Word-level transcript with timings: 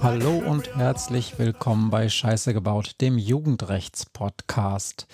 Hallo 0.00 0.38
und 0.38 0.74
herzlich 0.74 1.38
willkommen 1.38 1.90
bei 1.90 2.08
Scheiße 2.08 2.54
gebaut, 2.54 2.92
dem 3.02 3.18
Jugendrechts-Podcast. 3.18 5.06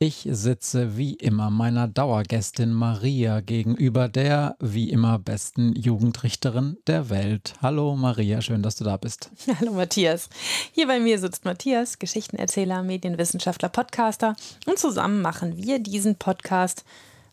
Ich 0.00 0.26
sitze 0.28 0.96
wie 0.96 1.14
immer 1.14 1.50
meiner 1.50 1.86
Dauergästin 1.86 2.72
Maria 2.72 3.42
gegenüber, 3.42 4.08
der 4.08 4.56
wie 4.58 4.90
immer 4.90 5.20
besten 5.20 5.72
Jugendrichterin 5.76 6.78
der 6.88 7.10
Welt. 7.10 7.54
Hallo 7.62 7.94
Maria, 7.94 8.40
schön, 8.40 8.64
dass 8.64 8.74
du 8.74 8.82
da 8.82 8.96
bist. 8.96 9.30
Hallo 9.60 9.70
Matthias. 9.70 10.28
Hier 10.72 10.88
bei 10.88 10.98
mir 10.98 11.20
sitzt 11.20 11.44
Matthias, 11.44 12.00
Geschichtenerzähler, 12.00 12.82
Medienwissenschaftler, 12.82 13.68
Podcaster 13.68 14.34
und 14.66 14.80
zusammen 14.80 15.22
machen 15.22 15.58
wir 15.58 15.78
diesen 15.78 16.16
Podcast 16.16 16.84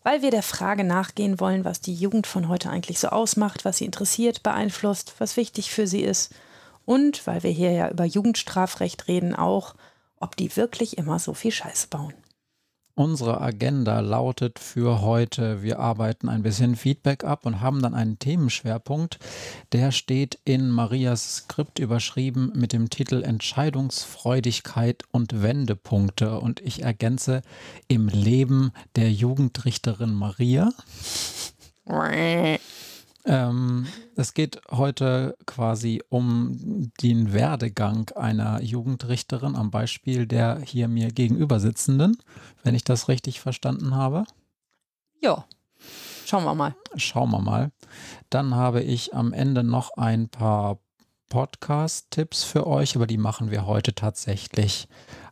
weil 0.03 0.21
wir 0.21 0.31
der 0.31 0.43
Frage 0.43 0.83
nachgehen 0.83 1.39
wollen, 1.39 1.65
was 1.65 1.81
die 1.81 1.95
Jugend 1.95 2.27
von 2.27 2.47
heute 2.49 2.69
eigentlich 2.69 2.99
so 2.99 3.07
ausmacht, 3.09 3.65
was 3.65 3.77
sie 3.77 3.85
interessiert, 3.85 4.43
beeinflusst, 4.43 5.15
was 5.19 5.37
wichtig 5.37 5.71
für 5.71 5.87
sie 5.87 6.01
ist 6.01 6.33
und 6.85 7.25
weil 7.25 7.43
wir 7.43 7.51
hier 7.51 7.71
ja 7.71 7.89
über 7.89 8.05
Jugendstrafrecht 8.05 9.07
reden, 9.07 9.35
auch, 9.35 9.75
ob 10.19 10.35
die 10.35 10.55
wirklich 10.55 10.97
immer 10.97 11.19
so 11.19 11.33
viel 11.33 11.51
Scheiße 11.51 11.87
bauen. 11.87 12.13
Unsere 12.95 13.41
Agenda 13.41 14.01
lautet 14.01 14.59
für 14.59 15.01
heute, 15.01 15.63
wir 15.63 15.79
arbeiten 15.79 16.29
ein 16.29 16.43
bisschen 16.43 16.75
Feedback 16.75 17.23
ab 17.23 17.47
und 17.47 17.59
haben 17.59 17.81
dann 17.81 17.95
einen 17.95 18.19
Themenschwerpunkt. 18.19 19.17
Der 19.71 19.91
steht 19.91 20.37
in 20.45 20.69
Marias 20.69 21.37
Skript 21.37 21.79
überschrieben 21.79 22.51
mit 22.53 22.71
dem 22.71 22.91
Titel 22.91 23.23
Entscheidungsfreudigkeit 23.23 25.05
und 25.11 25.41
Wendepunkte. 25.41 26.39
Und 26.39 26.59
ich 26.59 26.83
ergänze 26.83 27.41
im 27.87 28.09
Leben 28.09 28.71
der 28.95 29.11
Jugendrichterin 29.11 30.13
Maria. 30.13 30.71
Ähm, 33.25 33.87
es 34.15 34.33
geht 34.33 34.59
heute 34.69 35.37
quasi 35.45 36.01
um 36.09 36.91
den 37.01 37.33
Werdegang 37.33 38.09
einer 38.15 38.61
Jugendrichterin 38.61 39.55
am 39.55 39.71
Beispiel 39.71 40.27
der 40.27 40.59
hier 40.59 40.87
mir 40.87 41.09
gegenüber 41.09 41.59
sitzenden, 41.59 42.17
wenn 42.63 42.75
ich 42.75 42.83
das 42.83 43.07
richtig 43.07 43.39
verstanden 43.39 43.95
habe. 43.95 44.25
Ja, 45.21 45.45
schauen 46.25 46.43
wir 46.43 46.53
mal. 46.53 46.75
Schauen 46.97 47.31
wir 47.31 47.39
mal. 47.39 47.71
Dann 48.29 48.55
habe 48.55 48.83
ich 48.83 49.13
am 49.13 49.31
Ende 49.31 49.63
noch 49.63 49.95
ein 49.95 50.27
paar 50.27 50.79
Podcast-Tipps 51.29 52.43
für 52.43 52.67
euch, 52.67 52.95
aber 52.95 53.07
die 53.07 53.17
machen 53.17 53.49
wir 53.49 53.65
heute 53.65 53.95
tatsächlich 53.95 54.87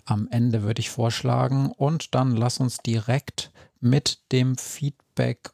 am 0.06 0.28
Ende, 0.32 0.64
würde 0.64 0.80
ich 0.80 0.90
vorschlagen. 0.90 1.72
Und 1.72 2.16
dann 2.16 2.36
lass 2.36 2.60
uns 2.60 2.78
direkt 2.78 3.52
mit 3.80 4.32
dem 4.32 4.58
Feedback 4.58 5.52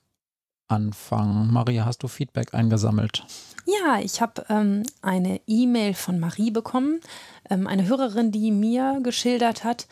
anfangen. 0.68 1.52
Maria, 1.52 1.86
hast 1.86 2.04
du 2.04 2.08
Feedback 2.08 2.54
eingesammelt? 2.54 3.26
Ja, 3.66 4.00
ich 4.00 4.22
habe 4.22 4.46
ähm, 4.50 4.84
eine 5.02 5.42
E-Mail 5.46 5.94
von 5.94 6.20
Marie 6.20 6.52
bekommen, 6.52 7.02
ähm, 7.50 7.68
eine 7.68 7.88
Hörerin, 7.88 8.32
die 8.32 8.52
mir 8.52 9.00
geschildert 9.04 9.64
hat, 9.64 9.88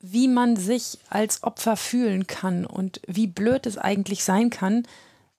wie 0.00 0.26
man 0.26 0.56
sich 0.56 0.98
als 1.08 1.44
Opfer 1.44 1.76
fühlen 1.76 2.26
kann 2.26 2.66
und 2.66 3.00
wie 3.06 3.28
blöd 3.28 3.66
es 3.66 3.78
eigentlich 3.78 4.24
sein 4.24 4.50
kann, 4.50 4.82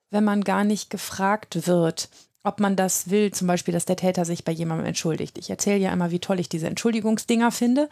wenn 0.09 0.23
man 0.23 0.43
gar 0.43 0.63
nicht 0.63 0.89
gefragt 0.89 1.67
wird, 1.67 2.09
ob 2.43 2.59
man 2.59 2.75
das 2.75 3.09
will, 3.09 3.31
zum 3.31 3.47
Beispiel, 3.47 3.73
dass 3.73 3.85
der 3.85 3.95
Täter 3.95 4.25
sich 4.25 4.43
bei 4.43 4.51
jemandem 4.51 4.87
entschuldigt. 4.87 5.37
Ich 5.37 5.49
erzähle 5.49 5.77
ja 5.77 5.93
immer, 5.93 6.11
wie 6.11 6.19
toll 6.19 6.39
ich 6.39 6.49
diese 6.49 6.67
Entschuldigungsdinger 6.67 7.51
finde. 7.51 7.89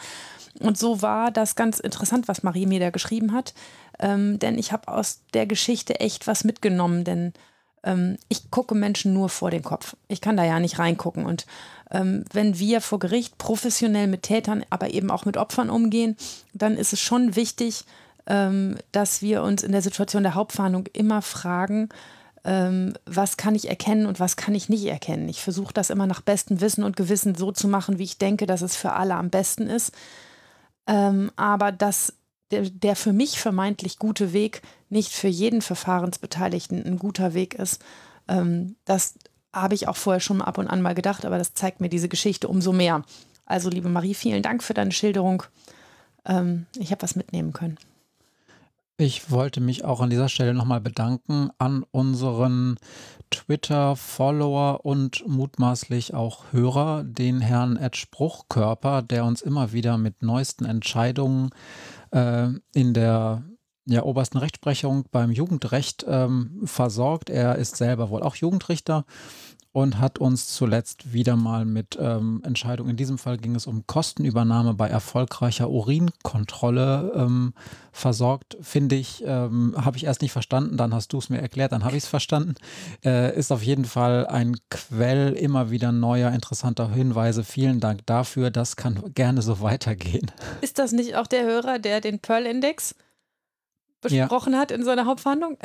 Und 0.59 0.77
so 0.77 1.01
war 1.01 1.31
das 1.31 1.55
ganz 1.55 1.79
interessant, 1.79 2.27
was 2.27 2.43
Marie 2.43 2.65
mir 2.65 2.79
da 2.79 2.89
geschrieben 2.89 3.33
hat. 3.33 3.53
Ähm, 4.01 4.39
denn 4.39 4.57
ich 4.57 4.71
habe 4.71 4.87
aus 4.87 5.21
der 5.33 5.45
Geschichte 5.45 5.99
echt 5.99 6.27
was 6.27 6.43
mitgenommen, 6.43 7.03
denn 7.03 7.33
ähm, 7.83 8.17
ich 8.29 8.51
gucke 8.51 8.75
Menschen 8.75 9.13
nur 9.13 9.29
vor 9.29 9.51
den 9.51 9.63
Kopf. 9.63 9.95
Ich 10.07 10.21
kann 10.21 10.37
da 10.37 10.43
ja 10.43 10.59
nicht 10.59 10.79
reingucken. 10.79 11.25
Und 11.25 11.45
ähm, 11.91 12.25
wenn 12.33 12.59
wir 12.59 12.81
vor 12.81 12.99
Gericht 12.99 13.37
professionell 13.37 14.07
mit 14.07 14.23
Tätern, 14.23 14.65
aber 14.69 14.93
eben 14.93 15.11
auch 15.11 15.25
mit 15.25 15.37
Opfern 15.37 15.69
umgehen, 15.69 16.17
dann 16.53 16.77
ist 16.77 16.93
es 16.93 16.99
schon 16.99 17.35
wichtig, 17.35 17.85
ähm, 18.27 18.77
dass 18.91 19.21
wir 19.21 19.43
uns 19.43 19.63
in 19.63 19.71
der 19.71 19.81
Situation 19.81 20.23
der 20.23 20.35
Hauptverhandlung 20.35 20.87
immer 20.93 21.21
fragen, 21.21 21.89
ähm, 22.43 22.93
was 23.05 23.37
kann 23.37 23.55
ich 23.55 23.69
erkennen 23.69 24.07
und 24.07 24.19
was 24.19 24.35
kann 24.35 24.55
ich 24.55 24.69
nicht 24.69 24.85
erkennen. 24.85 25.29
Ich 25.29 25.41
versuche 25.41 25.73
das 25.73 25.91
immer 25.91 26.07
nach 26.07 26.21
bestem 26.21 26.59
Wissen 26.59 26.83
und 26.83 26.95
Gewissen 26.95 27.35
so 27.35 27.51
zu 27.51 27.67
machen, 27.67 27.99
wie 27.99 28.03
ich 28.03 28.17
denke, 28.17 28.47
dass 28.47 28.61
es 28.61 28.75
für 28.75 28.93
alle 28.93 29.15
am 29.15 29.29
besten 29.29 29.67
ist. 29.67 29.93
Ähm, 30.87 31.31
aber 31.35 31.71
dass 31.71 32.13
der, 32.51 32.69
der 32.69 32.95
für 32.95 33.13
mich 33.13 33.39
vermeintlich 33.39 33.97
gute 33.97 34.33
Weg 34.33 34.61
nicht 34.89 35.11
für 35.11 35.27
jeden 35.27 35.61
Verfahrensbeteiligten 35.61 36.85
ein 36.85 36.99
guter 36.99 37.33
Weg 37.33 37.55
ist, 37.55 37.81
ähm, 38.27 38.75
das 38.85 39.15
habe 39.53 39.75
ich 39.75 39.87
auch 39.87 39.97
vorher 39.97 40.21
schon 40.21 40.41
ab 40.41 40.57
und 40.57 40.67
an 40.67 40.81
mal 40.81 40.95
gedacht, 40.95 41.25
aber 41.25 41.37
das 41.37 41.53
zeigt 41.53 41.81
mir 41.81 41.89
diese 41.89 42.09
Geschichte 42.09 42.47
umso 42.47 42.71
mehr. 42.71 43.03
Also, 43.45 43.69
liebe 43.69 43.89
Marie, 43.89 44.13
vielen 44.13 44.43
Dank 44.43 44.63
für 44.63 44.73
deine 44.73 44.91
Schilderung. 44.91 45.43
Ähm, 46.25 46.67
ich 46.77 46.91
habe 46.91 47.01
was 47.01 47.15
mitnehmen 47.15 47.51
können. 47.51 47.77
Ich 48.97 49.31
wollte 49.31 49.61
mich 49.61 49.83
auch 49.83 49.99
an 49.99 50.11
dieser 50.11 50.29
Stelle 50.29 50.53
nochmal 50.53 50.79
bedanken 50.79 51.49
an 51.57 51.83
unseren 51.89 52.77
Twitter-Follower 53.31 54.85
und 54.85 55.27
mutmaßlich 55.27 56.13
auch 56.13 56.51
Hörer, 56.51 57.03
den 57.03 57.41
Herrn 57.41 57.77
Ed 57.77 57.97
Spruchkörper, 57.97 59.01
der 59.01 59.25
uns 59.25 59.41
immer 59.41 59.71
wieder 59.71 59.97
mit 59.97 60.21
neuesten 60.21 60.65
Entscheidungen 60.65 61.49
äh, 62.11 62.49
in 62.73 62.93
der 62.93 63.43
ja, 63.85 64.03
obersten 64.03 64.37
Rechtsprechung 64.37 65.05
beim 65.11 65.31
Jugendrecht 65.31 66.05
ähm, 66.07 66.61
versorgt. 66.63 67.29
Er 67.29 67.55
ist 67.55 67.77
selber 67.77 68.09
wohl 68.09 68.23
auch 68.23 68.35
Jugendrichter 68.35 69.05
und 69.73 69.99
hat 69.99 70.19
uns 70.19 70.47
zuletzt 70.47 71.13
wieder 71.13 71.35
mal 71.35 71.65
mit 71.65 71.97
ähm, 71.99 72.41
Entscheidungen, 72.45 72.89
in 72.89 72.97
diesem 72.97 73.17
Fall 73.17 73.37
ging 73.37 73.55
es 73.55 73.67
um 73.67 73.87
Kostenübernahme 73.87 74.73
bei 74.73 74.87
erfolgreicher 74.87 75.69
Urinkontrolle 75.69 77.13
ähm, 77.15 77.53
versorgt. 77.93 78.57
Finde 78.61 78.95
ich, 78.95 79.23
ähm, 79.25 79.73
habe 79.77 79.95
ich 79.95 80.05
erst 80.05 80.21
nicht 80.21 80.33
verstanden, 80.33 80.75
dann 80.75 80.93
hast 80.93 81.13
du 81.13 81.19
es 81.19 81.29
mir 81.29 81.41
erklärt, 81.41 81.71
dann 81.71 81.85
habe 81.85 81.95
ich 81.95 82.03
es 82.03 82.09
verstanden. 82.09 82.55
Äh, 83.05 83.37
ist 83.37 83.51
auf 83.51 83.63
jeden 83.63 83.85
Fall 83.85 84.27
ein 84.27 84.57
Quell 84.69 85.33
immer 85.33 85.71
wieder 85.71 85.91
neuer, 85.93 86.31
interessanter 86.31 86.89
Hinweise. 86.91 87.43
Vielen 87.43 87.79
Dank 87.79 88.05
dafür. 88.05 88.51
Das 88.51 88.75
kann 88.75 89.13
gerne 89.13 89.41
so 89.41 89.61
weitergehen. 89.61 90.31
Ist 90.59 90.79
das 90.79 90.91
nicht 90.91 91.15
auch 91.15 91.27
der 91.27 91.43
Hörer, 91.43 91.79
der 91.79 92.01
den 92.01 92.19
Pearl-Index 92.19 92.95
besprochen 94.01 94.53
ja. 94.53 94.59
hat 94.59 94.71
in 94.71 94.83
seiner 94.83 95.05
Hauptverhandlung. 95.05 95.57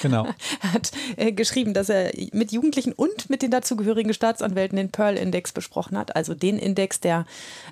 Genau. 0.00 0.26
Er 0.62 0.72
hat 0.72 0.92
äh, 1.16 1.32
geschrieben, 1.32 1.74
dass 1.74 1.88
er 1.88 2.12
mit 2.32 2.52
Jugendlichen 2.52 2.92
und 2.92 3.30
mit 3.30 3.42
den 3.42 3.50
dazugehörigen 3.50 4.14
Staatsanwälten 4.14 4.76
den 4.76 4.90
Pearl-Index 4.90 5.52
besprochen 5.52 5.96
hat, 5.96 6.16
also 6.16 6.34
den 6.34 6.58
Index, 6.58 7.00
der, 7.00 7.26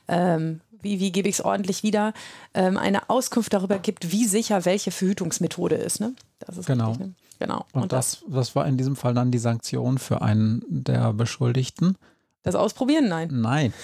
ähm, 0.09 0.61
wie, 0.83 1.01
wie 1.01 1.11
gebe 1.13 1.29
ich 1.29 1.37
es 1.37 1.45
ordentlich 1.45 1.83
wieder, 1.83 2.13
ähm, 2.55 2.77
eine 2.77 3.09
Auskunft 3.11 3.53
darüber 3.53 3.79
gibt, 3.79 4.13
wie 4.13 4.27
sicher 4.27 4.65
welche 4.65 4.91
Verhütungsmethode 4.91 5.75
ist. 5.75 6.01
Ne? 6.01 6.15
Das 6.39 6.57
ist 6.57 6.67
genau. 6.67 6.91
Richtig, 6.91 7.07
ne? 7.07 7.15
genau. 7.39 7.67
Und, 7.73 7.83
und 7.83 7.93
das, 7.93 8.25
das 8.29 8.55
war 8.55 8.67
in 8.67 8.77
diesem 8.77 8.97
Fall 8.97 9.15
dann 9.15 9.31
die 9.31 9.39
Sanktion 9.39 9.99
für 9.99 10.23
einen 10.23 10.63
der 10.69 11.13
Beschuldigten. 11.13 11.97
Das 12.43 12.55
Ausprobieren? 12.55 13.09
Nein. 13.09 13.29
Nein. 13.33 13.75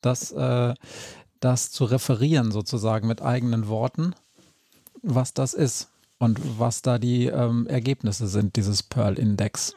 Das, 0.00 0.32
äh, 0.32 0.74
das 1.40 1.70
zu 1.70 1.84
referieren 1.84 2.52
sozusagen 2.52 3.08
mit 3.08 3.22
eigenen 3.22 3.68
Worten 3.68 4.14
was 5.02 5.34
das 5.34 5.54
ist 5.54 5.88
und 6.18 6.40
was 6.58 6.82
da 6.82 6.98
die 6.98 7.26
ähm, 7.26 7.66
Ergebnisse 7.66 8.28
sind 8.28 8.56
dieses 8.56 8.82
Pearl-Index. 8.82 9.74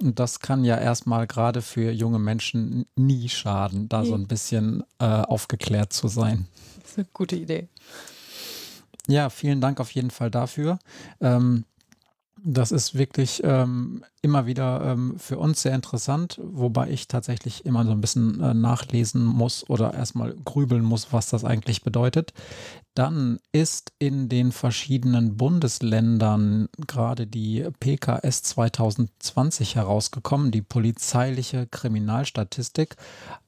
Und 0.00 0.18
das 0.18 0.40
kann 0.40 0.64
ja 0.64 0.78
erstmal 0.78 1.26
gerade 1.26 1.62
für 1.62 1.90
junge 1.90 2.18
Menschen 2.18 2.86
nie 2.96 3.28
schaden, 3.28 3.88
da 3.88 4.04
so 4.04 4.14
ein 4.14 4.26
bisschen 4.26 4.82
äh, 4.98 5.04
aufgeklärt 5.04 5.92
zu 5.92 6.08
sein. 6.08 6.46
Das 6.80 6.90
ist 6.92 6.98
eine 6.98 7.06
gute 7.12 7.36
Idee. 7.36 7.68
Ja, 9.06 9.30
vielen 9.30 9.60
Dank 9.60 9.80
auf 9.80 9.90
jeden 9.90 10.10
Fall 10.10 10.30
dafür. 10.30 10.78
Ähm, 11.20 11.64
das 12.46 12.72
ist 12.72 12.94
wirklich 12.94 13.40
ähm, 13.42 14.04
immer 14.20 14.44
wieder 14.44 14.82
ähm, 14.84 15.18
für 15.18 15.38
uns 15.38 15.62
sehr 15.62 15.74
interessant, 15.74 16.38
wobei 16.42 16.90
ich 16.90 17.08
tatsächlich 17.08 17.64
immer 17.64 17.86
so 17.86 17.92
ein 17.92 18.02
bisschen 18.02 18.38
äh, 18.40 18.52
nachlesen 18.52 19.24
muss 19.24 19.68
oder 19.70 19.94
erstmal 19.94 20.34
grübeln 20.44 20.84
muss, 20.84 21.10
was 21.10 21.30
das 21.30 21.42
eigentlich 21.42 21.82
bedeutet. 21.82 22.34
Dann 22.94 23.40
ist 23.52 23.92
in 23.98 24.28
den 24.28 24.52
verschiedenen 24.52 25.38
Bundesländern 25.38 26.68
gerade 26.86 27.26
die 27.26 27.66
PKS 27.80 28.42
2020 28.42 29.76
herausgekommen, 29.76 30.50
die 30.50 30.62
polizeiliche 30.62 31.66
Kriminalstatistik. 31.66 32.96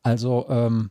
Also 0.02 0.46
ähm, 0.48 0.90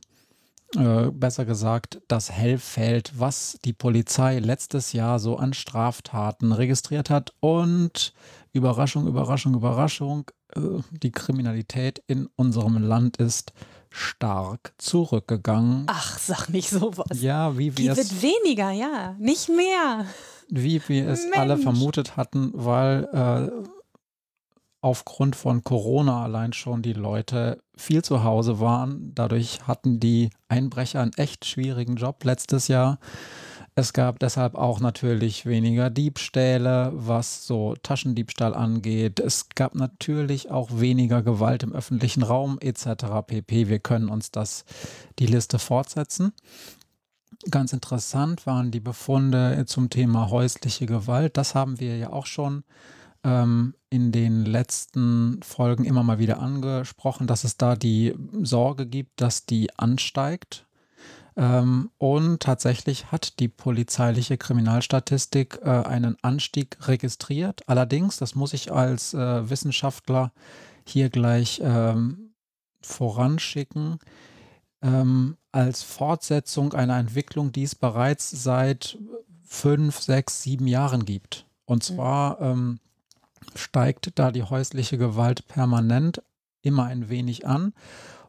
äh, 0.75 1.11
besser 1.11 1.45
gesagt, 1.45 2.01
das 2.07 2.31
Hellfeld, 2.31 3.13
was 3.17 3.57
die 3.63 3.73
Polizei 3.73 4.39
letztes 4.39 4.93
Jahr 4.93 5.19
so 5.19 5.37
an 5.37 5.53
Straftaten 5.53 6.51
registriert 6.51 7.09
hat. 7.09 7.33
Und 7.39 8.13
Überraschung, 8.51 9.07
Überraschung, 9.07 9.53
Überraschung, 9.53 10.31
äh, 10.55 10.59
die 10.91 11.11
Kriminalität 11.11 12.01
in 12.07 12.27
unserem 12.35 12.77
Land 12.77 13.17
ist 13.17 13.53
stark 13.89 14.73
zurückgegangen. 14.77 15.85
Ach, 15.87 16.19
sag 16.19 16.49
nicht 16.49 16.69
sowas. 16.69 17.21
Ja, 17.21 17.57
wie 17.57 17.77
wir 17.77 17.93
die 17.93 17.99
es. 17.99 18.21
wird 18.21 18.21
weniger, 18.21 18.71
ja, 18.71 19.15
nicht 19.19 19.49
mehr. 19.49 20.05
Wie 20.49 20.81
wir 20.87 21.09
es 21.09 21.23
Mensch. 21.23 21.37
alle 21.37 21.57
vermutet 21.57 22.17
hatten, 22.17 22.51
weil 22.53 23.07
äh, 23.13 23.51
aufgrund 24.85 25.35
von 25.35 25.63
Corona 25.63 26.21
allein 26.21 26.53
schon 26.53 26.83
die 26.83 26.93
Leute 26.93 27.59
viel 27.75 28.03
zu 28.03 28.23
Hause 28.23 28.59
waren. 28.59 29.13
Dadurch 29.15 29.67
hatten 29.67 29.99
die 29.99 30.29
Einbrecher 30.47 31.01
einen 31.01 31.13
echt 31.13 31.45
schwierigen 31.45 31.95
Job 31.95 32.23
letztes 32.23 32.67
Jahr. 32.67 32.99
Es 33.73 33.93
gab 33.93 34.19
deshalb 34.19 34.53
auch 34.53 34.79
natürlich 34.79 35.47
weniger 35.47 35.89
Diebstähle, 35.89 36.91
was 36.93 37.47
so 37.47 37.73
Taschendiebstahl 37.81 38.53
angeht. 38.53 39.19
Es 39.19 39.49
gab 39.55 39.73
natürlich 39.73 40.51
auch 40.51 40.69
weniger 40.71 41.23
Gewalt 41.23 41.63
im 41.63 41.73
öffentlichen 41.73 42.21
Raum 42.21 42.59
etc. 42.61 43.05
pp. 43.25 43.67
Wir 43.67 43.79
können 43.79 44.07
uns 44.07 44.29
das 44.29 44.65
die 45.17 45.25
Liste 45.25 45.57
fortsetzen. 45.57 46.31
Ganz 47.49 47.73
interessant 47.73 48.45
waren 48.45 48.69
die 48.69 48.79
Befunde 48.81 49.65
zum 49.65 49.89
Thema 49.89 50.29
häusliche 50.29 50.85
Gewalt. 50.85 51.37
Das 51.37 51.55
haben 51.55 51.79
wir 51.79 51.97
ja 51.97 52.13
auch 52.13 52.27
schon 52.27 52.57
ähm, 52.57 52.63
in 53.25 54.11
den 54.11 54.45
letzten 54.45 55.39
Folgen 55.41 55.83
immer 55.83 56.03
mal 56.03 56.19
wieder 56.19 56.39
angesprochen, 56.39 57.25
dass 57.25 57.43
es 57.43 57.57
da 57.57 57.75
die 57.75 58.13
Sorge 58.43 58.85
gibt, 58.85 59.19
dass 59.19 59.47
die 59.47 59.75
ansteigt 59.79 60.65
ähm, 61.37 61.91
und 61.97 62.39
tatsächlich 62.39 63.11
hat 63.11 63.39
die 63.39 63.49
polizeiliche 63.49 64.37
Kriminalstatistik 64.37 65.59
äh, 65.63 65.69
einen 65.69 66.17
Anstieg 66.21 66.77
registriert. 66.87 67.67
Allerdings, 67.67 68.17
das 68.17 68.35
muss 68.35 68.53
ich 68.53 68.71
als 68.71 69.13
äh, 69.13 69.49
Wissenschaftler 69.49 70.31
hier 70.87 71.09
gleich 71.09 71.61
ähm, 71.63 72.31
voranschicken, 72.81 73.99
ähm, 74.81 75.37
als 75.51 75.83
Fortsetzung 75.83 76.73
einer 76.73 76.97
Entwicklung, 76.97 77.51
die 77.51 77.63
es 77.63 77.75
bereits 77.75 78.29
seit 78.29 78.97
fünf, 79.43 79.99
sechs, 79.99 80.41
sieben 80.41 80.67
Jahren 80.67 81.05
gibt. 81.05 81.45
Und 81.65 81.89
mhm. 81.89 81.95
zwar 81.95 82.39
ähm, 82.39 82.79
steigt 83.55 84.17
da 84.19 84.31
die 84.31 84.43
häusliche 84.43 84.97
Gewalt 84.97 85.47
permanent 85.47 86.21
immer 86.61 86.85
ein 86.85 87.09
wenig 87.09 87.47
an. 87.47 87.73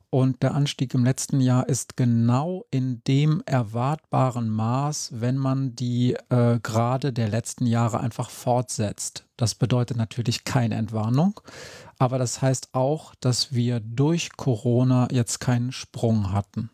Und 0.09 0.43
der 0.43 0.55
Anstieg 0.55 0.95
im 0.95 1.05
letzten 1.05 1.41
Jahr 1.41 1.69
ist 1.69 1.97
genau 1.97 2.65
in 2.71 3.03
dem 3.07 3.43
erwartbaren 3.45 4.49
Maß, 4.49 5.21
wenn 5.21 5.37
man 5.37 5.75
die 5.75 6.17
äh, 6.31 6.61
Grade 6.61 7.13
der 7.13 7.29
letzten 7.29 7.67
Jahre 7.67 8.01
einfach 8.01 8.31
fortsetzt. 8.31 9.27
Das 9.37 9.57
bedeutet 9.57 9.97
natürlich 9.97 10.45
keine 10.45 10.77
Entwarnung, 10.77 11.41
aber 11.99 12.19
das 12.19 12.41
heißt 12.41 12.71
auch, 12.73 13.15
dass 13.21 13.53
wir 13.53 13.81
durch 13.81 14.37
Corona 14.37 15.09
jetzt 15.11 15.41
keinen 15.41 15.73
Sprung 15.73 16.33
hatten. 16.33 16.71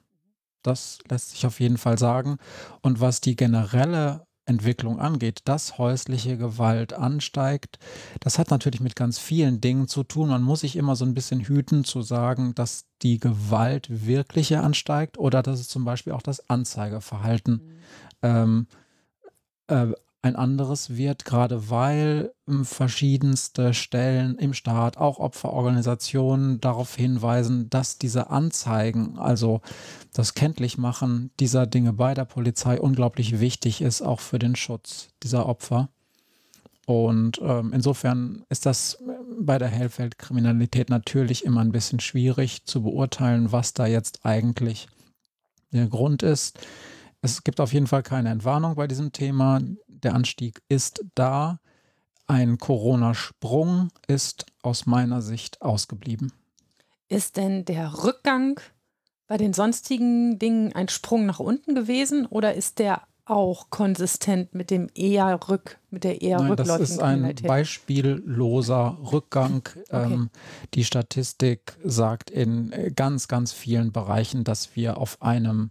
Das 0.63 0.99
lässt 1.09 1.31
sich 1.31 1.47
auf 1.47 1.59
jeden 1.59 1.79
Fall 1.79 1.99
sagen. 1.99 2.37
Und 2.83 3.01
was 3.01 3.21
die 3.21 3.35
generelle 3.35 4.27
Entwicklung 4.45 4.99
angeht, 4.99 5.41
dass 5.45 5.79
häusliche 5.79 6.37
Gewalt 6.37 6.93
ansteigt. 6.93 7.79
Das 8.21 8.39
hat 8.39 8.51
natürlich 8.51 8.81
mit 8.81 8.97
ganz 8.97 9.19
vielen 9.19 9.61
Dingen 9.61 9.87
zu 9.87 10.03
tun. 10.03 10.29
Man 10.29 10.43
muss 10.43 10.61
sich 10.61 10.77
immer 10.77 10.97
so 10.97 11.05
ein 11.05 11.15
bisschen 11.15 11.41
hüten 11.41 11.85
zu 11.85 12.03
sagen, 12.03 12.55
dass 12.55 12.87
die 13.03 13.19
Gewalt 13.19 13.87
wirkliche 13.89 14.61
ansteigt 14.61 15.17
oder 15.19 15.43
dass 15.43 15.61
es 15.61 15.69
zum 15.69 15.85
Beispiel 15.85 16.13
auch 16.13 16.23
das 16.23 16.49
Anzeigeverhalten 16.51 17.55
mhm. 17.55 17.79
ähm, 18.23 18.67
äh, 19.69 19.93
ein 20.23 20.37
anderes 20.37 20.97
wird, 20.97 21.25
gerade 21.25 21.69
weil 21.69 22.33
ähm, 22.49 22.65
verschiedenste 22.65 23.75
Stellen 23.75 24.39
im 24.39 24.55
Staat, 24.55 24.97
auch 24.97 25.19
Opferorganisationen 25.19 26.61
darauf 26.61 26.95
hinweisen, 26.95 27.69
dass 27.69 27.99
diese 27.99 28.31
Anzeigen, 28.31 29.19
also 29.19 29.61
das 30.13 30.35
Kenntlichmachen 30.35 31.33
dieser 31.41 31.67
Dinge 31.67 31.93
bei 31.93 32.15
der 32.15 32.25
Polizei 32.25 32.81
unglaublich 32.81 33.41
wichtig 33.41 33.83
ist, 33.83 34.01
auch 34.01 34.21
für 34.21 34.39
den 34.39 34.55
Schutz 34.55 35.09
dieser 35.25 35.47
Opfer. 35.47 35.89
Und 36.87 37.41
ähm, 37.43 37.73
insofern 37.73 38.45
ist 38.49 38.65
das 38.67 38.95
äh, 38.95 39.13
bei 39.41 39.59
der 39.59 39.69
Hellfeldkriminalität 39.69 40.89
natürlich 40.89 41.45
immer 41.45 41.61
ein 41.61 41.73
bisschen 41.73 42.01
schwierig 42.01 42.65
zu 42.65 42.83
beurteilen, 42.83 43.51
was 43.51 43.73
da 43.75 43.87
jetzt 43.87 44.25
eigentlich 44.25 44.87
der 45.73 45.87
Grund 45.89 46.23
ist. 46.23 46.59
Es 47.23 47.45
gibt 47.45 47.61
auf 47.61 47.73
jeden 47.73 47.87
Fall 47.87 48.03
keine 48.03 48.31
Entwarnung 48.31 48.75
bei 48.75 48.89
diesem 48.89 49.13
Thema. 49.13 49.61
Der 49.87 50.15
Anstieg 50.15 50.61
ist 50.69 51.05
da. 51.15 51.61
Ein 52.27 52.59
Corona-Sprung 52.59 53.91
ist 54.09 54.47
aus 54.63 54.87
meiner 54.87 55.23
Sicht 55.23 55.63
ausgeblieben. 55.63 56.33
Ist 57.09 57.37
denn 57.37 57.65
der 57.65 58.05
Rückgang 58.05 58.61
bei 59.29 59.37
den 59.37 59.53
sonstigen 59.53 60.39
Dingen 60.39 60.73
ein 60.75 60.89
Sprung 60.89 61.25
nach 61.27 61.39
unten 61.39 61.75
gewesen 61.75 62.27
oder 62.27 62.55
ist 62.55 62.81
der 62.81 63.03
auch 63.25 63.71
konsistent 63.71 64.53
mit 64.53 64.71
dem 64.71 64.89
eher 64.95 65.39
rück, 65.49 65.79
mit 65.91 66.03
der 66.03 66.23
eher 66.23 66.41
Nein, 66.41 66.57
Das 66.57 66.81
ist 66.81 67.01
ein 67.01 67.35
beispielloser 67.47 68.99
Rückgang. 69.13 69.59
Okay. 69.59 69.85
Ähm, 69.91 70.31
die 70.75 70.85
Statistik 70.85 71.79
sagt 71.85 72.31
in 72.31 72.73
ganz, 72.97 73.29
ganz 73.29 73.53
vielen 73.53 73.93
Bereichen, 73.93 74.43
dass 74.43 74.75
wir 74.75 74.97
auf 74.97 75.23
einem 75.23 75.71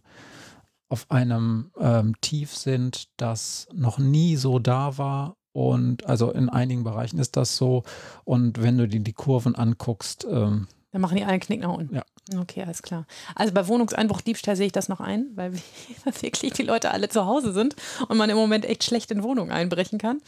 auf 0.91 1.09
einem 1.09 1.71
ähm, 1.79 2.19
Tief 2.19 2.55
sind, 2.55 3.07
das 3.15 3.67
noch 3.73 3.97
nie 3.97 4.35
so 4.35 4.59
da 4.59 4.97
war. 4.97 5.37
Und 5.53 6.05
also 6.05 6.31
in 6.31 6.49
einigen 6.49 6.83
Bereichen 6.83 7.17
ist 7.17 7.37
das 7.37 7.55
so. 7.55 7.83
Und 8.25 8.61
wenn 8.61 8.77
du 8.77 8.87
dir 8.87 8.99
die 8.99 9.13
Kurven 9.13 9.55
anguckst, 9.55 10.27
ähm, 10.29 10.67
dann 10.91 11.01
machen 11.01 11.15
die 11.15 11.23
einen 11.23 11.39
Knick 11.39 11.61
nach 11.61 11.73
unten. 11.73 11.95
Ja. 11.95 12.03
Okay, 12.37 12.63
alles 12.63 12.81
klar. 12.81 13.05
Also 13.35 13.53
bei 13.53 13.67
Wohnungseinbruch, 13.67 14.19
Diebstahl 14.19 14.57
sehe 14.57 14.65
ich 14.65 14.73
das 14.73 14.89
noch 14.89 14.99
ein, 14.99 15.27
weil 15.35 15.53
wirklich 16.21 16.53
die 16.53 16.63
Leute 16.63 16.91
alle 16.91 17.07
zu 17.07 17.25
Hause 17.25 17.53
sind 17.53 17.75
und 18.09 18.17
man 18.17 18.29
im 18.29 18.35
Moment 18.35 18.65
echt 18.65 18.83
schlecht 18.83 19.11
in 19.11 19.23
Wohnungen 19.23 19.51
einbrechen 19.51 19.97
kann. 19.97 20.21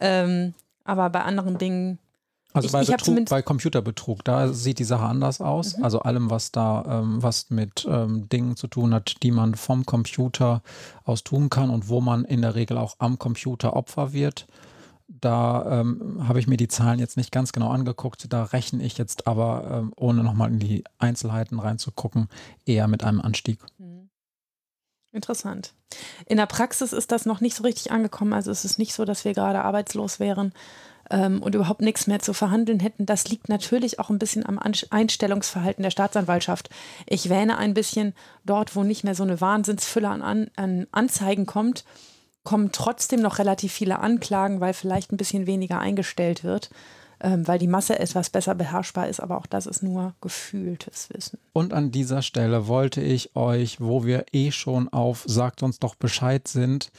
Ähm, 0.00 0.54
aber 0.82 1.08
bei 1.10 1.22
anderen 1.22 1.58
Dingen 1.58 2.00
also 2.58 2.66
ich, 2.66 2.72
bei, 2.72 2.82
ich 2.82 3.04
Betrug, 3.04 3.24
bei 3.28 3.42
Computerbetrug, 3.42 4.24
da 4.24 4.52
sieht 4.52 4.78
die 4.78 4.84
Sache 4.84 5.04
anders 5.04 5.40
aus. 5.40 5.76
Mhm. 5.76 5.84
Also 5.84 6.00
allem, 6.00 6.30
was 6.30 6.52
da, 6.52 7.00
ähm, 7.00 7.22
was 7.22 7.50
mit 7.50 7.86
ähm, 7.88 8.28
Dingen 8.28 8.56
zu 8.56 8.66
tun 8.66 8.94
hat, 8.94 9.22
die 9.22 9.30
man 9.30 9.54
vom 9.54 9.86
Computer 9.86 10.62
aus 11.04 11.24
tun 11.24 11.50
kann 11.50 11.70
und 11.70 11.88
wo 11.88 12.00
man 12.00 12.24
in 12.24 12.42
der 12.42 12.54
Regel 12.54 12.78
auch 12.78 12.96
am 12.98 13.18
Computer 13.18 13.74
Opfer 13.74 14.12
wird. 14.12 14.46
Da 15.08 15.80
ähm, 15.80 16.28
habe 16.28 16.38
ich 16.38 16.46
mir 16.46 16.58
die 16.58 16.68
Zahlen 16.68 16.98
jetzt 16.98 17.16
nicht 17.16 17.32
ganz 17.32 17.52
genau 17.52 17.70
angeguckt. 17.70 18.30
Da 18.30 18.44
rechne 18.44 18.82
ich 18.84 18.98
jetzt 18.98 19.26
aber, 19.26 19.68
ähm, 19.70 19.92
ohne 19.96 20.22
nochmal 20.22 20.50
in 20.50 20.58
die 20.58 20.84
Einzelheiten 20.98 21.58
reinzugucken, 21.58 22.28
eher 22.66 22.88
mit 22.88 23.04
einem 23.04 23.20
Anstieg. 23.20 23.58
Mhm. 23.78 24.10
Interessant. 25.10 25.72
In 26.26 26.36
der 26.36 26.46
Praxis 26.46 26.92
ist 26.92 27.10
das 27.10 27.24
noch 27.24 27.40
nicht 27.40 27.56
so 27.56 27.62
richtig 27.62 27.90
angekommen. 27.90 28.34
Also 28.34 28.50
es 28.50 28.66
ist 28.66 28.78
nicht 28.78 28.92
so, 28.92 29.06
dass 29.06 29.24
wir 29.24 29.32
gerade 29.32 29.64
arbeitslos 29.64 30.20
wären 30.20 30.52
ähm, 31.10 31.42
und 31.42 31.54
überhaupt 31.54 31.80
nichts 31.80 32.06
mehr 32.06 32.18
zu 32.18 32.32
verhandeln 32.32 32.80
hätten. 32.80 33.06
Das 33.06 33.28
liegt 33.28 33.48
natürlich 33.48 33.98
auch 33.98 34.10
ein 34.10 34.18
bisschen 34.18 34.46
am 34.46 34.58
Einstellungsverhalten 34.58 35.82
der 35.82 35.90
Staatsanwaltschaft. 35.90 36.70
Ich 37.06 37.28
wähne 37.28 37.58
ein 37.58 37.74
bisschen 37.74 38.14
dort, 38.44 38.76
wo 38.76 38.84
nicht 38.84 39.04
mehr 39.04 39.14
so 39.14 39.22
eine 39.22 39.40
Wahnsinnsfülle 39.40 40.08
an, 40.08 40.50
an 40.56 40.86
Anzeigen 40.92 41.46
kommt, 41.46 41.84
kommen 42.44 42.70
trotzdem 42.72 43.20
noch 43.20 43.38
relativ 43.38 43.72
viele 43.72 43.98
Anklagen, 43.98 44.60
weil 44.60 44.74
vielleicht 44.74 45.12
ein 45.12 45.18
bisschen 45.18 45.46
weniger 45.46 45.78
eingestellt 45.78 46.44
wird 46.44 46.70
ähm, 47.20 47.46
weil 47.46 47.58
die 47.58 47.66
Masse 47.66 47.98
etwas 47.98 48.30
besser 48.30 48.54
beherrschbar 48.54 49.08
ist, 49.08 49.20
aber 49.20 49.38
auch 49.38 49.46
das 49.46 49.66
ist 49.66 49.82
nur 49.82 50.14
gefühltes 50.20 51.08
Wissen. 51.12 51.38
Und 51.52 51.72
an 51.72 51.90
dieser 51.90 52.22
Stelle 52.22 52.68
wollte 52.68 53.00
ich 53.00 53.34
euch, 53.34 53.80
wo 53.80 54.04
wir 54.04 54.26
eh 54.32 54.52
schon 54.52 54.88
auf 54.88 55.24
Sagt 55.26 55.62
uns 55.62 55.78
doch 55.78 55.94
Bescheid 55.94 56.46
sind, 56.46 56.90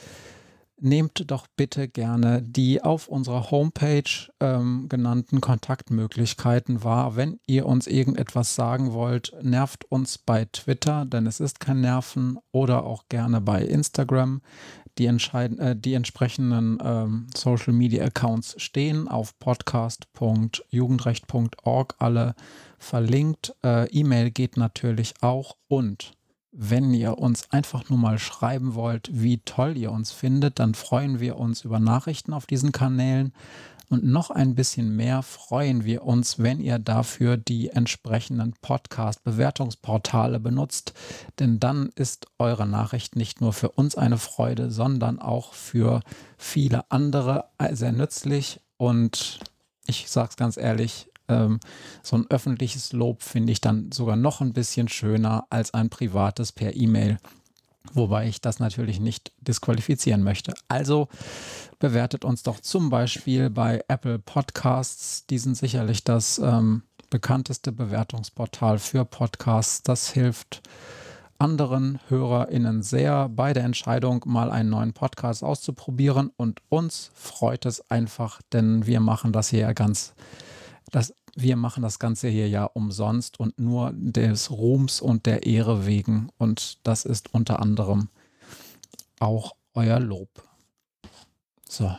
nehmt 0.80 1.30
doch 1.30 1.46
bitte 1.56 1.88
gerne 1.88 2.42
die 2.42 2.82
auf 2.82 3.08
unserer 3.08 3.50
Homepage 3.50 4.02
ähm, 4.40 4.86
genannten 4.88 5.40
Kontaktmöglichkeiten 5.40 6.84
wahr. 6.84 7.16
Wenn 7.16 7.38
ihr 7.46 7.66
uns 7.66 7.86
irgendetwas 7.86 8.54
sagen 8.54 8.92
wollt, 8.92 9.32
nervt 9.42 9.84
uns 9.84 10.18
bei 10.18 10.46
Twitter, 10.46 11.04
denn 11.04 11.26
es 11.26 11.40
ist 11.40 11.60
kein 11.60 11.80
Nerven, 11.80 12.38
oder 12.52 12.84
auch 12.84 13.04
gerne 13.08 13.40
bei 13.40 13.62
Instagram. 13.62 14.42
Die, 14.98 15.06
äh, 15.06 15.76
die 15.76 15.94
entsprechenden 15.94 16.78
ähm, 16.82 17.28
Social 17.34 17.72
Media 17.72 18.04
Accounts 18.04 18.54
stehen 18.58 19.08
auf 19.08 19.38
podcast.jugendrecht.org 19.38 21.94
alle 21.98 22.34
verlinkt. 22.78 23.54
Äh, 23.64 23.88
E-Mail 23.90 24.30
geht 24.30 24.56
natürlich 24.56 25.14
auch 25.22 25.56
und 25.68 26.12
wenn 26.52 26.92
ihr 26.92 27.18
uns 27.18 27.50
einfach 27.50 27.88
nur 27.88 27.98
mal 27.98 28.18
schreiben 28.18 28.74
wollt, 28.74 29.10
wie 29.12 29.38
toll 29.38 29.76
ihr 29.76 29.92
uns 29.92 30.10
findet, 30.12 30.58
dann 30.58 30.74
freuen 30.74 31.20
wir 31.20 31.38
uns 31.38 31.64
über 31.64 31.78
Nachrichten 31.78 32.32
auf 32.32 32.46
diesen 32.46 32.72
Kanälen. 32.72 33.32
Und 33.88 34.04
noch 34.04 34.30
ein 34.30 34.54
bisschen 34.54 34.94
mehr 34.94 35.22
freuen 35.22 35.84
wir 35.84 36.04
uns, 36.04 36.38
wenn 36.38 36.60
ihr 36.60 36.78
dafür 36.78 37.36
die 37.36 37.70
entsprechenden 37.70 38.54
Podcast-Bewertungsportale 38.62 40.38
benutzt. 40.38 40.92
Denn 41.40 41.58
dann 41.58 41.90
ist 41.96 42.26
eure 42.38 42.68
Nachricht 42.68 43.16
nicht 43.16 43.40
nur 43.40 43.52
für 43.52 43.70
uns 43.70 43.96
eine 43.96 44.18
Freude, 44.18 44.70
sondern 44.70 45.18
auch 45.18 45.54
für 45.54 46.02
viele 46.38 46.88
andere 46.92 47.46
sehr 47.72 47.90
nützlich. 47.90 48.60
Und 48.76 49.40
ich 49.86 50.08
sage 50.08 50.28
es 50.30 50.36
ganz 50.36 50.56
ehrlich, 50.56 51.09
ähm, 51.30 51.60
so 52.02 52.16
ein 52.16 52.26
öffentliches 52.28 52.92
Lob 52.92 53.22
finde 53.22 53.52
ich 53.52 53.60
dann 53.60 53.92
sogar 53.92 54.16
noch 54.16 54.40
ein 54.40 54.52
bisschen 54.52 54.88
schöner 54.88 55.46
als 55.50 55.72
ein 55.72 55.88
privates 55.88 56.52
per 56.52 56.76
E-Mail. 56.76 57.18
Wobei 57.92 58.28
ich 58.28 58.40
das 58.40 58.58
natürlich 58.58 59.00
nicht 59.00 59.32
disqualifizieren 59.40 60.22
möchte. 60.22 60.52
Also 60.68 61.08
bewertet 61.78 62.24
uns 62.24 62.42
doch 62.42 62.60
zum 62.60 62.90
Beispiel 62.90 63.50
bei 63.50 63.82
Apple 63.88 64.18
Podcasts. 64.18 65.26
Die 65.26 65.38
sind 65.38 65.56
sicherlich 65.56 66.04
das 66.04 66.38
ähm, 66.38 66.82
bekannteste 67.08 67.72
Bewertungsportal 67.72 68.78
für 68.78 69.04
Podcasts. 69.04 69.82
Das 69.82 70.10
hilft 70.10 70.62
anderen 71.40 71.98
HörerInnen 72.08 72.82
sehr 72.82 73.28
bei 73.30 73.52
der 73.54 73.64
Entscheidung, 73.64 74.22
mal 74.26 74.50
einen 74.50 74.68
neuen 74.68 74.92
Podcast 74.92 75.42
auszuprobieren. 75.42 76.30
Und 76.36 76.60
uns 76.68 77.10
freut 77.14 77.66
es 77.66 77.90
einfach, 77.90 78.42
denn 78.52 78.86
wir 78.86 79.00
machen 79.00 79.32
das 79.32 79.48
hier 79.48 79.72
ganz, 79.74 80.12
das, 80.92 81.14
wir 81.34 81.56
machen 81.56 81.82
das 81.82 81.98
Ganze 81.98 82.28
hier 82.28 82.48
ja 82.48 82.64
umsonst 82.64 83.40
und 83.40 83.58
nur 83.58 83.92
des 83.94 84.50
Ruhms 84.50 85.00
und 85.00 85.26
der 85.26 85.44
Ehre 85.44 85.86
wegen. 85.86 86.30
Und 86.38 86.78
das 86.86 87.04
ist 87.04 87.34
unter 87.34 87.60
anderem 87.60 88.08
auch 89.18 89.54
euer 89.74 90.00
Lob. 90.00 90.28
So. 91.68 91.94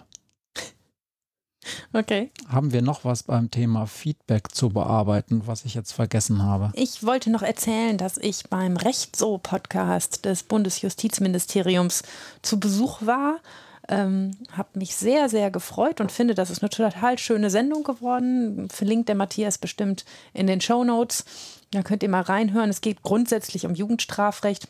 Okay. 1.94 2.32
Haben 2.48 2.74
wir 2.74 2.82
noch 2.82 3.06
was 3.06 3.24
beim 3.24 3.52
Thema 3.52 3.86
Feedback 3.86 4.54
zu 4.54 4.70
bearbeiten, 4.70 5.44
was 5.46 5.66
ich 5.66 5.74
jetzt 5.74 5.92
vergessen 5.92 6.42
habe? 6.42 6.72
Ich 6.74 7.06
wollte 7.06 7.30
noch 7.30 7.44
erzählen, 7.44 7.98
dass 7.98 8.18
ich 8.18 8.50
beim 8.50 8.78
Recht 8.78 9.16
so 9.16 9.38
Podcast 9.38 10.26
des 10.26 10.44
Bundesjustizministeriums 10.44 12.04
zu 12.42 12.60
Besuch 12.60 13.06
war. 13.06 13.40
Ähm, 13.88 14.32
habe 14.56 14.80
mich 14.80 14.96
sehr, 14.96 15.28
sehr 15.28 15.52
gefreut 15.52 16.02
und 16.02 16.12
finde, 16.12 16.36
das 16.36 16.50
ist 16.50 16.62
eine 16.62 16.70
total 16.70 17.18
schöne 17.18 17.50
Sendung 17.50 17.84
geworden. 17.84 18.70
Verlinkt 18.70 19.10
der 19.10 19.16
Matthias 19.16 19.58
bestimmt 19.58 20.06
in 20.34 20.48
den 20.48 20.62
Show 20.62 20.84
Notes. 20.84 21.26
Da 21.72 21.82
könnt 21.82 22.04
ihr 22.04 22.10
mal 22.10 22.22
reinhören. 22.22 22.70
Es 22.70 22.82
geht 22.82 23.02
grundsätzlich 23.02 23.66
um 23.66 23.74
Jugendstrafrecht. 23.74 24.68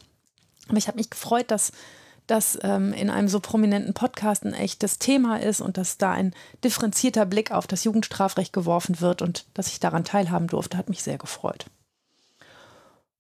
Aber 0.70 0.78
ich 0.78 0.88
habe 0.88 0.98
mich 0.98 1.10
gefreut, 1.10 1.52
dass 1.52 1.72
das 2.28 2.58
ähm, 2.62 2.94
in 2.94 3.10
einem 3.10 3.28
so 3.28 3.40
prominenten 3.40 3.94
Podcast 3.94 4.46
ein 4.46 4.54
echtes 4.54 5.00
Thema 5.00 5.38
ist 5.38 5.60
und 5.60 5.78
dass 5.78 5.98
da 5.98 6.12
ein 6.12 6.34
differenzierter 6.64 7.26
Blick 7.26 7.52
auf 7.52 7.68
das 7.68 7.84
Jugendstrafrecht 7.84 8.54
geworfen 8.54 9.02
wird 9.02 9.22
und 9.22 9.46
dass 9.54 9.68
ich 9.68 9.80
daran 9.80 10.06
teilhaben 10.06 10.48
durfte, 10.48 10.78
hat 10.78 10.90
mich 10.90 11.04
sehr 11.04 11.18
gefreut. 11.18 11.66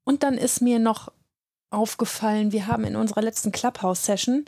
Und 0.04 0.24
dann 0.24 0.36
ist 0.36 0.62
mir 0.62 0.80
noch 0.80 1.12
aufgefallen, 1.72 2.52
wir 2.52 2.68
haben 2.68 2.84
in 2.84 2.96
unserer 2.96 3.22
letzten 3.22 3.52
Clubhouse-Session 3.52 4.46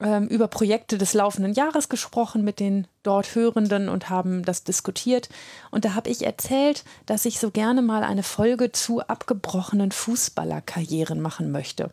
ähm, 0.00 0.26
über 0.28 0.48
Projekte 0.48 0.98
des 0.98 1.14
laufenden 1.14 1.52
Jahres 1.52 1.88
gesprochen 1.88 2.44
mit 2.44 2.60
den 2.60 2.86
dort 3.02 3.34
Hörenden 3.34 3.88
und 3.88 4.10
haben 4.10 4.44
das 4.44 4.64
diskutiert. 4.64 5.28
Und 5.70 5.84
da 5.84 5.94
habe 5.94 6.10
ich 6.10 6.24
erzählt, 6.24 6.84
dass 7.06 7.24
ich 7.24 7.38
so 7.38 7.50
gerne 7.50 7.82
mal 7.82 8.02
eine 8.02 8.22
Folge 8.22 8.72
zu 8.72 9.00
abgebrochenen 9.00 9.92
Fußballerkarrieren 9.92 11.20
machen 11.20 11.50
möchte. 11.50 11.90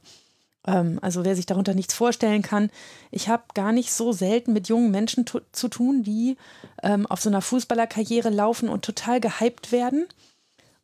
Ähm, 0.68 1.00
also 1.02 1.26
wer 1.26 1.36
sich 1.36 1.46
darunter 1.46 1.74
nichts 1.74 1.94
vorstellen 1.94 2.42
kann, 2.42 2.70
ich 3.10 3.30
habe 3.30 3.44
gar 3.54 3.72
nicht 3.72 3.92
so 3.92 4.12
selten 4.12 4.54
mit 4.54 4.68
jungen 4.68 4.92
Menschen 4.92 5.26
zu 5.52 5.68
tun, 5.68 6.04
die 6.04 6.38
ähm, 6.84 7.08
auf 7.08 7.22
so 7.22 7.30
einer 7.30 7.42
Fußballerkarriere 7.42 8.30
laufen 8.30 8.70
und 8.70 8.86
total 8.86 9.20
gehypt 9.20 9.72
werden. 9.72 10.06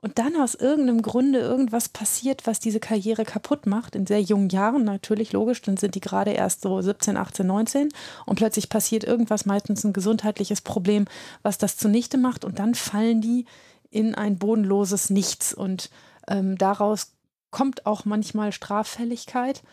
Und 0.03 0.19
dann 0.19 0.35
aus 0.35 0.53
irgendeinem 0.53 1.01
Grunde 1.01 1.39
irgendwas 1.39 1.87
passiert, 1.87 2.45
was 2.45 2.59
diese 2.59 2.81
Karriere 2.81 3.23
kaputt 3.23 3.65
macht, 3.65 3.95
in 3.95 4.05
sehr 4.05 4.21
jungen 4.21 4.49
Jahren, 4.49 4.83
natürlich 4.83 5.31
logisch, 5.31 5.61
dann 5.61 5.77
sind 5.77 5.95
die 5.95 6.01
gerade 6.01 6.31
erst 6.31 6.63
so 6.63 6.81
17, 6.81 7.15
18, 7.15 7.47
19 7.47 7.89
und 8.25 8.35
plötzlich 8.35 8.67
passiert 8.67 9.05
irgendwas, 9.05 9.45
meistens 9.45 9.85
ein 9.85 9.93
gesundheitliches 9.93 10.59
Problem, 10.59 11.05
was 11.41 11.57
das 11.57 11.77
zunichte 11.77 12.17
macht 12.17 12.43
und 12.43 12.59
dann 12.59 12.75
fallen 12.75 13.21
die 13.21 13.45
in 13.91 14.13
ein 14.13 14.37
bodenloses 14.37 15.09
Nichts 15.09 15.53
und 15.53 15.89
ähm, 16.27 16.57
daraus 16.57 17.13
kommt 17.49 17.85
auch 17.85 18.03
manchmal 18.03 18.51
Straffälligkeit. 18.51 19.63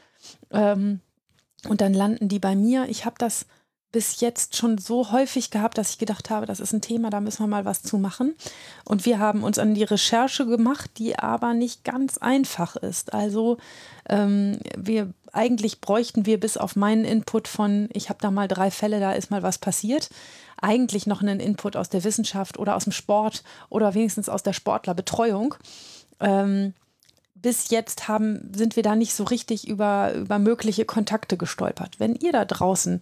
Ähm, 0.52 1.00
und 1.68 1.80
dann 1.80 1.92
landen 1.92 2.28
die 2.28 2.38
bei 2.38 2.54
mir. 2.54 2.86
Ich 2.88 3.04
habe 3.04 3.16
das 3.18 3.46
bis 3.92 4.20
jetzt 4.20 4.56
schon 4.56 4.78
so 4.78 5.10
häufig 5.10 5.50
gehabt, 5.50 5.76
dass 5.76 5.90
ich 5.90 5.98
gedacht 5.98 6.30
habe, 6.30 6.46
das 6.46 6.60
ist 6.60 6.72
ein 6.72 6.80
Thema, 6.80 7.10
da 7.10 7.20
müssen 7.20 7.42
wir 7.42 7.48
mal 7.48 7.64
was 7.64 7.82
zu 7.82 7.98
machen. 7.98 8.34
Und 8.84 9.04
wir 9.04 9.18
haben 9.18 9.42
uns 9.42 9.58
an 9.58 9.74
die 9.74 9.82
Recherche 9.82 10.46
gemacht, 10.46 10.90
die 10.98 11.18
aber 11.18 11.54
nicht 11.54 11.84
ganz 11.84 12.18
einfach 12.18 12.76
ist. 12.76 13.12
Also 13.12 13.58
ähm, 14.08 14.58
wir 14.76 15.12
eigentlich 15.32 15.80
bräuchten 15.80 16.26
wir 16.26 16.38
bis 16.38 16.56
auf 16.56 16.76
meinen 16.76 17.04
Input 17.04 17.48
von, 17.48 17.88
ich 17.92 18.08
habe 18.08 18.18
da 18.20 18.30
mal 18.30 18.48
drei 18.48 18.70
Fälle, 18.70 19.00
da 19.00 19.12
ist 19.12 19.30
mal 19.30 19.42
was 19.42 19.58
passiert, 19.58 20.10
eigentlich 20.60 21.06
noch 21.06 21.22
einen 21.22 21.40
Input 21.40 21.76
aus 21.76 21.88
der 21.88 22.04
Wissenschaft 22.04 22.58
oder 22.58 22.76
aus 22.76 22.84
dem 22.84 22.92
Sport 22.92 23.42
oder 23.68 23.94
wenigstens 23.94 24.28
aus 24.28 24.42
der 24.42 24.52
Sportlerbetreuung. 24.52 25.54
Ähm, 26.20 26.74
bis 27.34 27.70
jetzt 27.70 28.08
haben, 28.08 28.52
sind 28.54 28.76
wir 28.76 28.82
da 28.82 28.96
nicht 28.96 29.14
so 29.14 29.24
richtig 29.24 29.66
über, 29.66 30.12
über 30.14 30.38
mögliche 30.38 30.84
Kontakte 30.84 31.36
gestolpert. 31.36 31.98
Wenn 31.98 32.14
ihr 32.14 32.32
da 32.32 32.44
draußen 32.44 33.00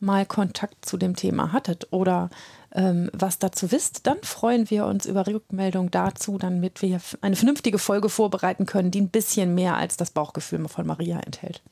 mal 0.00 0.26
Kontakt 0.26 0.84
zu 0.84 0.96
dem 0.96 1.14
Thema 1.14 1.52
hattet 1.52 1.88
oder 1.92 2.30
ähm, 2.72 3.10
was 3.12 3.38
dazu 3.38 3.72
wisst, 3.72 4.06
dann 4.06 4.18
freuen 4.22 4.70
wir 4.70 4.86
uns 4.86 5.06
über 5.06 5.26
Rückmeldung 5.26 5.90
dazu, 5.90 6.38
damit 6.38 6.82
wir 6.82 7.00
eine 7.20 7.36
vernünftige 7.36 7.78
Folge 7.78 8.08
vorbereiten 8.08 8.66
können, 8.66 8.90
die 8.90 9.00
ein 9.00 9.10
bisschen 9.10 9.54
mehr 9.54 9.76
als 9.76 9.96
das 9.96 10.10
Bauchgefühl 10.10 10.68
von 10.68 10.86
Maria 10.86 11.20
enthält. 11.20 11.62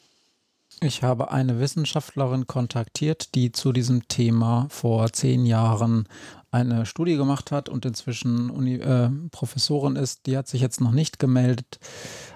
Ich 0.80 1.02
habe 1.02 1.32
eine 1.32 1.58
Wissenschaftlerin 1.58 2.47
kontaktiert, 2.47 3.35
die 3.35 3.50
zu 3.50 3.73
diesem 3.73 4.06
Thema 4.06 4.66
vor 4.70 5.12
zehn 5.12 5.44
Jahren 5.44 6.06
eine 6.50 6.87
Studie 6.87 7.16
gemacht 7.16 7.50
hat 7.50 7.68
und 7.68 7.85
inzwischen 7.85 8.50
Uni, 8.50 8.75
äh, 8.75 9.11
Professorin 9.30 9.97
ist. 9.97 10.26
Die 10.26 10.37
hat 10.37 10.47
sich 10.47 10.61
jetzt 10.61 10.80
noch 10.80 10.92
nicht 10.92 11.18
gemeldet. 11.18 11.78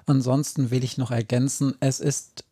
Ansonsten 0.06 0.70
will 0.70 0.82
ich 0.82 0.98
noch 0.98 1.10
ergänzen, 1.10 1.74
es 1.80 2.00
ist 2.00 2.44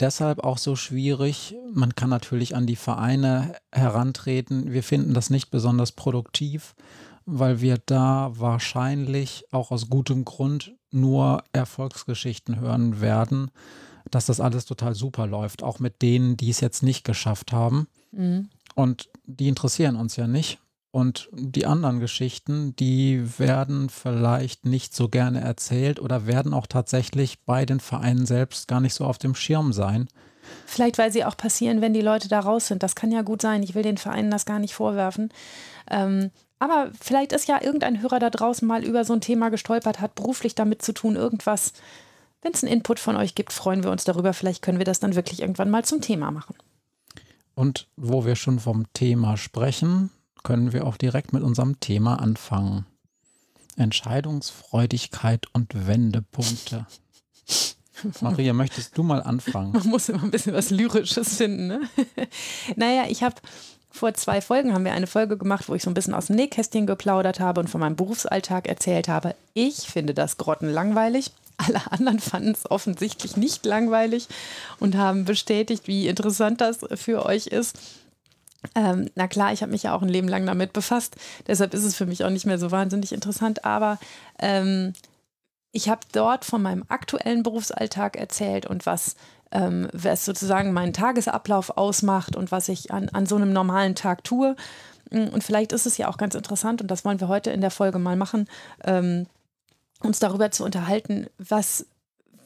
deshalb 0.00 0.44
auch 0.44 0.58
so 0.58 0.76
schwierig. 0.76 1.54
Man 1.72 1.94
kann 1.94 2.10
natürlich 2.10 2.54
an 2.54 2.66
die 2.66 2.76
Vereine 2.76 3.54
herantreten. 3.72 4.72
Wir 4.72 4.82
finden 4.82 5.14
das 5.14 5.30
nicht 5.30 5.50
besonders 5.50 5.92
produktiv, 5.92 6.74
weil 7.26 7.60
wir 7.60 7.78
da 7.84 8.32
wahrscheinlich 8.34 9.44
auch 9.50 9.70
aus 9.70 9.88
gutem 9.88 10.24
Grund 10.24 10.72
nur 10.90 11.42
Erfolgsgeschichten 11.52 12.60
hören 12.60 13.00
werden 13.00 13.50
dass 14.10 14.26
das 14.26 14.40
alles 14.40 14.64
total 14.64 14.94
super 14.94 15.26
läuft, 15.26 15.62
auch 15.62 15.78
mit 15.78 16.02
denen, 16.02 16.36
die 16.36 16.50
es 16.50 16.60
jetzt 16.60 16.82
nicht 16.82 17.04
geschafft 17.04 17.52
haben. 17.52 17.88
Mhm. 18.12 18.48
Und 18.74 19.08
die 19.24 19.48
interessieren 19.48 19.96
uns 19.96 20.16
ja 20.16 20.26
nicht. 20.26 20.58
Und 20.94 21.28
die 21.32 21.66
anderen 21.66 21.98
Geschichten, 21.98 22.76
die 22.76 23.38
werden 23.40 23.88
vielleicht 23.90 24.64
nicht 24.64 24.94
so 24.94 25.08
gerne 25.08 25.40
erzählt 25.40 25.98
oder 25.98 26.28
werden 26.28 26.54
auch 26.54 26.68
tatsächlich 26.68 27.40
bei 27.40 27.66
den 27.66 27.80
Vereinen 27.80 28.26
selbst 28.26 28.68
gar 28.68 28.78
nicht 28.78 28.94
so 28.94 29.04
auf 29.04 29.18
dem 29.18 29.34
Schirm 29.34 29.72
sein. 29.72 30.06
Vielleicht, 30.66 30.96
weil 30.98 31.10
sie 31.10 31.24
auch 31.24 31.36
passieren, 31.36 31.80
wenn 31.80 31.94
die 31.94 32.00
Leute 32.00 32.28
da 32.28 32.38
raus 32.38 32.68
sind. 32.68 32.84
Das 32.84 32.94
kann 32.94 33.10
ja 33.10 33.22
gut 33.22 33.42
sein. 33.42 33.64
Ich 33.64 33.74
will 33.74 33.82
den 33.82 33.98
Vereinen 33.98 34.30
das 34.30 34.46
gar 34.46 34.60
nicht 34.60 34.74
vorwerfen. 34.74 35.30
Ähm, 35.90 36.30
aber 36.60 36.92
vielleicht 37.00 37.32
ist 37.32 37.48
ja 37.48 37.60
irgendein 37.60 38.00
Hörer 38.00 38.20
da 38.20 38.30
draußen 38.30 38.66
mal 38.68 38.84
über 38.84 39.04
so 39.04 39.14
ein 39.14 39.20
Thema 39.20 39.48
gestolpert, 39.48 40.00
hat 40.00 40.14
beruflich 40.14 40.54
damit 40.54 40.82
zu 40.82 40.92
tun, 40.92 41.16
irgendwas 41.16 41.72
wenn 42.44 42.52
es 42.52 42.62
einen 42.62 42.72
Input 42.72 43.00
von 43.00 43.16
euch 43.16 43.34
gibt, 43.34 43.52
freuen 43.54 43.82
wir 43.82 43.90
uns 43.90 44.04
darüber. 44.04 44.34
Vielleicht 44.34 44.60
können 44.60 44.76
wir 44.76 44.84
das 44.84 45.00
dann 45.00 45.16
wirklich 45.16 45.40
irgendwann 45.40 45.70
mal 45.70 45.82
zum 45.82 46.02
Thema 46.02 46.30
machen. 46.30 46.54
Und 47.54 47.88
wo 47.96 48.26
wir 48.26 48.36
schon 48.36 48.60
vom 48.60 48.84
Thema 48.92 49.38
sprechen, 49.38 50.10
können 50.44 50.72
wir 50.72 50.86
auch 50.86 50.96
direkt 50.96 51.32
mit 51.32 51.42
unserem 51.42 51.80
Thema 51.80 52.20
anfangen. 52.20 52.86
Entscheidungsfreudigkeit 53.76 55.46
und 55.52 55.88
Wendepunkte. 55.88 56.86
Maria, 58.20 58.52
möchtest 58.52 58.96
du 58.96 59.02
mal 59.02 59.22
anfangen? 59.22 59.72
Man 59.72 59.88
muss 59.88 60.08
immer 60.08 60.22
ein 60.22 60.30
bisschen 60.30 60.54
was 60.54 60.70
Lyrisches 60.70 61.36
finden. 61.36 61.66
Ne? 61.66 61.80
naja, 62.76 63.04
ich 63.08 63.22
habe 63.22 63.36
vor 63.90 64.12
zwei 64.14 64.40
Folgen 64.40 64.74
haben 64.74 64.84
wir 64.84 64.92
eine 64.92 65.06
Folge 65.06 65.36
gemacht, 65.36 65.68
wo 65.68 65.74
ich 65.74 65.82
so 65.82 65.90
ein 65.90 65.94
bisschen 65.94 66.14
aus 66.14 66.26
dem 66.26 66.36
Nähkästchen 66.36 66.86
geplaudert 66.86 67.40
habe 67.40 67.60
und 67.60 67.68
von 67.68 67.80
meinem 67.80 67.96
Berufsalltag 67.96 68.68
erzählt 68.68 69.08
habe. 69.08 69.34
Ich 69.54 69.88
finde 69.88 70.14
das 70.14 70.36
grottenlangweilig. 70.36 71.30
Alle 71.56 71.80
anderen 71.92 72.18
fanden 72.18 72.50
es 72.50 72.68
offensichtlich 72.68 73.36
nicht 73.36 73.64
langweilig 73.64 74.26
und 74.80 74.96
haben 74.96 75.24
bestätigt, 75.24 75.86
wie 75.86 76.08
interessant 76.08 76.60
das 76.60 76.80
für 76.96 77.24
euch 77.24 77.46
ist. 77.46 77.78
Ähm, 78.74 79.10
na 79.14 79.28
klar, 79.28 79.52
ich 79.52 79.62
habe 79.62 79.72
mich 79.72 79.84
ja 79.84 79.94
auch 79.94 80.02
ein 80.02 80.08
Leben 80.08 80.28
lang 80.28 80.46
damit 80.46 80.72
befasst, 80.72 81.16
deshalb 81.46 81.74
ist 81.74 81.84
es 81.84 81.94
für 81.94 82.06
mich 82.06 82.24
auch 82.24 82.30
nicht 82.30 82.46
mehr 82.46 82.58
so 82.58 82.70
wahnsinnig 82.70 83.12
interessant, 83.12 83.64
aber 83.64 83.98
ähm, 84.38 84.92
ich 85.72 85.88
habe 85.88 86.00
dort 86.12 86.44
von 86.44 86.62
meinem 86.62 86.84
aktuellen 86.88 87.42
Berufsalltag 87.42 88.16
erzählt 88.16 88.64
und 88.64 88.86
was, 88.86 89.16
ähm, 89.50 89.88
was 89.92 90.24
sozusagen 90.24 90.72
meinen 90.72 90.92
Tagesablauf 90.92 91.76
ausmacht 91.76 92.36
und 92.36 92.52
was 92.52 92.68
ich 92.68 92.92
an, 92.92 93.08
an 93.08 93.26
so 93.26 93.36
einem 93.36 93.52
normalen 93.52 93.94
Tag 93.96 94.22
tue. 94.22 94.54
Und 95.10 95.44
vielleicht 95.44 95.72
ist 95.72 95.86
es 95.86 95.98
ja 95.98 96.08
auch 96.08 96.16
ganz 96.16 96.34
interessant, 96.34 96.80
und 96.80 96.90
das 96.90 97.04
wollen 97.04 97.20
wir 97.20 97.28
heute 97.28 97.50
in 97.50 97.60
der 97.60 97.70
Folge 97.70 97.98
mal 97.98 98.16
machen, 98.16 98.48
ähm, 98.84 99.26
uns 100.00 100.20
darüber 100.20 100.50
zu 100.50 100.64
unterhalten, 100.64 101.26
was 101.38 101.86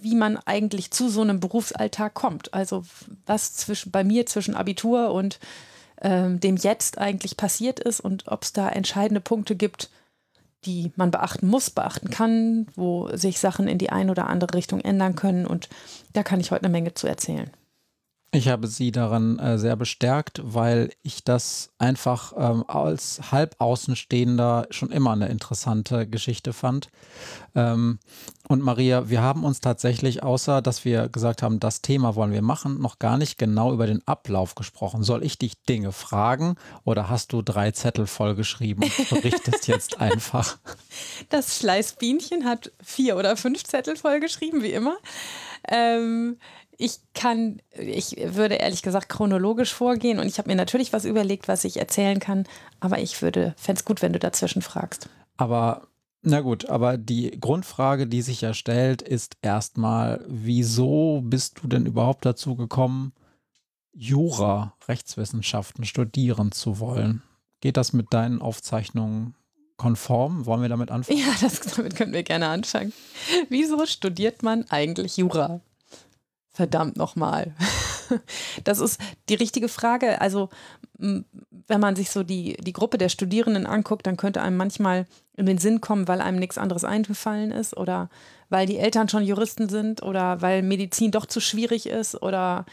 wie 0.01 0.15
man 0.15 0.39
eigentlich 0.47 0.91
zu 0.91 1.09
so 1.09 1.23
einem 1.23 1.41
Berufsalltag 1.41 2.15
kommt. 2.15 2.55
Also 2.55 2.85
was 3.27 3.55
zwischen, 3.55 3.91
bei 3.91 4.05
mir 4.05 4.27
zwischen 4.27 4.55
Abitur 4.55 5.13
und 5.13 5.39
ähm, 6.01 6.41
dem 6.41 6.57
Jetzt 6.57 6.99
eigentlich 6.99 7.37
passiert 7.37 7.81
ist 7.81 8.01
und 8.01 8.29
ob 8.29 8.43
es 8.43 8.53
da 8.53 8.69
entscheidende 8.69 9.21
Punkte 9.21 9.57
gibt, 9.57 9.91
die 10.65 10.93
man 10.97 11.11
beachten 11.11 11.47
muss, 11.47 11.71
beachten 11.71 12.11
kann, 12.11 12.67
wo 12.75 13.15
sich 13.17 13.39
Sachen 13.39 13.69
in 13.69 13.79
die 13.79 13.91
eine 13.91 14.11
oder 14.11 14.27
andere 14.27 14.55
Richtung 14.55 14.81
ändern 14.81 15.15
können. 15.15 15.47
Und 15.47 15.69
da 16.13 16.23
kann 16.23 16.41
ich 16.41 16.51
heute 16.51 16.65
eine 16.65 16.73
Menge 16.73 16.95
zu 16.95 17.07
erzählen. 17.07 17.51
Ich 18.31 18.49
habe 18.49 18.67
sie 18.67 18.93
daran 18.93 19.39
äh, 19.39 19.59
sehr 19.59 19.75
bestärkt, 19.75 20.43
weil 20.45 20.91
ich 21.03 21.25
das 21.25 21.71
einfach 21.79 22.35
ähm, 22.37 22.63
als 22.69 23.33
Halbaußenstehender 23.33 24.67
schon 24.69 24.93
immer 24.93 25.13
eine 25.13 25.29
interessante 25.29 26.07
Geschichte 26.07 26.53
fand. 26.53 26.91
Ähm, 27.55 27.99
und 28.47 28.61
Maria, 28.61 29.09
wir 29.09 29.23
haben 29.23 29.45
uns 29.45 29.61
tatsächlich, 29.61 30.23
außer 30.23 30.61
dass 30.61 30.85
wir 30.85 31.09
gesagt 31.09 31.43
haben, 31.43 31.59
das 31.59 31.81
Thema 31.81 32.17
wollen 32.17 32.33
wir 32.33 32.43
machen, 32.43 32.83
noch 32.83 32.99
gar 32.99 33.17
nicht 33.17 33.39
genau 33.39 33.73
über 33.73 33.87
den 33.87 34.07
Ablauf 34.07 34.55
gesprochen. 34.55 35.03
Soll 35.03 35.25
ich 35.25 35.39
dich 35.39 35.63
Dinge 35.63 35.93
fragen 35.93 36.57
oder 36.85 37.09
hast 37.09 37.33
du 37.33 37.41
drei 37.41 37.71
Zettel 37.71 38.07
vollgeschrieben 38.07 38.85
und 38.85 39.09
berichtest 39.09 39.69
jetzt 39.69 40.01
einfach? 40.01 40.59
Das 41.31 41.57
Schleißbienchen 41.59 42.45
hat 42.45 42.73
vier 42.83 43.17
oder 43.17 43.39
fünf 43.39 43.65
Zettel 43.65 43.97
vollgeschrieben, 43.97 44.63
wie 44.63 44.73
immer. 44.73 44.99
Ähm, 45.67 46.37
ich 46.79 47.01
kann, 47.13 47.61
ich 47.77 48.17
würde 48.17 48.55
ehrlich 48.55 48.83
gesagt 48.83 49.09
chronologisch 49.09 49.75
vorgehen 49.75 50.21
und 50.21 50.29
ich 50.29 50.39
habe 50.39 50.49
mir 50.49 50.55
natürlich 50.55 50.93
was 50.93 51.05
überlegt, 51.05 51.49
was 51.49 51.65
ich 51.65 51.77
erzählen 51.77 52.21
kann, 52.21 52.45
aber 52.79 53.01
ich 53.01 53.21
würde, 53.21 53.55
fände 53.59 53.81
es 53.81 53.85
gut, 53.85 54.01
wenn 54.01 54.13
du 54.13 54.21
dazwischen 54.21 54.63
fragst. 54.63 55.09
Aber, 55.37 55.89
na 56.23 56.41
gut, 56.41 56.69
aber 56.69 56.97
die 56.97 57.33
Grundfrage, 57.41 58.07
die 58.07 58.23
sich 58.23 58.41
ja 58.41 58.55
stellt, 58.55 59.03
ist 59.03 59.37
erstmal, 59.43 60.25
wieso 60.29 61.21
bist 61.25 61.61
du 61.61 61.67
denn 61.67 61.85
überhaupt 61.85 62.25
dazu 62.25 62.55
gekommen, 62.55 63.13
Jura, 63.93 64.75
Rechtswissenschaften 64.87 65.85
studieren 65.85 66.53
zu 66.53 66.79
wollen? 66.79 67.23
Geht 67.61 67.77
das 67.77 67.93
mit 67.93 68.13
deinen 68.15 68.41
Aufzeichnungen 68.41 69.35
konform? 69.77 70.47
Wollen 70.47 70.63
wir 70.63 70.69
damit 70.69 70.93
anfangen? 70.93 71.19
Ja, 71.19 71.35
das, 71.41 71.59
damit 71.59 71.97
können 71.97 72.13
wir 72.13 72.23
gerne 72.23 72.47
anfangen. 72.47 72.93
Wieso 73.49 73.85
studiert 73.87 74.45
man 74.45 74.71
eigentlich 74.71 75.17
Jura? 75.17 75.61
Verdammt 76.59 76.97
nochmal. 76.97 77.55
Das 78.65 78.81
ist 78.81 78.99
die 79.29 79.35
richtige 79.35 79.69
Frage. 79.69 80.23
Also, 80.23 80.49
wenn 80.97 81.81
man 81.81 81.95
sich 81.95 82.09
so 82.09 82.23
die, 82.23 82.55
die 82.55 82.73
Gruppe 82.73 82.97
der 82.97 83.11
Studierenden 83.11 83.67
anguckt, 83.67 84.07
dann 84.07 84.17
könnte 84.17 84.41
einem 84.41 84.57
manchmal 84.57 85.07
in 85.37 85.45
den 85.45 85.59
Sinn 85.59 85.83
kommen, 85.83 86.09
weil 86.09 86.23
einem 86.23 86.39
nichts 86.39 86.57
anderes 86.57 86.85
eingefallen 86.85 87.53
ist 87.53 87.77
oder 87.77 88.09
weil 88.49 88.67
die 88.67 88.79
Eltern 88.79 89.11
schon 89.11 89.25
Juristen 89.25 89.69
sind 89.69 90.03
oder 90.03 90.41
weil 90.41 90.63
Medizin 90.63 91.11
doch 91.11 91.27
zu 91.27 91.41
schwierig 91.41 91.87
ist 91.87 92.21
oder 92.23 92.65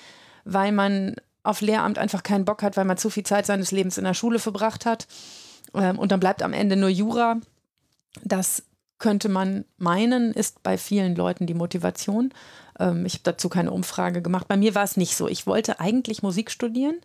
weil 0.45 0.71
man 0.71 1.17
auf 1.43 1.59
Lehramt 1.59 1.99
einfach 1.99 2.23
keinen 2.23 2.45
Bock 2.45 2.63
hat, 2.63 2.77
weil 2.77 2.85
man 2.85 2.97
zu 2.97 3.09
viel 3.09 3.23
Zeit 3.23 3.45
seines 3.45 3.71
Lebens 3.71 3.97
in 3.97 4.05
der 4.05 4.13
Schule 4.13 4.39
verbracht 4.39 4.85
hat. 4.85 5.05
Ähm, 5.73 5.99
und 5.99 6.13
dann 6.13 6.21
bleibt 6.21 6.41
am 6.41 6.53
Ende 6.53 6.77
nur 6.77 6.89
Jura. 6.89 7.41
Das 8.23 8.63
könnte 8.97 9.29
man 9.29 9.65
meinen, 9.77 10.31
ist 10.31 10.63
bei 10.63 10.77
vielen 10.77 11.15
Leuten 11.15 11.47
die 11.47 11.53
Motivation. 11.53 12.33
Ähm, 12.79 13.05
ich 13.05 13.13
habe 13.15 13.23
dazu 13.23 13.49
keine 13.49 13.71
Umfrage 13.71 14.21
gemacht. 14.21 14.47
Bei 14.47 14.57
mir 14.57 14.75
war 14.75 14.83
es 14.83 14.97
nicht 14.97 15.15
so. 15.15 15.27
Ich 15.27 15.47
wollte 15.47 15.79
eigentlich 15.79 16.23
Musik 16.23 16.51
studieren. 16.51 16.95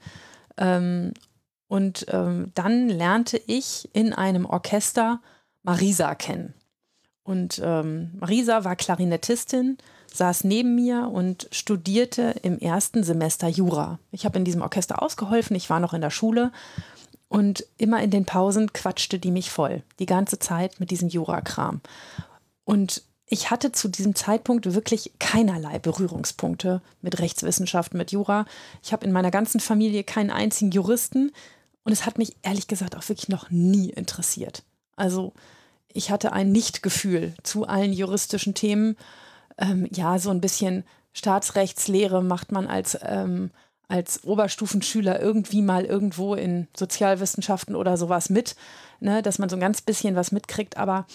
Ähm, 0.56 1.12
und 1.68 2.06
ähm, 2.08 2.50
dann 2.54 2.88
lernte 2.88 3.40
ich 3.46 3.88
in 3.92 4.12
einem 4.12 4.44
Orchester 4.44 5.20
Marisa 5.62 6.14
kennen. 6.14 6.54
Und 7.22 7.60
ähm, 7.64 8.12
Marisa 8.18 8.64
war 8.64 8.74
Klarinettistin, 8.74 9.78
saß 10.12 10.44
neben 10.44 10.74
mir 10.74 11.08
und 11.12 11.48
studierte 11.52 12.34
im 12.42 12.58
ersten 12.58 13.04
Semester 13.04 13.46
Jura. 13.46 14.00
Ich 14.10 14.24
habe 14.24 14.38
in 14.38 14.44
diesem 14.44 14.62
Orchester 14.62 15.00
ausgeholfen, 15.00 15.54
ich 15.54 15.70
war 15.70 15.78
noch 15.78 15.94
in 15.94 16.00
der 16.00 16.10
Schule 16.10 16.50
und 17.30 17.64
immer 17.78 18.02
in 18.02 18.10
den 18.10 18.26
Pausen 18.26 18.72
quatschte 18.72 19.20
die 19.20 19.30
mich 19.30 19.50
voll, 19.50 19.84
die 20.00 20.06
ganze 20.06 20.40
Zeit 20.40 20.80
mit 20.80 20.90
diesem 20.90 21.08
Jura-Kram. 21.08 21.80
Und 22.64 23.04
ich 23.26 23.52
hatte 23.52 23.70
zu 23.70 23.88
diesem 23.88 24.16
Zeitpunkt 24.16 24.74
wirklich 24.74 25.12
keinerlei 25.20 25.78
Berührungspunkte 25.78 26.82
mit 27.00 27.20
Rechtswissenschaften, 27.20 27.96
mit 27.96 28.10
Jura. 28.10 28.46
Ich 28.82 28.92
habe 28.92 29.06
in 29.06 29.12
meiner 29.12 29.30
ganzen 29.30 29.60
Familie 29.60 30.02
keinen 30.02 30.30
einzigen 30.30 30.72
Juristen 30.72 31.30
und 31.84 31.92
es 31.92 32.04
hat 32.04 32.18
mich 32.18 32.34
ehrlich 32.42 32.66
gesagt 32.66 32.96
auch 32.96 33.08
wirklich 33.08 33.28
noch 33.28 33.48
nie 33.48 33.90
interessiert. 33.90 34.64
Also 34.96 35.32
ich 35.86 36.10
hatte 36.10 36.32
ein 36.32 36.50
Nichtgefühl 36.50 37.34
zu 37.44 37.64
allen 37.64 37.92
juristischen 37.92 38.54
Themen. 38.54 38.96
Ähm, 39.56 39.86
ja, 39.92 40.18
so 40.18 40.30
ein 40.30 40.40
bisschen 40.40 40.82
Staatsrechtslehre 41.12 42.24
macht 42.24 42.50
man 42.50 42.66
als, 42.66 42.98
ähm, 43.02 43.52
als 43.90 44.24
Oberstufenschüler 44.24 45.20
irgendwie 45.20 45.62
mal 45.62 45.84
irgendwo 45.84 46.34
in 46.34 46.68
Sozialwissenschaften 46.76 47.74
oder 47.74 47.96
sowas 47.96 48.30
mit, 48.30 48.54
ne, 49.00 49.20
dass 49.20 49.38
man 49.38 49.48
so 49.48 49.56
ein 49.56 49.60
ganz 49.60 49.80
bisschen 49.82 50.14
was 50.14 50.30
mitkriegt, 50.30 50.76
aber 50.76 51.06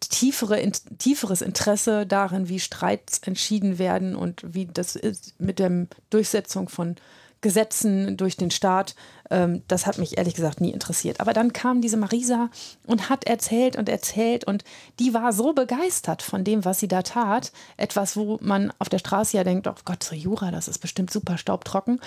tiefere, 0.00 0.58
in, 0.58 0.72
tieferes 0.98 1.40
Interesse 1.40 2.06
darin, 2.06 2.48
wie 2.48 2.60
Streits 2.60 3.20
entschieden 3.20 3.78
werden 3.78 4.16
und 4.16 4.42
wie 4.54 4.66
das 4.66 4.98
mit 5.38 5.58
der 5.58 5.86
Durchsetzung 6.10 6.68
von 6.68 6.96
Gesetzen 7.42 8.16
durch 8.16 8.36
den 8.36 8.50
Staat. 8.50 8.94
Ähm, 9.30 9.62
das 9.68 9.86
hat 9.86 9.98
mich 9.98 10.16
ehrlich 10.16 10.34
gesagt 10.34 10.60
nie 10.60 10.70
interessiert. 10.70 11.20
Aber 11.20 11.34
dann 11.34 11.52
kam 11.52 11.82
diese 11.82 11.98
Marisa 11.98 12.48
und 12.86 13.10
hat 13.10 13.24
erzählt 13.24 13.76
und 13.76 13.88
erzählt 13.88 14.44
und 14.44 14.64
die 14.98 15.12
war 15.12 15.32
so 15.32 15.52
begeistert 15.52 16.22
von 16.22 16.44
dem, 16.44 16.64
was 16.64 16.80
sie 16.80 16.88
da 16.88 17.02
tat. 17.02 17.52
Etwas, 17.76 18.16
wo 18.16 18.38
man 18.40 18.72
auf 18.78 18.88
der 18.88 18.98
Straße 18.98 19.36
ja 19.36 19.44
denkt, 19.44 19.66
oh 19.66 19.74
Gott, 19.84 20.02
so 20.02 20.14
Jura, 20.14 20.50
das 20.50 20.68
ist 20.68 20.78
bestimmt 20.78 21.10
super 21.10 21.36
staubtrocken. 21.36 22.00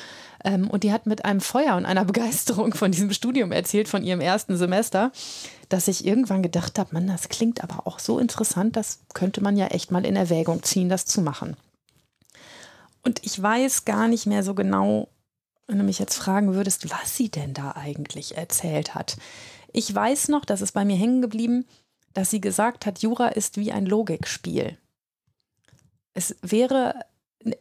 Ähm, 0.43 0.69
und 0.69 0.83
die 0.83 0.91
hat 0.91 1.05
mit 1.05 1.25
einem 1.25 1.41
Feuer 1.41 1.75
und 1.75 1.85
einer 1.85 2.05
Begeisterung 2.15 2.73
von 2.73 2.91
diesem 2.91 3.11
Studium 3.11 3.51
erzählt, 3.51 3.87
von 3.87 4.03
ihrem 4.03 4.21
ersten 4.21 4.57
Semester 4.57 5.11
dass 5.69 5.87
ich 5.87 6.05
irgendwann 6.05 6.43
gedacht 6.43 6.77
habe, 6.77 6.91
man, 6.93 7.07
das 7.07 7.29
klingt 7.29 7.63
aber 7.63 7.87
auch 7.87 7.99
so 7.99 8.19
interessant, 8.19 8.75
das 8.75 8.99
könnte 9.13 9.41
man 9.41 9.57
ja 9.57 9.67
echt 9.67 9.91
mal 9.91 10.05
in 10.05 10.15
Erwägung 10.15 10.63
ziehen, 10.63 10.89
das 10.89 11.05
zu 11.05 11.21
machen. 11.21 11.57
Und 13.03 13.23
ich 13.23 13.41
weiß 13.41 13.85
gar 13.85 14.07
nicht 14.07 14.25
mehr 14.25 14.43
so 14.43 14.55
genau, 14.55 15.09
wenn 15.67 15.77
du 15.77 15.83
mich 15.83 15.99
jetzt 15.99 16.15
fragen 16.15 16.53
würdest, 16.53 16.89
was 16.91 17.15
sie 17.15 17.29
denn 17.29 17.53
da 17.53 17.71
eigentlich 17.71 18.37
erzählt 18.37 18.95
hat. 18.95 19.17
Ich 19.71 19.93
weiß 19.93 20.29
noch, 20.29 20.45
dass 20.45 20.61
es 20.61 20.71
bei 20.71 20.85
mir 20.85 20.95
hängen 20.95 21.21
geblieben, 21.21 21.65
dass 22.13 22.29
sie 22.29 22.41
gesagt 22.41 22.85
hat, 22.85 22.99
Jura 22.99 23.27
ist 23.27 23.57
wie 23.57 23.71
ein 23.71 23.85
Logikspiel. 23.85 24.77
Es 26.13 26.35
wäre 26.41 26.95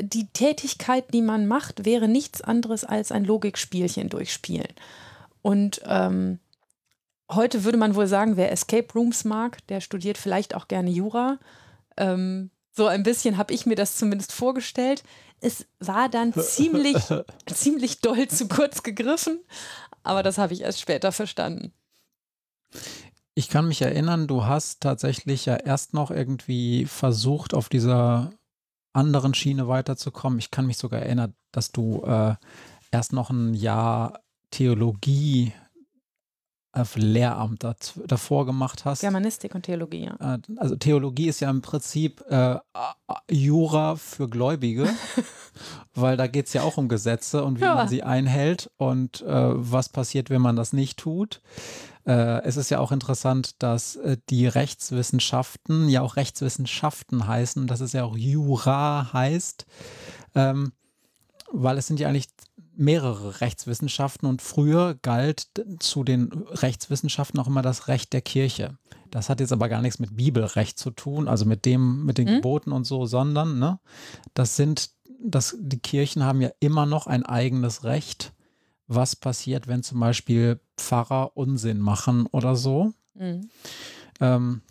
die 0.01 0.29
Tätigkeit, 0.29 1.13
die 1.13 1.23
man 1.23 1.47
macht, 1.47 1.85
wäre 1.85 2.09
nichts 2.09 2.41
anderes 2.41 2.85
als 2.85 3.13
ein 3.13 3.25
Logikspielchen 3.25 4.09
durchspielen. 4.09 4.73
Und 5.43 5.83
ähm, 5.85 6.39
heute 7.31 7.65
würde 7.65 7.79
man 7.79 7.95
wohl 7.95 8.07
sagen, 8.07 8.37
wer 8.37 8.51
Escape 8.51 8.93
Rooms 8.95 9.25
mag, 9.25 9.67
der 9.67 9.81
studiert 9.81 10.17
vielleicht 10.17 10.55
auch 10.55 10.69
gerne 10.69 10.91
Jura. 10.91 11.39
Ähm, 11.97 12.51
so 12.71 12.87
ein 12.87 13.03
bisschen 13.03 13.37
habe 13.37 13.53
ich 13.53 13.67
mir 13.67 13.77
das 13.77 13.97
zumindest 13.97 14.33
vorgestellt. 14.33 15.05
Es 15.45 15.67
war 15.79 16.09
dann 16.09 16.33
ziemlich, 16.41 16.97
ziemlich 17.47 18.01
doll 18.01 18.29
zu 18.29 18.49
kurz 18.49 18.83
gegriffen, 18.83 19.41
aber 20.03 20.23
das 20.23 20.39
habe 20.39 20.55
ich 20.55 20.63
erst 20.63 20.81
später 20.81 21.13
verstanden. 21.13 21.73
Ich 23.35 23.51
kann 23.51 23.69
mich 23.69 23.83
erinnern, 23.83 24.27
du 24.27 24.47
hast 24.47 24.81
tatsächlich 24.81 25.45
ja 25.45 25.57
erst 25.57 25.93
noch 25.93 26.11
irgendwie 26.11 26.87
versucht, 26.87 27.53
auf 27.53 27.69
dieser 27.69 28.33
anderen 28.95 29.35
Schiene 29.35 29.69
weiterzukommen. 29.69 30.39
Ich 30.39 30.51
kann 30.51 30.67
mich 30.67 30.79
sogar 30.79 31.01
erinnern, 31.01 31.35
dass 31.53 31.73
du 31.73 32.03
äh, 32.07 32.37
erst 32.91 33.13
noch 33.13 33.29
ein 33.29 33.53
Jahr 33.53 34.21
Theologie 34.51 35.53
Lehramt 36.95 37.65
davor 38.07 38.47
gemacht 38.47 38.85
hast. 38.85 39.01
Germanistik 39.01 39.55
und 39.55 39.63
Theologie, 39.63 40.07
ja. 40.07 40.35
Äh, 40.35 40.39
also 40.57 40.77
Theologie 40.77 41.29
ist 41.29 41.41
ja 41.41 41.51
im 41.51 41.63
Prinzip 41.63 42.23
äh, 42.29 42.57
Jura 43.31 43.97
für 43.97 44.29
Gläubige, 44.29 44.89
weil 45.95 46.17
da 46.17 46.27
geht 46.27 46.47
es 46.47 46.53
ja 46.53 46.63
auch 46.63 46.77
um 46.77 46.89
Gesetze 46.89 47.45
und 47.45 47.61
wie 47.61 47.65
ja. 47.65 47.75
man 47.75 47.89
sie 47.89 48.03
einhält 48.03 48.71
und 48.77 49.23
äh, 49.23 49.27
was 49.27 49.89
passiert, 49.89 50.31
wenn 50.31 50.43
man 50.43 50.57
das 50.57 50.73
nicht 50.73 50.99
tut. 50.99 51.41
Äh, 52.07 52.43
es 52.43 52.57
ist 52.57 52.71
ja 52.71 52.81
auch 52.81 52.93
interessant, 52.93 53.63
dass 53.63 53.97
äh, 53.97 54.19
die 54.29 54.47
Rechtswissenschaften 54.47 55.89
ja 55.89 56.03
auch 56.03 56.17
Rechtswissenschaften 56.17 57.27
heißen, 57.27 57.67
dass 57.67 57.81
es 57.81 57.93
ja 57.93 58.05
auch 58.05 58.17
Jura 58.17 59.13
heißt, 59.13 59.65
ähm, 60.35 60.73
weil 61.51 61.79
es 61.79 61.87
sind 61.87 62.01
ja 62.01 62.09
eigentlich 62.09 62.29
mehrere 62.77 63.41
Rechtswissenschaften 63.41 64.29
und 64.29 64.43
früher 64.43 64.97
galt 65.03 65.49
zu 65.79 66.05
den 66.05 66.31
Rechtswissenschaften 66.33 67.39
auch 67.41 67.47
immer 67.47 67.63
das 67.63 67.89
Recht 67.89 68.13
der 68.13 68.23
Kirche. 68.23 68.77
Das 69.11 69.29
hat 69.29 69.41
jetzt 69.41 69.53
aber 69.53 69.69
gar 69.69 69.81
nichts 69.81 70.01
mit 70.01 70.17
Bibelrecht 70.17 70.79
zu 70.79 70.91
tun, 70.91 71.29
also 71.29 71.45
mit 71.45 71.65
dem, 71.65 72.05
mit 72.05 72.19
den 72.19 72.29
mhm. 72.29 72.37
Geboten 72.37 72.73
und 72.73 72.85
so, 72.85 73.07
sondern 73.07 73.59
ne, 73.59 73.79
das 74.35 74.57
sind, 74.57 74.91
das, 75.21 75.57
die 75.61 75.79
Kirchen 75.79 76.25
haben 76.25 76.41
ja 76.41 76.51
immer 76.59 76.87
noch 76.87 77.07
ein 77.07 77.25
eigenes 77.25 77.85
Recht, 77.85 78.33
was 78.89 79.17
passiert, 79.17 79.69
wenn 79.69 79.83
zum 79.83 80.01
Beispiel 80.01 80.61
Pfarrer 80.77 81.37
Unsinn 81.37 81.79
machen 81.79 82.27
oder 82.27 82.57
so. 82.57 82.93
Mhm. 83.15 83.49
Ähm, 84.21 84.63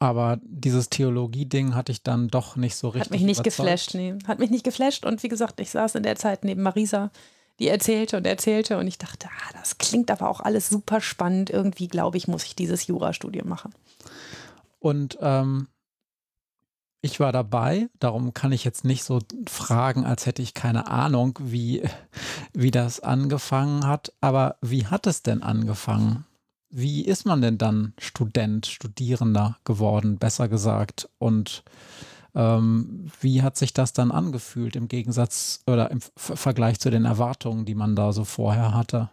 aber 0.00 0.40
dieses 0.42 0.88
Theologie-Ding 0.88 1.74
hatte 1.74 1.92
ich 1.92 2.02
dann 2.02 2.28
doch 2.28 2.56
nicht 2.56 2.74
so 2.74 2.88
richtig. 2.88 3.02
Hat 3.02 3.10
mich 3.10 3.20
nicht 3.20 3.40
überzeugt. 3.40 3.58
geflasht, 3.58 3.94
nee. 3.94 4.14
Hat 4.26 4.38
mich 4.38 4.50
nicht 4.50 4.64
geflasht. 4.64 5.04
Und 5.04 5.22
wie 5.22 5.28
gesagt, 5.28 5.60
ich 5.60 5.70
saß 5.70 5.94
in 5.94 6.02
der 6.02 6.16
Zeit 6.16 6.42
neben 6.42 6.62
Marisa, 6.62 7.10
die 7.58 7.68
erzählte 7.68 8.16
und 8.16 8.26
erzählte 8.26 8.78
und 8.78 8.86
ich 8.86 8.96
dachte, 8.96 9.28
ah, 9.28 9.52
das 9.60 9.76
klingt 9.76 10.10
aber 10.10 10.30
auch 10.30 10.40
alles 10.40 10.70
super 10.70 11.02
spannend. 11.02 11.50
Irgendwie 11.50 11.86
glaube 11.86 12.16
ich, 12.16 12.28
muss 12.28 12.44
ich 12.44 12.56
dieses 12.56 12.86
Jurastudium 12.86 13.46
machen. 13.46 13.74
Und 14.78 15.18
ähm, 15.20 15.68
ich 17.02 17.20
war 17.20 17.32
dabei, 17.32 17.90
darum 17.98 18.32
kann 18.32 18.52
ich 18.52 18.64
jetzt 18.64 18.86
nicht 18.86 19.04
so 19.04 19.18
fragen, 19.46 20.06
als 20.06 20.24
hätte 20.24 20.40
ich 20.40 20.54
keine 20.54 20.88
Ahnung, 20.88 21.38
wie, 21.42 21.82
wie 22.54 22.70
das 22.70 23.00
angefangen 23.00 23.86
hat. 23.86 24.14
Aber 24.22 24.56
wie 24.62 24.86
hat 24.86 25.06
es 25.06 25.22
denn 25.22 25.42
angefangen? 25.42 26.24
Wie 26.70 27.04
ist 27.04 27.26
man 27.26 27.40
denn 27.40 27.58
dann 27.58 27.94
Student, 27.98 28.66
Studierender 28.66 29.58
geworden, 29.64 30.18
besser 30.18 30.48
gesagt? 30.48 31.08
Und 31.18 31.64
ähm, 32.34 33.10
wie 33.20 33.42
hat 33.42 33.56
sich 33.56 33.74
das 33.74 33.92
dann 33.92 34.12
angefühlt 34.12 34.76
im 34.76 34.86
Gegensatz 34.86 35.62
oder 35.66 35.90
im 35.90 36.00
Vergleich 36.16 36.78
zu 36.78 36.90
den 36.90 37.04
Erwartungen, 37.04 37.64
die 37.64 37.74
man 37.74 37.96
da 37.96 38.12
so 38.12 38.24
vorher 38.24 38.72
hatte? 38.72 39.10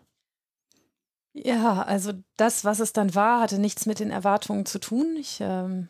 Ja, 1.33 1.83
also 1.83 2.13
das, 2.35 2.65
was 2.65 2.79
es 2.79 2.93
dann 2.93 3.13
war, 3.13 3.41
hatte 3.41 3.59
nichts 3.59 3.85
mit 3.85 3.99
den 3.99 4.11
Erwartungen 4.11 4.65
zu 4.65 4.79
tun. 4.79 5.15
Ich 5.19 5.37
ähm, 5.41 5.87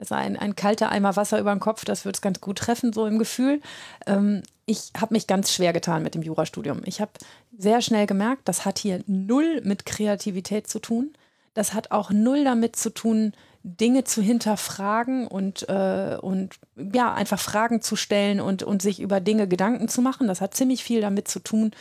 also 0.00 0.14
ein, 0.14 0.36
ein 0.36 0.56
kalter 0.56 0.90
Eimer 0.90 1.14
Wasser 1.14 1.38
über 1.38 1.54
den 1.54 1.60
Kopf, 1.60 1.84
das 1.84 2.04
würde 2.04 2.16
es 2.16 2.22
ganz 2.22 2.40
gut 2.40 2.58
treffen, 2.58 2.92
so 2.92 3.06
im 3.06 3.18
Gefühl. 3.18 3.60
Ähm, 4.06 4.42
ich 4.64 4.92
habe 4.98 5.14
mich 5.14 5.26
ganz 5.26 5.52
schwer 5.52 5.72
getan 5.72 6.02
mit 6.02 6.14
dem 6.14 6.22
Jurastudium. 6.22 6.80
Ich 6.86 7.00
habe 7.00 7.12
sehr 7.56 7.82
schnell 7.82 8.06
gemerkt, 8.06 8.48
das 8.48 8.64
hat 8.64 8.78
hier 8.78 9.04
null 9.06 9.60
mit 9.62 9.84
Kreativität 9.84 10.68
zu 10.68 10.78
tun. 10.78 11.12
Das 11.52 11.74
hat 11.74 11.90
auch 11.90 12.10
null 12.10 12.44
damit 12.44 12.76
zu 12.76 12.90
tun, 12.90 13.32
Dinge 13.62 14.04
zu 14.04 14.22
hinterfragen 14.22 15.26
und, 15.26 15.68
äh, 15.68 16.16
und 16.20 16.58
ja, 16.76 17.12
einfach 17.12 17.38
Fragen 17.38 17.82
zu 17.82 17.94
stellen 17.94 18.40
und, 18.40 18.62
und 18.62 18.80
sich 18.80 19.00
über 19.00 19.20
Dinge 19.20 19.48
Gedanken 19.48 19.88
zu 19.88 20.00
machen. 20.00 20.28
Das 20.28 20.40
hat 20.40 20.54
ziemlich 20.54 20.82
viel 20.82 21.02
damit 21.02 21.28
zu 21.28 21.40
tun, 21.40 21.72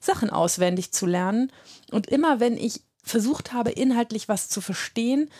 Sachen 0.00 0.30
auswendig 0.30 0.92
zu 0.92 1.06
lernen. 1.06 1.52
Und 1.92 2.08
immer 2.08 2.40
wenn 2.40 2.56
ich 2.56 2.82
versucht 3.04 3.52
habe, 3.52 3.70
inhaltlich 3.70 4.28
was 4.28 4.48
zu 4.48 4.60
verstehen 4.60 5.30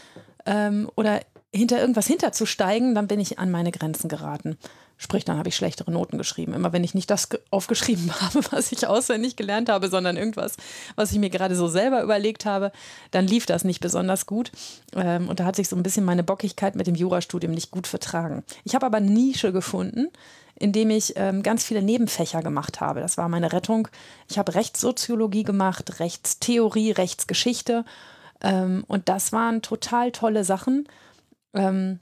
ähm, 0.46 0.88
oder 0.94 1.20
hinter 1.54 1.80
irgendwas 1.80 2.06
hinterzusteigen, 2.06 2.94
dann 2.94 3.08
bin 3.08 3.20
ich 3.20 3.38
an 3.38 3.50
meine 3.50 3.72
Grenzen 3.72 4.08
geraten. 4.08 4.58
Sprich, 5.00 5.24
dann 5.24 5.38
habe 5.38 5.48
ich 5.48 5.54
schlechtere 5.54 5.92
Noten 5.92 6.18
geschrieben. 6.18 6.54
Immer 6.54 6.72
wenn 6.72 6.82
ich 6.82 6.92
nicht 6.92 7.08
das 7.08 7.28
aufgeschrieben 7.50 8.12
habe, 8.20 8.40
was 8.50 8.72
ich 8.72 8.86
auswendig 8.86 9.36
gelernt 9.36 9.68
habe, 9.68 9.88
sondern 9.88 10.16
irgendwas, 10.16 10.56
was 10.96 11.12
ich 11.12 11.18
mir 11.18 11.30
gerade 11.30 11.54
so 11.54 11.68
selber 11.68 12.02
überlegt 12.02 12.44
habe, 12.44 12.72
dann 13.12 13.26
lief 13.26 13.46
das 13.46 13.62
nicht 13.62 13.80
besonders 13.80 14.26
gut. 14.26 14.50
Ähm, 14.96 15.28
und 15.28 15.38
da 15.38 15.44
hat 15.44 15.56
sich 15.56 15.68
so 15.68 15.76
ein 15.76 15.84
bisschen 15.84 16.04
meine 16.04 16.24
Bockigkeit 16.24 16.74
mit 16.74 16.88
dem 16.88 16.96
Jurastudium 16.96 17.52
nicht 17.52 17.70
gut 17.70 17.86
vertragen. 17.86 18.42
Ich 18.64 18.74
habe 18.74 18.86
aber 18.86 18.96
eine 18.96 19.10
Nische 19.10 19.52
gefunden, 19.52 20.08
indem 20.56 20.90
ich 20.90 21.12
ähm, 21.14 21.44
ganz 21.44 21.62
viele 21.62 21.82
Nebenfächer 21.82 22.42
gemacht 22.42 22.80
habe. 22.80 23.00
Das 23.00 23.16
war 23.16 23.28
meine 23.28 23.52
Rettung. 23.52 23.86
Ich 24.28 24.36
habe 24.36 24.56
Rechtssoziologie 24.56 25.44
gemacht, 25.44 26.00
Rechtstheorie, 26.00 26.90
Rechtsgeschichte. 26.90 27.84
Ähm, 28.40 28.84
und 28.88 29.08
das 29.08 29.32
waren 29.32 29.62
total 29.62 30.10
tolle 30.10 30.42
Sachen 30.42 30.88
ähm, 31.58 32.00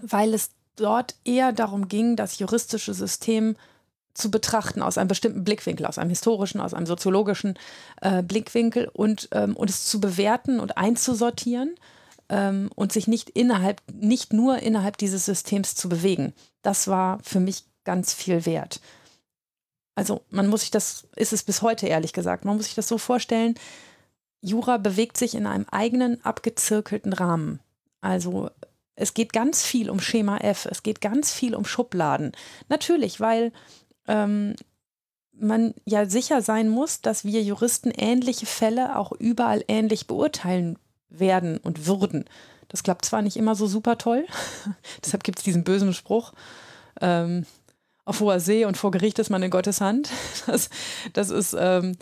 weil 0.00 0.34
es 0.34 0.50
dort 0.76 1.14
eher 1.24 1.52
darum 1.52 1.88
ging, 1.88 2.16
das 2.16 2.38
juristische 2.38 2.94
System 2.94 3.56
zu 4.14 4.30
betrachten 4.30 4.82
aus 4.82 4.98
einem 4.98 5.08
bestimmten 5.08 5.44
Blickwinkel, 5.44 5.86
aus 5.86 5.98
einem 5.98 6.10
historischen, 6.10 6.60
aus 6.60 6.74
einem 6.74 6.86
soziologischen 6.86 7.58
äh, 8.00 8.22
Blickwinkel 8.22 8.90
und, 8.92 9.28
ähm, 9.32 9.56
und 9.56 9.70
es 9.70 9.86
zu 9.86 10.00
bewerten 10.00 10.60
und 10.60 10.76
einzusortieren 10.76 11.74
ähm, 12.28 12.70
und 12.74 12.92
sich 12.92 13.08
nicht 13.08 13.30
innerhalb, 13.30 13.80
nicht 13.92 14.32
nur 14.32 14.58
innerhalb 14.58 14.98
dieses 14.98 15.24
Systems 15.24 15.74
zu 15.74 15.88
bewegen. 15.88 16.34
Das 16.62 16.88
war 16.88 17.20
für 17.22 17.40
mich 17.40 17.64
ganz 17.84 18.12
viel 18.12 18.44
wert. 18.44 18.80
Also 19.94 20.22
man 20.30 20.48
muss 20.48 20.60
sich 20.62 20.70
das, 20.70 21.06
ist 21.16 21.32
es 21.32 21.42
bis 21.42 21.62
heute 21.62 21.86
ehrlich 21.86 22.12
gesagt, 22.12 22.44
man 22.44 22.56
muss 22.56 22.66
sich 22.66 22.74
das 22.74 22.88
so 22.88 22.98
vorstellen, 22.98 23.54
Jura 24.40 24.76
bewegt 24.76 25.16
sich 25.16 25.34
in 25.34 25.46
einem 25.46 25.66
eigenen 25.70 26.22
abgezirkelten 26.24 27.12
Rahmen. 27.12 27.60
Also 28.00 28.50
es 29.02 29.14
geht 29.14 29.32
ganz 29.32 29.64
viel 29.64 29.90
um 29.90 30.00
Schema 30.00 30.38
F, 30.38 30.66
es 30.70 30.82
geht 30.82 31.00
ganz 31.00 31.32
viel 31.32 31.54
um 31.54 31.64
Schubladen. 31.64 32.32
Natürlich, 32.68 33.20
weil 33.20 33.52
ähm, 34.06 34.54
man 35.32 35.74
ja 35.84 36.06
sicher 36.08 36.40
sein 36.42 36.68
muss, 36.68 37.00
dass 37.00 37.24
wir 37.24 37.42
Juristen 37.42 37.90
ähnliche 37.90 38.46
Fälle 38.46 38.96
auch 38.96 39.12
überall 39.12 39.64
ähnlich 39.68 40.06
beurteilen 40.06 40.78
werden 41.08 41.58
und 41.58 41.86
würden. 41.86 42.24
Das 42.68 42.82
klappt 42.82 43.04
zwar 43.04 43.22
nicht 43.22 43.36
immer 43.36 43.54
so 43.54 43.66
super 43.66 43.98
toll, 43.98 44.26
deshalb 45.04 45.24
gibt 45.24 45.38
es 45.38 45.44
diesen 45.44 45.64
bösen 45.64 45.92
Spruch, 45.92 46.32
ähm, 47.00 47.44
auf 48.04 48.20
hoher 48.20 48.40
See 48.40 48.64
und 48.64 48.76
vor 48.76 48.90
Gericht 48.90 49.18
ist 49.18 49.30
man 49.30 49.42
in 49.42 49.50
Gottes 49.50 49.80
Hand. 49.80 50.10
Das, 50.46 50.70
das 51.12 51.30
ist 51.30 51.54
ähm, 51.58 51.96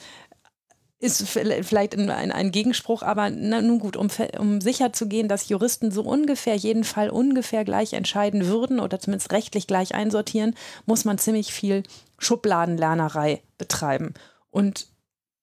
ist 1.00 1.26
vielleicht 1.26 1.96
ein, 1.96 2.10
ein 2.10 2.52
Gegenspruch, 2.52 3.02
aber 3.02 3.30
na, 3.30 3.62
nun 3.62 3.78
gut, 3.78 3.96
um, 3.96 4.08
um 4.38 4.60
sicher 4.60 4.92
zu 4.92 5.08
gehen, 5.08 5.28
dass 5.28 5.48
Juristen 5.48 5.90
so 5.90 6.02
ungefähr 6.02 6.54
jeden 6.54 6.84
Fall 6.84 7.08
ungefähr 7.08 7.64
gleich 7.64 7.94
entscheiden 7.94 8.46
würden 8.46 8.78
oder 8.78 9.00
zumindest 9.00 9.32
rechtlich 9.32 9.66
gleich 9.66 9.94
einsortieren, 9.94 10.54
muss 10.84 11.06
man 11.06 11.16
ziemlich 11.16 11.54
viel 11.54 11.84
Schubladenlernerei 12.18 13.42
betreiben. 13.56 14.12
Und 14.50 14.88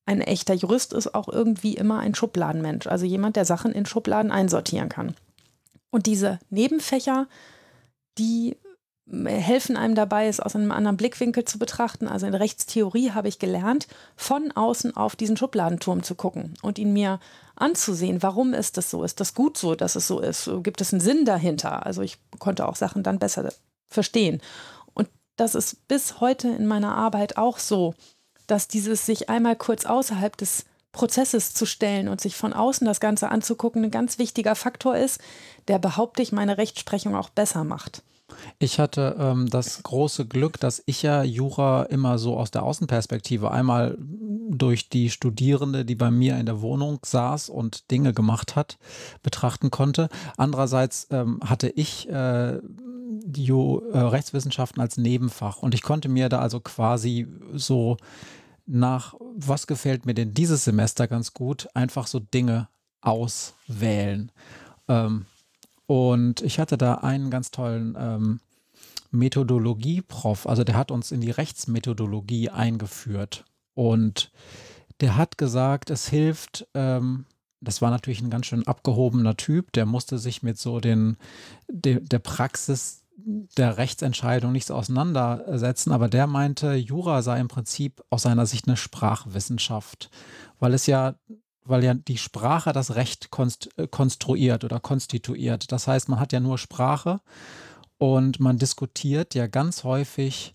ein 0.06 0.22
echter 0.22 0.54
Jurist 0.54 0.94
ist 0.94 1.16
auch 1.16 1.28
irgendwie 1.28 1.74
immer 1.74 2.00
ein 2.00 2.14
Schubladenmensch, 2.14 2.86
also 2.86 3.06
jemand, 3.06 3.36
der 3.36 3.46
Sachen 3.46 3.72
in 3.74 3.88
Schubladen 3.88 4.32
einsortieren 4.32 4.90
kann. 4.90 5.16
Und 5.90 6.06
diese 6.06 6.38
Nebenfächer, 6.52 7.28
die 8.20 8.58
helfen 9.10 9.78
einem 9.78 9.96
dabei, 9.96 10.28
es 10.28 10.40
aus 10.40 10.56
einem 10.56 10.72
anderen 10.72 10.98
Blickwinkel 10.98 11.46
zu 11.46 11.58
betrachten. 11.60 12.08
Also 12.08 12.26
in 12.26 12.34
Rechtstheorie 12.34 13.12
habe 13.12 13.30
ich 13.30 13.40
gelernt, 13.40 13.88
von 14.16 14.52
außen 14.52 14.96
auf 14.98 15.16
diesen 15.16 15.38
Schubladenturm 15.38 16.04
zu 16.04 16.16
gucken 16.16 16.56
und 16.62 16.78
ihn 16.78 16.92
mir 16.92 17.20
anzusehen. 17.56 18.22
Warum 18.22 18.54
ist 18.54 18.78
das 18.78 18.90
so? 18.90 19.04
Ist 19.04 19.20
das 19.20 19.34
gut 19.34 19.58
so, 19.58 19.76
dass 19.76 19.96
es 19.96 20.08
so 20.08 20.20
ist? 20.20 20.50
Gibt 20.62 20.82
es 20.82 20.94
einen 20.94 21.00
Sinn 21.00 21.26
dahinter? 21.26 21.86
Also 21.86 22.02
ich 22.02 22.18
konnte 22.40 22.68
auch 22.68 22.76
Sachen 22.76 23.04
dann 23.04 23.20
besser 23.20 23.52
verstehen. 23.88 24.42
Und 24.94 25.08
das 25.38 25.56
ist 25.56 25.88
bis 25.88 26.20
heute 26.20 26.50
in 26.50 26.68
meiner 26.68 26.94
Arbeit 26.94 27.38
auch 27.38 27.60
so, 27.60 27.96
dass 28.46 28.68
dieses 28.68 29.06
sich 29.06 29.30
einmal 29.30 29.56
kurz 29.56 29.86
außerhalb 29.86 30.36
des 30.36 30.66
Prozesses 30.92 31.54
zu 31.54 31.66
stellen 31.66 32.08
und 32.08 32.20
sich 32.20 32.36
von 32.36 32.54
außen 32.54 32.86
das 32.86 33.00
Ganze 33.00 33.30
anzugucken, 33.30 33.84
ein 33.84 33.92
ganz 33.92 34.18
wichtiger 34.20 34.56
Faktor 34.56 34.98
ist, 34.98 35.22
der 35.68 35.80
behaupte 35.80 36.22
ich 36.24 36.32
meine 36.32 36.58
Rechtsprechung 36.58 37.16
auch 37.16 37.30
besser 37.30 37.64
macht. 37.64 38.02
Ich 38.60 38.80
hatte 38.80 39.16
ähm, 39.20 39.50
das 39.50 39.84
große 39.84 40.26
Glück, 40.26 40.60
dass 40.60 40.82
ich 40.86 41.02
ja 41.02 41.24
Jura 41.24 41.84
immer 41.84 42.18
so 42.18 42.38
aus 42.38 42.52
der 42.52 42.64
Außenperspektive 42.64 43.52
einmal 43.52 43.98
durch 44.50 44.90
die 44.90 45.10
Studierende, 45.10 45.86
die 45.86 45.96
bei 45.96 46.12
mir 46.12 46.38
in 46.38 46.46
der 46.46 46.62
Wohnung 46.62 47.00
saß 47.04 47.50
und 47.50 47.90
Dinge 47.92 48.14
gemacht 48.14 48.56
hat, 48.56 48.78
betrachten 49.24 49.72
konnte. 49.72 50.10
Andererseits 50.38 51.08
ähm, 51.12 51.40
hatte 51.44 51.70
ich 51.70 52.10
äh, 52.10 52.60
die 52.64 53.50
äh, 53.50 53.98
Rechtswissenschaften 53.98 54.82
als 54.82 54.98
Nebenfach 54.98 55.58
und 55.62 55.74
ich 55.74 55.82
konnte 55.82 56.10
mir 56.10 56.30
da 56.30 56.40
also 56.40 56.60
quasi 56.60 57.28
so 57.54 57.98
nach, 58.66 59.16
was 59.36 59.68
gefällt 59.68 60.06
mir 60.06 60.14
denn 60.14 60.34
dieses 60.34 60.66
Semester 60.66 61.08
ganz 61.08 61.34
gut, 61.34 61.68
einfach 61.74 62.08
so 62.08 62.20
Dinge 62.20 62.68
auswählen. 63.02 64.32
Ähm, 64.88 65.26
und 65.88 66.42
ich 66.42 66.60
hatte 66.60 66.78
da 66.78 66.96
einen 66.96 67.32
ganz 67.32 67.50
tollen 67.50 67.96
ähm, 67.98 68.40
Methodologie-Prof, 69.12 70.48
also 70.48 70.64
der 70.64 70.76
hat 70.76 70.92
uns 70.92 71.12
in 71.12 71.22
die 71.22 71.32
Rechtsmethodologie 71.32 72.50
eingeführt. 72.50 73.46
Und 73.74 74.32
der 75.00 75.16
hat 75.16 75.38
gesagt, 75.38 75.90
es 75.90 76.10
hilft, 76.10 76.68
ähm, 76.74 77.26
das 77.62 77.82
war 77.82 77.90
natürlich 77.90 78.22
ein 78.22 78.30
ganz 78.30 78.48
schön 78.48 78.68
abgehobener 78.68 79.38
Typ, 79.38 79.72
der 79.72 79.86
musste 79.86 80.18
sich 80.18 80.44
mit 80.44 80.58
so 80.58 80.80
den, 80.80 81.18
de, 81.68 82.02
der 82.02 82.20
Praxis 82.20 83.04
der 83.18 83.78
Rechtsentscheidung 83.78 84.52
nicht 84.52 84.68
so 84.68 84.76
auseinandersetzen, 84.76 85.92
aber 85.92 86.08
der 86.08 86.28
meinte, 86.28 86.74
Jura 86.74 87.22
sei 87.22 87.40
im 87.40 87.48
Prinzip 87.48 88.04
aus 88.10 88.24
seiner 88.24 88.46
Sicht 88.46 88.68
eine 88.68 88.78
Sprachwissenschaft, 88.78 90.12
weil 90.60 90.74
es 90.74 90.86
ja 90.86 91.16
weil 91.68 91.84
ja 91.84 91.94
die 91.94 92.18
Sprache 92.18 92.74
das 92.74 92.96
Recht 92.96 93.30
äh, 93.78 93.88
konstruiert 93.88 94.64
oder 94.64 94.80
konstituiert. 94.80 95.72
Das 95.72 95.88
heißt, 95.88 96.10
man 96.10 96.20
hat 96.20 96.34
ja 96.34 96.40
nur 96.40 96.58
Sprache 96.58 97.20
und 97.98 98.40
man 98.40 98.58
diskutiert 98.58 99.36
ja 99.36 99.48
ganz 99.48 99.84
häufig 99.84 100.54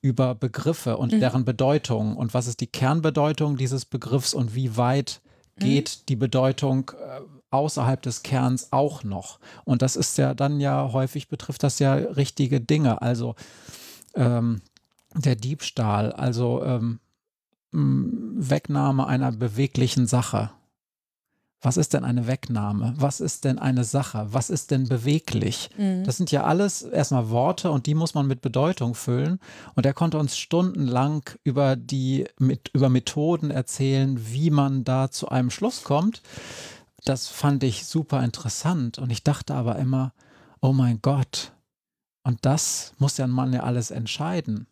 über 0.00 0.34
Begriffe 0.34 0.96
und 0.96 1.12
mhm. 1.12 1.20
deren 1.20 1.44
Bedeutung 1.44 2.16
und 2.16 2.34
was 2.34 2.46
ist 2.46 2.60
die 2.60 2.66
Kernbedeutung 2.66 3.56
dieses 3.56 3.84
Begriffs 3.84 4.32
und 4.32 4.54
wie 4.54 4.76
weit 4.76 5.20
mhm. 5.56 5.64
geht 5.64 5.98
mhm. 6.00 6.06
die 6.08 6.16
Bedeutung 6.16 6.90
äh, 6.90 7.20
außerhalb 7.50 8.00
des 8.02 8.22
Kerns 8.22 8.72
auch 8.72 9.04
noch. 9.04 9.40
Und 9.64 9.82
das 9.82 9.96
ist 9.96 10.18
ja 10.18 10.34
dann 10.34 10.60
ja 10.60 10.92
häufig 10.92 11.28
betrifft 11.28 11.62
das 11.62 11.78
ja 11.78 11.94
richtige 11.94 12.60
Dinge. 12.60 13.02
Also 13.02 13.34
ähm, 14.14 14.60
der 15.14 15.36
Diebstahl, 15.36 16.12
also 16.12 16.62
ähm, 16.62 17.00
Wegnahme 17.72 19.06
einer 19.06 19.32
beweglichen 19.32 20.06
Sache. 20.06 20.50
was 21.60 21.76
ist 21.76 21.92
denn 21.92 22.04
eine 22.04 22.28
Wegnahme? 22.28 22.94
Was 22.96 23.20
ist 23.20 23.44
denn 23.44 23.58
eine 23.58 23.82
Sache? 23.82 24.28
Was 24.30 24.48
ist 24.48 24.70
denn 24.70 24.88
beweglich? 24.88 25.70
Mhm. 25.76 26.04
Das 26.04 26.16
sind 26.16 26.30
ja 26.30 26.44
alles 26.44 26.82
erstmal 26.82 27.30
Worte 27.30 27.72
und 27.72 27.86
die 27.86 27.96
muss 27.96 28.14
man 28.14 28.28
mit 28.28 28.40
Bedeutung 28.42 28.94
füllen. 28.94 29.40
Und 29.74 29.84
er 29.84 29.92
konnte 29.92 30.18
uns 30.18 30.38
stundenlang 30.38 31.28
über 31.42 31.74
die, 31.74 32.28
mit, 32.38 32.70
über 32.74 32.88
Methoden 32.88 33.50
erzählen, 33.50 34.16
wie 34.32 34.50
man 34.50 34.84
da 34.84 35.10
zu 35.10 35.28
einem 35.30 35.50
Schluss 35.50 35.82
kommt. 35.82 36.22
Das 37.04 37.26
fand 37.26 37.64
ich 37.64 37.86
super 37.86 38.22
interessant. 38.22 38.98
Und 38.98 39.10
ich 39.10 39.24
dachte 39.24 39.54
aber 39.54 39.76
immer, 39.76 40.12
oh 40.60 40.72
mein 40.72 41.00
Gott. 41.02 41.52
Und 42.22 42.38
das 42.42 42.92
muss 42.98 43.16
ja 43.16 43.24
ein 43.24 43.30
Mann 43.30 43.52
ja 43.52 43.64
alles 43.64 43.90
entscheiden. 43.90 44.68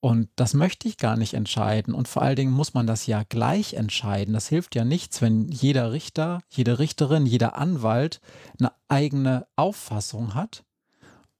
Und 0.00 0.30
das 0.36 0.54
möchte 0.54 0.88
ich 0.88 0.96
gar 0.96 1.16
nicht 1.16 1.34
entscheiden. 1.34 1.92
Und 1.92 2.08
vor 2.08 2.22
allen 2.22 2.36
Dingen 2.36 2.52
muss 2.52 2.72
man 2.72 2.86
das 2.86 3.06
ja 3.06 3.22
gleich 3.28 3.74
entscheiden. 3.74 4.32
Das 4.32 4.48
hilft 4.48 4.74
ja 4.74 4.84
nichts, 4.84 5.20
wenn 5.20 5.48
jeder 5.48 5.92
Richter, 5.92 6.40
jede 6.48 6.78
Richterin, 6.78 7.26
jeder 7.26 7.56
Anwalt 7.56 8.20
eine 8.58 8.72
eigene 8.88 9.46
Auffassung 9.56 10.34
hat 10.34 10.64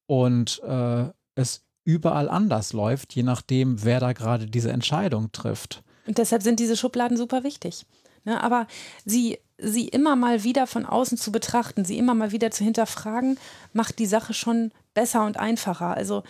und 0.06 0.62
äh, 0.62 1.06
es 1.36 1.62
überall 1.84 2.28
anders 2.28 2.74
läuft, 2.74 3.14
je 3.14 3.22
nachdem, 3.22 3.82
wer 3.82 3.98
da 3.98 4.12
gerade 4.12 4.46
diese 4.46 4.70
Entscheidung 4.70 5.32
trifft. 5.32 5.82
Und 6.06 6.18
deshalb 6.18 6.42
sind 6.42 6.60
diese 6.60 6.76
Schubladen 6.76 7.16
super 7.16 7.44
wichtig. 7.44 7.86
Ne? 8.24 8.42
Aber 8.42 8.66
sie, 9.06 9.38
sie 9.56 9.88
immer 9.88 10.16
mal 10.16 10.44
wieder 10.44 10.66
von 10.66 10.84
außen 10.84 11.16
zu 11.16 11.32
betrachten, 11.32 11.86
sie 11.86 11.96
immer 11.96 12.14
mal 12.14 12.32
wieder 12.32 12.50
zu 12.50 12.62
hinterfragen, 12.62 13.38
macht 13.72 13.98
die 13.98 14.06
Sache 14.06 14.34
schon 14.34 14.72
besser 14.92 15.24
und 15.24 15.38
einfacher. 15.38 15.96
Also 15.96 16.24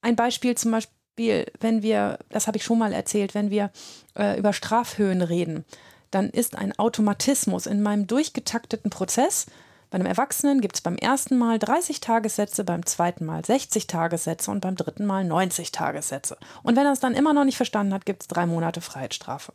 ein 0.00 0.14
Beispiel 0.14 0.56
zum 0.56 0.70
Beispiel 0.70 0.94
Beispiel, 1.12 1.46
wenn 1.60 1.82
wir, 1.82 2.18
das 2.30 2.46
habe 2.46 2.56
ich 2.56 2.64
schon 2.64 2.78
mal 2.78 2.92
erzählt, 2.92 3.34
wenn 3.34 3.50
wir 3.50 3.70
äh, 4.16 4.38
über 4.38 4.52
Strafhöhen 4.52 5.22
reden, 5.22 5.64
dann 6.10 6.30
ist 6.30 6.56
ein 6.56 6.78
Automatismus 6.78 7.66
in 7.66 7.82
meinem 7.82 8.06
durchgetakteten 8.06 8.90
Prozess. 8.90 9.46
Bei 9.90 9.96
einem 9.96 10.06
Erwachsenen 10.06 10.62
gibt 10.62 10.76
es 10.76 10.80
beim 10.80 10.96
ersten 10.96 11.36
Mal 11.36 11.58
30 11.58 12.00
Tagessätze, 12.00 12.64
beim 12.64 12.86
zweiten 12.86 13.26
Mal 13.26 13.44
60 13.44 13.86
Tagessätze 13.86 14.50
und 14.50 14.60
beim 14.60 14.74
dritten 14.74 15.04
Mal 15.04 15.24
90 15.24 15.70
Tagessätze. 15.70 16.38
Und 16.62 16.76
wenn 16.76 16.86
er 16.86 16.92
es 16.92 17.00
dann 17.00 17.14
immer 17.14 17.34
noch 17.34 17.44
nicht 17.44 17.56
verstanden 17.56 17.92
hat, 17.92 18.06
gibt 18.06 18.22
es 18.22 18.28
drei 18.28 18.46
Monate 18.46 18.80
Freiheitsstrafe. 18.80 19.52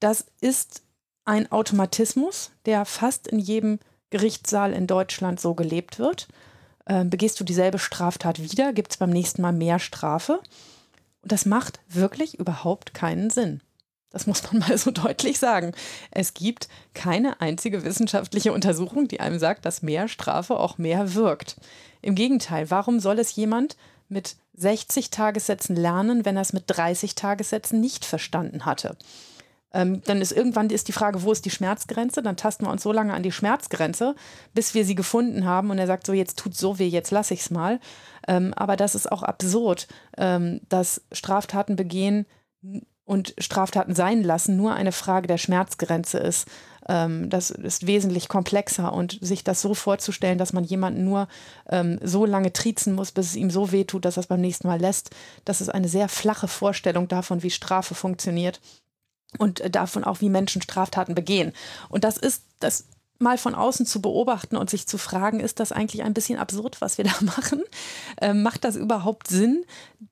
Das 0.00 0.26
ist 0.42 0.82
ein 1.24 1.50
Automatismus, 1.50 2.50
der 2.66 2.84
fast 2.84 3.28
in 3.28 3.38
jedem 3.38 3.78
Gerichtssaal 4.10 4.74
in 4.74 4.86
Deutschland 4.86 5.40
so 5.40 5.54
gelebt 5.54 5.98
wird. 5.98 6.28
Ähm, 6.88 7.10
begehst 7.10 7.38
du 7.40 7.44
dieselbe 7.44 7.78
Straftat 7.78 8.40
wieder, 8.40 8.72
gibt 8.72 8.92
es 8.92 8.96
beim 8.96 9.10
nächsten 9.10 9.42
Mal 9.42 9.52
mehr 9.52 9.78
Strafe. 9.78 10.40
Und 11.22 11.32
das 11.32 11.46
macht 11.46 11.80
wirklich 11.88 12.38
überhaupt 12.38 12.94
keinen 12.94 13.30
Sinn. 13.30 13.60
Das 14.10 14.26
muss 14.26 14.42
man 14.44 14.58
mal 14.68 14.78
so 14.78 14.90
deutlich 14.90 15.38
sagen. 15.38 15.72
Es 16.10 16.34
gibt 16.34 16.68
keine 16.94 17.40
einzige 17.40 17.84
wissenschaftliche 17.84 18.52
Untersuchung, 18.52 19.08
die 19.08 19.20
einem 19.20 19.38
sagt, 19.38 19.64
dass 19.64 19.82
mehr 19.82 20.08
Strafe 20.08 20.58
auch 20.58 20.78
mehr 20.78 21.14
wirkt. 21.14 21.56
Im 22.02 22.14
Gegenteil, 22.14 22.70
warum 22.70 23.00
soll 23.00 23.18
es 23.18 23.34
jemand 23.34 23.76
mit 24.08 24.36
60 24.54 25.10
Tagessätzen 25.10 25.76
lernen, 25.76 26.24
wenn 26.24 26.36
er 26.36 26.42
es 26.42 26.52
mit 26.52 26.64
30 26.68 27.14
Tagessätzen 27.14 27.80
nicht 27.80 28.04
verstanden 28.04 28.64
hatte? 28.64 28.96
Ähm, 29.72 30.00
dann 30.04 30.20
ist 30.20 30.32
irgendwann 30.32 30.70
ist 30.70 30.88
die 30.88 30.92
Frage, 30.92 31.22
wo 31.22 31.32
ist 31.32 31.44
die 31.44 31.50
Schmerzgrenze? 31.50 32.22
Dann 32.22 32.36
tasten 32.36 32.64
wir 32.66 32.70
uns 32.70 32.82
so 32.82 32.92
lange 32.92 33.12
an 33.12 33.22
die 33.22 33.32
Schmerzgrenze, 33.32 34.14
bis 34.54 34.74
wir 34.74 34.84
sie 34.84 34.94
gefunden 34.94 35.44
haben. 35.44 35.70
Und 35.70 35.78
er 35.78 35.86
sagt 35.86 36.06
so, 36.06 36.12
jetzt 36.12 36.38
tut 36.38 36.56
so 36.56 36.78
weh, 36.78 36.88
jetzt 36.88 37.10
lasse 37.10 37.34
ich 37.34 37.40
es 37.40 37.50
mal. 37.50 37.80
Ähm, 38.28 38.54
aber 38.54 38.76
das 38.76 38.94
ist 38.94 39.10
auch 39.10 39.22
absurd, 39.22 39.88
ähm, 40.16 40.60
dass 40.68 41.02
Straftaten 41.12 41.76
begehen 41.76 42.26
und 43.04 43.34
Straftaten 43.38 43.94
sein 43.94 44.22
lassen 44.22 44.56
nur 44.56 44.74
eine 44.74 44.92
Frage 44.92 45.28
der 45.28 45.38
Schmerzgrenze 45.38 46.18
ist. 46.18 46.48
Ähm, 46.88 47.30
das 47.30 47.50
ist 47.50 47.86
wesentlich 47.86 48.28
komplexer 48.28 48.92
und 48.92 49.18
sich 49.20 49.44
das 49.44 49.60
so 49.60 49.74
vorzustellen, 49.74 50.38
dass 50.38 50.52
man 50.52 50.64
jemanden 50.64 51.04
nur 51.04 51.28
ähm, 51.68 51.98
so 52.02 52.26
lange 52.26 52.52
triezen 52.52 52.94
muss, 52.94 53.12
bis 53.12 53.26
es 53.26 53.36
ihm 53.36 53.50
so 53.50 53.72
weh 53.72 53.84
tut, 53.84 54.04
dass 54.04 54.16
er 54.16 54.22
es 54.22 54.26
beim 54.26 54.40
nächsten 54.40 54.68
Mal 54.68 54.80
lässt, 54.80 55.10
das 55.44 55.60
ist 55.60 55.68
eine 55.68 55.88
sehr 55.88 56.08
flache 56.08 56.48
Vorstellung 56.48 57.08
davon, 57.08 57.42
wie 57.42 57.50
Strafe 57.50 57.94
funktioniert 57.94 58.60
und 59.38 59.60
äh, 59.60 59.70
davon 59.70 60.04
auch, 60.04 60.20
wie 60.20 60.28
Menschen 60.28 60.62
Straftaten 60.62 61.14
begehen. 61.14 61.52
Und 61.88 62.04
das 62.04 62.16
ist 62.16 62.42
das 62.60 62.86
mal 63.18 63.38
von 63.38 63.54
außen 63.54 63.86
zu 63.86 64.02
beobachten 64.02 64.56
und 64.56 64.68
sich 64.68 64.86
zu 64.86 64.98
fragen, 64.98 65.40
ist 65.40 65.60
das 65.60 65.72
eigentlich 65.72 66.02
ein 66.02 66.14
bisschen 66.14 66.38
absurd, 66.38 66.80
was 66.80 66.98
wir 66.98 67.04
da 67.04 67.14
machen? 67.22 67.62
Ähm, 68.20 68.42
macht 68.42 68.64
das 68.64 68.76
überhaupt 68.76 69.28
Sinn? 69.28 69.64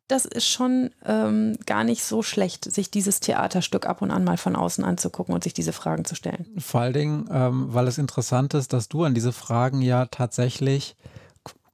Das 0.09 0.24
ist 0.24 0.46
schon 0.46 0.90
ähm, 1.05 1.57
gar 1.66 1.85
nicht 1.85 2.05
so 2.05 2.22
schlecht, 2.22 2.70
sich 2.70 2.90
dieses 2.90 3.20
Theaterstück 3.20 3.87
ab 3.87 4.03
und 4.03 4.11
an 4.11 4.24
mal 4.24 4.37
von 4.37 4.57
außen 4.57 4.85
anzugucken 4.85 5.35
und 5.35 5.44
sich 5.44 5.55
diese 5.55 5.72
Fragen 5.72 6.05
zu 6.05 6.14
stellen. 6.14 6.46
Vor 6.59 6.83
allen 6.83 6.92
Dingen, 6.92 7.29
ähm, 7.31 7.66
weil 7.68 7.88
es 7.88 7.98
interessant 7.98 8.55
ist, 8.55 8.72
dass 8.72 8.88
du 8.88 9.05
an 9.05 9.14
diese 9.14 9.33
Fragen 9.33 9.83
ja 9.83 10.07
tatsächlich 10.07 10.96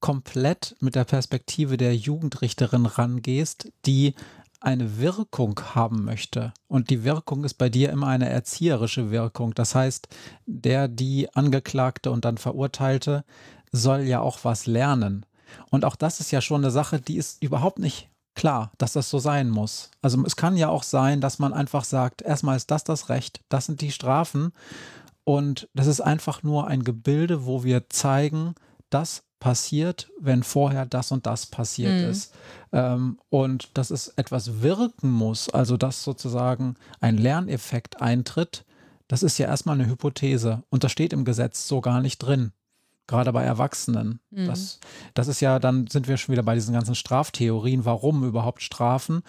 komplett 0.01 0.77
mit 0.81 0.95
der 0.95 1.05
Perspektive 1.05 1.77
der 1.77 1.95
Jugendrichterin 1.95 2.87
rangehst, 2.87 3.71
die 3.85 4.15
eine 4.61 4.99
Wirkung 4.99 5.59
haben 5.75 6.05
möchte. 6.05 6.53
Und 6.69 6.91
die 6.91 7.05
Wirkung 7.05 7.45
ist 7.45 7.55
bei 7.55 7.69
dir 7.69 7.91
immer 7.91 8.09
eine 8.09 8.29
erzieherische 8.29 9.11
Wirkung. 9.11 9.55
Das 9.55 9.75
heißt, 9.75 10.09
der, 10.47 10.89
die 10.89 11.33
Angeklagte 11.35 12.11
und 12.11 12.25
dann 12.25 12.39
Verurteilte 12.39 13.25
soll 13.73 14.01
ja 14.03 14.21
auch 14.21 14.41
was 14.43 14.67
lernen. 14.67 15.27
Und 15.71 15.85
auch 15.85 15.97
das 15.97 16.21
ist 16.21 16.31
ja 16.31 16.41
schon 16.41 16.63
eine 16.63 16.71
Sache, 16.71 17.01
die 17.01 17.17
ist 17.17 17.43
überhaupt 17.43 17.79
nicht 17.79 18.09
klar, 18.35 18.71
dass 18.79 18.93
das 18.93 19.11
so 19.11 19.19
sein 19.19 19.51
muss. 19.51 19.91
Also 20.03 20.23
es 20.25 20.37
kann 20.37 20.57
ja 20.57 20.69
auch 20.69 20.83
sein, 20.83 21.21
dass 21.21 21.39
man 21.39 21.53
einfach 21.53 21.85
sagt, 21.85 22.23
erstmal 22.23 22.57
ist 22.57 22.71
das 22.71 22.85
das 22.85 23.09
Recht, 23.09 23.41
das 23.49 23.67
sind 23.67 23.81
die 23.81 23.93
Strafen. 23.93 24.53
Und 25.25 25.69
das 25.75 25.87
ist 25.87 26.01
einfach 26.01 26.43
nur 26.43 26.67
ein 26.67 26.83
Gebilde, 26.83 27.47
wo 27.47 27.65
wir 27.65 27.89
zeigen, 27.89 28.55
das 28.89 29.23
passiert, 29.41 30.11
wenn 30.21 30.43
vorher 30.43 30.87
das 30.87 31.11
und 31.11 31.27
das 31.27 31.47
passiert 31.47 32.03
mhm. 32.03 32.11
ist. 32.11 32.35
Ähm, 32.73 33.19
und 33.31 33.77
dass 33.77 33.91
es 33.91 34.09
etwas 34.09 34.61
wirken 34.61 35.11
muss, 35.11 35.49
also 35.49 35.77
dass 35.77 36.05
sozusagen 36.05 36.77
ein 37.01 37.17
Lerneffekt 37.17 38.01
eintritt, 38.01 38.65
das 39.09 39.25
ist 39.25 39.39
ja 39.39 39.49
erstmal 39.49 39.81
eine 39.81 39.91
Hypothese 39.91 40.63
und 40.69 40.85
das 40.85 40.93
steht 40.93 41.13
im 41.13 41.25
Gesetz 41.25 41.67
so 41.67 41.81
gar 41.81 42.01
nicht 42.01 42.19
drin. 42.19 42.53
Gerade 43.09 43.33
bei 43.33 43.43
Erwachsenen. 43.43 44.21
Mhm. 44.31 44.47
Das, 44.47 44.79
das 45.15 45.27
ist 45.27 45.41
ja, 45.41 45.59
dann 45.59 45.89
sind 45.89 46.07
wir 46.07 46.17
schon 46.17 46.33
wieder 46.33 46.45
bei 46.45 46.55
diesen 46.55 46.75
ganzen 46.75 46.95
Straftheorien, 46.95 47.85
warum 47.85 48.23
überhaupt 48.23 48.63
Strafen. 48.63 49.23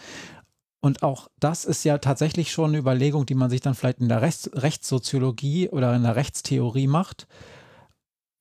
Und 0.82 1.02
auch 1.02 1.30
das 1.39 1.65
ist 1.65 1.84
ja 1.84 1.97
tatsächlich 1.97 2.52
schon 2.52 2.71
eine 2.71 2.78
Überlegung, 2.78 3.26
die 3.26 3.34
man 3.34 3.50
sich 3.50 3.62
dann 3.62 3.74
vielleicht 3.74 4.00
in 4.00 4.10
der 4.10 4.21
Rechts 4.21 4.52
Rechtssoziologie 4.54 5.69
oder 5.69 5.95
in 5.95 6.04
der 6.04 6.15
Rechtstheorie 6.15 6.88
macht 6.88 7.28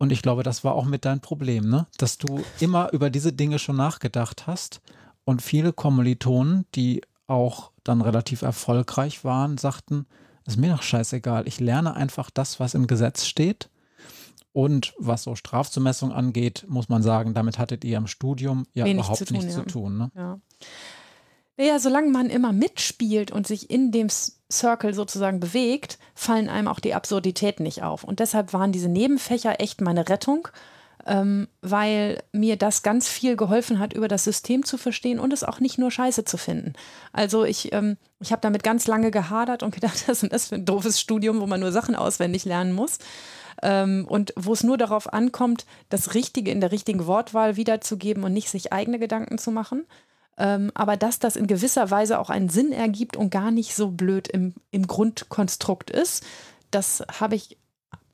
und 0.01 0.13
ich 0.13 0.23
glaube, 0.23 0.43
das 0.43 0.65
war 0.65 0.75
auch 0.75 0.87
mit 0.87 1.05
dein 1.05 1.21
Problem, 1.21 1.69
ne? 1.69 1.87
Dass 1.99 2.17
du 2.17 2.43
immer 2.59 2.91
über 2.93 3.11
diese 3.11 3.35
Dinge 3.35 3.59
schon 3.59 3.77
nachgedacht 3.77 4.47
hast. 4.47 4.81
Und 5.27 5.43
viele 5.43 5.75
Kommilitonen, 5.75 6.65
die 6.75 7.03
auch 7.27 7.71
dann 7.85 8.01
relativ 8.01 8.41
erfolgreich 8.41 9.25
waren, 9.25 9.59
sagten, 9.59 10.07
ist 10.47 10.57
mir 10.57 10.73
doch 10.73 10.81
scheißegal. 10.83 11.47
Ich 11.47 11.61
lerne 11.61 11.95
einfach 11.97 12.31
das, 12.31 12.59
was 12.59 12.73
im 12.73 12.87
Gesetz 12.87 13.27
steht. 13.27 13.69
Und 14.55 14.95
was 14.99 15.25
so 15.25 15.35
Strafzumessung 15.35 16.13
angeht, 16.13 16.65
muss 16.67 16.89
man 16.89 17.03
sagen, 17.03 17.35
damit 17.35 17.59
hattet 17.59 17.85
ihr 17.85 17.99
im 17.99 18.07
Studium 18.07 18.67
ja 18.73 18.87
Wenig 18.87 19.05
überhaupt 19.05 19.29
tun, 19.29 19.37
nichts 19.37 19.55
ja. 19.55 19.61
zu 19.61 19.67
tun. 19.67 19.99
Ne? 19.99 20.11
Ja. 20.17 20.41
Naja, 21.61 21.79
solange 21.79 22.09
man 22.09 22.31
immer 22.31 22.55
mitspielt 22.55 23.31
und 23.31 23.46
sich 23.46 23.68
in 23.68 23.92
dem 23.92 24.09
Circle 24.51 24.94
sozusagen 24.94 25.40
bewegt, 25.40 25.99
fallen 26.14 26.49
einem 26.49 26.68
auch 26.68 26.81
die 26.81 26.94
Absurditäten 26.94 27.64
nicht 27.64 27.83
auf. 27.83 28.03
Und 28.03 28.18
deshalb 28.18 28.55
waren 28.55 28.73
diese 28.73 28.88
Nebenfächer 28.88 29.61
echt 29.61 29.83
meine 29.83 30.09
Rettung, 30.09 30.49
ähm, 31.05 31.49
weil 31.61 32.23
mir 32.33 32.57
das 32.57 32.83
ganz 32.83 33.09
viel 33.11 33.37
geholfen 33.37 33.79
hat, 33.79 33.92
über 33.92 34.09
das 34.09 34.25
System 34.25 34.64
zu 34.64 34.79
verstehen 34.79 35.20
und 35.20 35.35
es 35.35 35.44
auch 35.44 35.61
nicht 35.61 35.77
nur 35.77 35.90
scheiße 35.90 36.25
zu 36.25 36.38
finden. 36.38 36.73
Also 37.12 37.44
ich, 37.44 37.75
ähm, 37.75 37.99
ich 38.20 38.33
habe 38.33 38.40
damit 38.40 38.62
ganz 38.62 38.87
lange 38.87 39.11
gehadert 39.11 39.62
und 39.62 39.75
gedacht, 39.75 40.05
das 40.07 40.23
ist 40.23 40.49
für 40.49 40.55
ein 40.55 40.64
doofes 40.64 40.99
Studium, 40.99 41.42
wo 41.42 41.46
man 41.46 41.61
nur 41.61 41.73
Sachen 41.73 41.94
auswendig 41.94 42.46
lernen 42.46 42.73
muss. 42.73 43.01
Ähm, 43.62 44.07
und 44.09 44.33
wo 44.35 44.55
es 44.55 44.62
nur 44.62 44.79
darauf 44.79 45.12
ankommt, 45.12 45.66
das 45.90 46.14
Richtige 46.14 46.53
in 46.53 46.62
der 46.62 46.73
richtigen 46.73 47.07
Wortwahl 47.07 47.57
wiederzugeben 47.57 48.25
und 48.25 48.33
nicht 48.33 48.49
sich 48.49 48.73
eigene 48.73 48.99
Gedanken 48.99 49.37
zu 49.37 49.51
machen. 49.51 49.85
Ähm, 50.40 50.72
aber 50.74 50.96
dass 50.96 51.18
das 51.18 51.37
in 51.37 51.46
gewisser 51.46 51.90
Weise 51.90 52.18
auch 52.18 52.31
einen 52.31 52.48
Sinn 52.48 52.72
ergibt 52.72 53.16
und 53.16 53.31
gar 53.31 53.50
nicht 53.50 53.76
so 53.76 53.90
blöd 53.90 54.26
im, 54.26 54.55
im 54.70 54.87
Grundkonstrukt 54.87 55.90
ist, 55.90 56.24
das 56.70 57.05
habe 57.20 57.35
ich 57.35 57.59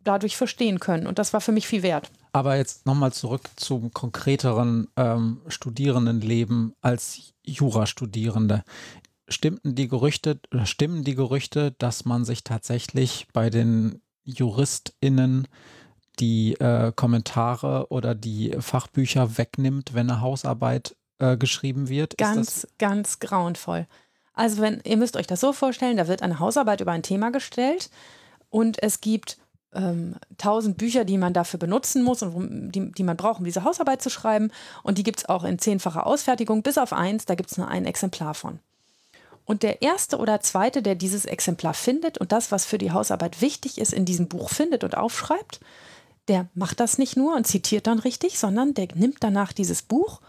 dadurch 0.02 0.36
verstehen 0.36 0.80
können. 0.80 1.06
Und 1.06 1.20
das 1.20 1.32
war 1.32 1.40
für 1.40 1.52
mich 1.52 1.68
viel 1.68 1.84
wert. 1.84 2.10
Aber 2.32 2.56
jetzt 2.56 2.84
nochmal 2.84 3.12
zurück 3.12 3.42
zum 3.54 3.92
konkreteren 3.92 4.88
ähm, 4.96 5.40
Studierendenleben 5.46 6.74
als 6.80 7.32
Jurastudierende. 7.44 8.64
Stimmten 9.28 9.76
die 9.76 9.88
Gerüchte, 9.88 10.40
stimmen 10.64 11.04
die 11.04 11.14
Gerüchte, 11.14 11.72
dass 11.78 12.04
man 12.04 12.24
sich 12.24 12.42
tatsächlich 12.42 13.28
bei 13.32 13.50
den 13.50 14.00
JuristInnen 14.24 15.46
die 16.18 16.54
äh, 16.54 16.92
Kommentare 16.94 17.86
oder 17.90 18.14
die 18.14 18.56
Fachbücher 18.58 19.38
wegnimmt, 19.38 19.94
wenn 19.94 20.10
eine 20.10 20.20
Hausarbeit 20.20 20.96
äh, 21.18 21.36
geschrieben 21.36 21.88
wird. 21.88 22.16
Ganz, 22.18 22.66
ganz 22.78 23.18
grauenvoll. 23.20 23.86
Also 24.34 24.60
wenn, 24.60 24.80
ihr 24.84 24.96
müsst 24.96 25.16
euch 25.16 25.26
das 25.26 25.40
so 25.40 25.52
vorstellen, 25.52 25.96
da 25.96 26.08
wird 26.08 26.22
eine 26.22 26.38
Hausarbeit 26.38 26.80
über 26.80 26.92
ein 26.92 27.02
Thema 27.02 27.30
gestellt 27.30 27.90
und 28.50 28.82
es 28.82 29.00
gibt 29.00 29.38
ähm, 29.74 30.16
tausend 30.38 30.78
Bücher, 30.78 31.04
die 31.04 31.18
man 31.18 31.32
dafür 31.32 31.58
benutzen 31.58 32.02
muss 32.02 32.22
und 32.22 32.72
die, 32.72 32.92
die 32.92 33.02
man 33.02 33.16
braucht, 33.16 33.38
um 33.38 33.44
diese 33.44 33.64
Hausarbeit 33.64 34.02
zu 34.02 34.10
schreiben. 34.10 34.50
Und 34.82 34.98
die 34.98 35.02
gibt 35.02 35.20
es 35.20 35.28
auch 35.28 35.44
in 35.44 35.58
zehnfacher 35.58 36.06
Ausfertigung, 36.06 36.62
bis 36.62 36.78
auf 36.78 36.92
eins, 36.92 37.26
da 37.26 37.34
gibt 37.34 37.50
es 37.50 37.58
nur 37.58 37.68
ein 37.68 37.84
Exemplar 37.84 38.34
von. 38.34 38.58
Und 39.44 39.62
der 39.62 39.80
erste 39.82 40.18
oder 40.18 40.40
zweite, 40.40 40.82
der 40.82 40.96
dieses 40.96 41.24
Exemplar 41.24 41.74
findet 41.74 42.18
und 42.18 42.32
das, 42.32 42.50
was 42.50 42.64
für 42.64 42.78
die 42.78 42.90
Hausarbeit 42.90 43.40
wichtig 43.40 43.78
ist, 43.78 43.92
in 43.92 44.04
diesem 44.04 44.28
Buch 44.28 44.50
findet 44.50 44.82
und 44.82 44.96
aufschreibt, 44.96 45.60
der 46.26 46.48
macht 46.54 46.80
das 46.80 46.98
nicht 46.98 47.16
nur 47.16 47.36
und 47.36 47.46
zitiert 47.46 47.86
dann 47.86 48.00
richtig, 48.00 48.38
sondern 48.38 48.74
der 48.74 48.88
nimmt 48.94 49.18
danach 49.20 49.52
dieses 49.52 49.82
Buch 49.82 50.20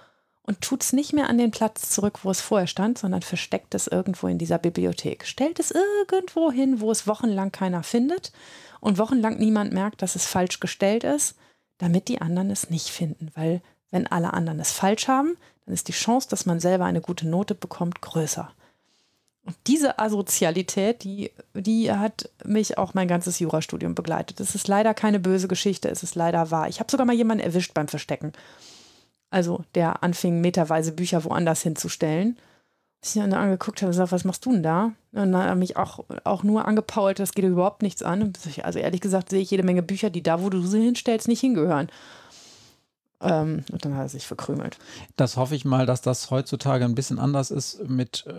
und 0.48 0.62
tut 0.62 0.82
es 0.82 0.94
nicht 0.94 1.14
mehr 1.14 1.30
an 1.30 1.38
den 1.38 1.52
Platz 1.52 1.90
zurück, 1.90 2.20
wo 2.24 2.32
es 2.32 2.42
vorher 2.42 2.68
stand, 2.68 2.98
sondern 2.98 3.22
versteckt 3.22 3.76
es 3.76 3.86
irgendwo 3.86 4.28
in 4.28 4.38
dieser 4.38 4.58
Bibliothek. 4.58 5.26
Stellt 5.26 5.60
es 5.60 5.72
irgendwo 5.72 6.52
hin, 6.52 6.80
wo 6.80 6.90
es 6.90 7.06
wochenlang 7.06 7.52
keiner 7.52 7.84
findet 7.84 8.32
und 8.80 8.98
wochenlang 8.98 9.38
niemand 9.38 9.74
merkt, 9.74 10.02
dass 10.02 10.16
es 10.16 10.26
falsch 10.26 10.62
gestellt 10.62 11.04
ist, 11.04 11.36
damit 11.78 12.08
die 12.08 12.22
anderen 12.22 12.50
es 12.50 12.70
nicht 12.70 12.88
finden. 12.88 13.30
Weil 13.36 13.62
wenn 13.92 14.08
alle 14.08 14.34
anderen 14.34 14.62
es 14.62 14.72
falsch 14.72 15.10
haben, 15.10 15.36
dann 15.66 15.74
ist 15.74 15.90
die 15.90 15.94
Chance, 15.94 16.30
dass 16.30 16.46
man 16.46 16.62
selber 16.62 16.86
eine 16.86 17.02
gute 17.02 17.28
Note 17.28 17.54
bekommt, 17.54 18.02
größer. 18.02 18.50
Und 19.44 19.56
diese 19.68 20.00
Asozialität, 20.00 21.04
die, 21.04 21.32
die 21.54 21.92
hat 21.92 22.30
mich 22.46 22.78
auch 22.78 22.94
mein 22.94 23.08
ganzes 23.10 23.40
Jurastudium 23.40 23.96
begleitet. 23.96 24.40
Es 24.40 24.56
ist 24.56 24.68
leider 24.70 24.94
keine 24.94 25.20
böse 25.20 25.50
Geschichte, 25.50 25.90
es 25.90 26.04
ist 26.04 26.16
leider 26.16 26.52
wahr. 26.52 26.70
Ich 26.70 26.80
habe 26.80 26.92
sogar 26.92 27.06
mal 27.06 27.16
jemanden 27.16 27.44
erwischt 27.44 27.74
beim 27.74 27.88
Verstecken. 27.90 28.32
Also 29.30 29.64
der 29.76 30.04
anfing 30.04 30.42
meterweise 30.42 30.92
Bücher 30.92 31.24
woanders 31.24 31.62
hinzustellen 31.62 32.38
ich 33.04 33.16
ihn 33.16 33.30
dann 33.30 33.42
angeguckt 33.42 33.82
habe 33.82 33.88
und 33.88 33.92
gesagt, 33.92 34.12
was 34.12 34.24
machst 34.24 34.46
du 34.46 34.52
denn 34.52 34.64
da? 34.64 34.86
Und 34.86 35.32
dann 35.32 35.38
hat 35.38 35.48
er 35.48 35.56
mich 35.56 35.78
auch, 35.78 36.04
auch 36.24 36.44
nur 36.44 36.66
angepault, 36.66 37.20
das 37.20 37.34
geht 37.34 37.46
überhaupt 37.46 37.82
nichts 37.82 38.04
an. 38.04 38.34
Also 38.64 38.80
ehrlich 38.80 39.02
gesagt 39.02 39.30
sehe 39.30 39.42
ich 39.42 39.52
jede 39.52 39.64
Menge 39.64 39.84
Bücher, 39.84 40.10
die 40.10 40.24
da, 40.24 40.42
wo 40.42 40.50
du 40.50 40.62
sie 40.62 40.82
hinstellst, 40.82 41.28
nicht 41.28 41.42
hingehören. 41.42 41.90
Ähm, 43.20 43.64
und 43.72 43.84
dann 43.84 43.96
hat 43.96 44.04
er 44.04 44.10
sich 44.10 44.28
verkrümelt. 44.28 44.78
Das 45.16 45.38
hoffe 45.38 45.56
ich 45.56 45.66
mal, 45.66 45.88
dass 45.88 46.02
das 46.02 46.30
heutzutage 46.30 46.86
ein 46.86 46.94
bisschen 46.94 47.18
anders 47.18 47.50
ist, 47.50 47.88
mit 47.88 48.26
äh, 48.28 48.34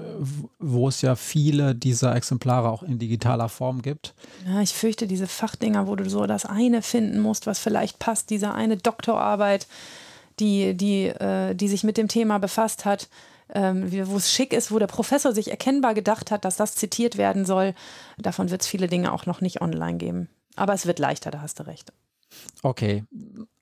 wo 0.60 0.86
es 0.86 1.02
ja 1.02 1.16
viele 1.16 1.74
dieser 1.74 2.14
Exemplare 2.14 2.68
auch 2.68 2.84
in 2.84 3.00
digitaler 3.00 3.48
Form 3.48 3.82
gibt. 3.82 4.14
Ja, 4.46 4.60
ich 4.60 4.74
fürchte, 4.74 5.08
diese 5.08 5.26
Fachdinger, 5.26 5.88
wo 5.88 5.96
du 5.96 6.08
so 6.08 6.26
das 6.26 6.46
eine 6.46 6.82
finden 6.82 7.18
musst, 7.18 7.48
was 7.48 7.58
vielleicht 7.58 7.98
passt, 7.98 8.30
diese 8.30 8.52
eine 8.52 8.76
Doktorarbeit, 8.76 9.66
die, 10.40 10.74
die, 10.74 11.06
äh, 11.06 11.54
die 11.54 11.68
sich 11.68 11.84
mit 11.84 11.96
dem 11.96 12.08
Thema 12.08 12.38
befasst 12.38 12.84
hat, 12.84 13.08
ähm, 13.54 13.90
wo 14.08 14.16
es 14.16 14.32
schick 14.32 14.52
ist, 14.52 14.70
wo 14.70 14.78
der 14.78 14.86
Professor 14.86 15.32
sich 15.32 15.50
erkennbar 15.50 15.94
gedacht 15.94 16.30
hat, 16.30 16.44
dass 16.44 16.56
das 16.56 16.74
zitiert 16.74 17.16
werden 17.16 17.44
soll. 17.44 17.74
Davon 18.18 18.50
wird 18.50 18.62
es 18.62 18.68
viele 18.68 18.88
Dinge 18.88 19.12
auch 19.12 19.26
noch 19.26 19.40
nicht 19.40 19.60
online 19.62 19.98
geben. 19.98 20.28
Aber 20.56 20.74
es 20.74 20.86
wird 20.86 20.98
leichter, 20.98 21.30
da 21.30 21.40
hast 21.40 21.60
du 21.60 21.66
recht. 21.66 21.92
Okay, 22.62 23.04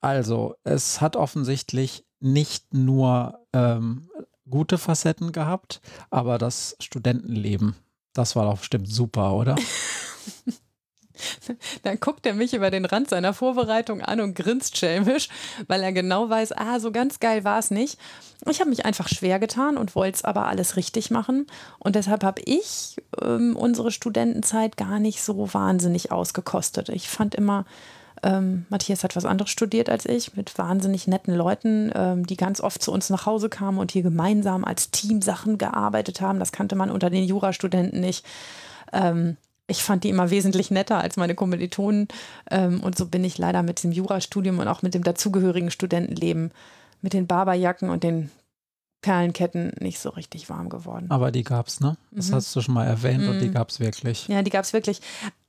also 0.01 0.57
es 0.65 1.01
hat 1.01 1.15
offensichtlich 1.15 2.05
nicht 2.19 2.75
nur 2.75 3.39
ähm, 3.53 4.11
gute 4.49 4.79
Facetten 4.79 5.33
gehabt, 5.33 5.81
aber 6.11 6.39
das 6.39 6.77
Studentenleben, 6.81 7.77
das 8.13 8.35
war 8.35 8.47
doch 8.47 8.59
bestimmt 8.59 8.89
super, 8.89 9.35
oder? 9.35 9.57
Dann 11.83 12.01
guckt 12.01 12.27
er 12.27 12.35
mich 12.35 12.55
über 12.55 12.71
den 12.71 12.85
Rand 12.85 13.11
seiner 13.11 13.35
Vorbereitung 13.35 14.01
an 14.03 14.21
und 14.21 14.35
grinst 14.35 14.77
schelmisch, 14.77 15.29
weil 15.69 15.83
er 15.83 15.93
genau 15.93 16.29
weiß, 16.29 16.53
ah, 16.53 16.81
so 16.81 16.93
ganz 16.93 17.21
geil 17.21 17.45
war 17.45 17.59
es 17.59 17.71
nicht. 17.71 17.99
Ich 18.49 18.61
habe 18.61 18.71
mich 18.71 18.85
einfach 18.85 19.09
schwer 19.09 19.39
getan 19.39 19.77
und 19.77 19.95
wollte 19.95 20.17
es 20.17 20.25
aber 20.25 20.47
alles 20.47 20.77
richtig 20.77 21.11
machen. 21.11 21.47
Und 21.79 21.97
deshalb 21.97 22.23
habe 22.23 22.43
ich 22.45 22.97
ähm, 23.23 23.57
unsere 23.57 23.91
Studentenzeit 23.91 24.77
gar 24.77 24.99
nicht 24.99 25.23
so 25.23 25.53
wahnsinnig 25.53 26.13
ausgekostet. 26.13 26.89
Ich 26.91 27.09
fand 27.09 27.35
immer, 27.35 27.65
ähm, 28.23 28.67
Matthias 28.69 29.05
hat 29.05 29.17
was 29.17 29.25
anderes 29.25 29.51
studiert 29.51 29.89
als 29.89 30.07
ich, 30.07 30.37
mit 30.37 30.57
wahnsinnig 30.59 31.07
netten 31.07 31.35
Leuten, 31.35 31.93
ähm, 31.95 32.27
die 32.27 32.37
ganz 32.37 32.61
oft 32.61 32.83
zu 32.83 32.93
uns 32.93 33.11
nach 33.11 33.27
Hause 33.27 33.49
kamen 33.49 33.79
und 33.79 33.93
hier 33.93 34.03
gemeinsam 34.03 34.65
als 34.65 34.91
Team 34.91 35.23
Sachen 35.23 35.59
gearbeitet 35.59 36.21
haben. 36.21 36.39
Das 36.39 36.53
kannte 36.53 36.77
man 36.77 36.91
unter 36.91 37.11
den 37.11 37.25
Jurastudenten 37.25 38.01
nicht. 38.01 38.25
Ähm, 38.93 39.37
ich 39.67 39.83
fand 39.83 40.05
die 40.05 40.11
immer 40.11 40.31
wesentlich 40.31 40.71
netter 40.71 40.99
als 40.99 41.17
meine 41.17 41.35
Kommilitonen. 41.35 42.09
Ähm, 42.51 42.81
und 42.81 42.97
so 42.97 43.07
bin 43.07 43.25
ich 43.25 43.39
leider 43.39 43.63
mit 43.63 43.83
dem 43.83 43.93
Jurastudium 43.93 44.59
und 44.59 44.69
auch 44.69 44.83
mit 44.83 44.95
dem 44.95 45.03
dazugehörigen 45.03 45.71
Studentenleben, 45.71 46.53
mit 47.03 47.13
den 47.13 47.27
Barberjacken 47.27 47.91
und 47.91 48.05
den 48.05 48.31
Perlenketten 49.03 49.73
nicht 49.79 50.01
so 50.01 50.09
richtig 50.11 50.49
warm 50.49 50.69
geworden. 50.69 51.11
Aber 51.11 51.31
die 51.31 51.45
gab's, 51.45 51.81
ne? 51.81 51.97
Das 52.11 52.31
mhm. 52.31 52.35
hast 52.35 52.57
du 52.57 52.61
schon 52.61 52.75
mal 52.75 52.87
erwähnt 52.87 53.23
mhm. 53.23 53.29
und 53.29 53.41
die 53.41 53.49
mhm. 53.49 53.55
gab's 53.55 53.79
wirklich. 53.79 54.27
Ja, 54.29 54.43
die 54.43 54.51
gab's 54.51 54.73
wirklich. 54.73 55.01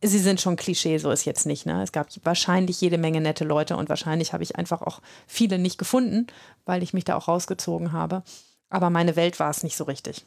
Sie 0.02 0.20
sind 0.20 0.42
schon 0.42 0.58
Klischee, 0.58 0.98
so 0.98 1.10
ist 1.10 1.26
jetzt 1.26 1.46
nicht, 1.46 1.66
ne? 1.66 1.82
Es 1.82 1.92
gab 1.92 2.08
wahrscheinlich 2.24 2.82
jede 2.82 2.98
Menge 2.98 3.22
nette 3.22 3.46
Leute 3.46 3.78
und 3.78 3.90
wahrscheinlich 3.90 4.34
habe 4.34 4.44
ich 4.44 4.58
einfach 4.58 4.82
auch 4.82 5.02
viele 5.26 5.58
nicht 5.58 5.78
gefunden, 5.78 6.28
weil 6.66 6.84
ich 6.84 6.94
mich 6.94 7.06
da 7.06 7.16
auch 7.16 7.28
rausgezogen 7.28 7.94
habe. 7.94 8.24
Aber 8.70 8.90
meine 8.90 9.16
Welt 9.16 9.40
war 9.40 9.50
es 9.50 9.64
nicht 9.64 9.78
so 9.78 9.86
richtig. 9.86 10.26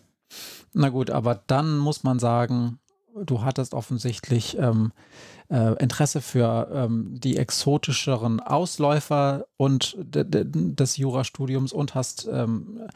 Na 0.72 0.88
gut, 0.88 1.10
aber 1.10 1.40
dann 1.46 1.78
muss 1.78 2.02
man 2.02 2.18
sagen, 2.18 2.78
du 3.14 3.42
hattest 3.42 3.74
offensichtlich 3.74 4.56
ähm, 4.58 4.92
äh, 5.50 5.74
Interesse 5.82 6.20
für 6.20 6.68
ähm, 6.72 7.18
die 7.18 7.36
exotischeren 7.36 8.40
Ausläufer 8.40 9.46
und 9.56 9.96
des 9.98 10.96
Jurastudiums 10.96 11.72
und 11.72 11.94
hast 11.94 12.28
ähm, 12.30 12.88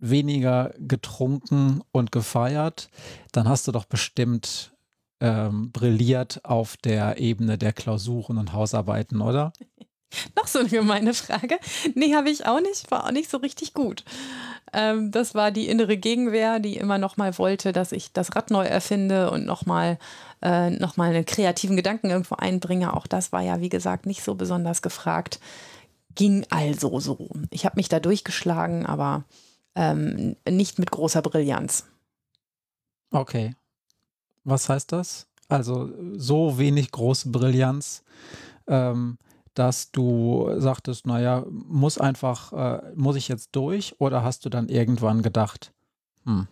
weniger 0.00 0.74
getrunken 0.78 1.82
und 1.92 2.12
gefeiert, 2.12 2.90
dann 3.32 3.48
hast 3.48 3.66
du 3.66 3.72
doch 3.72 3.86
bestimmt 3.86 4.74
ähm, 5.20 5.72
brilliert 5.72 6.44
auf 6.44 6.76
der 6.76 7.18
Ebene 7.18 7.56
der 7.56 7.72
Klausuren 7.72 8.38
und 8.38 8.52
Hausarbeiten, 8.52 9.20
oder? 9.20 9.52
Noch 10.36 10.46
so 10.46 10.60
eine 10.60 10.68
gemeine 10.68 11.14
Frage. 11.14 11.58
Nee, 11.94 12.14
habe 12.14 12.30
ich 12.30 12.46
auch 12.46 12.60
nicht. 12.60 12.90
War 12.90 13.04
auch 13.04 13.10
nicht 13.10 13.30
so 13.30 13.38
richtig 13.38 13.74
gut. 13.74 14.04
Ähm, 14.72 15.10
das 15.10 15.34
war 15.34 15.50
die 15.50 15.68
innere 15.68 15.96
Gegenwehr, 15.96 16.58
die 16.58 16.76
immer 16.76 16.98
noch 16.98 17.16
mal 17.16 17.38
wollte, 17.38 17.72
dass 17.72 17.92
ich 17.92 18.12
das 18.12 18.34
Rad 18.34 18.50
neu 18.50 18.64
erfinde 18.64 19.30
und 19.30 19.46
noch 19.46 19.66
mal, 19.66 19.98
äh, 20.42 20.70
noch 20.70 20.96
mal 20.96 21.10
einen 21.10 21.24
kreativen 21.24 21.76
Gedanken 21.76 22.10
irgendwo 22.10 22.34
einbringe. 22.36 22.94
Auch 22.94 23.06
das 23.06 23.32
war 23.32 23.42
ja, 23.42 23.60
wie 23.60 23.68
gesagt, 23.68 24.06
nicht 24.06 24.22
so 24.22 24.34
besonders 24.34 24.82
gefragt. 24.82 25.38
Ging 26.14 26.46
also 26.50 27.00
so. 27.00 27.28
Ich 27.50 27.64
habe 27.64 27.76
mich 27.76 27.88
da 27.88 28.00
durchgeschlagen, 28.00 28.86
aber 28.86 29.24
ähm, 29.74 30.36
nicht 30.48 30.78
mit 30.78 30.90
großer 30.90 31.22
Brillanz. 31.22 31.86
Okay. 33.10 33.54
Was 34.44 34.68
heißt 34.68 34.92
das? 34.92 35.26
Also 35.48 35.90
so 36.16 36.58
wenig 36.58 36.90
große 36.90 37.30
Brillanz. 37.30 38.02
Ähm, 38.66 39.18
dass 39.54 39.90
du 39.90 40.50
sagtest, 40.58 41.06
naja, 41.06 41.44
muss 41.48 41.98
einfach, 41.98 42.52
äh, 42.52 42.92
muss 42.94 43.16
ich 43.16 43.28
jetzt 43.28 43.50
durch? 43.52 43.94
Oder 43.98 44.22
hast 44.22 44.44
du 44.44 44.48
dann 44.48 44.68
irgendwann 44.68 45.22
gedacht, 45.22 45.72
hm, 46.24 46.48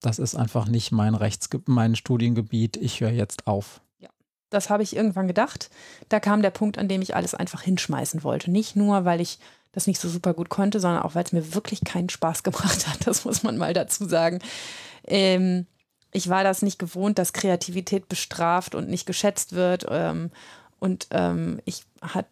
das 0.00 0.18
ist 0.18 0.36
einfach 0.36 0.68
nicht 0.68 0.92
mein 0.92 1.14
Rechts, 1.14 1.48
mein 1.66 1.96
Studiengebiet, 1.96 2.76
ich 2.76 3.00
höre 3.00 3.10
jetzt 3.10 3.46
auf? 3.46 3.80
Ja, 3.98 4.08
das 4.50 4.70
habe 4.70 4.82
ich 4.82 4.94
irgendwann 4.94 5.26
gedacht. 5.26 5.70
Da 6.08 6.20
kam 6.20 6.42
der 6.42 6.50
Punkt, 6.50 6.78
an 6.78 6.88
dem 6.88 7.02
ich 7.02 7.16
alles 7.16 7.34
einfach 7.34 7.62
hinschmeißen 7.62 8.22
wollte. 8.22 8.50
Nicht 8.50 8.76
nur, 8.76 9.04
weil 9.04 9.20
ich 9.20 9.38
das 9.72 9.86
nicht 9.86 10.00
so 10.00 10.08
super 10.08 10.32
gut 10.32 10.48
konnte, 10.48 10.80
sondern 10.80 11.02
auch, 11.02 11.14
weil 11.14 11.24
es 11.24 11.32
mir 11.32 11.54
wirklich 11.54 11.84
keinen 11.84 12.08
Spaß 12.08 12.42
gemacht 12.44 12.86
hat. 12.86 13.06
Das 13.06 13.24
muss 13.24 13.42
man 13.42 13.56
mal 13.58 13.74
dazu 13.74 14.06
sagen. 14.06 14.38
Ähm, 15.04 15.66
ich 16.12 16.28
war 16.28 16.44
das 16.44 16.62
nicht 16.62 16.78
gewohnt, 16.78 17.18
dass 17.18 17.32
Kreativität 17.32 18.08
bestraft 18.08 18.74
und 18.74 18.88
nicht 18.88 19.04
geschätzt 19.06 19.52
wird. 19.52 19.86
Ähm, 19.90 20.30
und 20.86 21.08
ähm, 21.10 21.60
ich 21.64 21.82
habe 22.00 22.28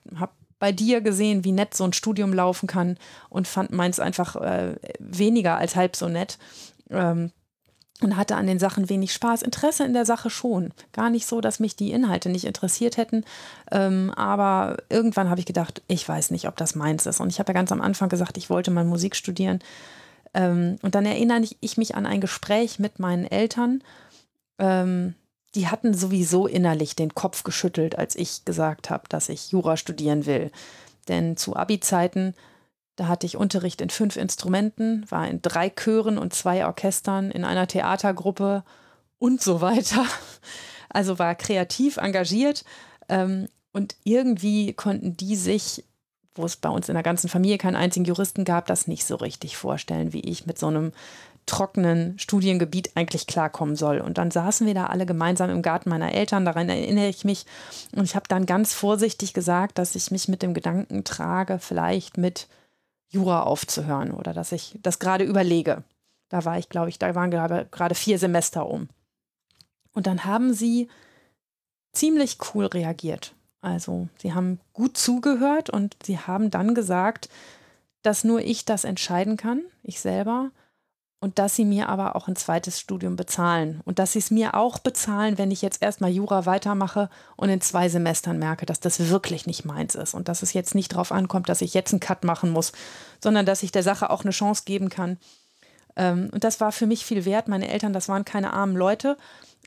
bei 0.58 0.72
dir 0.72 1.00
gesehen, 1.00 1.44
wie 1.44 1.52
nett 1.52 1.74
so 1.74 1.84
ein 1.84 1.92
Studium 1.92 2.32
laufen 2.32 2.66
kann 2.66 2.96
und 3.28 3.48
fand 3.48 3.72
meins 3.72 4.00
einfach 4.00 4.36
äh, 4.36 4.76
weniger 4.98 5.58
als 5.58 5.76
halb 5.76 5.96
so 5.96 6.08
nett. 6.08 6.38
Ähm, 6.88 7.32
und 8.00 8.16
hatte 8.16 8.36
an 8.36 8.46
den 8.46 8.58
Sachen 8.58 8.88
wenig 8.88 9.12
Spaß. 9.12 9.42
Interesse 9.42 9.84
in 9.84 9.92
der 9.92 10.04
Sache 10.04 10.28
schon. 10.28 10.72
Gar 10.92 11.10
nicht 11.10 11.26
so, 11.26 11.40
dass 11.40 11.60
mich 11.60 11.76
die 11.76 11.92
Inhalte 11.92 12.28
nicht 12.28 12.44
interessiert 12.44 12.96
hätten. 12.96 13.24
Ähm, 13.70 14.10
aber 14.16 14.76
irgendwann 14.90 15.30
habe 15.30 15.40
ich 15.40 15.46
gedacht, 15.46 15.80
ich 15.86 16.06
weiß 16.06 16.30
nicht, 16.30 16.48
ob 16.48 16.56
das 16.56 16.74
meins 16.74 17.06
ist. 17.06 17.20
Und 17.20 17.30
ich 17.30 17.38
habe 17.38 17.52
ja 17.52 17.54
ganz 17.54 17.72
am 17.72 17.80
Anfang 17.80 18.08
gesagt, 18.08 18.36
ich 18.36 18.50
wollte 18.50 18.70
mal 18.70 18.84
Musik 18.84 19.16
studieren. 19.16 19.60
Ähm, 20.34 20.76
und 20.82 20.94
dann 20.94 21.06
erinnere 21.06 21.42
ich 21.60 21.76
mich 21.76 21.94
an 21.94 22.04
ein 22.04 22.20
Gespräch 22.20 22.78
mit 22.78 22.98
meinen 22.98 23.24
Eltern. 23.24 23.82
Ähm, 24.58 25.14
die 25.54 25.68
hatten 25.68 25.94
sowieso 25.94 26.46
innerlich 26.46 26.96
den 26.96 27.14
Kopf 27.14 27.44
geschüttelt, 27.44 27.96
als 27.98 28.16
ich 28.16 28.44
gesagt 28.44 28.90
habe, 28.90 29.04
dass 29.08 29.28
ich 29.28 29.52
Jura 29.52 29.76
studieren 29.76 30.26
will. 30.26 30.50
Denn 31.08 31.36
zu 31.36 31.54
Abi-Zeiten, 31.54 32.34
da 32.96 33.08
hatte 33.08 33.26
ich 33.26 33.36
Unterricht 33.36 33.80
in 33.80 33.90
fünf 33.90 34.16
Instrumenten, 34.16 35.04
war 35.10 35.28
in 35.28 35.42
drei 35.42 35.70
Chören 35.70 36.18
und 36.18 36.34
zwei 36.34 36.66
Orchestern, 36.66 37.30
in 37.30 37.44
einer 37.44 37.66
Theatergruppe 37.66 38.64
und 39.18 39.42
so 39.42 39.60
weiter. 39.60 40.04
Also 40.90 41.18
war 41.18 41.34
kreativ 41.34 41.96
engagiert. 41.96 42.64
Ähm, 43.08 43.48
und 43.72 43.96
irgendwie 44.04 44.74
konnten 44.74 45.16
die 45.16 45.34
sich, 45.34 45.84
wo 46.36 46.44
es 46.44 46.54
bei 46.54 46.68
uns 46.68 46.88
in 46.88 46.94
der 46.94 47.02
ganzen 47.02 47.28
Familie 47.28 47.58
keinen 47.58 47.74
einzigen 47.74 48.04
Juristen 48.04 48.44
gab, 48.44 48.66
das 48.66 48.86
nicht 48.86 49.04
so 49.04 49.16
richtig 49.16 49.56
vorstellen, 49.56 50.12
wie 50.12 50.20
ich 50.20 50.46
mit 50.46 50.56
so 50.56 50.68
einem 50.68 50.92
trockenen 51.46 52.18
Studiengebiet 52.18 52.96
eigentlich 52.96 53.26
klarkommen 53.26 53.76
soll. 53.76 54.00
Und 54.00 54.18
dann 54.18 54.30
saßen 54.30 54.66
wir 54.66 54.74
da 54.74 54.86
alle 54.86 55.06
gemeinsam 55.06 55.50
im 55.50 55.62
Garten 55.62 55.90
meiner 55.90 56.12
Eltern, 56.12 56.44
daran 56.44 56.68
erinnere 56.68 57.08
ich 57.08 57.24
mich. 57.24 57.46
Und 57.94 58.04
ich 58.04 58.14
habe 58.16 58.28
dann 58.28 58.46
ganz 58.46 58.72
vorsichtig 58.72 59.34
gesagt, 59.34 59.78
dass 59.78 59.94
ich 59.94 60.10
mich 60.10 60.28
mit 60.28 60.42
dem 60.42 60.54
Gedanken 60.54 61.04
trage, 61.04 61.58
vielleicht 61.58 62.18
mit 62.18 62.48
Jura 63.08 63.42
aufzuhören 63.42 64.10
oder 64.10 64.32
dass 64.32 64.52
ich 64.52 64.78
das 64.82 64.98
gerade 64.98 65.24
überlege. 65.24 65.84
Da 66.28 66.44
war 66.44 66.58
ich, 66.58 66.68
glaube 66.68 66.88
ich, 66.88 66.98
da 66.98 67.14
waren 67.14 67.30
gerade 67.30 67.94
vier 67.94 68.18
Semester 68.18 68.66
um. 68.66 68.88
Und 69.92 70.06
dann 70.06 70.24
haben 70.24 70.52
sie 70.52 70.88
ziemlich 71.92 72.38
cool 72.54 72.66
reagiert. 72.66 73.34
Also 73.60 74.08
sie 74.18 74.34
haben 74.34 74.60
gut 74.72 74.98
zugehört 74.98 75.70
und 75.70 75.96
sie 76.02 76.18
haben 76.18 76.50
dann 76.50 76.74
gesagt, 76.74 77.28
dass 78.02 78.24
nur 78.24 78.40
ich 78.40 78.64
das 78.64 78.84
entscheiden 78.84 79.36
kann, 79.36 79.62
ich 79.82 80.00
selber, 80.00 80.50
und 81.24 81.38
dass 81.38 81.56
sie 81.56 81.64
mir 81.64 81.88
aber 81.88 82.16
auch 82.16 82.28
ein 82.28 82.36
zweites 82.36 82.78
Studium 82.78 83.16
bezahlen 83.16 83.80
und 83.86 83.98
dass 83.98 84.12
sie 84.12 84.18
es 84.18 84.30
mir 84.30 84.54
auch 84.54 84.78
bezahlen, 84.78 85.38
wenn 85.38 85.50
ich 85.50 85.62
jetzt 85.62 85.82
erstmal 85.82 86.10
Jura 86.10 86.44
weitermache 86.44 87.08
und 87.36 87.48
in 87.48 87.62
zwei 87.62 87.88
Semestern 87.88 88.38
merke, 88.38 88.66
dass 88.66 88.78
das 88.78 89.08
wirklich 89.08 89.46
nicht 89.46 89.64
meins 89.64 89.94
ist 89.94 90.12
und 90.12 90.28
dass 90.28 90.42
es 90.42 90.52
jetzt 90.52 90.74
nicht 90.74 90.92
darauf 90.92 91.12
ankommt, 91.12 91.48
dass 91.48 91.62
ich 91.62 91.72
jetzt 91.72 91.94
einen 91.94 92.00
Cut 92.00 92.24
machen 92.24 92.50
muss, 92.50 92.72
sondern 93.22 93.46
dass 93.46 93.62
ich 93.62 93.72
der 93.72 93.82
Sache 93.82 94.10
auch 94.10 94.20
eine 94.20 94.32
Chance 94.32 94.64
geben 94.66 94.90
kann. 94.90 95.16
Ähm, 95.96 96.28
und 96.30 96.44
das 96.44 96.60
war 96.60 96.72
für 96.72 96.86
mich 96.86 97.06
viel 97.06 97.24
wert. 97.24 97.48
Meine 97.48 97.70
Eltern, 97.70 97.94
das 97.94 98.10
waren 98.10 98.26
keine 98.26 98.52
armen 98.52 98.76
Leute, 98.76 99.16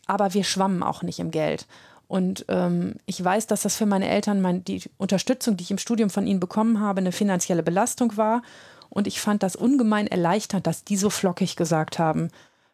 aber 0.06 0.36
wir 0.36 0.44
schwammen 0.44 0.84
auch 0.84 1.02
nicht 1.02 1.18
im 1.18 1.32
Geld. 1.32 1.66
Und 2.08 2.46
ähm, 2.50 2.98
ich 3.08 3.22
weiß, 3.24 3.48
dass 3.48 3.64
das 3.64 3.76
für 3.76 3.88
meine 3.88 4.08
Eltern 4.08 4.64
die 4.64 4.84
Unterstützung, 4.98 5.58
die 5.58 5.64
ich 5.64 5.72
im 5.72 5.80
Studium 5.80 6.12
von 6.12 6.28
ihnen 6.28 6.40
bekommen 6.40 6.82
habe, 6.82 7.00
eine 7.00 7.12
finanzielle 7.12 7.64
Belastung 7.64 8.16
war. 8.16 8.44
Und 8.90 9.08
ich 9.08 9.20
fand 9.22 9.44
das 9.44 9.56
ungemein 9.56 10.08
erleichternd, 10.08 10.68
dass 10.68 10.84
die 10.84 10.98
so 10.98 11.10
flockig 11.10 11.56
gesagt 11.56 12.00
haben, 12.00 12.30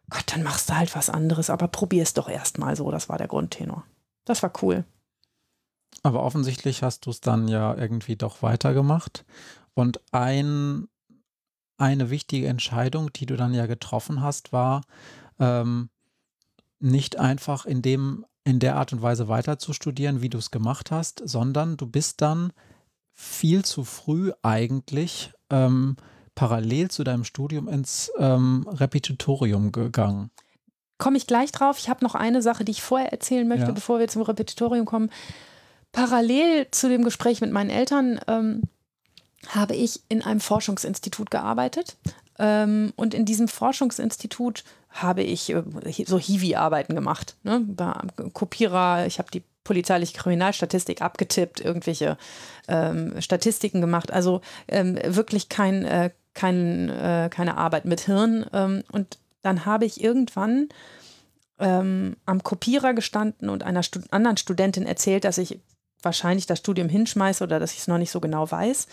Gott, 0.09 0.25
dann 0.33 0.43
machst 0.43 0.69
du 0.69 0.75
halt 0.75 0.95
was 0.95 1.09
anderes, 1.09 1.49
aber 1.49 1.67
probier 1.67 2.03
es 2.03 2.13
doch 2.13 2.29
erstmal 2.29 2.75
so. 2.75 2.91
Das 2.91 3.09
war 3.09 3.17
der 3.17 3.27
Grundtenor. 3.27 3.83
Das 4.25 4.43
war 4.43 4.51
cool. 4.61 4.85
Aber 6.01 6.23
offensichtlich 6.23 6.83
hast 6.83 7.05
du 7.05 7.09
es 7.09 7.21
dann 7.21 7.47
ja 7.47 7.75
irgendwie 7.75 8.15
doch 8.15 8.41
weitergemacht. 8.41 9.25
Und 9.73 10.01
ein, 10.11 10.87
eine 11.77 12.09
wichtige 12.09 12.47
Entscheidung, 12.47 13.11
die 13.13 13.25
du 13.25 13.35
dann 13.35 13.53
ja 13.53 13.65
getroffen 13.65 14.21
hast, 14.21 14.53
war, 14.53 14.81
ähm, 15.39 15.89
nicht 16.79 17.17
einfach 17.17 17.65
in 17.65 17.81
dem 17.81 18.25
in 18.43 18.59
der 18.59 18.75
Art 18.75 18.91
und 18.91 19.01
Weise 19.01 19.29
weiter 19.29 19.57
zu 19.57 19.73
studieren, 19.73 20.21
wie 20.21 20.29
du 20.29 20.37
es 20.37 20.51
gemacht 20.51 20.91
hast, 20.91 21.21
sondern 21.25 21.77
du 21.77 21.87
bist 21.87 22.21
dann 22.21 22.51
viel 23.13 23.63
zu 23.63 23.83
früh 23.83 24.31
eigentlich 24.41 25.31
ähm, 25.49 25.95
parallel 26.35 26.89
zu 26.89 27.03
deinem 27.03 27.23
Studium 27.23 27.67
ins 27.67 28.11
ähm, 28.17 28.65
Repetitorium 28.67 29.71
gegangen. 29.71 30.31
Komme 30.97 31.17
ich 31.17 31.27
gleich 31.27 31.51
drauf. 31.51 31.77
Ich 31.79 31.89
habe 31.89 32.03
noch 32.03 32.15
eine 32.15 32.41
Sache, 32.41 32.65
die 32.65 32.71
ich 32.71 32.81
vorher 32.81 33.11
erzählen 33.11 33.47
möchte, 33.47 33.67
ja. 33.67 33.71
bevor 33.71 33.99
wir 33.99 34.07
zum 34.07 34.21
Repetitorium 34.23 34.85
kommen. 34.85 35.11
Parallel 35.91 36.67
zu 36.71 36.89
dem 36.89 37.03
Gespräch 37.03 37.41
mit 37.41 37.51
meinen 37.51 37.69
Eltern 37.69 38.19
ähm, 38.27 38.63
habe 39.49 39.75
ich 39.75 40.01
in 40.09 40.23
einem 40.23 40.39
Forschungsinstitut 40.39 41.29
gearbeitet. 41.29 41.97
Ähm, 42.39 42.93
und 42.95 43.13
in 43.13 43.25
diesem 43.25 43.47
Forschungsinstitut 43.47 44.63
habe 44.89 45.21
ich 45.23 45.49
äh, 45.51 45.63
so 46.05 46.17
Hiwi-Arbeiten 46.17 46.95
gemacht. 46.95 47.35
Ne? 47.43 47.63
Kopierer, 48.33 49.05
ich 49.05 49.19
habe 49.19 49.29
die 49.31 49.43
polizeiliche 49.63 50.17
Kriminalstatistik 50.17 51.01
abgetippt, 51.01 51.59
irgendwelche 51.61 52.17
ähm, 52.67 53.19
Statistiken 53.21 53.81
gemacht. 53.81 54.11
Also 54.11 54.41
ähm, 54.67 54.97
wirklich 55.03 55.49
kein, 55.49 55.85
äh, 55.85 56.11
kein, 56.33 56.89
äh, 56.89 57.29
keine 57.31 57.57
Arbeit 57.57 57.85
mit 57.85 58.01
Hirn. 58.01 58.45
Ähm, 58.53 58.83
und 58.91 59.17
dann 59.41 59.65
habe 59.65 59.85
ich 59.85 60.03
irgendwann 60.03 60.69
ähm, 61.59 62.17
am 62.25 62.43
Kopierer 62.43 62.93
gestanden 62.93 63.49
und 63.49 63.63
einer 63.63 63.83
Stud 63.83 64.03
anderen 64.11 64.37
Studentin 64.37 64.85
erzählt, 64.85 65.23
dass 65.23 65.37
ich 65.37 65.59
wahrscheinlich 66.01 66.45
das 66.45 66.59
Studium 66.59 66.89
hinschmeiße 66.89 67.43
oder 67.43 67.59
dass 67.59 67.73
ich 67.73 67.79
es 67.79 67.87
noch 67.87 67.97
nicht 67.97 68.11
so 68.11 68.19
genau 68.19 68.49
weiß. 68.49 68.87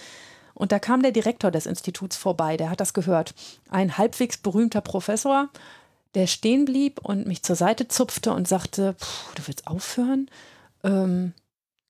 Und 0.54 0.72
da 0.72 0.78
kam 0.78 1.02
der 1.02 1.12
Direktor 1.12 1.50
des 1.50 1.66
Instituts 1.66 2.16
vorbei, 2.16 2.56
der 2.56 2.70
hat 2.70 2.80
das 2.80 2.92
gehört. 2.92 3.34
Ein 3.70 3.96
halbwegs 3.98 4.36
berühmter 4.36 4.80
Professor, 4.80 5.48
der 6.14 6.26
stehen 6.26 6.64
blieb 6.64 7.00
und 7.02 7.26
mich 7.26 7.42
zur 7.42 7.56
Seite 7.56 7.88
zupfte 7.88 8.32
und 8.32 8.46
sagte, 8.46 8.94
du 9.36 9.46
willst 9.46 9.66
aufhören? 9.66 10.28
Ähm, 10.84 11.32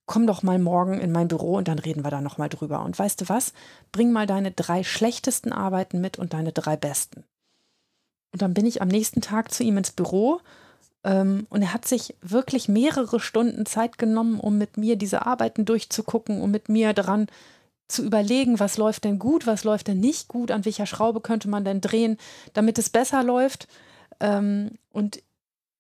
komm 0.07 0.27
doch 0.27 0.43
mal 0.43 0.59
morgen 0.59 0.99
in 0.99 1.13
mein 1.13 1.29
Büro 1.29 1.57
und 1.57 1.69
dann 1.69 1.79
reden 1.79 2.05
wir 2.05 2.11
da 2.11 2.21
nochmal 2.21 2.49
drüber. 2.49 2.83
Und 2.85 2.99
weißt 2.99 3.21
du 3.21 3.29
was? 3.29 3.53
Bring 3.93 4.13
mal 4.13 4.27
deine 4.27 4.51
drei 4.51 4.83
schlechtesten 4.83 5.53
Arbeiten 5.53 6.01
mit 6.01 6.19
und 6.19 6.33
deine 6.33 6.53
drei 6.53 6.77
besten. 6.77 7.25
Und 8.33 8.43
dann 8.43 8.55
bin 8.55 8.67
ich 8.67 8.83
am 8.83 8.89
nächsten 8.89 9.21
Tag 9.21 9.53
zu 9.53 9.63
ihm 9.63 9.77
ins 9.77 9.93
Büro 9.93 10.41
ähm, 11.05 11.47
und 11.51 11.63
er 11.63 11.73
hat 11.73 11.87
sich 11.87 12.15
wirklich 12.21 12.69
mehrere 12.69 13.21
Stunden 13.21 13.67
Zeit 13.67 13.99
genommen, 13.99 14.39
um 14.39 14.59
mit 14.59 14.77
mir 14.77 14.97
diese 14.97 15.27
Arbeiten 15.27 15.65
durchzugucken, 15.65 16.41
um 16.43 16.51
mit 16.51 16.69
mir 16.69 16.93
daran 16.93 17.27
zu 17.89 18.05
überlegen, 18.05 18.61
was 18.61 18.77
läuft 18.77 19.05
denn 19.05 19.19
gut, 19.19 19.47
was 19.47 19.65
läuft 19.65 19.89
denn 19.89 20.01
nicht 20.01 20.29
gut, 20.29 20.51
an 20.51 20.65
welcher 20.65 20.87
Schraube 20.87 21.21
könnte 21.21 21.49
man 21.49 21.65
denn 21.65 21.81
drehen, 21.81 22.19
damit 22.53 22.79
es 22.79 22.91
besser 22.91 23.25
läuft. 23.25 23.67
Ähm, 24.21 24.73
und 24.93 25.23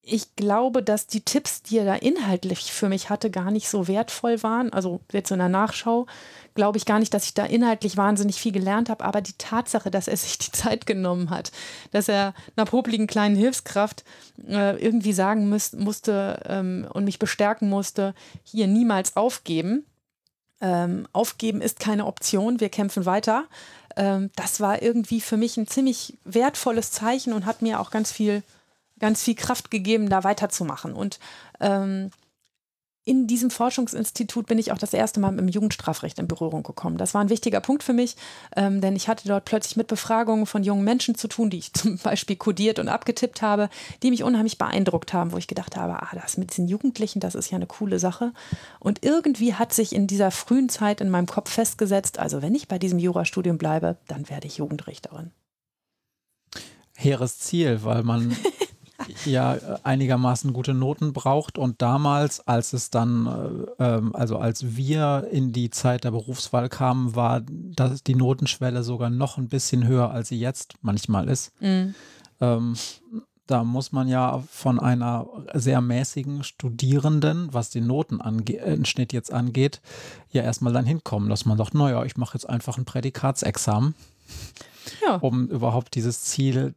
ich 0.02 0.34
glaube, 0.34 0.82
dass 0.82 1.06
die 1.06 1.20
Tipps, 1.20 1.62
die 1.62 1.78
er 1.78 1.84
da 1.84 1.94
inhaltlich 1.94 2.72
für 2.72 2.88
mich 2.88 3.10
hatte, 3.10 3.30
gar 3.30 3.50
nicht 3.50 3.68
so 3.68 3.86
wertvoll 3.86 4.42
waren. 4.42 4.72
Also 4.72 5.00
jetzt 5.12 5.30
in 5.30 5.38
der 5.38 5.50
Nachschau 5.50 6.06
glaube 6.54 6.78
ich 6.78 6.86
gar 6.86 6.98
nicht, 6.98 7.12
dass 7.12 7.26
ich 7.26 7.34
da 7.34 7.44
inhaltlich 7.44 7.96
wahnsinnig 7.96 8.40
viel 8.40 8.52
gelernt 8.52 8.88
habe, 8.88 9.04
aber 9.04 9.20
die 9.20 9.34
Tatsache, 9.36 9.90
dass 9.90 10.08
er 10.08 10.16
sich 10.16 10.38
die 10.38 10.52
Zeit 10.52 10.86
genommen 10.86 11.30
hat, 11.30 11.52
dass 11.90 12.08
er 12.08 12.34
einer 12.56 12.64
popligen 12.66 13.06
kleinen 13.06 13.36
Hilfskraft 13.36 14.04
äh, 14.48 14.76
irgendwie 14.82 15.12
sagen 15.12 15.48
müß, 15.48 15.74
musste 15.74 16.42
ähm, 16.46 16.88
und 16.92 17.04
mich 17.04 17.18
bestärken 17.18 17.68
musste, 17.68 18.14
hier 18.42 18.66
niemals 18.66 19.16
aufgeben. 19.16 19.84
Ähm, 20.62 21.06
aufgeben 21.12 21.60
ist 21.60 21.80
keine 21.80 22.06
Option, 22.06 22.60
wir 22.60 22.68
kämpfen 22.68 23.06
weiter. 23.06 23.44
Ähm, 23.96 24.30
das 24.36 24.60
war 24.60 24.82
irgendwie 24.82 25.20
für 25.20 25.36
mich 25.36 25.56
ein 25.56 25.66
ziemlich 25.66 26.18
wertvolles 26.24 26.90
Zeichen 26.90 27.32
und 27.32 27.46
hat 27.46 27.62
mir 27.62 27.80
auch 27.80 27.90
ganz 27.90 28.12
viel 28.12 28.42
ganz 29.00 29.22
viel 29.22 29.34
Kraft 29.34 29.70
gegeben, 29.70 30.08
da 30.08 30.22
weiterzumachen. 30.24 30.92
Und 30.92 31.18
ähm, 31.58 32.10
in 33.10 33.26
diesem 33.26 33.50
Forschungsinstitut 33.50 34.46
bin 34.46 34.58
ich 34.58 34.72
auch 34.72 34.78
das 34.78 34.92
erste 34.92 35.20
Mal 35.20 35.30
mit 35.30 35.40
dem 35.40 35.48
Jugendstrafrecht 35.48 36.18
in 36.18 36.28
Berührung 36.28 36.62
gekommen. 36.62 36.98
Das 36.98 37.14
war 37.14 37.22
ein 37.22 37.30
wichtiger 37.30 37.60
Punkt 37.60 37.82
für 37.82 37.94
mich, 37.94 38.14
ähm, 38.54 38.80
denn 38.82 38.94
ich 38.94 39.08
hatte 39.08 39.26
dort 39.26 39.46
plötzlich 39.46 39.76
mit 39.76 39.86
Befragungen 39.86 40.44
von 40.44 40.62
jungen 40.62 40.84
Menschen 40.84 41.14
zu 41.14 41.26
tun, 41.26 41.48
die 41.48 41.58
ich 41.58 41.72
zum 41.72 41.96
Beispiel 41.98 42.36
kodiert 42.36 42.78
und 42.78 42.88
abgetippt 42.88 43.40
habe, 43.40 43.70
die 44.02 44.10
mich 44.10 44.22
unheimlich 44.22 44.58
beeindruckt 44.58 45.12
haben, 45.14 45.32
wo 45.32 45.38
ich 45.38 45.48
gedacht 45.48 45.76
habe, 45.76 46.02
ah, 46.02 46.10
das 46.14 46.36
mit 46.36 46.50
diesen 46.50 46.68
Jugendlichen, 46.68 47.20
das 47.20 47.34
ist 47.34 47.50
ja 47.50 47.56
eine 47.56 47.66
coole 47.66 47.98
Sache. 47.98 48.32
Und 48.80 49.02
irgendwie 49.02 49.54
hat 49.54 49.72
sich 49.72 49.94
in 49.94 50.06
dieser 50.06 50.30
frühen 50.30 50.68
Zeit 50.68 51.00
in 51.00 51.10
meinem 51.10 51.26
Kopf 51.26 51.50
festgesetzt, 51.50 52.18
also 52.18 52.42
wenn 52.42 52.54
ich 52.54 52.68
bei 52.68 52.78
diesem 52.78 52.98
Jurastudium 52.98 53.56
bleibe, 53.56 53.96
dann 54.08 54.28
werde 54.28 54.46
ich 54.46 54.58
Jugendrichterin. 54.58 55.30
Hehres 56.94 57.38
Ziel, 57.38 57.82
weil 57.82 58.02
man 58.02 58.36
ja 59.24 59.56
einigermaßen 59.82 60.52
gute 60.52 60.74
Noten 60.74 61.12
braucht. 61.12 61.58
Und 61.58 61.82
damals, 61.82 62.46
als 62.46 62.72
es 62.72 62.90
dann, 62.90 63.26
äh, 63.78 63.84
ähm, 63.84 64.14
also 64.14 64.38
als 64.38 64.76
wir 64.76 65.28
in 65.30 65.52
die 65.52 65.70
Zeit 65.70 66.04
der 66.04 66.10
Berufswahl 66.10 66.68
kamen, 66.68 67.14
war 67.14 67.42
das, 67.48 68.02
die 68.02 68.14
Notenschwelle 68.14 68.82
sogar 68.82 69.10
noch 69.10 69.38
ein 69.38 69.48
bisschen 69.48 69.86
höher, 69.86 70.10
als 70.10 70.28
sie 70.28 70.38
jetzt 70.38 70.74
manchmal 70.82 71.28
ist. 71.28 71.52
Mhm. 71.60 71.94
Ähm, 72.40 72.74
da 73.50 73.64
muss 73.64 73.90
man 73.90 74.06
ja 74.06 74.42
von 74.48 74.78
einer 74.78 75.26
sehr 75.54 75.80
mäßigen 75.80 76.44
Studierenden, 76.44 77.52
was 77.52 77.70
den 77.70 77.86
Notenschnitt 77.86 79.12
jetzt 79.12 79.32
angeht, 79.32 79.80
ja 80.30 80.42
erstmal 80.42 80.72
dann 80.72 80.86
hinkommen, 80.86 81.28
dass 81.28 81.46
man 81.46 81.58
sagt, 81.58 81.74
naja, 81.74 82.04
ich 82.04 82.16
mache 82.16 82.34
jetzt 82.34 82.48
einfach 82.48 82.78
ein 82.78 82.84
Prädikatsexamen, 82.84 83.96
ja. 85.04 85.16
um 85.16 85.48
überhaupt 85.48 85.96
dieses 85.96 86.22
Ziel 86.22 86.74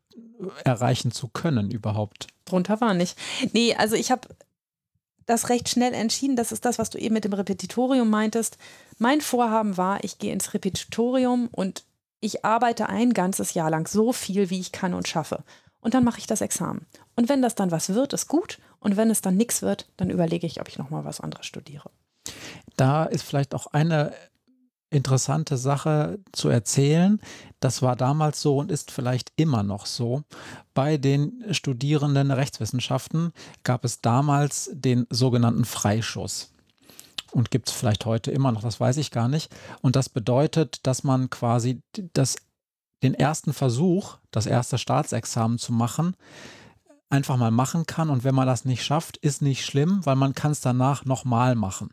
erreichen 0.63 1.11
zu 1.11 1.27
können 1.27 1.71
überhaupt. 1.71 2.27
Drunter 2.45 2.81
war 2.81 2.93
nicht. 2.93 3.17
Nee, 3.53 3.75
also 3.75 3.95
ich 3.95 4.11
habe 4.11 4.27
das 5.25 5.49
recht 5.49 5.69
schnell 5.69 5.93
entschieden. 5.93 6.35
Das 6.35 6.51
ist 6.51 6.65
das, 6.65 6.79
was 6.79 6.89
du 6.89 6.97
eben 6.97 7.13
mit 7.13 7.25
dem 7.25 7.33
Repetitorium 7.33 8.09
meintest. 8.09 8.57
Mein 8.97 9.21
Vorhaben 9.21 9.77
war, 9.77 10.03
ich 10.03 10.19
gehe 10.19 10.33
ins 10.33 10.53
Repetitorium 10.53 11.47
und 11.51 11.83
ich 12.19 12.45
arbeite 12.45 12.87
ein 12.89 13.13
ganzes 13.13 13.53
Jahr 13.53 13.69
lang 13.69 13.87
so 13.87 14.13
viel, 14.13 14.49
wie 14.49 14.59
ich 14.59 14.71
kann 14.71 14.93
und 14.93 15.07
schaffe. 15.07 15.43
Und 15.81 15.93
dann 15.93 16.05
mache 16.05 16.19
ich 16.19 16.27
das 16.27 16.41
Examen. 16.41 16.85
Und 17.15 17.27
wenn 17.27 17.41
das 17.41 17.55
dann 17.55 17.71
was 17.71 17.89
wird, 17.89 18.13
ist 18.13 18.27
gut. 18.27 18.59
Und 18.79 18.95
wenn 18.95 19.09
es 19.09 19.21
dann 19.21 19.35
nichts 19.35 19.61
wird, 19.61 19.87
dann 19.97 20.09
überlege 20.09 20.47
ich, 20.47 20.61
ob 20.61 20.69
ich 20.69 20.77
nochmal 20.77 21.03
was 21.03 21.19
anderes 21.19 21.45
studiere. 21.45 21.89
Da 22.77 23.03
ist 23.03 23.23
vielleicht 23.23 23.53
auch 23.53 23.67
eine 23.67 24.13
interessante 24.93 25.57
Sache 25.57 26.19
zu 26.31 26.49
erzählen. 26.49 27.19
Das 27.59 27.81
war 27.81 27.95
damals 27.95 28.41
so 28.41 28.57
und 28.57 28.71
ist 28.71 28.91
vielleicht 28.91 29.31
immer 29.35 29.63
noch 29.63 29.85
so. 29.85 30.23
Bei 30.73 30.97
den 30.97 31.43
Studierenden 31.51 32.31
Rechtswissenschaften 32.31 33.31
gab 33.63 33.85
es 33.85 34.01
damals 34.01 34.69
den 34.73 35.07
sogenannten 35.09 35.65
Freischuss. 35.65 36.51
Und 37.31 37.49
gibt 37.49 37.69
es 37.69 37.73
vielleicht 37.73 38.05
heute 38.05 38.29
immer 38.31 38.51
noch, 38.51 38.61
das 38.61 38.79
weiß 38.79 38.97
ich 38.97 39.09
gar 39.09 39.27
nicht. 39.27 39.53
Und 39.81 39.95
das 39.95 40.07
bedeutet, 40.07 40.85
dass 40.85 41.03
man 41.03 41.31
quasi 41.31 41.81
das 42.13 42.35
den 43.01 43.15
ersten 43.15 43.53
Versuch, 43.53 44.17
das 44.31 44.45
erste 44.45 44.77
Staatsexamen 44.77 45.57
zu 45.57 45.73
machen, 45.73 46.15
einfach 47.09 47.37
mal 47.37 47.51
machen 47.51 47.85
kann. 47.85 48.09
Und 48.09 48.23
wenn 48.23 48.35
man 48.35 48.47
das 48.47 48.65
nicht 48.65 48.83
schafft, 48.83 49.17
ist 49.17 49.41
nicht 49.41 49.65
schlimm, 49.65 50.05
weil 50.05 50.15
man 50.15 50.33
kann 50.33 50.51
es 50.51 50.61
danach 50.61 51.05
nochmal 51.05 51.55
machen. 51.55 51.89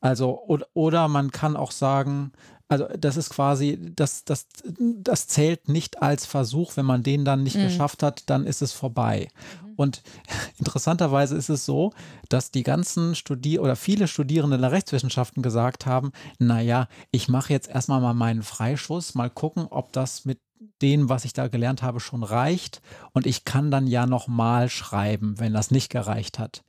Also, 0.00 0.40
oder, 0.46 0.66
oder 0.74 1.08
man 1.08 1.30
kann 1.30 1.56
auch 1.56 1.72
sagen, 1.72 2.32
also 2.70 2.86
das 2.96 3.16
ist 3.16 3.30
quasi, 3.30 3.78
das, 3.96 4.24
das, 4.24 4.46
das 4.78 5.26
zählt 5.26 5.68
nicht 5.68 6.02
als 6.02 6.24
Versuch. 6.24 6.76
Wenn 6.76 6.86
man 6.86 7.02
den 7.02 7.24
dann 7.24 7.42
nicht 7.42 7.56
mhm. 7.56 7.64
geschafft 7.64 8.04
hat, 8.04 8.30
dann 8.30 8.46
ist 8.46 8.62
es 8.62 8.72
vorbei. 8.72 9.28
Mhm. 9.64 9.74
Und 9.74 10.02
interessanterweise 10.58 11.36
ist 11.36 11.48
es 11.48 11.66
so, 11.66 11.92
dass 12.28 12.52
die 12.52 12.62
ganzen 12.62 13.16
Studier 13.16 13.62
oder 13.62 13.74
viele 13.74 14.06
Studierende 14.06 14.56
der 14.56 14.70
Rechtswissenschaften 14.70 15.42
gesagt 15.42 15.84
haben, 15.84 16.12
naja, 16.38 16.86
ich 17.10 17.28
mache 17.28 17.52
jetzt 17.52 17.68
erstmal 17.68 18.00
mal 18.00 18.14
meinen 18.14 18.44
Freischuss, 18.44 19.16
mal 19.16 19.30
gucken, 19.30 19.66
ob 19.68 19.92
das 19.92 20.24
mit 20.24 20.38
dem, 20.80 21.08
was 21.08 21.24
ich 21.24 21.32
da 21.32 21.48
gelernt 21.48 21.82
habe, 21.82 21.98
schon 21.98 22.22
reicht. 22.22 22.82
Und 23.12 23.26
ich 23.26 23.44
kann 23.44 23.72
dann 23.72 23.88
ja 23.88 24.06
nochmal 24.06 24.68
schreiben, 24.68 25.40
wenn 25.40 25.52
das 25.52 25.72
nicht 25.72 25.90
gereicht 25.90 26.38
hat. 26.38 26.62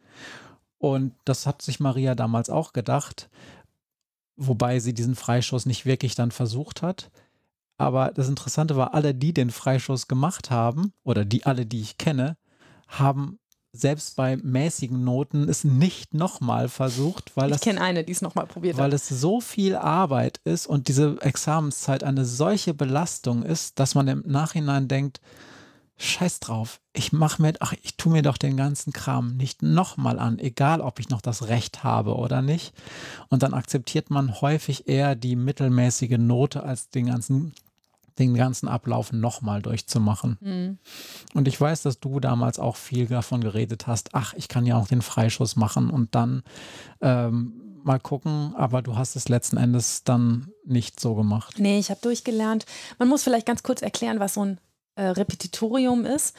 Und 0.82 1.14
das 1.26 1.46
hat 1.46 1.62
sich 1.62 1.80
Maria 1.80 2.16
damals 2.16 2.50
auch 2.50 2.74
gedacht, 2.74 3.30
wobei 4.36 4.80
sie 4.80 4.96
diesen 4.96 5.16
Freischuss 5.16 5.68
nicht 5.68 5.86
wirklich 5.86 6.16
dann 6.16 6.32
versucht 6.32 6.82
hat. 6.82 7.12
Aber 7.78 8.12
das 8.12 8.28
Interessante 8.28 8.76
war, 8.76 8.96
alle, 8.96 9.14
die 9.14 9.32
den 9.32 9.52
Freischuss 9.52 10.08
gemacht 10.08 10.50
haben, 10.50 10.92
oder 11.04 11.24
die 11.24 11.46
alle, 11.46 11.68
die 11.68 11.82
ich 11.82 12.00
kenne, 12.00 12.36
haben 12.88 13.38
selbst 13.74 14.16
bei 14.16 14.38
mäßigen 14.38 15.04
Noten 15.04 15.48
es 15.48 15.64
nicht 15.64 16.16
nochmal 16.16 16.68
versucht, 16.68 17.38
weil 17.38 17.52
ich 17.52 17.62
kenne 17.62 17.80
eine, 17.80 18.04
die 18.04 18.12
es 18.12 18.22
nochmal 18.24 18.48
probiert 18.48 18.76
weil 18.76 18.86
hat. 18.86 18.92
Weil 18.92 18.96
es 18.96 19.08
so 19.08 19.40
viel 19.40 19.76
Arbeit 19.76 20.42
ist 20.46 20.66
und 20.66 20.88
diese 20.88 21.22
Examenszeit 21.22 22.04
eine 22.04 22.26
solche 22.26 22.74
Belastung 22.74 23.44
ist, 23.44 23.80
dass 23.80 23.94
man 23.94 24.08
im 24.08 24.24
Nachhinein 24.26 24.88
denkt, 24.88 25.22
Scheiß 26.02 26.40
drauf. 26.40 26.82
Ich 26.94 27.14
mache 27.14 27.42
mir, 27.42 27.54
ach, 27.60 27.74
ich 27.84 27.96
tue 27.96 28.12
mir 28.12 28.22
doch 28.22 28.38
den 28.38 28.58
ganzen 28.58 28.92
Kram 28.92 29.38
nicht 29.38 29.62
nochmal 29.62 30.20
an, 30.20 30.40
egal 30.40 30.82
ob 30.82 31.00
ich 31.00 31.10
noch 31.10 31.22
das 31.22 31.48
Recht 31.48 31.84
habe 31.84 32.16
oder 32.16 32.42
nicht. 32.42 32.74
Und 33.30 33.44
dann 33.44 33.54
akzeptiert 33.54 34.10
man 34.10 34.42
häufig 34.42 34.88
eher 34.88 35.16
die 35.16 35.36
mittelmäßige 35.36 36.18
Note 36.18 36.64
als 36.64 36.90
den 36.90 37.08
ganzen 37.08 37.54
den 38.20 38.36
ganzen 38.36 38.68
Ablauf 38.68 39.14
nochmal 39.14 39.62
durchzumachen. 39.62 40.38
Mhm. 40.42 40.78
Und 41.34 41.48
ich 41.48 41.60
weiß, 41.60 41.82
dass 41.84 42.00
du 42.00 42.20
damals 42.20 42.60
auch 42.60 42.76
viel 42.76 43.08
davon 43.08 43.42
geredet 43.42 43.88
hast, 43.88 44.14
ach, 44.14 44.34
ich 44.34 44.48
kann 44.48 44.66
ja 44.66 44.78
auch 44.78 44.88
den 44.88 45.02
Freischuss 45.02 45.56
machen 45.56 45.90
und 45.90 46.14
dann 46.14 46.44
ähm, 47.00 47.54
mal 47.84 48.00
gucken, 48.00 48.54
aber 48.56 48.82
du 48.82 48.96
hast 48.98 49.16
es 49.16 49.30
letzten 49.30 49.58
Endes 49.58 50.04
dann 50.04 50.52
nicht 50.66 51.00
so 51.00 51.16
gemacht. 51.16 51.56
Nee, 51.58 51.80
ich 51.80 51.90
habe 51.90 52.02
durchgelernt. 52.02 52.66
Man 53.00 53.08
muss 53.08 53.24
vielleicht 53.24 53.48
ganz 53.48 53.64
kurz 53.64 53.82
erklären, 53.82 54.20
was 54.20 54.36
so 54.36 54.46
ein 54.46 54.60
äh, 54.96 55.04
Repetitorium 55.04 56.06
ist. 56.06 56.36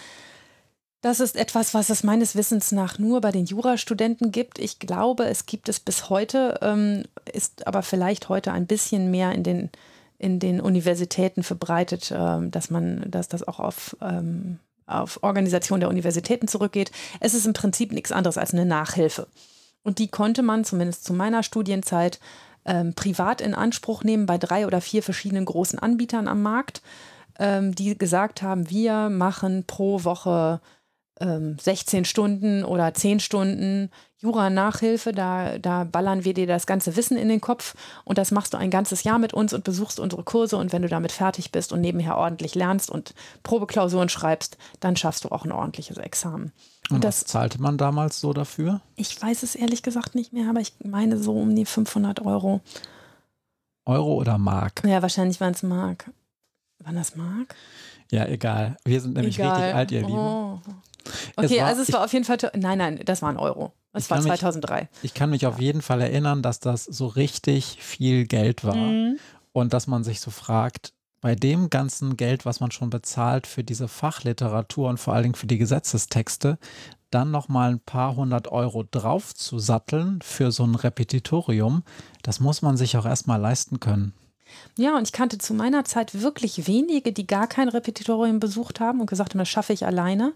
Das 1.03 1.19
ist 1.19 1.37
etwas, 1.37 1.75
was 1.75 1.91
es 1.91 2.05
meines 2.05 2.37
Wissens 2.37 2.71
nach 2.71 2.99
nur 2.99 3.21
bei 3.21 3.33
den 3.33 3.45
Jurastudenten 3.45 4.31
gibt. 4.31 4.61
Ich 4.61 4.79
glaube, 4.79 5.25
es 5.25 5.47
gibt 5.47 5.69
es 5.69 5.81
bis 5.81 6.09
heute, 6.11 6.61
ähm, 6.63 7.03
ist 7.33 7.67
aber 7.67 7.83
vielleicht 7.83 8.29
heute 8.29 8.53
ein 8.53 8.69
bisschen 8.69 9.11
mehr 9.11 9.33
in 9.33 9.43
den, 9.43 9.71
in 10.19 10.39
den 10.39 10.61
Universitäten 10.61 11.43
verbreitet, 11.43 12.13
äh, 12.13 12.49
dass 12.49 12.71
man, 12.71 13.05
dass 13.11 13.27
das 13.27 13.47
auch 13.47 13.59
auf, 13.59 13.97
ähm, 14.01 14.61
auf 14.87 15.21
Organisation 15.25 15.81
der 15.81 15.89
Universitäten 15.89 16.47
zurückgeht. 16.47 16.93
Es 17.19 17.35
ist 17.35 17.47
im 17.47 17.53
Prinzip 17.53 17.91
nichts 17.91 18.13
anderes 18.13 18.39
als 18.39 18.53
eine 18.53 18.65
Nachhilfe. 18.65 19.27
Und 19.83 19.99
die 19.99 20.07
konnte 20.07 20.43
man 20.43 20.65
zumindest 20.65 21.05
zu 21.05 21.15
meiner 21.15 21.43
Studienzeit 21.43 22.21
ähm, 22.65 22.95
privat 22.95 23.41
in 23.41 23.55
Anspruch 23.55 24.05
nehmen 24.05 24.27
bei 24.27 24.39
drei 24.39 24.69
oder 24.69 24.81
vier 24.81 25.03
verschiedenen 25.03 25.47
großen 25.47 25.81
Anbietern 25.81 26.29
am 26.29 26.43
Markt 26.43 26.81
ähm, 27.39 27.75
die 27.75 27.97
gesagt 27.97 28.43
haben, 28.43 28.71
wir 28.71 29.09
machen 29.09 29.65
pro 29.67 30.05
Woche 30.05 30.61
ähm, 31.21 31.57
16 31.59 32.05
Stunden 32.05 32.65
oder 32.65 32.93
10 32.93 33.21
Stunden 33.21 33.91
Jura-Nachhilfe. 34.19 35.13
Da, 35.13 35.59
da 35.59 35.85
ballern 35.85 36.25
wir 36.25 36.35
dir 36.35 36.47
das 36.47 36.67
ganze 36.67 36.97
Wissen 36.97 37.17
in 37.17 37.29
den 37.29 37.41
Kopf 37.41 37.75
und 38.05 38.19
das 38.19 38.31
machst 38.31 38.55
du 38.55 38.59
ein 38.59 38.71
ganzes 38.71 39.05
Jahr 39.05 39.19
mit 39.19 39.33
uns 39.33 39.53
und 39.53 39.65
besuchst 39.65 40.01
unsere 40.01 40.23
Kurse. 40.25 40.57
Und 40.57 40.73
wenn 40.73 40.83
du 40.83 40.89
damit 40.89 41.13
fertig 41.13 41.53
bist 41.53 41.73
und 41.73 41.81
nebenher 41.81 42.17
ordentlich 42.17 42.55
lernst 42.55 42.91
und 42.91 43.15
Probeklausuren 43.43 44.09
schreibst, 44.09 44.59
dann 44.81 44.97
schaffst 44.97 45.25
du 45.25 45.31
auch 45.31 45.45
ein 45.45 45.53
ordentliches 45.53 45.97
Examen. 45.97 46.53
Und, 46.91 46.97
und 46.97 47.05
das 47.05 47.25
zahlte 47.25 47.61
man 47.61 47.79
damals 47.79 48.21
so 48.21 48.33
dafür? 48.33 48.81
Ich 48.97 49.21
weiß 49.21 49.43
es 49.43 49.55
ehrlich 49.55 49.83
gesagt 49.83 50.15
nicht 50.15 50.33
mehr, 50.33 50.49
aber 50.49 50.61
ich 50.61 50.75
meine 50.85 51.19
so 51.19 51.33
um 51.39 51.55
die 51.55 51.67
500 51.67 52.25
Euro. 52.25 52.61
Euro 53.85 54.15
oder 54.15 54.39
Mark? 54.39 54.83
Ja, 54.87 55.03
wahrscheinlich 55.03 55.41
waren 55.41 55.55
es 55.55 55.63
Mark. 55.63 56.11
Wann 56.85 56.95
das 56.97 57.17
mag? 57.17 57.55
Ja, 58.11 58.27
egal. 58.27 58.77
Wir 58.85 59.01
sind 59.01 59.15
nämlich 59.15 59.39
egal. 59.39 59.57
richtig 59.57 59.75
alt, 59.75 59.91
ihr 59.91 60.01
Lieben. 60.01 60.13
Oh. 60.13 60.61
Okay, 61.37 61.55
es 61.55 61.59
war, 61.59 61.67
also 61.67 61.83
es 61.83 61.93
war 61.93 62.05
auf 62.05 62.13
jeden 62.13 62.25
Fall. 62.25 62.39
Nein, 62.55 62.79
nein, 62.79 63.01
das 63.05 63.23
war 63.23 63.31
ein 63.31 63.37
Euro. 63.37 63.73
Das 63.93 64.11
war 64.11 64.21
2003. 64.21 64.81
Mich, 64.81 64.89
ich 65.03 65.15
kann 65.15 65.31
mich 65.31 65.47
auf 65.47 65.61
jeden 65.61 65.83
Fall 65.83 66.01
erinnern, 66.01 66.43
dass 66.43 66.61
das 66.61 66.85
so 66.85 67.07
richtig 67.07 67.79
viel 67.81 68.27
Geld 68.27 68.65
war. 68.65 68.77
Mhm. 68.77 69.19
Und 69.53 69.73
dass 69.75 69.87
man 69.87 70.03
sich 70.03 70.21
so 70.21 70.31
fragt, 70.31 70.95
bei 71.21 71.35
dem 71.35 71.71
ganzen 71.71 72.17
Geld, 72.17 72.45
was 72.47 72.61
man 72.61 72.71
schon 72.71 72.91
bezahlt 72.91 73.47
für 73.47 73.63
diese 73.63 73.87
Fachliteratur 73.87 74.89
und 74.89 74.99
vor 74.99 75.15
allen 75.15 75.25
Dingen 75.25 75.35
für 75.35 75.47
die 75.47 75.59
Gesetzestexte, 75.59 76.59
dann 77.11 77.31
nochmal 77.31 77.73
ein 77.73 77.81
paar 77.81 78.17
hundert 78.17 78.49
Euro 78.49 78.85
drauf 78.91 79.35
zu 79.35 79.59
satteln 79.59 80.21
für 80.23 80.51
so 80.51 80.65
ein 80.65 80.75
Repetitorium, 80.75 81.85
das 82.23 82.41
muss 82.41 82.63
man 82.63 82.77
sich 82.77 82.97
auch 82.97 83.07
erstmal 83.07 83.41
leisten 83.41 83.79
können. 83.79 84.15
Ja, 84.77 84.97
und 84.97 85.07
ich 85.07 85.13
kannte 85.13 85.39
zu 85.39 85.55
meiner 85.55 85.85
Zeit 85.85 86.21
wirklich 86.21 86.67
wenige, 86.67 87.13
die 87.13 87.27
gar 87.27 87.47
kein 87.47 87.69
Repetitorium 87.69 88.41
besucht 88.41 88.81
haben 88.81 89.01
und 89.01 89.09
gesagt 89.09 89.33
haben, 89.35 89.39
das 89.39 89.49
schaffe 89.49 89.73
ich 89.73 89.87
alleine. 89.87 90.33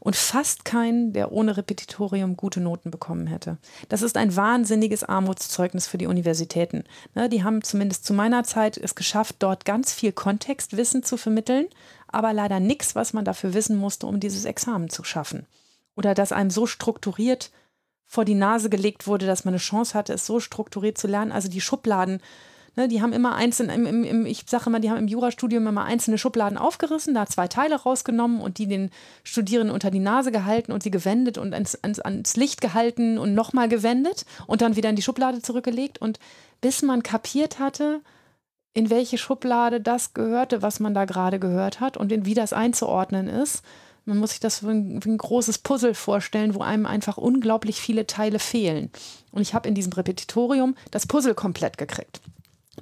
Und 0.00 0.16
fast 0.16 0.66
keinen, 0.66 1.14
der 1.14 1.32
ohne 1.32 1.56
Repetitorium 1.56 2.36
gute 2.36 2.60
Noten 2.60 2.90
bekommen 2.90 3.26
hätte. 3.26 3.56
Das 3.88 4.02
ist 4.02 4.18
ein 4.18 4.36
wahnsinniges 4.36 5.02
Armutszeugnis 5.02 5.86
für 5.86 5.96
die 5.96 6.06
Universitäten. 6.06 6.84
Ne, 7.14 7.30
die 7.30 7.42
haben 7.42 7.62
zumindest 7.62 8.04
zu 8.04 8.12
meiner 8.12 8.44
Zeit 8.44 8.76
es 8.76 8.96
geschafft, 8.96 9.36
dort 9.38 9.64
ganz 9.64 9.94
viel 9.94 10.12
Kontextwissen 10.12 11.04
zu 11.04 11.16
vermitteln, 11.16 11.68
aber 12.08 12.34
leider 12.34 12.60
nichts, 12.60 12.94
was 12.94 13.14
man 13.14 13.24
dafür 13.24 13.54
wissen 13.54 13.78
musste, 13.78 14.06
um 14.06 14.20
dieses 14.20 14.44
Examen 14.44 14.90
zu 14.90 15.04
schaffen. 15.04 15.46
Oder 15.96 16.12
dass 16.12 16.32
einem 16.32 16.50
so 16.50 16.66
strukturiert 16.66 17.50
vor 18.04 18.24
die 18.24 18.34
Nase 18.34 18.68
gelegt 18.68 19.06
wurde, 19.06 19.26
dass 19.26 19.44
man 19.44 19.54
eine 19.54 19.58
Chance 19.58 19.94
hatte, 19.94 20.12
es 20.12 20.26
so 20.26 20.38
strukturiert 20.38 20.98
zu 20.98 21.06
lernen. 21.06 21.32
Also 21.32 21.48
die 21.48 21.60
Schubladen 21.60 22.20
Ne, 22.76 22.88
die 22.88 23.00
haben 23.00 23.12
immer 23.12 23.36
einzeln, 23.36 23.70
im, 23.70 23.86
im, 23.86 24.02
im, 24.02 24.26
ich 24.26 24.44
sage 24.46 24.64
immer, 24.66 24.80
die 24.80 24.90
haben 24.90 24.98
im 24.98 25.06
Jurastudium 25.06 25.64
immer 25.66 25.84
einzelne 25.84 26.18
Schubladen 26.18 26.58
aufgerissen, 26.58 27.14
da 27.14 27.26
zwei 27.26 27.46
Teile 27.46 27.76
rausgenommen 27.76 28.40
und 28.40 28.58
die 28.58 28.66
den 28.66 28.90
Studierenden 29.22 29.72
unter 29.72 29.92
die 29.92 30.00
Nase 30.00 30.32
gehalten 30.32 30.72
und 30.72 30.82
sie 30.82 30.90
gewendet 30.90 31.38
und 31.38 31.54
ans, 31.54 31.76
ans, 31.82 32.00
ans 32.00 32.34
Licht 32.34 32.60
gehalten 32.60 33.16
und 33.18 33.32
nochmal 33.32 33.68
gewendet 33.68 34.26
und 34.48 34.60
dann 34.60 34.74
wieder 34.74 34.90
in 34.90 34.96
die 34.96 35.02
Schublade 35.02 35.40
zurückgelegt. 35.40 35.98
Und 36.00 36.18
bis 36.60 36.82
man 36.82 37.04
kapiert 37.04 37.60
hatte, 37.60 38.00
in 38.72 38.90
welche 38.90 39.18
Schublade 39.18 39.80
das 39.80 40.12
gehörte, 40.12 40.60
was 40.60 40.80
man 40.80 40.94
da 40.94 41.04
gerade 41.04 41.38
gehört 41.38 41.78
hat 41.78 41.96
und 41.96 42.10
in, 42.10 42.26
wie 42.26 42.34
das 42.34 42.52
einzuordnen 42.52 43.28
ist, 43.28 43.62
man 44.04 44.18
muss 44.18 44.30
sich 44.30 44.40
das 44.40 44.64
wie 44.64 44.70
ein, 44.70 45.04
wie 45.04 45.10
ein, 45.10 45.18
großes 45.18 45.58
Puzzle 45.58 45.94
vorstellen, 45.94 46.54
wo 46.54 46.60
einem 46.60 46.86
einfach 46.86 47.16
unglaublich 47.16 47.80
viele 47.80 48.06
Teile 48.06 48.38
fehlen. 48.38 48.90
Und 49.30 49.42
ich 49.42 49.54
habe 49.54 49.68
in 49.68 49.74
diesem 49.74 49.92
Repetitorium 49.92 50.76
das 50.90 51.06
Puzzle 51.06 51.34
komplett 51.34 51.78
gekriegt. 51.78 52.20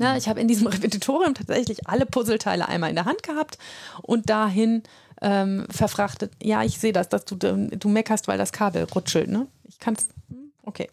Ja, 0.02 0.16
ich 0.16 0.28
habe 0.28 0.40
in 0.40 0.48
diesem 0.48 0.66
Repetitorium 0.68 1.34
tatsächlich 1.34 1.88
alle 1.88 2.06
Puzzleteile 2.06 2.68
einmal 2.68 2.90
in 2.90 2.96
der 2.96 3.04
Hand 3.04 3.22
gehabt 3.22 3.58
und 4.02 4.28
dahin 4.28 4.82
ähm, 5.20 5.66
verfrachtet. 5.70 6.32
Ja, 6.42 6.62
ich 6.64 6.78
sehe 6.78 6.92
das, 6.92 7.08
dass 7.08 7.24
du, 7.24 7.36
du 7.36 7.88
meckerst, 7.88 8.28
weil 8.28 8.38
das 8.38 8.52
Kabel 8.52 8.84
rutschelt. 8.84 9.28
Ne? 9.28 9.46
Ich 9.64 9.78
kann 9.78 9.94
es. 9.94 10.08
Hm, 10.28 10.52
okay. 10.62 10.88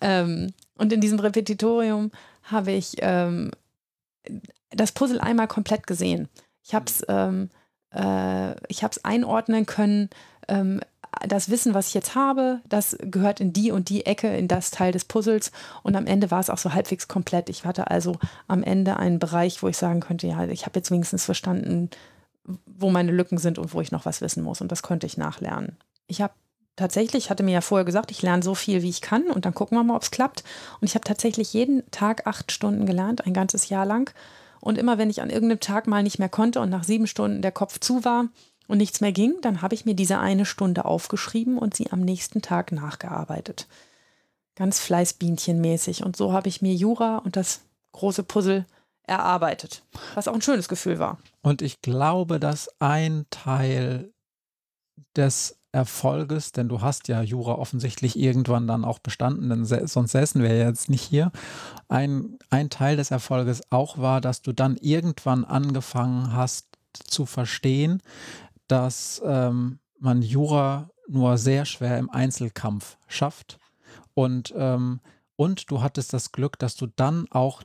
Ähm, 0.00 0.52
und 0.76 0.92
in 0.92 1.00
diesem 1.00 1.20
Repetitorium 1.20 2.10
habe 2.42 2.72
ich 2.72 2.96
ähm, 3.00 3.50
das 4.70 4.92
Puzzle 4.92 5.20
einmal 5.20 5.48
komplett 5.48 5.86
gesehen. 5.86 6.28
Ich 6.62 6.74
habe 6.74 6.86
es 6.86 7.04
ähm, 7.08 7.50
äh, 7.90 8.54
einordnen 9.02 9.66
können, 9.66 10.10
ähm, 10.48 10.80
das 11.26 11.50
Wissen, 11.50 11.74
was 11.74 11.88
ich 11.88 11.94
jetzt 11.94 12.14
habe, 12.14 12.60
das 12.68 12.96
gehört 13.00 13.40
in 13.40 13.52
die 13.52 13.70
und 13.70 13.88
die 13.88 14.06
Ecke, 14.06 14.36
in 14.36 14.48
das 14.48 14.70
Teil 14.70 14.92
des 14.92 15.04
Puzzles. 15.04 15.52
Und 15.82 15.96
am 15.96 16.06
Ende 16.06 16.30
war 16.30 16.40
es 16.40 16.50
auch 16.50 16.58
so 16.58 16.72
halbwegs 16.72 17.08
komplett. 17.08 17.48
Ich 17.48 17.64
hatte 17.64 17.90
also 17.90 18.16
am 18.48 18.62
Ende 18.62 18.96
einen 18.96 19.18
Bereich, 19.18 19.62
wo 19.62 19.68
ich 19.68 19.76
sagen 19.76 20.00
könnte, 20.00 20.26
ja, 20.26 20.44
ich 20.44 20.66
habe 20.66 20.78
jetzt 20.78 20.90
wenigstens 20.90 21.24
verstanden, 21.24 21.90
wo 22.66 22.90
meine 22.90 23.12
Lücken 23.12 23.38
sind 23.38 23.58
und 23.58 23.72
wo 23.74 23.80
ich 23.80 23.92
noch 23.92 24.04
was 24.04 24.20
wissen 24.20 24.42
muss. 24.42 24.60
Und 24.60 24.70
das 24.70 24.82
konnte 24.82 25.06
ich 25.06 25.16
nachlernen. 25.16 25.76
Ich 26.06 26.20
habe 26.20 26.34
tatsächlich, 26.76 27.24
ich 27.24 27.30
hatte 27.30 27.42
mir 27.42 27.52
ja 27.52 27.60
vorher 27.60 27.84
gesagt, 27.84 28.10
ich 28.10 28.22
lerne 28.22 28.42
so 28.42 28.54
viel, 28.54 28.82
wie 28.82 28.90
ich 28.90 29.00
kann 29.00 29.24
und 29.24 29.44
dann 29.44 29.54
gucken 29.54 29.78
wir 29.78 29.84
mal, 29.84 29.96
ob 29.96 30.02
es 30.02 30.10
klappt. 30.10 30.44
Und 30.80 30.86
ich 30.86 30.94
habe 30.94 31.04
tatsächlich 31.04 31.52
jeden 31.52 31.88
Tag 31.90 32.26
acht 32.26 32.52
Stunden 32.52 32.86
gelernt, 32.86 33.26
ein 33.26 33.34
ganzes 33.34 33.68
Jahr 33.68 33.86
lang. 33.86 34.12
Und 34.60 34.78
immer 34.78 34.98
wenn 34.98 35.10
ich 35.10 35.20
an 35.22 35.30
irgendeinem 35.30 35.60
Tag 35.60 35.86
mal 35.86 36.02
nicht 36.02 36.18
mehr 36.18 36.28
konnte 36.28 36.60
und 36.60 36.70
nach 36.70 36.84
sieben 36.84 37.06
Stunden 37.06 37.42
der 37.42 37.52
Kopf 37.52 37.80
zu 37.80 38.04
war, 38.04 38.28
und 38.66 38.78
nichts 38.78 39.00
mehr 39.00 39.12
ging, 39.12 39.34
dann 39.42 39.62
habe 39.62 39.74
ich 39.74 39.84
mir 39.84 39.94
diese 39.94 40.18
eine 40.18 40.46
Stunde 40.46 40.84
aufgeschrieben 40.84 41.58
und 41.58 41.74
sie 41.74 41.92
am 41.92 42.00
nächsten 42.00 42.42
Tag 42.42 42.72
nachgearbeitet. 42.72 43.66
Ganz 44.54 44.78
fleißbienchenmäßig. 44.80 46.04
Und 46.04 46.16
so 46.16 46.32
habe 46.32 46.48
ich 46.48 46.62
mir 46.62 46.74
Jura 46.74 47.18
und 47.18 47.36
das 47.36 47.62
große 47.92 48.22
Puzzle 48.22 48.66
erarbeitet, 49.06 49.82
was 50.14 50.28
auch 50.28 50.34
ein 50.34 50.42
schönes 50.42 50.68
Gefühl 50.68 50.98
war. 50.98 51.18
Und 51.42 51.60
ich 51.60 51.80
glaube, 51.82 52.40
dass 52.40 52.70
ein 52.78 53.26
Teil 53.30 54.12
des 55.16 55.58
Erfolges, 55.72 56.52
denn 56.52 56.68
du 56.68 56.80
hast 56.80 57.08
ja 57.08 57.20
Jura 57.20 57.54
offensichtlich 57.56 58.16
irgendwann 58.16 58.68
dann 58.68 58.84
auch 58.84 59.00
bestanden, 59.00 59.50
denn 59.50 59.64
sonst 59.64 60.12
säßen 60.12 60.40
wir 60.40 60.56
jetzt 60.56 60.88
nicht 60.88 61.02
hier. 61.02 61.32
Ein, 61.88 62.38
ein 62.48 62.70
Teil 62.70 62.96
des 62.96 63.10
Erfolges 63.10 63.60
auch 63.70 63.98
war, 63.98 64.20
dass 64.20 64.40
du 64.40 64.52
dann 64.52 64.76
irgendwann 64.76 65.44
angefangen 65.44 66.32
hast 66.32 66.66
zu 67.08 67.26
verstehen, 67.26 68.00
dass 68.68 69.22
ähm, 69.24 69.78
man 69.98 70.22
Jura 70.22 70.90
nur 71.08 71.38
sehr 71.38 71.64
schwer 71.64 71.98
im 71.98 72.10
Einzelkampf 72.10 72.96
schafft. 73.08 73.58
Und, 74.14 74.54
ähm, 74.56 75.00
und 75.36 75.70
du 75.70 75.82
hattest 75.82 76.12
das 76.12 76.32
Glück, 76.32 76.58
dass 76.58 76.76
du 76.76 76.86
dann 76.86 77.26
auch 77.30 77.62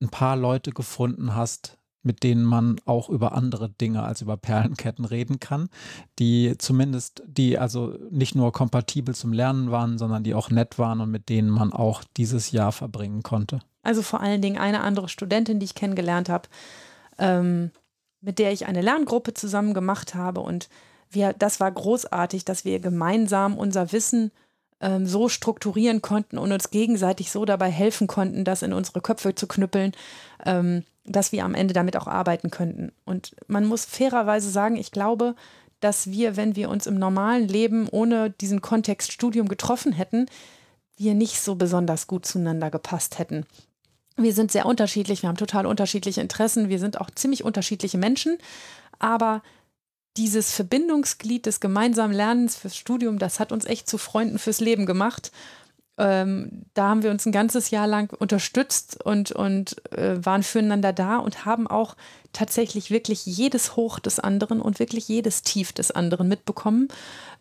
ein 0.00 0.08
paar 0.08 0.36
Leute 0.36 0.72
gefunden 0.72 1.34
hast, 1.34 1.78
mit 2.02 2.22
denen 2.22 2.44
man 2.44 2.76
auch 2.84 3.08
über 3.08 3.32
andere 3.32 3.70
Dinge 3.70 4.02
als 4.02 4.20
über 4.20 4.36
Perlenketten 4.36 5.04
reden 5.06 5.40
kann, 5.40 5.70
die 6.18 6.54
zumindest, 6.58 7.22
die 7.26 7.58
also 7.58 7.96
nicht 8.10 8.34
nur 8.34 8.52
kompatibel 8.52 9.14
zum 9.14 9.32
Lernen 9.32 9.70
waren, 9.70 9.96
sondern 9.96 10.22
die 10.22 10.34
auch 10.34 10.50
nett 10.50 10.78
waren 10.78 11.00
und 11.00 11.10
mit 11.10 11.30
denen 11.30 11.48
man 11.48 11.72
auch 11.72 12.04
dieses 12.16 12.50
Jahr 12.52 12.72
verbringen 12.72 13.22
konnte. 13.22 13.60
Also 13.82 14.02
vor 14.02 14.20
allen 14.20 14.42
Dingen 14.42 14.58
eine 14.58 14.82
andere 14.82 15.08
Studentin, 15.08 15.58
die 15.58 15.64
ich 15.64 15.74
kennengelernt 15.74 16.28
habe, 16.28 16.48
ähm, 17.18 17.70
mit 18.24 18.38
der 18.38 18.52
ich 18.52 18.66
eine 18.66 18.80
Lerngruppe 18.80 19.34
zusammen 19.34 19.74
gemacht 19.74 20.14
habe 20.14 20.40
und 20.40 20.68
wir, 21.10 21.32
das 21.32 21.60
war 21.60 21.70
großartig, 21.70 22.44
dass 22.44 22.64
wir 22.64 22.80
gemeinsam 22.80 23.56
unser 23.56 23.92
Wissen 23.92 24.32
ähm, 24.80 25.06
so 25.06 25.28
strukturieren 25.28 26.02
konnten 26.02 26.38
und 26.38 26.52
uns 26.52 26.70
gegenseitig 26.70 27.30
so 27.30 27.44
dabei 27.44 27.70
helfen 27.70 28.06
konnten, 28.06 28.44
das 28.44 28.62
in 28.62 28.72
unsere 28.72 29.00
Köpfe 29.00 29.34
zu 29.34 29.46
knüppeln, 29.46 29.92
ähm, 30.44 30.84
dass 31.04 31.32
wir 31.32 31.44
am 31.44 31.54
Ende 31.54 31.74
damit 31.74 31.96
auch 31.96 32.06
arbeiten 32.06 32.50
könnten. 32.50 32.92
Und 33.04 33.36
man 33.46 33.66
muss 33.66 33.84
fairerweise 33.84 34.50
sagen, 34.50 34.76
ich 34.76 34.90
glaube, 34.90 35.36
dass 35.80 36.10
wir, 36.10 36.36
wenn 36.36 36.56
wir 36.56 36.70
uns 36.70 36.86
im 36.86 36.98
normalen 36.98 37.46
Leben 37.46 37.88
ohne 37.90 38.30
diesen 38.30 38.62
Kontext 38.62 39.12
Studium 39.12 39.48
getroffen 39.48 39.92
hätten, 39.92 40.26
wir 40.96 41.14
nicht 41.14 41.40
so 41.40 41.56
besonders 41.56 42.06
gut 42.06 42.24
zueinander 42.24 42.70
gepasst 42.70 43.18
hätten. 43.18 43.44
Wir 44.16 44.32
sind 44.32 44.52
sehr 44.52 44.66
unterschiedlich, 44.66 45.22
wir 45.22 45.28
haben 45.28 45.36
total 45.36 45.66
unterschiedliche 45.66 46.20
Interessen, 46.20 46.68
wir 46.68 46.78
sind 46.78 47.00
auch 47.00 47.10
ziemlich 47.10 47.42
unterschiedliche 47.42 47.98
Menschen, 47.98 48.38
aber 48.98 49.42
dieses 50.16 50.52
Verbindungsglied 50.52 51.46
des 51.46 51.58
gemeinsamen 51.58 52.14
Lernens 52.14 52.56
fürs 52.56 52.76
Studium, 52.76 53.18
das 53.18 53.40
hat 53.40 53.50
uns 53.50 53.64
echt 53.64 53.88
zu 53.88 53.98
Freunden 53.98 54.38
fürs 54.38 54.60
Leben 54.60 54.86
gemacht. 54.86 55.32
Ähm, 55.96 56.64
da 56.74 56.88
haben 56.88 57.02
wir 57.02 57.10
uns 57.10 57.24
ein 57.24 57.32
ganzes 57.32 57.70
Jahr 57.70 57.86
lang 57.86 58.12
unterstützt 58.18 59.04
und, 59.04 59.30
und 59.30 59.76
äh, 59.92 60.24
waren 60.24 60.42
füreinander 60.42 60.92
da 60.92 61.18
und 61.18 61.44
haben 61.44 61.68
auch 61.68 61.96
tatsächlich 62.32 62.90
wirklich 62.90 63.24
jedes 63.26 63.76
Hoch 63.76 64.00
des 64.00 64.18
anderen 64.18 64.60
und 64.60 64.80
wirklich 64.80 65.06
jedes 65.06 65.42
Tief 65.42 65.72
des 65.72 65.92
anderen 65.92 66.26
mitbekommen 66.26 66.88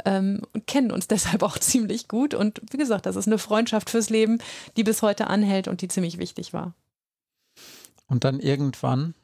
ähm, 0.05 0.41
und 0.53 0.67
kennen 0.67 0.91
uns 0.91 1.07
deshalb 1.09 1.41
auch 1.41 1.57
ziemlich 1.57 2.07
gut. 2.07 2.33
Und 2.35 2.61
wie 2.71 2.77
gesagt, 2.77 3.07
das 3.07 3.15
ist 3.15 3.27
eine 3.27 3.39
Freundschaft 3.39 3.89
fürs 3.89 4.09
Leben, 4.09 4.37
die 4.77 4.83
bis 4.83 5.01
heute 5.01 5.27
anhält 5.27 5.67
und 5.67 5.81
die 5.81 5.87
ziemlich 5.87 6.19
wichtig 6.19 6.53
war. 6.53 6.73
Und 8.07 8.23
dann 8.23 8.39
irgendwann 8.39 9.15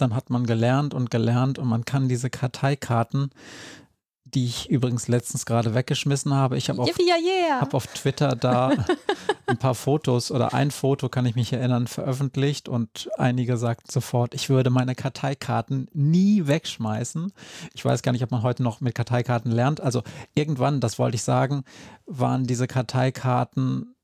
dann 0.00 0.14
hat 0.14 0.30
man 0.30 0.46
gelernt 0.46 0.94
und 0.94 1.10
gelernt 1.10 1.58
und 1.58 1.68
man 1.68 1.84
kann 1.84 2.08
diese 2.08 2.30
Karteikarten, 2.30 3.30
die 4.34 4.46
ich 4.46 4.70
übrigens 4.70 5.08
letztens 5.08 5.46
gerade 5.46 5.74
weggeschmissen 5.74 6.34
habe. 6.34 6.56
Ich 6.56 6.68
habe 6.68 6.82
auf, 6.82 6.98
yeah, 6.98 7.16
yeah. 7.18 7.60
hab 7.60 7.74
auf 7.74 7.86
Twitter 7.86 8.36
da 8.36 8.72
ein 9.46 9.58
paar 9.58 9.74
Fotos 9.74 10.30
oder 10.30 10.54
ein 10.54 10.70
Foto, 10.70 11.08
kann 11.08 11.26
ich 11.26 11.34
mich 11.34 11.52
erinnern, 11.52 11.86
veröffentlicht 11.86 12.68
und 12.68 13.10
einige 13.18 13.56
sagten 13.56 13.90
sofort, 13.90 14.34
ich 14.34 14.48
würde 14.48 14.70
meine 14.70 14.94
Karteikarten 14.94 15.88
nie 15.92 16.46
wegschmeißen. 16.46 17.32
Ich 17.74 17.84
weiß 17.84 18.02
gar 18.02 18.12
nicht, 18.12 18.22
ob 18.22 18.30
man 18.30 18.42
heute 18.42 18.62
noch 18.62 18.80
mit 18.80 18.94
Karteikarten 18.94 19.50
lernt. 19.50 19.80
Also 19.80 20.02
irgendwann, 20.34 20.80
das 20.80 20.98
wollte 20.98 21.16
ich 21.16 21.22
sagen, 21.22 21.64
waren 22.06 22.46
diese 22.46 22.66
Karteikarten 22.66 23.94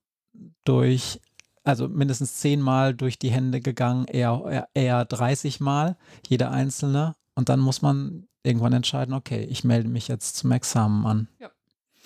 durch 0.64 1.20
also 1.66 1.88
mindestens 1.88 2.36
zehnmal 2.36 2.94
durch 2.94 3.18
die 3.18 3.30
Hände 3.30 3.60
gegangen, 3.60 4.06
eher, 4.06 4.68
eher 4.72 5.04
30 5.04 5.58
Mal, 5.58 5.96
jeder 6.28 6.52
einzelne. 6.52 7.16
Und 7.36 7.48
dann 7.48 7.60
muss 7.60 7.82
man 7.82 8.26
irgendwann 8.42 8.72
entscheiden, 8.72 9.14
okay, 9.14 9.44
ich 9.44 9.62
melde 9.62 9.88
mich 9.88 10.08
jetzt 10.08 10.36
zum 10.36 10.50
Examen 10.50 11.06
an. 11.06 11.28
Ja, 11.38 11.50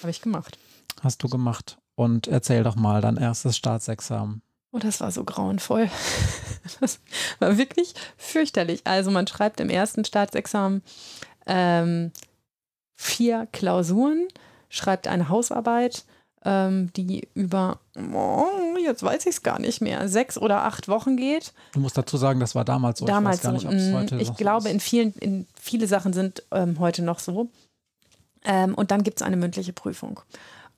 habe 0.00 0.10
ich 0.10 0.20
gemacht. 0.20 0.58
Hast 1.00 1.22
du 1.22 1.28
gemacht. 1.28 1.78
Und 1.94 2.26
erzähl 2.26 2.64
doch 2.64 2.76
mal 2.76 3.00
dein 3.00 3.16
erstes 3.16 3.56
Staatsexamen. 3.56 4.42
Oh, 4.72 4.78
das 4.78 5.00
war 5.00 5.10
so 5.10 5.24
grauenvoll. 5.24 5.88
Das 6.78 7.00
war 7.40 7.56
wirklich 7.56 7.94
fürchterlich. 8.16 8.82
Also 8.84 9.10
man 9.10 9.26
schreibt 9.26 9.60
im 9.60 9.70
ersten 9.70 10.04
Staatsexamen 10.04 10.82
ähm, 11.46 12.12
vier 12.94 13.48
Klausuren, 13.50 14.28
schreibt 14.68 15.08
eine 15.08 15.30
Hausarbeit, 15.30 16.04
ähm, 16.44 16.92
die 16.92 17.28
über, 17.34 17.80
oh, 17.96 18.69
jetzt 18.84 19.02
weiß 19.02 19.22
ich 19.26 19.36
es 19.36 19.42
gar 19.42 19.58
nicht 19.58 19.80
mehr, 19.80 20.08
sechs 20.08 20.36
oder 20.38 20.64
acht 20.64 20.88
Wochen 20.88 21.16
geht. 21.16 21.52
Du 21.72 21.80
musst 21.80 21.96
dazu 21.96 22.16
sagen, 22.16 22.40
das 22.40 22.54
war 22.54 22.64
damals 22.64 22.98
so. 22.98 23.06
Damals 23.06 23.36
ich 23.36 23.42
gar 23.42 23.52
nicht, 23.52 23.64
mm, 23.64 24.18
Ich 24.18 24.34
glaube, 24.36 24.68
ist. 24.68 24.74
in 24.74 24.80
vielen, 24.80 25.14
in 25.14 25.46
viele 25.60 25.86
Sachen 25.86 26.12
sind 26.12 26.42
ähm, 26.50 26.78
heute 26.78 27.02
noch 27.02 27.18
so. 27.18 27.48
Ähm, 28.44 28.74
und 28.74 28.90
dann 28.90 29.02
gibt 29.02 29.20
es 29.20 29.26
eine 29.26 29.36
mündliche 29.36 29.72
Prüfung. 29.72 30.20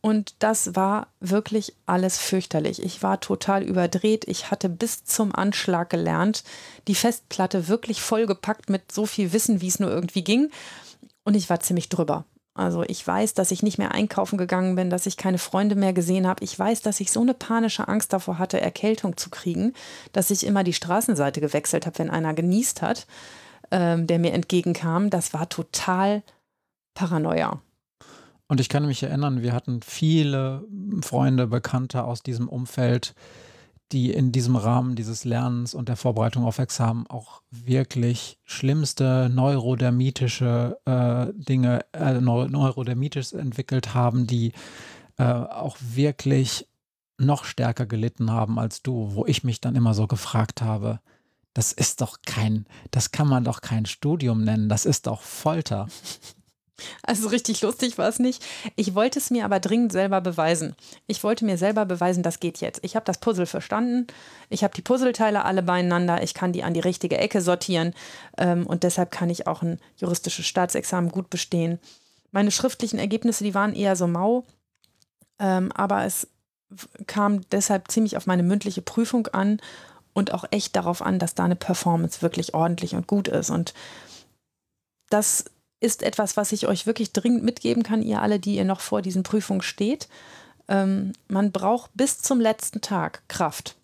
Und 0.00 0.34
das 0.40 0.74
war 0.74 1.07
wirklich 1.20 1.74
alles 1.86 2.18
fürchterlich. 2.18 2.82
Ich 2.82 3.05
war 3.05 3.20
total 3.20 3.62
überdreht. 3.62 4.26
Ich 4.26 4.50
hatte 4.50 4.68
bis 4.68 5.05
zum 5.05 5.32
Anschlag 5.32 5.90
gelernt, 5.90 6.42
die 6.88 6.96
Festplatte 6.96 7.68
wirklich 7.68 8.03
vollgepackt 8.03 8.68
mit 8.68 8.90
so 8.90 9.07
viel 9.07 9.32
Wissen, 9.32 9.61
wie 9.61 9.68
es 9.68 9.78
nur 9.78 9.90
irgendwie 9.90 10.24
ging. 10.24 10.50
Und 11.22 11.34
ich 11.34 11.48
war 11.48 11.61
ziemlich 11.61 11.88
drüber. 11.88 12.24
Also 12.55 12.82
ich 12.82 13.07
weiß, 13.07 13.32
dass 13.32 13.50
ich 13.50 13.62
nicht 13.62 13.78
mehr 13.78 13.92
einkaufen 13.92 14.36
gegangen 14.36 14.74
bin, 14.74 14.90
dass 14.90 15.07
ich 15.07 15.16
keine 15.16 15.38
Freunde 15.38 15.74
mehr 15.74 15.94
gesehen 15.94 16.26
habe. 16.26 16.44
Ich 16.44 16.59
weiß, 16.59 16.82
dass 16.82 17.00
ich 17.00 17.11
so 17.11 17.20
eine 17.20 17.32
panische 17.32 17.88
Angst 17.88 18.12
davor 18.12 18.38
hatte, 18.38 18.61
Erkältung 18.61 19.16
zu 19.16 19.30
kriegen, 19.30 19.72
dass 20.12 20.30
ich 20.30 20.44
immer 20.44 20.62
die 20.62 20.74
Straßenseite 20.74 21.40
gewechselt 21.40 21.86
habe, 21.86 21.98
wenn 21.98 22.11
einer 22.11 22.34
genießt 22.34 22.82
hat, 22.82 23.07
ähm, 23.70 24.07
der 24.07 24.18
mir 24.18 24.34
entgegenkam. 24.34 25.09
Das 25.09 25.32
war 25.32 25.48
total 25.48 26.22
Paranoia. 26.94 27.62
Und 28.48 28.61
ich 28.61 28.68
kann 28.68 28.84
mich 28.84 29.03
erinnern, 29.03 29.40
wir 29.40 29.55
hatten 29.55 29.80
viele 29.80 30.66
Freunde, 31.00 31.46
Bekannte 31.46 32.05
aus 32.05 32.22
diesem 32.22 32.50
Umfeld, 32.50 33.14
die 33.93 34.11
in 34.11 34.32
diesem 34.32 34.57
Rahmen 34.57 34.97
dieses 34.97 35.24
Lernens 35.24 35.74
und 35.74 35.88
der 35.88 35.97
Vorbereitung 35.97 36.45
auf 36.45 36.59
Examen 36.59 37.07
auch 37.07 37.43
wirklich 37.51 38.38
schlimmste 38.45 39.30
neurodermitische 39.32 40.78
äh, 40.84 41.26
Dinge, 41.34 41.84
äh, 41.93 42.20
neurodermitis 42.20 43.32
entwickelt 43.32 43.95
haben, 43.95 44.26
die 44.26 44.53
äh, 45.18 45.24
auch 45.24 45.76
wirklich 45.80 46.66
noch 47.18 47.45
stärker 47.45 47.86
gelitten 47.86 48.30
haben 48.30 48.59
als 48.59 48.82
du, 48.82 49.14
wo 49.14 49.26
ich 49.26 49.45
mich 49.45 49.61
dann 49.61 49.76
immer 49.76 49.95
so 49.95 50.07
gefragt 50.07 50.62
habe, 50.62 51.01
das 51.55 51.72
ist 51.72 52.01
doch 52.01 52.18
kein, 52.24 52.66
das 52.90 53.12
kann 53.12 53.28
man 53.28 53.45
doch 53.45 53.61
kein 53.61 53.84
Studium 53.84 54.43
nennen, 54.43 54.68
das 54.68 54.86
ist 54.86 55.07
doch 55.07 55.20
Folter. 55.20 55.86
Also 57.03 57.28
richtig 57.28 57.61
lustig 57.62 57.99
war 57.99 58.09
es 58.09 58.18
nicht. 58.18 58.45
Ich 58.76 58.95
wollte 58.95 59.18
es 59.18 59.30
mir 59.30 59.45
aber 59.45 59.61
dringend 59.61 59.93
selber 59.93 60.20
beweisen. 60.20 60.74
Ich 61.07 61.22
wollte 61.24 61.45
mir 61.45 61.59
selber 61.59 61.85
beweisen, 61.85 62.22
das 62.22 62.41
geht 62.41 62.61
jetzt. 62.61 62.80
Ich 62.83 62.97
habe 62.97 63.05
das 63.05 63.18
Puzzle 63.18 63.47
verstanden. 63.47 64.07
Ich 64.49 64.64
habe 64.64 64.74
die 64.74 64.83
Puzzleteile 64.83 65.45
alle 65.45 65.62
beieinander. 65.62 66.22
Ich 66.22 66.35
kann 66.35 66.53
die 66.53 66.64
an 66.64 66.74
die 66.74 66.80
richtige 66.80 67.18
Ecke 67.18 67.41
sortieren. 67.41 67.95
Ähm, 68.39 68.66
und 68.66 68.83
deshalb 68.83 69.11
kann 69.11 69.30
ich 69.30 69.47
auch 69.47 69.62
ein 69.62 69.78
juristisches 69.97 70.47
Staatsexamen 70.47 71.11
gut 71.11 71.30
bestehen. 71.30 71.78
Meine 72.30 72.51
schriftlichen 72.51 72.99
Ergebnisse, 72.99 73.45
die 73.45 73.55
waren 73.55 73.74
eher 73.74 73.97
so 73.97 74.07
mau. 74.07 74.45
Ähm, 75.39 75.72
aber 75.72 76.05
es 76.05 76.28
kam 77.07 77.49
deshalb 77.51 77.91
ziemlich 77.91 78.16
auf 78.16 78.26
meine 78.26 78.43
mündliche 78.43 78.83
Prüfung 78.83 79.26
an 79.28 79.61
und 80.14 80.33
auch 80.33 80.45
echt 80.51 80.76
darauf 80.76 81.03
an, 81.03 81.18
dass 81.18 81.35
da 81.35 81.45
eine 81.45 81.57
Performance 81.57 82.22
wirklich 82.22 82.55
ordentlich 82.55 82.95
und 82.95 83.07
gut 83.07 83.28
ist. 83.28 83.51
Und 83.51 83.74
das 85.09 85.45
ist 85.83 86.03
etwas, 86.03 86.37
was 86.37 86.53
ich 86.53 86.66
euch 86.68 86.87
wirklich 86.87 87.12
dringend 87.12 87.43
mitgeben 87.43 87.83
kann, 87.83 88.03
ihr 88.03 88.22
alle, 88.22 88.39
die 88.39 88.57
ihr 88.57 88.64
noch 88.64 88.80
vor 88.80 89.03
diesen 89.03 89.22
Prüfungen 89.22 89.62
steht. 89.62 90.09
Ähm, 90.68 91.12
man 91.28 91.51
braucht 91.53 91.91
bis 91.95 92.18
zum 92.18 92.41
letzten 92.41 92.80
Tag 92.80 93.22
Kraft. 93.28 93.76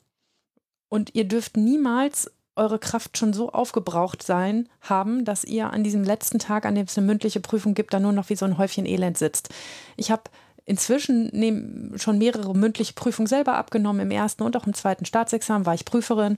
Und 0.89 1.15
ihr 1.15 1.25
dürft 1.25 1.57
niemals 1.57 2.31
eure 2.57 2.79
Kraft 2.79 3.19
schon 3.19 3.33
so 3.33 3.53
aufgebraucht 3.53 4.23
sein 4.23 4.69
haben, 4.81 5.25
dass 5.25 5.45
ihr 5.45 5.73
an 5.73 5.85
diesem 5.85 6.03
letzten 6.03 6.39
Tag, 6.39 6.67
an 6.67 6.75
dem 6.75 6.87
es 6.87 6.99
eine 6.99 7.07
mündliche 7.07 7.41
Prüfung 7.41 7.75
gibt, 7.75 7.95
da 7.95 8.01
nur 8.01 8.13
noch 8.13 8.31
wie 8.31 8.37
so 8.37 8.45
ein 8.45 8.59
Häufchen 8.59 8.87
Elend 8.87 9.19
sitzt. 9.19 9.51
Ich 9.97 10.11
habe 10.11 10.25
inzwischen 10.69 11.31
nehm, 11.33 11.95
schon 11.97 12.19
mehrere 12.19 12.55
mündliche 12.55 12.93
Prüfungen 12.93 13.27
selber 13.27 13.55
abgenommen. 13.55 14.03
Im 14.03 14.11
ersten 14.11 14.43
und 14.43 14.55
auch 14.55 14.66
im 14.66 14.75
zweiten 14.75 15.07
Staatsexamen 15.07 15.64
war 15.64 15.73
ich 15.73 15.87
Prüferin. 15.87 16.37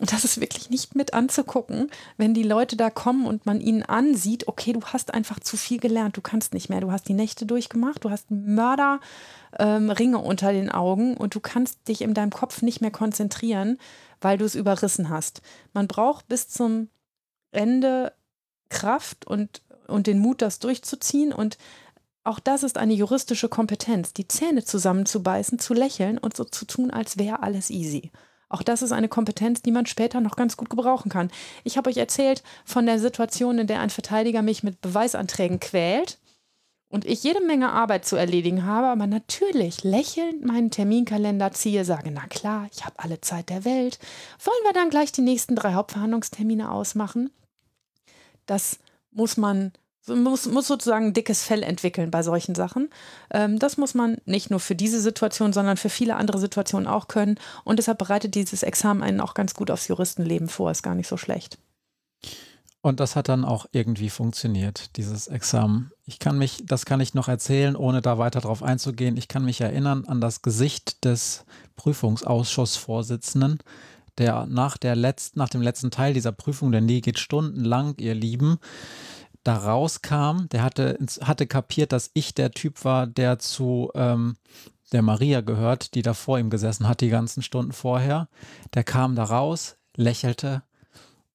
Und 0.00 0.12
das 0.12 0.24
ist 0.24 0.40
wirklich 0.40 0.70
nicht 0.70 0.94
mit 0.94 1.12
anzugucken, 1.12 1.90
wenn 2.16 2.32
die 2.32 2.42
Leute 2.42 2.76
da 2.76 2.88
kommen 2.88 3.26
und 3.26 3.44
man 3.44 3.60
ihnen 3.60 3.82
ansieht, 3.82 4.48
okay, 4.48 4.72
du 4.72 4.80
hast 4.80 5.12
einfach 5.12 5.40
zu 5.40 5.58
viel 5.58 5.78
gelernt, 5.78 6.16
du 6.16 6.22
kannst 6.22 6.54
nicht 6.54 6.70
mehr, 6.70 6.80
du 6.80 6.90
hast 6.90 7.06
die 7.06 7.14
Nächte 7.14 7.44
durchgemacht, 7.44 8.02
du 8.02 8.10
hast 8.10 8.30
Mörderringe 8.30 8.98
ähm, 9.58 10.14
unter 10.14 10.52
den 10.52 10.70
Augen 10.70 11.14
und 11.14 11.34
du 11.34 11.40
kannst 11.40 11.86
dich 11.86 12.00
in 12.00 12.14
deinem 12.14 12.30
Kopf 12.30 12.62
nicht 12.62 12.80
mehr 12.80 12.90
konzentrieren, 12.90 13.76
weil 14.22 14.38
du 14.38 14.46
es 14.46 14.54
überrissen 14.54 15.10
hast. 15.10 15.42
Man 15.74 15.86
braucht 15.86 16.28
bis 16.28 16.48
zum 16.48 16.88
Ende 17.50 18.14
Kraft 18.70 19.26
und, 19.26 19.60
und 19.86 20.06
den 20.06 20.18
Mut, 20.18 20.40
das 20.40 20.60
durchzuziehen 20.60 21.34
und 21.34 21.58
auch 22.26 22.40
das 22.40 22.62
ist 22.62 22.76
eine 22.76 22.94
juristische 22.94 23.48
Kompetenz, 23.48 24.12
die 24.12 24.26
Zähne 24.26 24.64
zusammenzubeißen, 24.64 25.58
zu 25.58 25.74
lächeln 25.74 26.18
und 26.18 26.36
so 26.36 26.44
zu 26.44 26.64
tun, 26.64 26.90
als 26.90 27.18
wäre 27.18 27.42
alles 27.42 27.70
easy. 27.70 28.10
Auch 28.48 28.62
das 28.62 28.82
ist 28.82 28.92
eine 28.92 29.08
Kompetenz, 29.08 29.62
die 29.62 29.72
man 29.72 29.86
später 29.86 30.20
noch 30.20 30.36
ganz 30.36 30.56
gut 30.56 30.70
gebrauchen 30.70 31.08
kann. 31.08 31.30
Ich 31.64 31.76
habe 31.76 31.90
euch 31.90 31.96
erzählt 31.96 32.42
von 32.64 32.86
der 32.86 32.98
Situation, 32.98 33.58
in 33.58 33.66
der 33.66 33.80
ein 33.80 33.90
Verteidiger 33.90 34.42
mich 34.42 34.62
mit 34.62 34.80
Beweisanträgen 34.80 35.60
quält 35.60 36.18
und 36.88 37.04
ich 37.04 37.24
jede 37.24 37.40
Menge 37.40 37.72
Arbeit 37.72 38.04
zu 38.04 38.16
erledigen 38.16 38.64
habe, 38.64 38.86
aber 38.86 39.06
natürlich 39.06 39.82
lächelnd 39.82 40.44
meinen 40.44 40.70
Terminkalender 40.70 41.52
ziehe, 41.52 41.84
sage, 41.84 42.10
na 42.12 42.26
klar, 42.28 42.68
ich 42.72 42.84
habe 42.84 42.98
alle 42.98 43.20
Zeit 43.20 43.50
der 43.50 43.64
Welt. 43.64 43.98
Wollen 44.44 44.64
wir 44.64 44.72
dann 44.72 44.90
gleich 44.90 45.10
die 45.10 45.22
nächsten 45.22 45.56
drei 45.56 45.74
Hauptverhandlungstermine 45.74 46.70
ausmachen? 46.70 47.30
Das 48.46 48.78
muss 49.10 49.36
man 49.36 49.72
muss, 50.08 50.46
muss 50.46 50.66
sozusagen 50.66 51.06
ein 51.06 51.12
dickes 51.12 51.42
Fell 51.42 51.62
entwickeln 51.62 52.10
bei 52.10 52.22
solchen 52.22 52.54
Sachen. 52.54 52.90
Ähm, 53.30 53.58
das 53.58 53.76
muss 53.76 53.94
man 53.94 54.18
nicht 54.24 54.50
nur 54.50 54.60
für 54.60 54.74
diese 54.74 55.00
Situation, 55.00 55.52
sondern 55.52 55.76
für 55.76 55.90
viele 55.90 56.16
andere 56.16 56.38
Situationen 56.38 56.86
auch 56.86 57.08
können. 57.08 57.38
Und 57.64 57.78
deshalb 57.78 57.98
bereitet 57.98 58.34
dieses 58.34 58.62
Examen 58.62 59.02
einen 59.02 59.20
auch 59.20 59.34
ganz 59.34 59.54
gut 59.54 59.70
aufs 59.70 59.88
Juristenleben 59.88 60.48
vor. 60.48 60.70
Ist 60.70 60.82
gar 60.82 60.94
nicht 60.94 61.08
so 61.08 61.16
schlecht. 61.16 61.58
Und 62.86 63.00
das 63.00 63.16
hat 63.16 63.28
dann 63.28 63.44
auch 63.44 63.66
irgendwie 63.72 64.10
funktioniert, 64.10 64.96
dieses 64.96 65.26
Examen. 65.26 65.90
Ich 66.04 66.20
kann 66.20 66.38
mich, 66.38 66.62
das 66.64 66.84
kann 66.84 67.00
ich 67.00 67.14
noch 67.14 67.26
erzählen, 67.26 67.74
ohne 67.74 68.00
da 68.00 68.16
weiter 68.16 68.40
drauf 68.40 68.62
einzugehen. 68.62 69.16
Ich 69.16 69.26
kann 69.26 69.44
mich 69.44 69.60
erinnern 69.60 70.04
an 70.06 70.20
das 70.20 70.40
Gesicht 70.40 71.04
des 71.04 71.44
Prüfungsausschussvorsitzenden, 71.74 73.58
der 74.18 74.46
nach, 74.46 74.76
der 74.76 74.94
letzt, 74.94 75.36
nach 75.36 75.48
dem 75.48 75.62
letzten 75.62 75.90
Teil 75.90 76.14
dieser 76.14 76.30
Prüfung, 76.30 76.70
denn 76.70 76.86
die 76.86 77.00
geht 77.00 77.18
stundenlang, 77.18 77.96
ihr 77.98 78.14
Lieben, 78.14 78.58
da 79.46 79.56
rauskam, 79.56 80.48
der 80.50 80.62
hatte, 80.62 80.98
hatte 81.20 81.46
kapiert, 81.46 81.92
dass 81.92 82.10
ich 82.14 82.34
der 82.34 82.50
Typ 82.50 82.84
war, 82.84 83.06
der 83.06 83.38
zu 83.38 83.90
ähm, 83.94 84.36
der 84.92 85.02
Maria 85.02 85.40
gehört, 85.40 85.94
die 85.94 86.02
da 86.02 86.14
vor 86.14 86.38
ihm 86.38 86.50
gesessen 86.50 86.88
hat, 86.88 87.00
die 87.00 87.08
ganzen 87.08 87.42
Stunden 87.42 87.72
vorher. 87.72 88.28
Der 88.74 88.84
kam 88.84 89.14
da 89.14 89.24
raus, 89.24 89.76
lächelte 89.96 90.62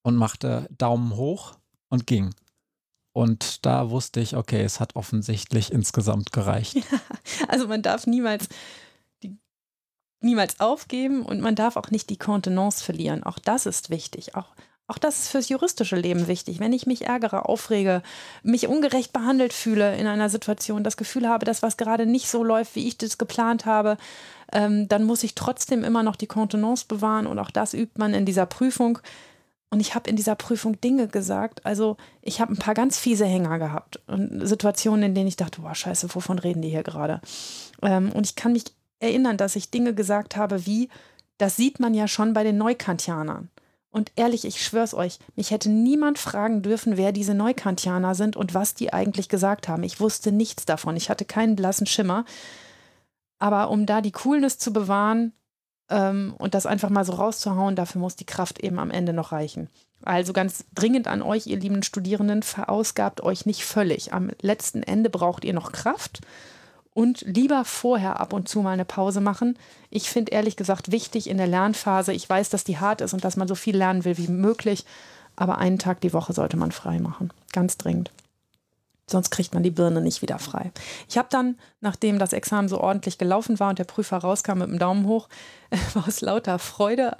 und 0.02 0.16
machte 0.16 0.68
Daumen 0.78 1.16
hoch 1.16 1.54
und 1.90 2.08
ging. 2.08 2.34
Und 3.14 3.66
da 3.66 3.90
wusste 3.90 4.22
ich, 4.22 4.36
okay, 4.36 4.62
es 4.62 4.80
hat 4.80 4.96
offensichtlich 4.96 5.72
insgesamt 5.72 6.32
gereicht. 6.32 6.76
Ja, 6.76 6.84
also 7.50 7.68
man 7.68 7.82
darf 7.82 8.08
niemals, 8.08 8.48
die, 9.22 9.38
niemals 10.22 10.60
aufgeben 10.60 11.24
und 11.24 11.42
man 11.42 11.56
darf 11.56 11.76
auch 11.76 11.92
nicht 11.92 12.10
die 12.10 12.18
Kontenance 12.18 12.84
verlieren. 12.84 13.24
Auch 13.24 13.40
das 13.40 13.66
ist 13.66 13.90
wichtig. 13.90 14.36
Auch 14.36 14.56
auch 14.88 14.98
das 14.98 15.20
ist 15.20 15.28
fürs 15.30 15.50
juristische 15.50 15.96
Leben 15.96 16.28
wichtig. 16.28 16.60
Wenn 16.60 16.74
ich 16.74 16.86
mich 16.86 17.06
ärgere, 17.06 17.48
aufrege, 17.48 18.02
mich 18.44 18.68
ungerecht 18.68 19.14
behandelt 19.14 19.54
fühle 19.54 19.96
in 19.98 20.06
einer 20.06 20.30
Situation, 20.30 20.84
das 20.84 20.98
Gefühl 20.98 21.30
habe, 21.30 21.46
dass 21.46 21.64
was 21.64 21.78
gerade 21.78 22.06
nicht 22.06 22.28
so 22.28 22.44
läuft, 22.44 22.76
wie 22.76 22.88
ich 22.88 22.98
das 22.98 23.18
geplant 23.18 23.66
habe, 23.66 23.98
ähm, 24.52 24.88
dann 24.90 25.06
muss 25.06 25.24
ich 25.24 25.34
trotzdem 25.34 25.84
immer 25.84 26.04
noch 26.04 26.18
die 26.18 26.28
Kontenance 26.28 26.86
bewahren 26.88 27.26
und 27.26 27.40
auch 27.40 27.52
das 27.52 27.74
übt 27.74 27.94
man 27.98 28.14
in 28.14 28.26
dieser 28.26 28.46
Prüfung. 28.46 29.00
Und 29.70 29.80
ich 29.80 29.96
habe 29.96 30.10
in 30.10 30.18
dieser 30.18 30.36
Prüfung 30.36 30.82
Dinge 30.82 31.08
gesagt. 31.08 31.66
Also 31.66 31.96
ich 32.22 32.42
habe 32.42 32.54
ein 32.54 32.58
paar 32.58 32.74
ganz 32.74 33.00
fiese 33.00 33.26
Hänger 33.26 33.58
gehabt 33.58 34.02
und 34.08 34.46
Situationen, 34.46 35.04
in 35.04 35.16
denen 35.16 35.30
ich 35.30 35.38
dachte, 35.38 35.62
boah, 35.62 35.74
scheiße, 35.74 36.14
wovon 36.14 36.40
reden 36.40 36.62
die 36.62 36.70
hier 36.70 36.84
gerade? 36.84 37.22
Ähm, 37.82 38.12
und 38.12 38.26
ich 38.26 38.36
kann 38.36 38.52
mich 38.52 38.66
erinnern, 39.00 39.38
dass 39.38 39.56
ich 39.56 39.72
Dinge 39.72 39.94
gesagt 39.94 40.36
habe 40.36 40.66
wie, 40.66 40.90
das 41.38 41.56
sieht 41.56 41.80
man 41.80 41.94
ja 41.94 42.10
schon 42.10 42.34
bei 42.34 42.44
den 42.44 42.58
Neukantianern. 42.58 43.50
Und 43.92 44.14
ehrlich, 44.16 44.46
ich 44.46 44.64
schwör's 44.64 44.94
euch, 44.94 45.20
mich 45.36 45.52
hätte 45.52 45.70
niemand 45.70 46.18
fragen 46.18 46.62
dürfen, 46.62 46.96
wer 46.96 47.12
diese 47.12 47.34
Neukantianer 47.34 48.16
sind 48.16 48.38
und 48.38 48.54
was 48.54 48.74
die 48.74 48.94
eigentlich 48.94 49.28
gesagt 49.28 49.68
haben. 49.68 49.84
Ich 49.84 50.00
wusste 50.00 50.32
nichts 50.32 50.66
davon. 50.66 50.96
Ich 50.96 51.10
hatte 51.10 51.26
keinen 51.26 51.58
blassen 51.58 51.86
Schimmer. 51.86 52.24
Aber 53.38 53.70
um 53.70 53.86
da 53.86 54.02
die 54.02 54.14
Coolness 54.14 54.58
zu 54.58 54.72
bewahren 54.72 55.34
ähm, 55.90 56.36
und 56.38 56.54
das 56.54 56.66
einfach 56.66 56.90
mal 56.90 57.04
so 57.04 57.14
rauszuhauen, 57.14 57.76
dafür 57.76 58.00
muss 58.00 58.16
die 58.16 58.26
Kraft 58.26 58.60
eben 58.60 58.80
am 58.80 58.92
Ende 58.92 59.12
noch 59.12 59.34
reichen. 59.34 59.70
Also 60.04 60.32
ganz 60.32 60.66
dringend 60.74 61.08
an 61.08 61.22
euch, 61.22 61.48
ihr 61.48 61.60
lieben 61.60 61.84
Studierenden, 61.84 62.44
verausgabt 62.44 63.22
euch 63.22 63.46
nicht 63.46 63.66
völlig. 63.66 64.14
Am 64.14 64.32
letzten 64.42 64.84
Ende 64.84 65.10
braucht 65.10 65.44
ihr 65.44 65.54
noch 65.54 65.72
Kraft 65.72 66.22
und 66.94 67.22
lieber 67.22 67.64
vorher 67.66 68.20
ab 68.20 68.34
und 68.34 68.50
zu 68.50 68.62
mal 68.62 68.72
eine 68.72 68.86
Pause 68.86 69.22
machen. 69.22 69.58
Ich 69.90 70.10
finde 70.10 70.32
ehrlich 70.32 70.58
gesagt 70.58 70.92
wichtig 70.92 71.30
in 71.30 71.38
der 71.38 71.48
Lernphase, 71.48 72.14
ich 72.14 72.30
weiß, 72.30 72.50
dass 72.50 72.64
die 72.64 72.80
hart 72.80 73.02
ist 73.02 73.14
und 73.14 73.24
dass 73.24 73.38
man 73.38 73.48
so 73.48 73.56
viel 73.56 73.78
lernen 73.78 74.06
will 74.06 74.18
wie 74.18 74.28
möglich, 74.28 74.86
aber 75.36 75.58
einen 75.58 75.80
Tag 75.80 76.02
die 76.02 76.14
Woche 76.14 76.34
sollte 76.34 76.58
man 76.58 76.72
frei 76.72 77.00
machen. 77.00 77.32
Ganz 77.54 77.78
dringend. 77.78 78.12
Sonst 79.08 79.30
kriegt 79.30 79.54
man 79.54 79.64
die 79.64 79.72
Birne 79.72 80.02
nicht 80.02 80.22
wieder 80.22 80.40
frei. 80.40 80.72
Ich 81.10 81.18
habe 81.18 81.28
dann, 81.30 81.58
nachdem 81.82 82.20
das 82.20 82.34
Examen 82.34 82.70
so 82.70 82.80
ordentlich 82.80 83.18
gelaufen 83.18 83.60
war 83.60 83.70
und 83.70 83.80
der 83.80 83.84
Prüfer 83.84 84.18
rauskam 84.18 84.60
mit 84.60 84.70
dem 84.70 84.80
Daumen 84.80 85.06
hoch, 85.06 85.28
aus 86.06 86.22
lauter 86.22 86.60
Freude 86.60 87.18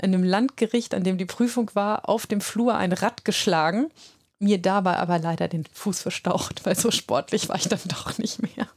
in 0.00 0.12
dem 0.12 0.24
Landgericht, 0.24 0.94
an 0.94 1.04
dem 1.04 1.18
die 1.18 1.26
Prüfung 1.26 1.70
war, 1.74 2.08
auf 2.08 2.26
dem 2.26 2.40
Flur 2.40 2.74
ein 2.74 2.92
Rad 2.92 3.24
geschlagen. 3.24 3.88
Mir 4.38 4.60
dabei 4.60 4.96
aber 4.98 5.18
leider 5.18 5.48
den 5.48 5.64
Fuß 5.72 6.02
verstaucht, 6.02 6.66
weil 6.66 6.76
so 6.76 6.90
sportlich 6.90 7.48
war 7.48 7.56
ich 7.56 7.68
dann 7.68 7.80
doch 7.86 8.18
nicht 8.18 8.42
mehr. 8.42 8.68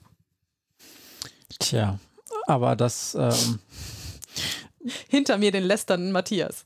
Tja, 1.58 2.00
aber 2.47 2.76
das. 2.76 3.16
Ähm, 3.16 3.60
Hinter 5.10 5.38
mir 5.38 5.52
den 5.52 5.64
lästernden 5.64 6.12
Matthias. 6.12 6.64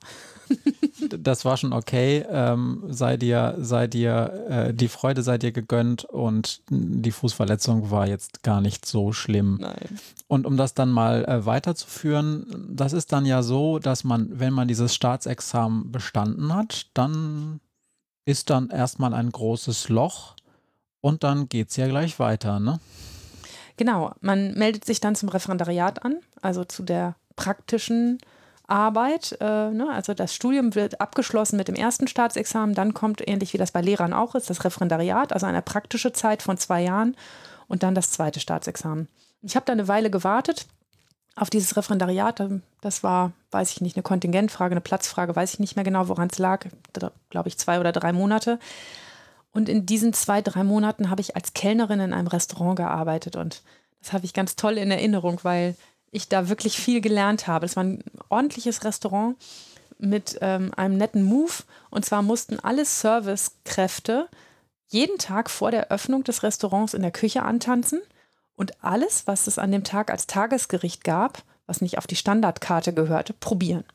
das 1.19 1.45
war 1.45 1.57
schon 1.57 1.73
okay. 1.73 2.25
Ähm, 2.29 2.83
sei 2.89 3.17
dir, 3.17 3.55
sei 3.59 3.87
dir, 3.87 4.45
äh, 4.49 4.73
die 4.73 4.87
Freude 4.87 5.23
sei 5.23 5.37
dir 5.37 5.51
gegönnt 5.51 6.05
und 6.05 6.61
die 6.69 7.11
Fußverletzung 7.11 7.91
war 7.91 8.07
jetzt 8.07 8.43
gar 8.43 8.61
nicht 8.61 8.85
so 8.85 9.13
schlimm. 9.13 9.57
Nein. 9.61 9.99
Und 10.27 10.45
um 10.45 10.57
das 10.57 10.73
dann 10.73 10.91
mal 10.91 11.25
äh, 11.25 11.45
weiterzuführen, 11.45 12.67
das 12.69 12.93
ist 12.93 13.11
dann 13.11 13.25
ja 13.25 13.41
so, 13.41 13.79
dass 13.79 14.03
man, 14.03 14.39
wenn 14.39 14.53
man 14.53 14.67
dieses 14.67 14.93
Staatsexamen 14.93 15.91
bestanden 15.91 16.53
hat, 16.53 16.87
dann 16.93 17.59
ist 18.25 18.49
dann 18.49 18.69
erstmal 18.69 19.13
ein 19.13 19.31
großes 19.31 19.89
Loch 19.89 20.35
und 21.01 21.23
dann 21.23 21.49
geht 21.49 21.69
es 21.69 21.77
ja 21.77 21.87
gleich 21.87 22.19
weiter, 22.19 22.59
ne? 22.59 22.79
Genau, 23.77 24.13
man 24.21 24.53
meldet 24.53 24.85
sich 24.85 24.99
dann 24.99 25.15
zum 25.15 25.29
Referendariat 25.29 26.03
an, 26.05 26.17
also 26.41 26.63
zu 26.63 26.83
der 26.83 27.15
praktischen 27.35 28.19
Arbeit. 28.67 29.37
Äh, 29.41 29.71
ne? 29.71 29.89
Also 29.91 30.13
das 30.13 30.33
Studium 30.33 30.75
wird 30.75 31.01
abgeschlossen 31.01 31.57
mit 31.57 31.67
dem 31.67 31.75
ersten 31.75 32.07
Staatsexamen, 32.07 32.75
dann 32.75 32.93
kommt, 32.93 33.27
ähnlich 33.27 33.53
wie 33.53 33.57
das 33.57 33.71
bei 33.71 33.81
Lehrern 33.81 34.13
auch 34.13 34.35
ist, 34.35 34.49
das 34.49 34.63
Referendariat, 34.63 35.33
also 35.33 35.45
eine 35.45 35.61
praktische 35.61 36.13
Zeit 36.13 36.41
von 36.41 36.57
zwei 36.57 36.81
Jahren 36.81 37.15
und 37.67 37.83
dann 37.83 37.95
das 37.95 38.11
zweite 38.11 38.39
Staatsexamen. 38.39 39.07
Ich 39.41 39.55
habe 39.55 39.65
da 39.65 39.73
eine 39.73 39.87
Weile 39.87 40.09
gewartet 40.09 40.67
auf 41.35 41.49
dieses 41.49 41.75
Referendariat. 41.75 42.41
Das 42.81 43.03
war, 43.03 43.31
weiß 43.51 43.71
ich 43.71 43.81
nicht, 43.81 43.95
eine 43.95 44.03
Kontingentfrage, 44.03 44.73
eine 44.73 44.81
Platzfrage, 44.81 45.35
weiß 45.35 45.53
ich 45.53 45.59
nicht 45.59 45.75
mehr 45.75 45.83
genau, 45.83 46.07
woran 46.07 46.29
es 46.31 46.37
lag. 46.37 46.67
Glaube 47.29 47.49
ich, 47.49 47.57
zwei 47.57 47.79
oder 47.79 47.91
drei 47.91 48.13
Monate. 48.13 48.59
Und 49.53 49.69
in 49.69 49.85
diesen 49.85 50.13
zwei, 50.13 50.41
drei 50.41 50.63
Monaten 50.63 51.09
habe 51.09 51.21
ich 51.21 51.35
als 51.35 51.53
Kellnerin 51.53 51.99
in 51.99 52.13
einem 52.13 52.27
Restaurant 52.27 52.75
gearbeitet 52.75 53.35
und 53.35 53.61
das 54.01 54.11
habe 54.11 54.25
ich 54.25 54.33
ganz 54.33 54.55
toll 54.55 54.77
in 54.77 54.91
Erinnerung, 54.91 55.39
weil 55.43 55.75
ich 56.11 56.27
da 56.27 56.49
wirklich 56.49 56.77
viel 56.77 56.99
gelernt 56.99 57.47
habe. 57.47 57.65
Es 57.65 57.75
war 57.75 57.83
ein 57.83 58.03
ordentliches 58.29 58.83
Restaurant 58.83 59.37
mit 59.99 60.37
ähm, 60.41 60.71
einem 60.75 60.97
netten 60.97 61.23
Move 61.23 61.63
und 61.89 62.03
zwar 62.03 62.23
mussten 62.23 62.59
alle 62.59 62.83
Servicekräfte 62.83 64.27
jeden 64.87 65.17
Tag 65.17 65.49
vor 65.49 65.71
der 65.71 65.91
Öffnung 65.91 66.23
des 66.23 66.43
Restaurants 66.43 66.93
in 66.93 67.01
der 67.01 67.11
Küche 67.11 67.43
antanzen 67.43 68.01
und 68.55 68.83
alles, 68.83 69.27
was 69.27 69.47
es 69.47 69.57
an 69.57 69.71
dem 69.71 69.83
Tag 69.83 70.11
als 70.11 70.27
Tagesgericht 70.27 71.03
gab, 71.03 71.43
was 71.65 71.81
nicht 71.81 71.97
auf 71.97 72.07
die 72.07 72.15
Standardkarte 72.15 72.93
gehörte, 72.93 73.33
probieren. 73.33 73.85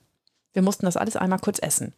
Wir 0.53 0.63
mussten 0.63 0.87
das 0.87 0.97
alles 0.97 1.17
einmal 1.17 1.39
kurz 1.39 1.59
essen. 1.61 1.93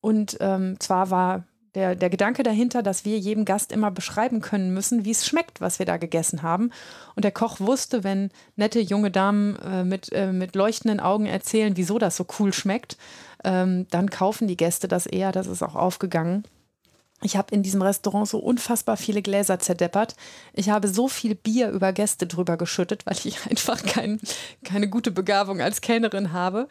Und 0.00 0.36
ähm, 0.40 0.78
zwar 0.78 1.10
war 1.10 1.44
der, 1.78 1.94
der 1.94 2.10
Gedanke 2.10 2.42
dahinter, 2.42 2.82
dass 2.82 3.04
wir 3.04 3.16
jedem 3.20 3.44
Gast 3.44 3.70
immer 3.70 3.92
beschreiben 3.92 4.40
können 4.40 4.74
müssen, 4.74 5.04
wie 5.04 5.12
es 5.12 5.24
schmeckt, 5.24 5.60
was 5.60 5.78
wir 5.78 5.86
da 5.86 5.96
gegessen 5.96 6.42
haben. 6.42 6.72
Und 7.14 7.24
der 7.24 7.30
Koch 7.30 7.60
wusste, 7.60 8.02
wenn 8.02 8.30
nette 8.56 8.80
junge 8.80 9.12
Damen 9.12 9.54
äh, 9.60 9.84
mit, 9.84 10.12
äh, 10.12 10.32
mit 10.32 10.56
leuchtenden 10.56 10.98
Augen 10.98 11.26
erzählen, 11.26 11.76
wieso 11.76 12.00
das 12.00 12.16
so 12.16 12.26
cool 12.40 12.52
schmeckt, 12.52 12.96
ähm, 13.44 13.86
dann 13.90 14.10
kaufen 14.10 14.48
die 14.48 14.56
Gäste 14.56 14.88
das 14.88 15.06
eher. 15.06 15.30
Das 15.30 15.46
ist 15.46 15.62
auch 15.62 15.76
aufgegangen. 15.76 16.42
Ich 17.22 17.36
habe 17.36 17.54
in 17.54 17.62
diesem 17.62 17.82
Restaurant 17.82 18.26
so 18.26 18.38
unfassbar 18.38 18.96
viele 18.96 19.22
Gläser 19.22 19.60
zerdeppert. 19.60 20.16
Ich 20.54 20.70
habe 20.70 20.88
so 20.88 21.06
viel 21.06 21.36
Bier 21.36 21.70
über 21.70 21.92
Gäste 21.92 22.26
drüber 22.26 22.56
geschüttet, 22.56 23.06
weil 23.06 23.16
ich 23.22 23.46
einfach 23.48 23.80
kein, 23.84 24.20
keine 24.64 24.88
gute 24.88 25.12
Begabung 25.12 25.60
als 25.60 25.80
Kellnerin 25.80 26.32
habe. 26.32 26.66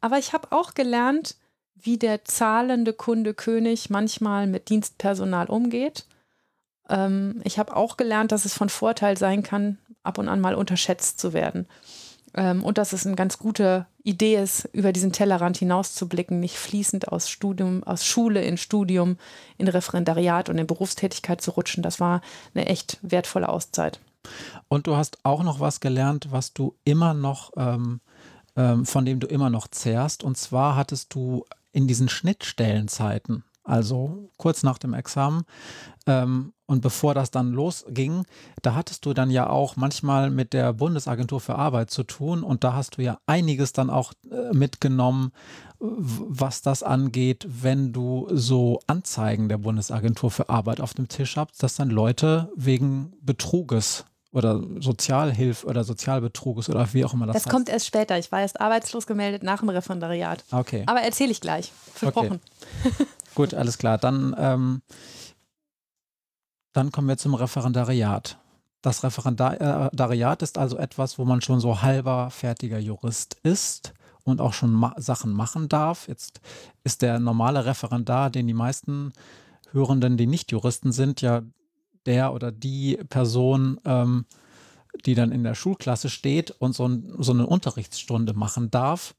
Aber 0.00 0.18
ich 0.18 0.32
habe 0.32 0.52
auch 0.52 0.74
gelernt, 0.74 1.34
wie 1.80 1.98
der 1.98 2.24
zahlende 2.24 2.92
Kunde 2.92 3.34
König 3.34 3.90
manchmal 3.90 4.46
mit 4.46 4.68
Dienstpersonal 4.68 5.46
umgeht. 5.46 6.06
Ähm, 6.88 7.40
ich 7.44 7.58
habe 7.58 7.76
auch 7.76 7.96
gelernt, 7.96 8.32
dass 8.32 8.44
es 8.44 8.54
von 8.54 8.68
Vorteil 8.68 9.16
sein 9.16 9.42
kann, 9.42 9.78
ab 10.02 10.18
und 10.18 10.28
an 10.28 10.40
mal 10.40 10.54
unterschätzt 10.54 11.20
zu 11.20 11.32
werden. 11.32 11.66
Ähm, 12.34 12.64
und 12.64 12.78
dass 12.78 12.92
es 12.92 13.06
eine 13.06 13.16
ganz 13.16 13.38
gute 13.38 13.86
Idee 14.02 14.36
ist, 14.36 14.68
über 14.72 14.92
diesen 14.92 15.12
Tellerrand 15.12 15.56
hinauszublicken, 15.56 16.38
nicht 16.38 16.58
fließend 16.58 17.08
aus 17.08 17.28
Studium, 17.28 17.82
aus 17.82 18.04
Schule 18.04 18.42
in 18.42 18.58
Studium, 18.58 19.16
in 19.58 19.68
Referendariat 19.68 20.48
und 20.48 20.58
in 20.58 20.66
Berufstätigkeit 20.66 21.40
zu 21.40 21.52
rutschen. 21.52 21.82
Das 21.82 21.98
war 21.98 22.20
eine 22.54 22.66
echt 22.66 22.98
wertvolle 23.02 23.48
Auszeit. 23.48 24.00
Und 24.68 24.86
du 24.86 24.96
hast 24.96 25.18
auch 25.24 25.42
noch 25.42 25.60
was 25.60 25.80
gelernt, 25.80 26.28
was 26.30 26.52
du 26.52 26.74
immer 26.84 27.14
noch, 27.14 27.52
ähm, 27.56 28.00
ähm, 28.56 28.84
von 28.84 29.04
dem 29.04 29.20
du 29.20 29.26
immer 29.26 29.50
noch 29.50 29.68
zehrst. 29.68 30.22
Und 30.22 30.36
zwar 30.36 30.76
hattest 30.76 31.14
du 31.14 31.44
in 31.76 31.86
diesen 31.86 32.08
Schnittstellenzeiten, 32.08 33.44
also 33.62 34.30
kurz 34.38 34.62
nach 34.62 34.78
dem 34.78 34.94
Examen, 34.94 35.44
ähm, 36.06 36.54
und 36.64 36.80
bevor 36.80 37.12
das 37.12 37.30
dann 37.30 37.52
losging, 37.52 38.24
da 38.62 38.74
hattest 38.74 39.04
du 39.04 39.12
dann 39.12 39.30
ja 39.30 39.50
auch 39.50 39.76
manchmal 39.76 40.30
mit 40.30 40.54
der 40.54 40.72
Bundesagentur 40.72 41.38
für 41.38 41.56
Arbeit 41.56 41.90
zu 41.90 42.02
tun 42.02 42.42
und 42.42 42.64
da 42.64 42.72
hast 42.72 42.96
du 42.96 43.02
ja 43.02 43.18
einiges 43.26 43.74
dann 43.74 43.90
auch 43.90 44.14
äh, 44.30 44.54
mitgenommen, 44.54 45.32
was 45.78 46.62
das 46.62 46.82
angeht, 46.82 47.46
wenn 47.46 47.92
du 47.92 48.26
so 48.32 48.80
Anzeigen 48.86 49.50
der 49.50 49.58
Bundesagentur 49.58 50.30
für 50.30 50.48
Arbeit 50.48 50.80
auf 50.80 50.94
dem 50.94 51.08
Tisch 51.08 51.36
habt, 51.36 51.62
dass 51.62 51.76
dann 51.76 51.90
Leute 51.90 52.50
wegen 52.56 53.12
Betruges 53.20 54.06
oder 54.36 54.62
Sozialhilfe 54.80 55.66
oder 55.66 55.82
Sozialbetruges 55.82 56.68
oder 56.68 56.86
wie 56.92 57.04
auch 57.04 57.14
immer 57.14 57.26
das 57.26 57.34
Das 57.34 57.46
heißt. 57.46 57.52
kommt 57.52 57.68
erst 57.68 57.86
später. 57.86 58.18
Ich 58.18 58.30
war 58.30 58.40
erst 58.42 58.60
arbeitslos 58.60 59.06
gemeldet 59.06 59.42
nach 59.42 59.60
dem 59.60 59.70
Referendariat. 59.70 60.44
Okay. 60.50 60.82
Aber 60.86 61.00
erzähle 61.00 61.30
ich 61.30 61.40
gleich. 61.40 61.72
Versprochen. 61.94 62.40
Okay. 62.84 63.06
Gut, 63.34 63.54
alles 63.54 63.78
klar. 63.78 63.96
Dann 63.98 64.34
ähm, 64.38 64.82
dann 66.76 66.92
kommen 66.92 67.08
wir 67.08 67.16
zum 67.16 67.34
Referendariat. 67.34 68.36
Das 68.82 69.02
Referendariat 69.02 70.42
ist 70.42 70.58
also 70.58 70.76
etwas, 70.76 71.18
wo 71.18 71.24
man 71.24 71.40
schon 71.40 71.58
so 71.58 71.80
halber 71.80 72.28
fertiger 72.30 72.78
Jurist 72.78 73.38
ist 73.42 73.94
und 74.24 74.42
auch 74.42 74.52
schon 74.52 74.74
ma 74.74 74.92
Sachen 74.98 75.32
machen 75.32 75.70
darf. 75.70 76.06
Jetzt 76.06 76.42
ist 76.84 77.00
der 77.00 77.18
normale 77.18 77.64
Referendar, 77.64 78.28
den 78.28 78.46
die 78.46 78.52
meisten 78.52 79.14
Hörenden, 79.72 80.18
die 80.18 80.26
nicht 80.26 80.52
Juristen 80.52 80.92
sind, 80.92 81.22
ja 81.22 81.42
der 82.06 82.32
oder 82.32 82.52
die 82.52 82.98
Person, 83.08 83.80
ähm, 83.84 84.26
die 85.04 85.14
dann 85.14 85.32
in 85.32 85.44
der 85.44 85.54
Schulklasse 85.54 86.08
steht 86.08 86.50
und 86.52 86.74
so, 86.74 86.88
ein, 86.88 87.12
so 87.18 87.32
eine 87.32 87.46
Unterrichtsstunde 87.46 88.34
machen 88.34 88.70
darf. 88.70 89.14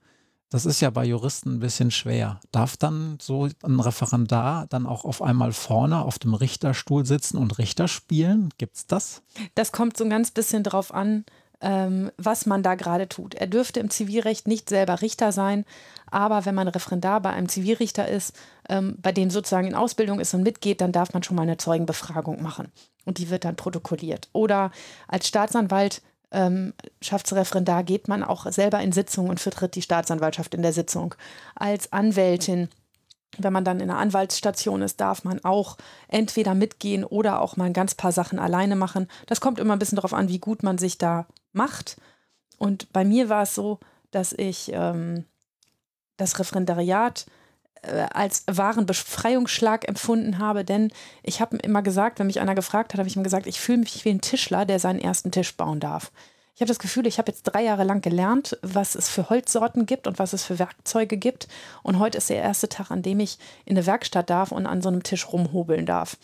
Das 0.49 0.65
ist 0.65 0.79
ja 0.79 0.89
bei 0.89 1.03
Juristen 1.03 1.55
ein 1.55 1.59
bisschen 1.59 1.91
schwer. 1.91 2.39
Darf 2.51 2.77
dann 2.77 3.17
so 3.21 3.49
ein 3.63 3.79
Referendar 3.81 4.65
dann 4.67 4.85
auch 4.85 5.03
auf 5.03 5.21
einmal 5.21 5.51
vorne 5.51 6.01
auf 6.01 6.19
dem 6.19 6.33
Richterstuhl 6.33 7.05
sitzen 7.05 7.37
und 7.37 7.57
Richter 7.57 7.89
spielen? 7.89 8.49
Gibt 8.57 8.77
es 8.77 8.87
das? 8.87 9.21
Das 9.55 9.73
kommt 9.73 9.97
so 9.97 10.05
ein 10.05 10.09
ganz 10.09 10.31
bisschen 10.31 10.63
drauf 10.63 10.93
an, 10.93 11.25
ähm, 11.59 12.11
was 12.17 12.45
man 12.45 12.63
da 12.63 12.75
gerade 12.75 13.09
tut. 13.09 13.35
Er 13.35 13.47
dürfte 13.47 13.81
im 13.81 13.89
Zivilrecht 13.89 14.47
nicht 14.47 14.69
selber 14.69 15.01
Richter 15.01 15.33
sein, 15.33 15.65
aber 16.09 16.45
wenn 16.45 16.55
man 16.55 16.69
Referendar 16.69 17.19
bei 17.21 17.31
einem 17.31 17.49
Zivilrichter 17.49 18.07
ist, 18.07 18.33
ähm, 18.69 18.97
bei 19.01 19.11
dem 19.11 19.29
sozusagen 19.29 19.67
in 19.67 19.75
Ausbildung 19.75 20.19
ist 20.19 20.33
und 20.33 20.43
mitgeht, 20.43 20.81
dann 20.81 20.91
darf 20.91 21.13
man 21.13 21.23
schon 21.23 21.35
mal 21.35 21.43
eine 21.43 21.57
Zeugenbefragung 21.57 22.41
machen. 22.41 22.71
Und 23.05 23.17
die 23.17 23.29
wird 23.29 23.45
dann 23.45 23.55
protokolliert. 23.55 24.29
Oder 24.33 24.71
als 25.07 25.27
Staatsanwalt 25.27 26.01
ähm, 26.31 26.73
Schaftsreferendar 27.01 27.83
geht 27.83 28.07
man 28.07 28.23
auch 28.23 28.51
selber 28.51 28.81
in 28.81 28.91
Sitzungen 28.91 29.29
und 29.29 29.39
vertritt 29.39 29.75
die 29.75 29.81
Staatsanwaltschaft 29.81 30.53
in 30.53 30.61
der 30.61 30.73
Sitzung. 30.73 31.15
Als 31.55 31.93
Anwältin, 31.93 32.69
wenn 33.37 33.53
man 33.53 33.63
dann 33.63 33.79
in 33.79 33.89
einer 33.89 33.99
Anwaltsstation 33.99 34.81
ist, 34.81 34.99
darf 34.99 35.23
man 35.23 35.43
auch 35.45 35.77
entweder 36.07 36.53
mitgehen 36.53 37.03
oder 37.05 37.41
auch 37.41 37.55
mal 37.55 37.65
ein 37.65 37.73
ganz 37.73 37.95
paar 37.95 38.11
Sachen 38.11 38.39
alleine 38.39 38.75
machen. 38.75 39.07
Das 39.27 39.39
kommt 39.39 39.59
immer 39.59 39.73
ein 39.73 39.79
bisschen 39.79 39.95
darauf 39.95 40.13
an, 40.13 40.27
wie 40.27 40.39
gut 40.39 40.63
man 40.63 40.77
sich 40.77 40.97
da 40.97 41.27
macht. 41.53 41.97
Und 42.57 42.91
bei 42.91 43.05
mir 43.05 43.29
war 43.29 43.43
es 43.43 43.55
so, 43.55 43.79
dass 44.11 44.33
ich 44.33 44.71
ähm, 44.73 45.25
das 46.17 46.39
Referendariat 46.39 47.25
als 48.13 48.43
wahren 48.47 48.85
Befreiungsschlag 48.85 49.87
empfunden 49.87 50.39
habe, 50.39 50.63
denn 50.63 50.91
ich 51.23 51.41
habe 51.41 51.57
immer 51.57 51.81
gesagt, 51.81 52.19
wenn 52.19 52.27
mich 52.27 52.39
einer 52.39 52.55
gefragt 52.55 52.93
hat, 52.93 52.99
habe 52.99 53.09
ich 53.09 53.15
ihm 53.15 53.23
gesagt, 53.23 53.47
ich 53.47 53.59
fühle 53.59 53.79
mich 53.79 54.03
wie 54.05 54.09
ein 54.09 54.21
Tischler, 54.21 54.65
der 54.65 54.79
seinen 54.79 54.99
ersten 54.99 55.31
Tisch 55.31 55.55
bauen 55.55 55.79
darf. 55.79 56.11
Ich 56.57 56.61
habe 56.61 56.69
das 56.69 56.79
Gefühl, 56.79 57.05
ich 57.05 57.19
habe 57.19 57.31
jetzt 57.31 57.43
drei 57.43 57.61
Jahre 57.61 57.83
lang 57.83 58.01
gelernt, 58.01 58.57
was 58.63 58.95
es 58.95 59.09
für 59.09 59.29
Holzsorten 59.29 59.85
gibt 59.85 60.07
und 60.07 60.17
was 60.17 60.33
es 60.33 60.43
für 60.43 60.57
Werkzeuge 60.57 61.15
gibt. 61.15 61.47
Und 61.83 61.99
heute 61.99 62.17
ist 62.17 62.31
der 62.31 62.41
erste 62.41 62.67
Tag, 62.67 62.89
an 62.89 63.03
dem 63.03 63.19
ich 63.19 63.37
in 63.65 63.77
eine 63.77 63.85
Werkstatt 63.85 64.31
darf 64.31 64.51
und 64.51 64.65
an 64.65 64.81
so 64.81 64.89
einem 64.89 65.03
Tisch 65.03 65.31
rumhobeln 65.31 65.85
darf. 65.85 66.17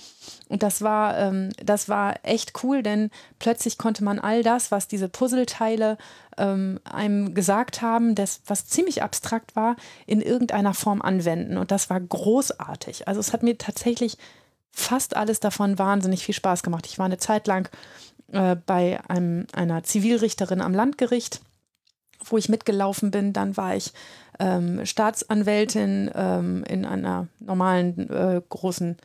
Und 0.50 0.64
das 0.64 0.82
war, 0.82 1.20
ähm, 1.20 1.50
das 1.64 1.88
war 1.88 2.16
echt 2.24 2.64
cool, 2.64 2.82
denn 2.82 3.12
plötzlich 3.38 3.78
konnte 3.78 4.04
man 4.04 4.18
all 4.18 4.42
das, 4.42 4.72
was 4.72 4.88
diese 4.88 5.08
Puzzleteile 5.08 6.00
ähm, 6.40 6.80
einem 6.84 7.36
gesagt 7.36 7.84
haben, 7.84 8.16
das, 8.16 8.42
was 8.48 8.66
ziemlich 8.66 9.04
abstrakt 9.04 9.56
war, 9.56 9.76
in 10.08 10.20
irgendeiner 10.20 10.74
Form 10.74 11.04
anwenden. 11.04 11.60
Und 11.60 11.70
das 11.70 11.92
war 11.92 12.00
großartig. 12.02 13.08
Also 13.08 13.20
es 13.20 13.34
hat 13.34 13.44
mir 13.44 13.60
tatsächlich 13.60 14.18
fast 14.72 15.16
alles 15.16 15.40
davon 15.40 15.78
wahnsinnig 15.78 16.26
viel 16.26 16.34
Spaß 16.34 16.64
gemacht. 16.64 16.88
Ich 16.88 16.98
war 16.98 17.06
eine 17.06 17.20
Zeit 17.20 17.46
lang 17.46 17.70
äh, 18.34 18.56
bei 18.66 19.00
einem, 19.08 19.48
einer 19.54 19.84
Zivilrichterin 19.84 20.62
am 20.62 20.74
Landgericht, 20.74 21.42
wo 22.26 22.38
ich 22.38 22.50
mitgelaufen 22.50 23.12
bin. 23.12 23.34
Dann 23.34 23.56
war 23.58 23.76
ich 23.76 23.94
ähm, 24.40 24.86
Staatsanwältin 24.86 26.12
ähm, 26.14 26.64
in 26.68 26.86
einer 26.86 27.28
normalen 27.40 28.10
äh, 28.10 28.42
großen 28.48 28.98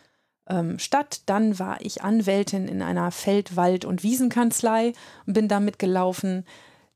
ähm, 0.49 0.79
Stadt. 0.79 1.23
Dann 1.27 1.59
war 1.59 1.81
ich 1.81 2.03
Anwältin 2.03 2.69
in 2.69 2.83
einer 2.83 3.11
Feld-, 3.11 3.57
Wald- 3.57 3.85
und 3.85 4.03
Wiesenkanzlei 4.03 4.93
und 5.27 5.35
bin 5.35 5.49
da 5.49 5.61
mitgelaufen. 5.61 6.45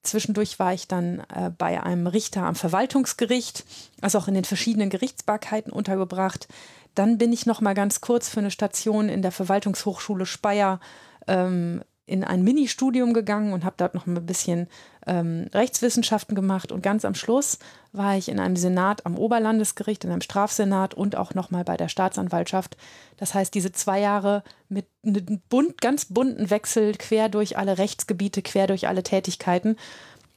Zwischendurch 0.03 0.59
war 0.59 0.73
ich 0.73 0.89
dann 0.89 1.21
äh, 1.35 1.51
bei 1.57 1.81
einem 1.83 2.09
Richter 2.09 2.43
am 2.43 2.57
Verwaltungsgericht, 2.57 3.65
also 4.01 4.19
auch 4.19 4.27
in 4.27 4.35
den 4.35 4.45
verschiedenen 4.45 4.91
Gerichtsbarkeiten 4.91 5.73
untergebracht. 5.73 6.49
Dann 6.95 7.19
bin 7.19 7.33
ich 7.33 7.47
noch 7.47 7.61
mal 7.61 7.75
ganz 7.75 8.01
kurz 8.01 8.29
für 8.29 8.41
eine 8.41 8.51
Station 8.51 9.09
in 9.09 9.23
der 9.23 9.33
Verwaltungshochschule 9.33 10.27
Speyer 10.27 10.81
ähm, 11.29 11.83
in 12.05 12.25
ein 12.25 12.43
Ministudium 12.43 13.15
gegangen 13.15 13.53
und 13.53 13.65
habe 13.65 13.77
dort 13.79 13.95
noch 13.95 14.07
ein 14.07 14.27
bisschen 14.27 14.67
ähm, 15.07 15.49
Rechtswissenschaften 15.55 16.35
gemacht. 16.35 16.73
Und 16.73 16.83
ganz 16.83 17.05
am 17.05 17.15
Schluss 17.15 17.59
war 17.93 18.17
ich 18.17 18.29
in 18.29 18.41
einem 18.41 18.57
Senat 18.57 19.07
am 19.07 19.17
Oberlandesgericht, 19.17 20.05
in 20.05 20.11
einem 20.11 20.21
Strafsenat 20.21 20.95
und 20.95 21.17
auch 21.17 21.35
nochmal 21.35 21.65
bei 21.65 21.77
der 21.77 21.89
Staatsanwaltschaft. 21.89 22.77
Das 23.19 23.35
heißt, 23.35 23.55
diese 23.55 23.71
zwei 23.73 24.01
Jahre 24.01 24.43
mit 24.69 24.87
einem 25.05 25.41
bunt, 25.49 25.81
ganz 25.81 26.07
bunten 26.07 26.51
Wechsel 26.51 26.93
quer 26.95 27.29
durch 27.29 27.57
alle 27.57 27.79
Rechtsgebiete, 27.79 28.43
quer 28.43 28.67
durch 28.67 28.89
alle 28.89 29.05
Tätigkeiten. 29.05 29.77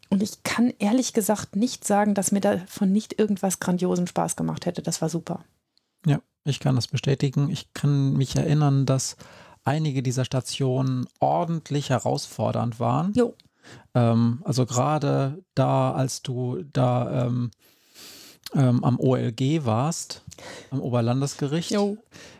Und 0.09 0.21
ich 0.21 0.43
kann 0.43 0.71
ehrlich 0.77 1.13
gesagt 1.13 1.55
nicht 1.55 1.83
sagen, 1.83 2.13
dass 2.13 2.31
mir 2.31 2.41
davon 2.41 2.91
nicht 2.91 3.17
irgendwas 3.19 3.59
grandiosen 3.59 4.05
Spaß 4.05 4.35
gemacht 4.35 4.67
hätte. 4.67 4.83
Das 4.83 5.01
war 5.01 5.09
super. 5.09 5.43
Ja, 6.05 6.19
ich 6.43 6.59
kann 6.59 6.75
das 6.75 6.87
bestätigen. 6.87 7.49
Ich 7.49 7.73
kann 7.73 8.13
mich 8.13 8.35
erinnern, 8.35 8.85
dass 8.85 9.17
einige 9.65 10.01
dieser 10.01 10.25
Stationen 10.25 11.07
ordentlich 11.19 11.89
herausfordernd 11.89 12.79
waren. 12.79 13.13
Jo. 13.13 13.33
Ähm, 13.93 14.41
also 14.45 14.65
gerade 14.65 15.43
da, 15.55 15.91
als 15.91 16.21
du 16.21 16.63
da 16.71 17.25
ähm, 17.25 17.51
ähm, 18.53 18.83
am 18.83 18.99
OLG 18.99 19.65
warst, 19.65 20.23
am 20.69 20.79
Oberlandesgericht, 20.79 21.71
jo. 21.71 21.97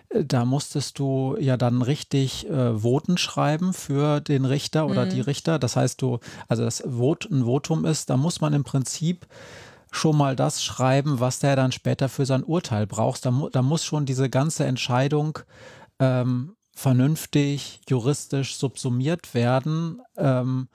Äh, 0.09 0.23
da 0.23 0.45
musstest 0.45 0.99
du 0.99 1.35
ja 1.39 1.57
dann 1.57 1.81
richtig 1.81 2.47
äh, 2.47 2.81
Voten 2.83 3.17
schreiben 3.17 3.73
für 3.73 4.21
den 4.21 4.45
Richter 4.45 4.85
oder 4.87 5.05
mhm. 5.05 5.09
die 5.09 5.21
Richter. 5.21 5.59
Das 5.59 5.75
heißt, 5.75 6.01
du, 6.01 6.19
also 6.47 6.63
das 6.63 6.83
Vot, 6.85 7.29
ein 7.29 7.45
Votum 7.45 7.85
ist, 7.85 8.09
da 8.09 8.17
muss 8.17 8.39
man 8.39 8.53
im 8.53 8.63
Prinzip 8.63 9.25
schon 9.91 10.17
mal 10.17 10.35
das 10.35 10.63
schreiben, 10.63 11.19
was 11.19 11.39
der 11.39 11.55
dann 11.55 11.71
später 11.71 12.09
für 12.09 12.25
sein 12.25 12.43
Urteil 12.43 12.85
braucht. 12.85 13.25
Da, 13.25 13.33
da 13.51 13.61
muss 13.61 13.83
schon 13.83 14.05
diese 14.05 14.29
ganze 14.29 14.65
Entscheidung 14.65 15.39
ähm, 15.99 16.55
vernünftig 16.75 17.79
juristisch 17.89 18.57
subsumiert 18.57 19.33
werden. 19.33 20.01
Ähm, 20.17 20.67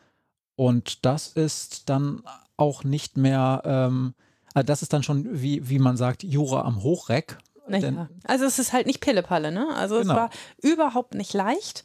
und 0.57 1.05
das 1.05 1.29
ist 1.29 1.89
dann 1.89 2.23
auch 2.57 2.83
nicht 2.83 3.17
mehr, 3.17 3.63
ähm, 3.65 4.15
also 4.55 4.67
das 4.67 4.83
ist 4.83 4.93
dann 4.93 5.03
schon, 5.03 5.41
wie, 5.41 5.69
wie 5.69 5.79
man 5.79 5.97
sagt, 5.97 6.25
Jura 6.25 6.63
am 6.63 6.83
Hochreck. 6.83 7.39
Naja. 7.69 8.09
Also 8.25 8.47
es 8.47 8.59
ist 8.59 8.73
halt 8.73 8.87
nicht 8.87 9.01
Pillepalle, 9.01 9.53
ne? 9.53 9.69
Also 9.77 10.01
genau. 10.01 10.13
es 10.13 10.17
war 10.17 10.31
überhaupt 10.61 11.15
nicht 11.15 11.33
leicht. 11.35 11.85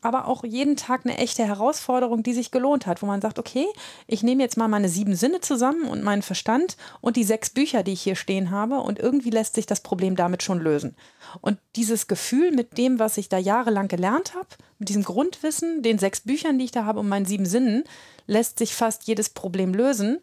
Aber 0.00 0.28
auch 0.28 0.44
jeden 0.44 0.76
Tag 0.76 1.04
eine 1.04 1.18
echte 1.18 1.44
Herausforderung, 1.44 2.22
die 2.22 2.32
sich 2.32 2.50
gelohnt 2.50 2.86
hat, 2.86 3.02
wo 3.02 3.06
man 3.06 3.20
sagt, 3.20 3.38
okay, 3.38 3.66
ich 4.06 4.22
nehme 4.22 4.42
jetzt 4.42 4.56
mal 4.56 4.68
meine 4.68 4.88
sieben 4.88 5.16
Sinne 5.16 5.40
zusammen 5.40 5.84
und 5.84 6.04
meinen 6.04 6.22
Verstand 6.22 6.76
und 7.00 7.16
die 7.16 7.24
sechs 7.24 7.50
Bücher, 7.50 7.82
die 7.82 7.92
ich 7.92 8.02
hier 8.02 8.14
stehen 8.14 8.50
habe 8.50 8.78
und 8.78 8.98
irgendwie 8.98 9.30
lässt 9.30 9.54
sich 9.54 9.66
das 9.66 9.80
Problem 9.80 10.14
damit 10.14 10.42
schon 10.42 10.60
lösen. 10.60 10.94
Und 11.40 11.58
dieses 11.74 12.06
Gefühl 12.06 12.52
mit 12.52 12.78
dem, 12.78 12.98
was 12.98 13.18
ich 13.18 13.28
da 13.28 13.38
jahrelang 13.38 13.88
gelernt 13.88 14.34
habe, 14.34 14.48
mit 14.78 14.88
diesem 14.88 15.02
Grundwissen, 15.02 15.82
den 15.82 15.98
sechs 15.98 16.20
Büchern, 16.20 16.58
die 16.58 16.66
ich 16.66 16.72
da 16.72 16.84
habe 16.84 17.00
und 17.00 17.08
meinen 17.08 17.26
sieben 17.26 17.46
Sinnen, 17.46 17.82
lässt 18.26 18.58
sich 18.58 18.74
fast 18.74 19.08
jedes 19.08 19.30
Problem 19.30 19.74
lösen. 19.74 20.20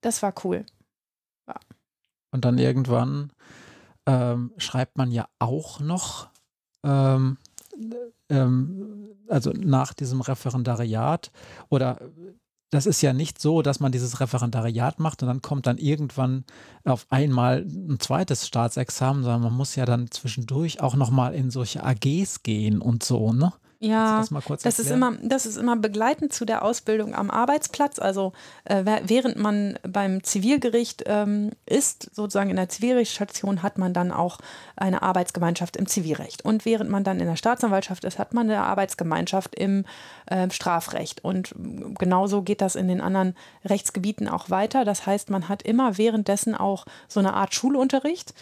Das 0.00 0.22
war 0.22 0.34
cool. 0.44 0.66
Ja. 1.46 1.54
Und 2.32 2.44
dann 2.44 2.58
irgendwann 2.58 3.30
ähm, 4.06 4.52
schreibt 4.56 4.98
man 4.98 5.12
ja 5.12 5.28
auch 5.38 5.78
noch 5.78 6.28
ähm, 6.82 7.38
ähm, 8.28 9.08
also 9.28 9.52
nach 9.52 9.94
diesem 9.94 10.20
Referendariat 10.20 11.30
oder 11.68 11.98
das 12.70 12.86
ist 12.86 13.00
ja 13.00 13.12
nicht 13.12 13.40
so, 13.40 13.62
dass 13.62 13.80
man 13.80 13.92
dieses 13.92 14.20
Referendariat 14.20 14.98
macht 14.98 15.22
und 15.22 15.28
dann 15.28 15.40
kommt 15.40 15.66
dann 15.66 15.78
irgendwann 15.78 16.44
auf 16.84 17.06
einmal 17.10 17.64
ein 17.64 18.00
zweites 18.00 18.46
Staatsexamen, 18.46 19.22
sondern 19.22 19.42
man 19.42 19.54
muss 19.54 19.76
ja 19.76 19.84
dann 19.84 20.10
zwischendurch 20.10 20.80
auch 20.80 20.96
nochmal 20.96 21.34
in 21.34 21.50
solche 21.50 21.84
AGs 21.84 22.42
gehen 22.42 22.80
und 22.80 23.02
so, 23.04 23.32
ne? 23.32 23.52
Ja, 23.78 24.24
das, 24.30 24.62
das 24.62 24.78
ist 24.78 24.90
immer, 24.90 25.12
das 25.22 25.44
ist 25.44 25.58
immer 25.58 25.76
begleitend 25.76 26.32
zu 26.32 26.46
der 26.46 26.62
Ausbildung 26.62 27.14
am 27.14 27.30
Arbeitsplatz. 27.30 27.98
Also 27.98 28.32
äh, 28.64 28.84
während 29.04 29.36
man 29.36 29.78
beim 29.82 30.24
Zivilgericht 30.24 31.04
ähm, 31.06 31.50
ist, 31.66 32.10
sozusagen 32.14 32.48
in 32.48 32.56
der 32.56 32.70
Zivilrechtsstation, 32.70 33.62
hat 33.62 33.76
man 33.76 33.92
dann 33.92 34.12
auch 34.12 34.38
eine 34.76 35.02
Arbeitsgemeinschaft 35.02 35.76
im 35.76 35.86
Zivilrecht. 35.86 36.42
Und 36.42 36.64
während 36.64 36.88
man 36.88 37.04
dann 37.04 37.20
in 37.20 37.26
der 37.26 37.36
Staatsanwaltschaft 37.36 38.04
ist, 38.04 38.18
hat 38.18 38.32
man 38.32 38.48
eine 38.48 38.62
Arbeitsgemeinschaft 38.62 39.54
im 39.54 39.84
äh, 40.24 40.48
Strafrecht. 40.50 41.22
Und 41.22 41.54
genauso 41.98 42.42
geht 42.42 42.62
das 42.62 42.76
in 42.76 42.88
den 42.88 43.02
anderen 43.02 43.36
Rechtsgebieten 43.64 44.26
auch 44.26 44.48
weiter. 44.48 44.86
Das 44.86 45.04
heißt, 45.04 45.28
man 45.28 45.50
hat 45.50 45.62
immer 45.62 45.98
währenddessen 45.98 46.54
auch 46.54 46.86
so 47.08 47.20
eine 47.20 47.34
Art 47.34 47.54
Schulunterricht. 47.54 48.32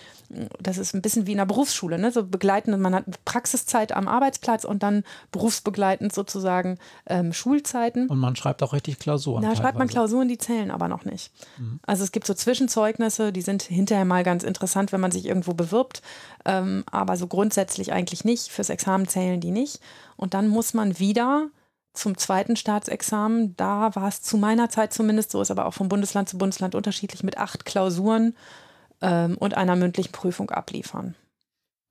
Das 0.60 0.78
ist 0.78 0.94
ein 0.94 1.02
bisschen 1.02 1.26
wie 1.26 1.32
in 1.32 1.38
der 1.38 1.44
Berufsschule, 1.44 1.98
ne? 1.98 2.12
so 2.12 2.24
begleitend. 2.24 2.80
Man 2.80 2.94
hat 2.94 3.04
Praxiszeit 3.24 3.92
am 3.92 4.06
Arbeitsplatz 4.06 4.64
und 4.64 4.82
dann 4.82 5.02
berufsbegleitend 5.34 6.12
sozusagen 6.12 6.78
ähm, 7.06 7.32
Schulzeiten. 7.32 8.08
Und 8.08 8.18
man 8.18 8.36
schreibt 8.36 8.62
auch 8.62 8.72
richtig 8.72 9.00
Klausuren. 9.00 9.42
Da 9.42 9.56
schreibt 9.56 9.76
man 9.76 9.88
Klausuren, 9.88 10.28
die 10.28 10.38
zählen 10.38 10.70
aber 10.70 10.86
noch 10.86 11.04
nicht. 11.04 11.32
Mhm. 11.58 11.80
Also 11.84 12.04
es 12.04 12.12
gibt 12.12 12.28
so 12.28 12.34
Zwischenzeugnisse, 12.34 13.32
die 13.32 13.42
sind 13.42 13.64
hinterher 13.64 14.04
mal 14.04 14.22
ganz 14.22 14.44
interessant, 14.44 14.92
wenn 14.92 15.00
man 15.00 15.10
sich 15.10 15.26
irgendwo 15.26 15.52
bewirbt, 15.52 16.02
ähm, 16.44 16.84
aber 16.88 17.16
so 17.16 17.26
grundsätzlich 17.26 17.92
eigentlich 17.92 18.24
nicht. 18.24 18.48
Fürs 18.48 18.70
Examen 18.70 19.08
zählen 19.08 19.40
die 19.40 19.50
nicht. 19.50 19.80
Und 20.16 20.34
dann 20.34 20.46
muss 20.46 20.72
man 20.72 21.00
wieder 21.00 21.48
zum 21.94 22.16
zweiten 22.16 22.54
Staatsexamen, 22.54 23.56
da 23.56 23.94
war 23.96 24.06
es 24.06 24.22
zu 24.22 24.36
meiner 24.36 24.68
Zeit 24.68 24.92
zumindest 24.92 25.32
so, 25.32 25.42
ist 25.42 25.50
aber 25.50 25.66
auch 25.66 25.74
von 25.74 25.88
Bundesland 25.88 26.28
zu 26.28 26.38
Bundesland 26.38 26.76
unterschiedlich, 26.76 27.24
mit 27.24 27.38
acht 27.38 27.64
Klausuren 27.64 28.36
ähm, 29.00 29.36
und 29.38 29.54
einer 29.54 29.74
mündlichen 29.74 30.12
Prüfung 30.12 30.50
abliefern. 30.50 31.16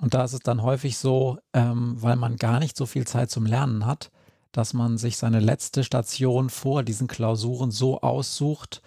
Und 0.04 0.14
da 0.14 0.26
ist 0.26 0.34
es 0.34 0.42
dann 0.42 0.62
häufig 0.62 0.98
so, 0.98 1.38
ähm, 1.54 1.96
weil 1.98 2.18
man 2.18 2.36
gar 2.36 2.60
nicht 2.60 2.76
so 2.76 2.86
viel 2.86 3.08
Zeit 3.08 3.32
zum 3.32 3.46
Lernen 3.46 3.86
hat, 3.86 4.12
dass 4.52 4.74
man 4.74 4.98
sich 4.98 5.16
seine 5.16 5.40
letzte 5.40 5.86
Station 5.86 6.50
vor 6.50 6.84
diesen 6.84 7.08
Klausuren 7.08 7.72
so 7.72 8.02
aussucht. 8.02 8.82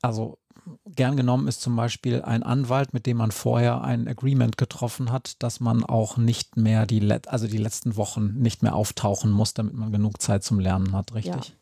Also 0.00 0.38
gern 0.86 1.18
genommen 1.18 1.46
ist 1.46 1.60
zum 1.60 1.76
Beispiel 1.76 2.22
ein 2.22 2.42
Anwalt, 2.42 2.94
mit 2.94 3.04
dem 3.04 3.18
man 3.18 3.32
vorher 3.32 3.82
ein 3.82 4.08
Agreement 4.08 4.56
getroffen 4.56 5.12
hat, 5.12 5.34
dass 5.42 5.60
man 5.60 5.84
auch 5.84 6.16
nicht 6.16 6.56
mehr 6.56 6.86
die, 6.86 7.06
also 7.26 7.46
die 7.46 7.58
letzten 7.58 7.96
Wochen 7.96 8.32
nicht 8.38 8.62
mehr 8.62 8.74
auftauchen 8.74 9.30
muss, 9.30 9.52
damit 9.52 9.74
man 9.74 9.92
genug 9.92 10.22
Zeit 10.22 10.42
zum 10.42 10.58
Lernen 10.58 10.96
hat, 10.96 11.12
richtig? 11.12 11.48
Ja. 11.48 11.54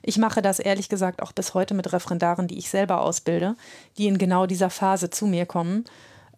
Ich 0.00 0.16
mache 0.16 0.42
das 0.42 0.60
ehrlich 0.60 0.88
gesagt 0.88 1.22
auch 1.22 1.32
bis 1.32 1.54
heute 1.54 1.74
mit 1.74 1.92
Referendaren, 1.92 2.46
die 2.46 2.58
ich 2.58 2.70
selber 2.70 3.00
ausbilde, 3.00 3.56
die 3.98 4.06
in 4.06 4.18
genau 4.18 4.46
dieser 4.46 4.70
Phase 4.70 5.10
zu 5.10 5.26
mir 5.26 5.44
kommen 5.44 5.86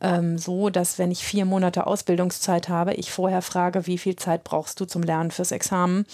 ähm, 0.01 0.39
so, 0.39 0.71
dass 0.71 0.99
wenn 0.99 1.11
ich 1.11 1.25
vier 1.25 1.45
Monate 1.45 1.87
Ausbildungszeit 1.87 2.69
habe, 2.69 2.95
ich 2.95 3.11
vorher 3.11 3.43
frage, 3.43 3.87
wie 3.87 3.99
viel 3.99 4.17
Zeit 4.17 4.45
brauchst 4.45 4.81
du 4.81 4.85
zum 4.85 5.03
Lernen 5.03 5.31
fürs 5.31 5.53
Examen? 5.53 6.07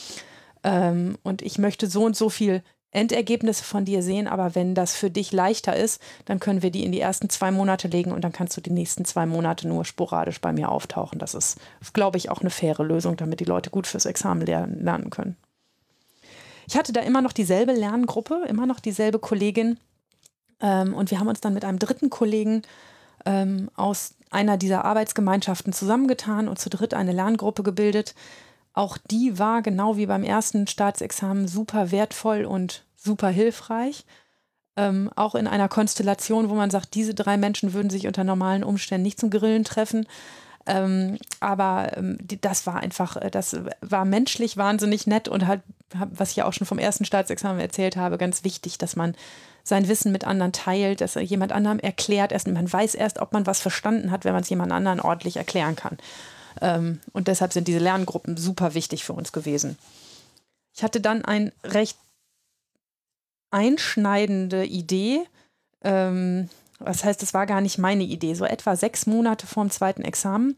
Ähm, 0.63 1.17
und 1.23 1.43
ich 1.43 1.59
möchte 1.59 1.87
so 1.89 2.05
und 2.05 2.17
so 2.17 2.29
viel 2.29 2.63
Endergebnisse 2.93 3.63
von 3.63 3.85
dir 3.85 4.03
sehen, 4.03 4.27
aber 4.27 4.55
wenn 4.55 4.75
das 4.75 4.97
für 4.97 5.11
dich 5.11 5.31
leichter 5.33 5.77
ist, 5.77 6.03
dann 6.25 6.41
können 6.41 6.63
wir 6.63 6.71
die 6.71 6.85
in 6.85 6.91
die 6.91 7.01
ersten 7.01 7.29
zwei 7.29 7.53
Monate 7.53 7.87
legen 7.87 8.11
und 8.11 8.23
dann 8.23 8.33
kannst 8.33 8.57
du 8.57 8.61
die 8.61 8.73
nächsten 8.73 9.05
zwei 9.05 9.27
Monate 9.27 9.69
nur 9.69 9.85
sporadisch 9.85 10.41
bei 10.41 10.53
mir 10.53 10.71
auftauchen. 10.71 11.21
Das 11.21 11.35
ist, 11.35 11.59
glaube 11.93 12.19
ich, 12.19 12.31
auch 12.31 12.41
eine 12.41 12.51
faire 12.51 12.83
Lösung, 12.83 13.17
damit 13.17 13.39
die 13.39 13.45
Leute 13.45 13.71
gut 13.71 13.87
fürs 13.87 14.07
Examen 14.07 14.45
lernen, 14.45 15.11
können. 15.11 15.37
Ich 16.67 16.77
hatte 16.77 16.93
da 16.93 17.01
immer 17.01 17.23
noch 17.23 17.33
dieselbe 17.33 17.73
Lerngruppe, 17.73 18.45
immer 18.49 18.67
noch 18.67 18.81
dieselbe 18.81 19.21
Kollegin 19.21 19.79
ähm, 20.61 20.95
und 20.95 21.13
wir 21.13 21.21
haben 21.21 21.29
uns 21.29 21.41
dann 21.41 21.55
mit 21.55 21.65
einem 21.65 21.79
dritten 21.79 22.11
Kollegen 22.11 22.63
ähm, 23.27 23.71
aus 23.77 24.15
einer 24.31 24.57
dieser 24.57 24.85
Arbeitsgemeinschaften 24.85 25.73
zusammengetan 25.73 26.49
und 26.49 26.59
zu 26.59 26.71
dritt 26.71 26.95
eine 26.95 27.13
Lerngruppe 27.13 27.63
gebildet. 27.63 28.15
Auch 28.73 28.97
die 28.99 29.39
war 29.39 29.63
genau 29.63 29.97
wie 29.97 30.07
beim 30.07 30.23
ersten 30.23 30.67
Staatsexamen 30.67 31.49
super 31.49 31.91
wertvoll 31.91 32.45
und 32.45 32.85
super 32.97 33.29
hilfreich. 33.29 34.05
Ähm, 34.77 35.11
auch 35.17 35.35
in 35.35 35.49
einer 35.49 35.69
Konstellation, 35.69 36.49
wo 36.49 36.55
man 36.55 36.71
sagt, 36.71 36.95
diese 36.95 37.13
drei 37.13 37.37
Menschen 37.37 37.73
würden 37.73 37.91
sich 37.91 38.07
unter 38.07 38.23
normalen 38.23 38.63
Umständen 38.63 39.03
nicht 39.03 39.19
zum 39.19 39.31
Grillen 39.31 39.65
treffen. 39.65 40.07
Ähm, 40.67 41.19
aber 41.41 41.97
ähm, 41.97 42.19
das 42.43 42.67
war 42.67 42.77
einfach, 42.77 43.17
äh, 43.17 43.31
das 43.31 43.57
war 43.81 44.05
menschlich 44.05 44.57
wahnsinnig 44.57 45.07
nett 45.07 45.27
und 45.27 45.47
halt, 45.47 45.63
was 46.11 46.31
ich 46.31 46.37
ja 46.37 46.45
auch 46.45 46.53
schon 46.53 46.67
vom 46.67 46.79
ersten 46.79 47.05
Staatsexamen 47.05 47.61
erzählt 47.61 47.97
habe, 47.97 48.19
ganz 48.19 48.45
wichtig, 48.45 48.79
dass 48.79 48.95
man 48.95 49.17
sein 49.71 49.89
Wissen 49.89 50.13
mit 50.13 50.25
anderen 50.25 50.53
teilt, 50.53 51.01
dass 51.01 51.17
er 51.17 51.23
jemand 51.23 51.53
anderem 51.53 51.79
erklärt. 51.79 52.33
Erst, 52.33 52.47
man 52.47 52.71
weiß 52.71 52.95
erst, 52.95 53.21
ob 53.21 53.33
man 53.33 53.47
was 53.47 53.61
verstanden 53.61 54.11
hat, 54.11 54.27
wenn 54.27 54.35
man 54.35 54.43
es 54.43 54.51
jemand 54.51 54.71
anderen 54.73 55.01
ordentlich 55.01 55.39
erklären 55.39 55.77
kann. 55.77 55.97
Ähm, 56.61 57.01
und 57.13 57.29
deshalb 57.29 57.55
sind 57.55 57.67
diese 57.69 57.79
Lerngruppen 57.79 58.37
super 58.37 58.75
wichtig 58.75 59.05
für 59.05 59.15
uns 59.15 59.33
gewesen. 59.33 59.79
Ich 60.75 60.83
hatte 60.83 61.01
dann 61.01 61.25
eine 61.25 61.53
recht 61.65 61.97
einschneidende 63.51 64.67
Idee. 64.67 65.23
Ähm, 65.83 66.51
was 66.79 67.05
heißt, 67.05 67.23
es 67.23 67.35
war 67.35 67.47
gar 67.47 67.61
nicht 67.61 67.79
meine 67.79 68.05
Idee. 68.05 68.35
So 68.35 68.45
etwa 68.45 68.77
sechs 68.77 69.07
Monate 69.07 69.47
vor 69.47 69.65
dem 69.65 69.71
zweiten 69.71 70.03
Examen 70.03 70.57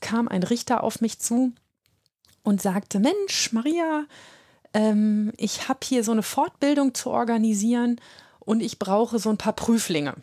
kam 0.00 0.28
ein 0.28 0.42
Richter 0.42 0.82
auf 0.82 1.00
mich 1.00 1.18
zu 1.18 1.52
und 2.42 2.62
sagte: 2.62 2.98
Mensch, 2.98 3.52
Maria, 3.52 4.04
ähm, 4.74 5.32
ich 5.36 5.68
habe 5.68 5.80
hier 5.84 6.04
so 6.04 6.12
eine 6.12 6.22
Fortbildung 6.22 6.94
zu 6.94 7.10
organisieren 7.10 8.00
und 8.44 8.60
ich 8.62 8.78
brauche 8.78 9.18
so 9.18 9.30
ein 9.30 9.38
paar 9.38 9.52
Prüflinge. 9.52 10.14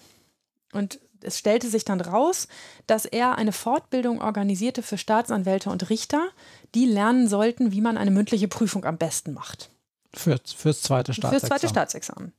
Und 0.72 1.00
es 1.22 1.38
stellte 1.38 1.70
sich 1.70 1.86
dann 1.86 2.02
raus, 2.02 2.48
dass 2.88 3.06
er 3.06 3.36
eine 3.36 3.52
Fortbildung 3.52 4.22
organisierte 4.22 4.84
für 4.84 4.98
Staatsanwälte 4.98 5.70
und 5.70 5.90
Richter, 5.90 6.30
die 6.76 6.86
lernen 6.86 7.28
sollten, 7.28 7.72
wie 7.72 7.82
man 7.82 7.98
eine 7.98 8.12
mündliche 8.12 8.48
Prüfung 8.48 8.86
am 8.86 8.98
besten 8.98 9.34
macht. 9.34 9.70
Für, 10.14 10.40
fürs 10.44 10.82
zweite 10.82 11.14
Staatsexamen. 11.14 11.40
Fürs 11.40 11.50
zweite 11.50 11.70
Staatsexamen. 11.70 12.34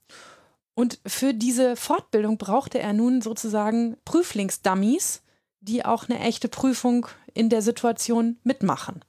Und 0.74 0.98
für 1.06 1.34
diese 1.34 1.76
Fortbildung 1.76 2.38
brauchte 2.38 2.78
er 2.78 2.92
nun 2.92 3.20
sozusagen 3.20 3.96
Prüflingsdummies, 4.04 5.22
die 5.60 5.84
auch 5.84 6.08
eine 6.08 6.20
echte 6.20 6.48
Prüfung 6.48 7.06
in 7.34 7.50
der 7.50 7.60
Situation 7.62 8.38
mitmachen. 8.44 9.04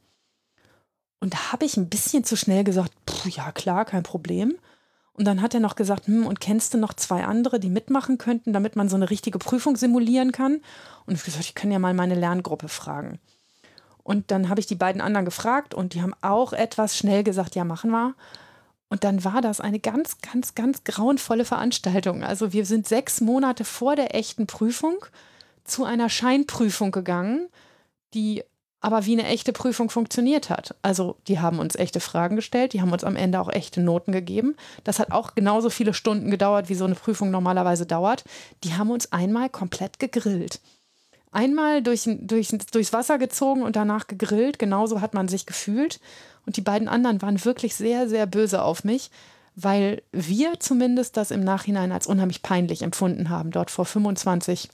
Und 1.20 1.34
da 1.34 1.52
habe 1.54 1.66
ich 1.66 1.78
ein 1.78 1.88
bisschen 1.88 2.24
zu 2.24 2.36
schnell 2.36 2.64
gesagt, 2.64 2.92
ja 3.30 3.52
klar, 3.52 3.86
kein 3.86 4.04
Problem. 4.04 4.58
Und 5.22 5.26
dann 5.26 5.44
hat 5.44 5.54
er 5.54 5.60
noch 5.60 5.76
gesagt, 5.76 6.08
hm, 6.08 6.26
und 6.26 6.40
kennst 6.40 6.74
du 6.74 6.80
noch 6.80 6.96
zwei 6.96 7.26
andere, 7.26 7.60
die 7.60 7.70
mitmachen 7.70 8.18
könnten, 8.18 8.54
damit 8.54 8.76
man 8.76 8.90
so 8.90 8.96
eine 8.96 9.12
richtige 9.12 9.38
Prüfung 9.38 9.76
simulieren 9.76 10.32
kann? 10.32 10.54
Und 11.06 11.14
ich 11.14 11.20
habe 11.20 11.26
gesagt, 11.26 11.46
ich 11.46 11.54
kann 11.54 11.72
ja 11.72 11.78
mal 11.78 11.94
meine 11.94 12.16
Lerngruppe 12.16 12.68
fragen. 12.68 13.20
Und 14.02 14.32
dann 14.32 14.50
habe 14.50 14.60
ich 14.60 14.66
die 14.66 14.74
beiden 14.74 15.00
anderen 15.00 15.26
gefragt 15.26 15.76
und 15.76 15.94
die 15.94 16.02
haben 16.02 16.16
auch 16.22 16.54
etwas 16.54 16.98
schnell 16.98 17.24
gesagt, 17.24 17.54
ja, 17.54 17.64
machen 17.64 17.92
wir. 17.92 18.16
Und 18.90 19.04
dann 19.04 19.24
war 19.24 19.44
das 19.44 19.62
eine 19.62 19.80
ganz, 19.80 20.18
ganz, 20.22 20.56
ganz 20.56 20.86
grauenvolle 20.86 21.46
Veranstaltung. 21.46 22.24
Also 22.24 22.52
wir 22.52 22.66
sind 22.66 22.88
sechs 22.88 23.22
Monate 23.22 23.64
vor 23.64 23.96
der 23.96 24.16
echten 24.16 24.48
Prüfung 24.48 25.06
zu 25.66 25.86
einer 25.86 26.10
Scheinprüfung 26.10 26.92
gegangen, 26.92 27.48
die 28.16 28.44
aber 28.82 29.06
wie 29.06 29.14
eine 29.14 29.28
echte 29.28 29.54
Prüfung 29.54 29.90
funktioniert 29.90 30.50
hat. 30.50 30.76
Also 30.82 31.16
die 31.28 31.40
haben 31.40 31.60
uns 31.60 31.76
echte 31.76 32.00
Fragen 32.00 32.36
gestellt, 32.36 32.74
die 32.74 32.82
haben 32.82 32.92
uns 32.92 33.04
am 33.04 33.16
Ende 33.16 33.40
auch 33.40 33.50
echte 33.50 33.80
Noten 33.80 34.12
gegeben. 34.12 34.56
Das 34.84 35.00
hat 35.00 35.12
auch 35.12 35.36
genauso 35.36 35.70
viele 35.70 35.94
Stunden 35.94 36.32
gedauert, 36.32 36.68
wie 36.68 36.76
so 36.76 36.86
eine 36.86 36.96
Prüfung 36.96 37.30
normalerweise 37.30 37.86
dauert. 37.86 38.24
Die 38.64 38.74
haben 38.74 38.90
uns 38.90 39.12
einmal 39.12 39.50
komplett 39.50 40.00
gegrillt. 40.00 40.60
Einmal 41.32 41.82
durch, 41.82 42.10
durch, 42.22 42.50
durchs 42.72 42.92
Wasser 42.92 43.18
gezogen 43.18 43.62
und 43.62 43.76
danach 43.76 44.08
gegrillt. 44.08 44.60
Genauso 44.60 45.00
hat 45.00 45.14
man 45.14 45.28
sich 45.28 45.46
gefühlt. 45.46 46.00
Und 46.46 46.58
die 46.58 46.62
beiden 46.62 46.88
anderen 46.88 47.22
waren 47.22 47.46
wirklich 47.46 47.76
sehr, 47.76 48.10
sehr 48.10 48.26
böse 48.26 48.64
auf 48.64 48.84
mich, 48.84 49.12
weil 49.56 50.02
wir 50.12 50.60
zumindest 50.60 51.18
das 51.18 51.30
im 51.30 51.44
Nachhinein 51.44 51.92
als 51.92 52.08
unheimlich 52.08 52.42
peinlich 52.42 52.82
empfunden 52.82 53.30
haben, 53.30 53.52
dort 53.52 53.70
vor 53.70 53.86
25 53.86 54.70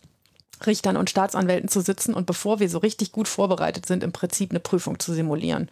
Richtern 0.66 0.98
und 0.98 1.10
Staatsanwälten 1.10 1.70
zu 1.70 1.82
sitzen 1.82 2.14
und 2.14 2.26
bevor 2.26 2.60
wir 2.60 2.70
so 2.70 2.80
richtig 2.80 3.12
gut 3.12 3.28
vorbereitet 3.28 3.86
sind, 3.86 4.04
im 4.04 4.12
Prinzip 4.12 4.52
eine 4.52 4.60
Prüfung 4.60 5.00
zu 5.00 5.14
simulieren. 5.14 5.70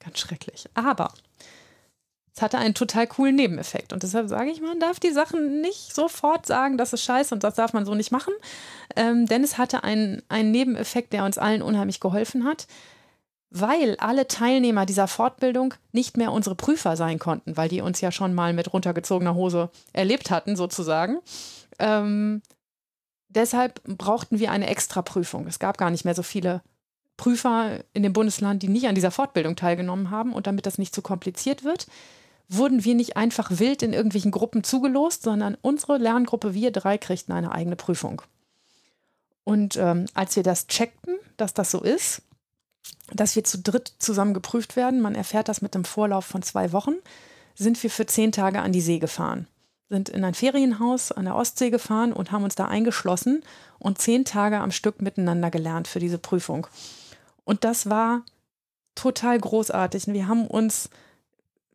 Ganz 0.00 0.18
schrecklich. 0.18 0.68
Aber 0.74 1.12
es 2.34 2.40
hatte 2.40 2.58
einen 2.58 2.74
total 2.74 3.06
coolen 3.06 3.36
Nebeneffekt. 3.36 3.92
Und 3.92 4.02
deshalb 4.02 4.28
sage 4.28 4.50
ich, 4.50 4.60
man 4.60 4.80
darf 4.80 4.98
die 4.98 5.10
Sachen 5.10 5.60
nicht 5.60 5.94
sofort 5.94 6.46
sagen, 6.46 6.78
das 6.78 6.92
ist 6.92 7.04
scheiße 7.04 7.34
und 7.34 7.44
das 7.44 7.54
darf 7.54 7.74
man 7.74 7.84
so 7.84 7.94
nicht 7.94 8.10
machen. 8.10 8.32
Ähm, 8.96 9.26
denn 9.26 9.44
es 9.44 9.58
hatte 9.58 9.84
einen, 9.84 10.22
einen 10.28 10.50
Nebeneffekt, 10.50 11.12
der 11.12 11.24
uns 11.24 11.36
allen 11.36 11.60
unheimlich 11.60 12.00
geholfen 12.00 12.44
hat, 12.44 12.66
weil 13.50 13.96
alle 13.98 14.28
Teilnehmer 14.28 14.86
dieser 14.86 15.08
Fortbildung 15.08 15.74
nicht 15.92 16.16
mehr 16.16 16.32
unsere 16.32 16.54
Prüfer 16.54 16.96
sein 16.96 17.18
konnten, 17.18 17.58
weil 17.58 17.68
die 17.68 17.82
uns 17.82 18.00
ja 18.00 18.10
schon 18.10 18.32
mal 18.32 18.54
mit 18.54 18.72
runtergezogener 18.72 19.34
Hose 19.34 19.68
erlebt 19.92 20.30
hatten, 20.30 20.56
sozusagen. 20.56 21.18
Ähm, 21.78 22.40
deshalb 23.34 23.82
brauchten 23.84 24.38
wir 24.38 24.50
eine 24.50 24.68
Extraprüfung. 24.68 25.46
Es 25.46 25.58
gab 25.58 25.78
gar 25.78 25.90
nicht 25.90 26.04
mehr 26.04 26.14
so 26.14 26.22
viele 26.22 26.62
Prüfer 27.16 27.80
in 27.92 28.02
dem 28.02 28.12
Bundesland, 28.12 28.62
die 28.62 28.68
nicht 28.68 28.86
an 28.88 28.94
dieser 28.94 29.10
Fortbildung 29.10 29.56
teilgenommen 29.56 30.10
haben. 30.10 30.32
Und 30.32 30.46
damit 30.46 30.66
das 30.66 30.78
nicht 30.78 30.94
zu 30.94 31.02
kompliziert 31.02 31.64
wird, 31.64 31.86
wurden 32.48 32.84
wir 32.84 32.94
nicht 32.94 33.16
einfach 33.16 33.50
wild 33.58 33.82
in 33.82 33.92
irgendwelchen 33.92 34.30
Gruppen 34.30 34.64
zugelost, 34.64 35.22
sondern 35.22 35.56
unsere 35.60 35.98
Lerngruppe, 35.98 36.54
wir 36.54 36.70
drei, 36.70 36.98
kriegten 36.98 37.32
eine 37.32 37.52
eigene 37.52 37.76
Prüfung. 37.76 38.22
Und 39.44 39.76
ähm, 39.76 40.06
als 40.14 40.36
wir 40.36 40.42
das 40.42 40.66
checkten, 40.66 41.16
dass 41.36 41.54
das 41.54 41.70
so 41.70 41.80
ist, 41.80 42.22
dass 43.12 43.36
wir 43.36 43.44
zu 43.44 43.58
dritt 43.58 43.92
zusammen 43.98 44.34
geprüft 44.34 44.76
werden, 44.76 45.00
man 45.00 45.14
erfährt 45.14 45.48
das 45.48 45.62
mit 45.62 45.74
einem 45.74 45.84
Vorlauf 45.84 46.24
von 46.24 46.42
zwei 46.42 46.72
Wochen, 46.72 46.94
sind 47.54 47.82
wir 47.82 47.90
für 47.90 48.06
zehn 48.06 48.32
Tage 48.32 48.60
an 48.60 48.72
die 48.72 48.80
See 48.80 48.98
gefahren. 48.98 49.46
Sind 49.92 50.08
in 50.08 50.24
ein 50.24 50.32
Ferienhaus 50.32 51.12
an 51.12 51.26
der 51.26 51.36
Ostsee 51.36 51.68
gefahren 51.68 52.14
und 52.14 52.32
haben 52.32 52.44
uns 52.44 52.54
da 52.54 52.64
eingeschlossen 52.64 53.42
und 53.78 53.98
zehn 53.98 54.24
Tage 54.24 54.58
am 54.58 54.70
Stück 54.70 55.02
miteinander 55.02 55.50
gelernt 55.50 55.86
für 55.86 55.98
diese 55.98 56.16
Prüfung. 56.16 56.66
Und 57.44 57.62
das 57.62 57.90
war 57.90 58.22
total 58.94 59.38
großartig. 59.38 60.06
Wir 60.06 60.28
haben 60.28 60.46
uns 60.46 60.88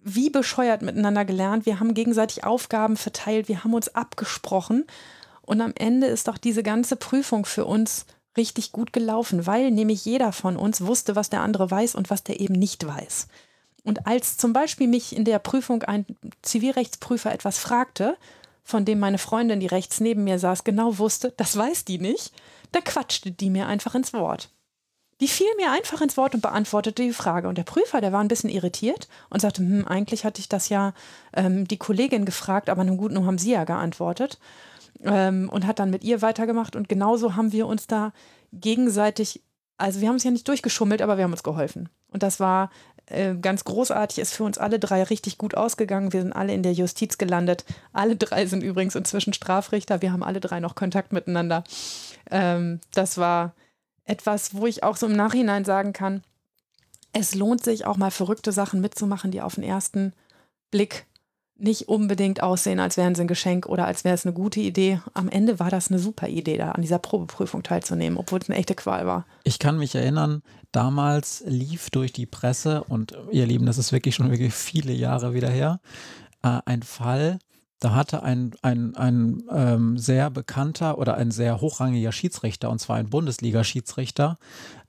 wie 0.01 0.32
bescheuert 0.32 0.82
miteinander 0.82 1.26
gelernt. 1.26 1.68
Wir 1.68 1.80
haben 1.80 1.93
gegenseitig 1.93 2.43
Aufgaben 2.43 2.97
verteilt. 2.97 3.49
Wir 3.49 3.63
haben 3.63 3.76
uns 3.76 3.93
abgesprochen. 3.93 4.86
Und 5.43 5.61
am 5.61 5.74
Ende 5.78 6.07
ist 6.07 6.28
doch 6.28 6.39
diese 6.39 6.63
ganze 6.63 6.95
Prüfung 6.95 7.45
für 7.45 7.65
uns 7.65 8.07
richtig 8.36 8.72
gut 8.72 8.93
gelaufen, 8.93 9.45
weil 9.45 9.70
nämlich 9.70 10.05
jeder 10.05 10.32
von 10.32 10.57
uns 10.57 10.82
wusste, 10.82 11.15
was 11.15 11.30
der 11.30 11.41
andere 11.41 11.70
weiß 11.70 11.93
und 11.93 12.09
was 12.09 12.24
der 12.24 12.39
eben 12.39 12.55
nicht 12.55 12.88
weiß. 12.88 13.28
Und 13.88 14.05
als 14.05 14.35
zum 14.35 14.51
Beispiel 14.51 14.85
mich 14.85 15.15
in 15.15 15.23
der 15.23 15.39
Prüfung 15.39 15.81
ein 15.83 16.05
Zivilrechtsprüfer 16.41 17.33
etwas 17.33 17.57
fragte, 17.57 18.17
von 18.61 18.83
dem 18.83 18.99
meine 18.99 19.17
Freundin, 19.17 19.61
die 19.61 19.67
rechts 19.67 20.01
neben 20.01 20.25
mir 20.25 20.39
saß, 20.39 20.65
genau 20.65 20.97
wusste, 20.97 21.33
das 21.38 21.55
weiß 21.55 21.85
die 21.85 21.97
nicht, 21.97 22.33
da 22.73 22.81
quatschte 22.81 23.31
die 23.31 23.49
mir 23.49 23.65
einfach 23.65 23.95
ins 23.95 24.11
Wort. 24.11 24.49
Die 25.21 25.29
fiel 25.29 25.47
mir 25.55 25.71
einfach 25.71 26.01
ins 26.01 26.17
Wort 26.17 26.35
und 26.35 26.41
beantwortete 26.41 27.01
die 27.01 27.13
Frage. 27.13 27.47
Und 27.47 27.57
der 27.57 27.63
Prüfer, 27.63 28.01
der 28.01 28.11
war 28.11 28.19
ein 28.19 28.27
bisschen 28.27 28.49
irritiert 28.49 29.07
und 29.29 29.39
sagte, 29.39 29.61
hm, 29.61 29.88
eigentlich 29.88 30.25
hatte 30.25 30.41
ich 30.41 30.49
das 30.49 30.67
ja 30.67 30.93
ähm, 31.31 31.65
die 31.65 31.77
Kollegin 31.77 32.25
gefragt, 32.25 32.69
aber 32.69 32.83
nun 32.83 32.97
gut, 32.97 33.13
nun 33.13 33.25
haben 33.25 33.38
Sie 33.38 33.53
ja 33.53 33.63
geantwortet. 33.63 34.38
Ähm, 35.01 35.47
und 35.49 35.65
hat 35.65 35.79
dann 35.79 35.91
mit 35.91 36.03
ihr 36.03 36.21
weitergemacht. 36.21 36.75
Und 36.75 36.89
genauso 36.89 37.38
haben 37.38 37.53
wir 37.53 37.67
uns 37.67 37.88
da 37.88 38.11
gegenseitig, 38.51 39.41
also 39.77 40.01
wir 40.01 40.09
haben 40.09 40.17
es 40.17 40.25
ja 40.25 40.31
nicht 40.31 40.47
durchgeschummelt, 40.49 41.01
aber 41.01 41.15
wir 41.15 41.23
haben 41.23 41.31
uns 41.31 41.43
geholfen. 41.43 41.88
Und 42.11 42.21
das 42.21 42.41
war 42.41 42.69
äh, 43.08 43.36
ganz 43.36 43.64
großartig, 43.64 44.20
ist 44.20 44.34
für 44.34 44.43
uns 44.43 44.58
alle 44.58 44.80
drei 44.80 45.03
richtig 45.03 45.38
gut 45.38 45.55
ausgegangen. 45.55 46.14
Wir 46.14 46.22
sind 46.22 46.34
alle 46.34 46.53
in 46.53 46.64
der 46.64 46.74
Justiz 46.74 47.18
gelandet. 47.18 47.66
Alle 47.93 48.16
drei 48.16 48.45
sind 48.45 48.64
übrigens 48.64 48.95
inzwischen 48.95 49.34
Strafrichter. 49.34 50.01
Wir 50.01 50.12
haben 50.12 50.24
alle 50.24 50.39
drei 50.39 50.60
noch 50.60 50.76
Kontakt 50.76 51.14
miteinander. 51.14 51.64
Ähm, 52.30 52.80
das 52.91 53.18
war 53.18 53.53
etwas, 54.05 54.53
wo 54.53 54.68
ich 54.68 54.84
auch 54.84 54.97
so 54.97 55.08
im 55.08 55.16
Nachhinein 55.16 55.66
sagen 55.66 55.93
kann, 55.93 56.24
es 57.14 57.34
lohnt 57.34 57.64
sich 57.64 57.86
auch 57.86 57.97
mal 57.97 58.12
verrückte 58.12 58.51
Sachen 58.51 58.80
mitzumachen, 58.80 59.32
die 59.32 59.41
auf 59.41 59.55
den 59.55 59.64
ersten 59.64 60.14
Blick 60.70 61.07
nicht 61.60 61.88
unbedingt 61.88 62.43
aussehen, 62.43 62.80
als 62.80 62.97
wären 62.97 63.16
sie 63.16 63.22
ein 63.22 63.28
Geschenk 63.28 63.66
oder 63.66 63.86
als 63.86 64.03
wäre 64.03 64.16
es 64.16 64.26
eine 64.26 64.34
gute 64.34 64.60
Idee. 64.60 65.01
Am 65.14 65.30
Ende 65.30 65.60
war 65.60 65.70
das 65.70 65.89
eine 65.89 65.99
super 65.99 66.28
Idee, 66.28 66.58
da 66.58 66.72
an 66.72 66.82
dieser 66.82 66.99
Probeprüfung 66.99 67.64
teilzunehmen, 67.64 68.18
obwohl 68.18 68.39
es 68.39 68.49
eine 68.49 68.58
echte 68.58 68.76
Qual 68.76 69.05
war. 69.05 69.26
Ich 69.43 69.60
kann 69.60 69.78
mich 69.78 69.95
erinnern, 69.95 70.43
damals 70.72 71.43
lief 71.45 71.89
durch 71.89 72.14
die 72.14 72.26
Presse 72.26 72.84
und 72.84 73.18
ihr 73.32 73.45
Lieben, 73.45 73.66
das 73.66 73.78
ist 73.78 73.91
wirklich 73.91 74.16
schon 74.16 74.32
wirklich 74.32 74.53
viele 74.53 74.93
Jahre 74.93 75.34
wieder 75.34 75.49
her, 75.49 75.80
äh, 76.43 76.60
ein 76.66 76.84
Fall, 76.84 77.39
da 77.80 77.93
hatte 77.93 78.24
ein, 78.24 78.51
ein, 78.64 78.95
ein 78.95 79.43
ähm, 79.51 79.97
sehr 79.97 80.32
bekannter 80.32 80.97
oder 80.97 81.16
ein 81.16 81.30
sehr 81.30 81.62
hochrangiger 81.62 82.12
Schiedsrichter, 82.12 82.72
und 82.72 82.80
zwar 82.80 82.97
ein 82.97 83.10
Bundesliga-Schiedsrichter, 83.10 84.38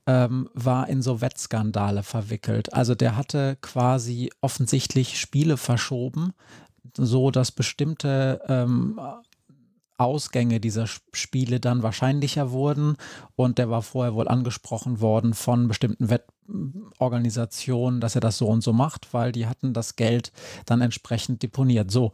ähm, 0.09 0.49
war 0.55 0.89
in 0.89 1.03
so 1.03 1.21
Wettskandale 1.21 2.01
verwickelt. 2.01 2.73
Also 2.73 2.95
der 2.95 3.15
hatte 3.15 3.59
quasi 3.61 4.31
offensichtlich 4.41 5.19
Spiele 5.19 5.55
verschoben, 5.55 6.33
so 6.97 7.29
dass 7.29 7.51
bestimmte 7.51 8.41
ähm, 8.47 8.99
Ausgänge 9.99 10.59
dieser 10.59 10.87
Spiele 10.87 11.59
dann 11.59 11.83
wahrscheinlicher 11.83 12.49
wurden. 12.49 12.95
Und 13.35 13.59
der 13.59 13.69
war 13.69 13.83
vorher 13.83 14.15
wohl 14.15 14.27
angesprochen 14.27 14.99
worden 14.99 15.35
von 15.35 15.67
bestimmten 15.67 16.09
Wettorganisationen, 16.09 18.01
dass 18.01 18.15
er 18.15 18.21
das 18.21 18.39
so 18.39 18.47
und 18.47 18.61
so 18.61 18.73
macht, 18.73 19.13
weil 19.13 19.31
die 19.31 19.45
hatten 19.45 19.75
das 19.75 19.95
Geld 19.95 20.31
dann 20.65 20.81
entsprechend 20.81 21.43
deponiert. 21.43 21.91
So, 21.91 22.13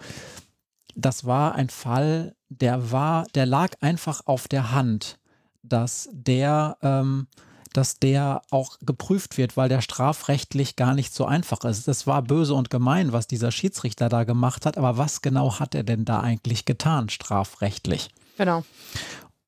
das 0.95 1.23
war 1.23 1.55
ein 1.55 1.69
Fall, 1.69 2.35
der 2.49 2.91
war, 2.91 3.25
der 3.35 3.45
lag 3.45 3.69
einfach 3.79 4.23
auf 4.25 4.49
der 4.49 4.71
Hand, 4.71 5.17
dass 5.63 6.09
der, 6.11 6.77
ähm, 6.81 7.27
dass 7.77 7.99
der 7.99 8.41
auch 8.51 8.77
geprüft 8.81 9.37
wird, 9.37 9.57
weil 9.57 9.69
der 9.69 9.81
strafrechtlich 9.81 10.75
gar 10.75 10.93
nicht 10.93 11.13
so 11.13 11.25
einfach 11.25 11.63
ist. 11.65 11.87
Das 11.87 12.07
war 12.07 12.21
böse 12.21 12.53
und 12.53 12.69
gemein, 12.69 13.11
was 13.11 13.27
dieser 13.27 13.51
Schiedsrichter 13.51 14.09
da 14.09 14.23
gemacht 14.23 14.65
hat, 14.65 14.77
aber 14.77 14.97
was 14.97 15.21
genau 15.21 15.59
hat 15.59 15.75
er 15.75 15.83
denn 15.83 16.05
da 16.05 16.21
eigentlich 16.21 16.65
getan, 16.65 17.09
strafrechtlich? 17.09 18.09
Genau. 18.37 18.63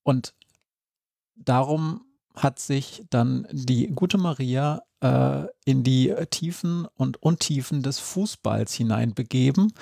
Und 0.04 0.34
darum 1.36 2.02
hat 2.36 2.60
sich 2.60 3.04
dann 3.10 3.48
die 3.52 3.88
gute 3.88 4.18
Maria 4.18 4.82
äh, 5.02 5.46
in 5.66 5.84
die 5.84 6.14
Tiefen 6.30 6.88
und 6.96 7.22
Untiefen 7.22 7.84
des 7.84 8.00
Fußballs 8.00 8.74
hineinbegeben, 8.74 9.74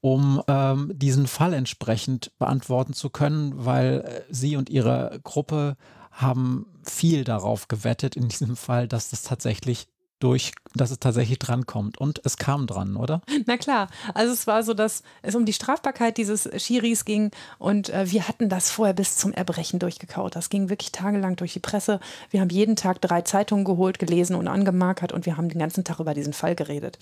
um 0.00 0.42
ähm, 0.46 0.92
diesen 0.94 1.26
Fall 1.26 1.52
entsprechend 1.52 2.32
beantworten 2.38 2.92
zu 2.92 3.10
können, 3.10 3.52
weil 3.64 4.00
äh, 4.00 4.32
sie 4.32 4.56
und 4.56 4.70
ihre 4.70 5.20
Gruppe 5.22 5.76
haben 6.18 6.66
viel 6.82 7.24
darauf 7.24 7.68
gewettet 7.68 8.16
in 8.16 8.28
diesem 8.28 8.56
Fall, 8.56 8.88
dass 8.88 9.10
das 9.10 9.22
tatsächlich 9.22 9.86
durch, 10.20 10.52
dass 10.74 10.90
es 10.90 10.98
tatsächlich 10.98 11.38
drankommt. 11.38 11.98
Und 11.98 12.20
es 12.24 12.36
kam 12.36 12.66
dran, 12.66 12.96
oder? 12.96 13.22
Na 13.46 13.56
klar. 13.56 13.88
Also 14.14 14.32
es 14.32 14.48
war 14.48 14.64
so, 14.64 14.74
dass 14.74 15.04
es 15.22 15.36
um 15.36 15.44
die 15.44 15.52
Strafbarkeit 15.52 16.16
dieses 16.16 16.48
Schiris 16.60 17.04
ging 17.04 17.30
und 17.58 17.90
äh, 17.90 18.10
wir 18.10 18.26
hatten 18.26 18.48
das 18.48 18.70
vorher 18.70 18.94
bis 18.94 19.16
zum 19.16 19.32
Erbrechen 19.32 19.78
durchgekaut. 19.78 20.34
Das 20.34 20.50
ging 20.50 20.70
wirklich 20.70 20.90
tagelang 20.90 21.36
durch 21.36 21.52
die 21.52 21.60
Presse. 21.60 22.00
Wir 22.30 22.40
haben 22.40 22.50
jeden 22.50 22.74
Tag 22.74 23.00
drei 23.00 23.22
Zeitungen 23.22 23.64
geholt, 23.64 24.00
gelesen 24.00 24.34
und 24.34 24.48
angemarkert 24.48 25.12
und 25.12 25.24
wir 25.24 25.36
haben 25.36 25.48
den 25.48 25.60
ganzen 25.60 25.84
Tag 25.84 26.00
über 26.00 26.14
diesen 26.14 26.32
Fall 26.32 26.56
geredet. 26.56 26.98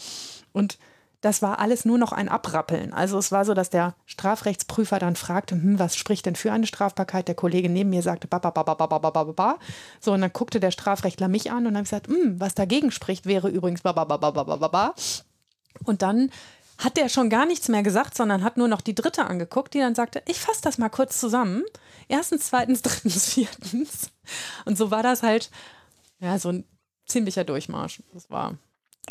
Und 0.53 0.79
das 1.21 1.43
war 1.43 1.59
alles 1.59 1.85
nur 1.85 1.99
noch 1.99 2.13
ein 2.13 2.29
Abrappeln. 2.29 2.93
Also 2.93 3.19
es 3.19 3.33
war 3.33 3.45
so, 3.45 3.55
dass 3.55 3.71
der 3.71 3.95
Strafrechtsprüfer 4.05 4.99
dann 4.99 5.17
fragte, 5.17 5.55
hm, 5.55 5.79
was 5.79 5.97
spricht 5.97 6.27
denn 6.27 6.37
für 6.37 6.53
eine 6.53 6.67
Strafbarkeit? 6.67 7.29
Der 7.29 7.35
Kollege 7.35 7.69
neben 7.69 7.91
mir 7.91 8.03
sagte, 8.03 8.29
ba, 8.29 8.39
ba, 8.39 8.51
ba, 8.51 8.63
ba, 8.63 8.75
ba, 8.75 8.87
ba, 8.87 9.11
ba, 9.11 9.25
ba. 9.25 9.59
So, 10.01 10.13
und 10.13 10.21
dann 10.21 10.33
guckte 10.33 10.61
der 10.61 10.71
Strafrechtler 10.71 11.29
mich 11.29 11.51
an 11.51 11.67
und 11.67 11.75
dann 11.75 11.85
gesagt, 11.85 12.09
hm, 12.09 12.39
was 12.39 12.55
dagegen 12.55 12.91
spricht, 12.91 13.27
wäre 13.27 13.49
übrigens 13.49 13.83
ba, 13.83 13.93
ba, 13.93 14.05
ba, 14.05 14.17
ba, 14.17 14.31
ba, 14.31 14.57
ba, 14.57 14.69
ba. 14.69 14.95
Und 15.85 16.03
dann 16.03 16.31
hat 16.79 16.97
der 16.97 17.09
schon 17.09 17.31
gar 17.31 17.47
nichts 17.47 17.69
mehr 17.69 17.83
gesagt, 17.83 18.15
sondern 18.15 18.45
hat 18.45 18.57
nur 18.57 18.69
noch 18.69 18.83
die 18.83 18.95
dritte 18.95 19.25
angeguckt, 19.25 19.75
die 19.75 19.79
dann 19.79 19.95
sagte, 19.95 20.23
ich 20.27 20.39
fasse 20.39 20.61
das 20.63 20.79
mal 20.79 20.91
kurz 20.91 21.19
zusammen. 21.19 21.63
Erstens, 22.09 22.49
zweitens, 22.49 22.83
drittens, 22.83 23.33
viertens. 23.33 24.11
Und 24.65 24.77
so 24.77 24.91
war 24.91 25.03
das 25.03 25.23
halt, 25.23 25.51
ja, 26.21 26.39
so 26.39 26.51
ein 26.51 26.65
ziemlicher 27.07 27.45
Durchmarsch. 27.45 28.03
Das 28.13 28.31
war. 28.31 28.59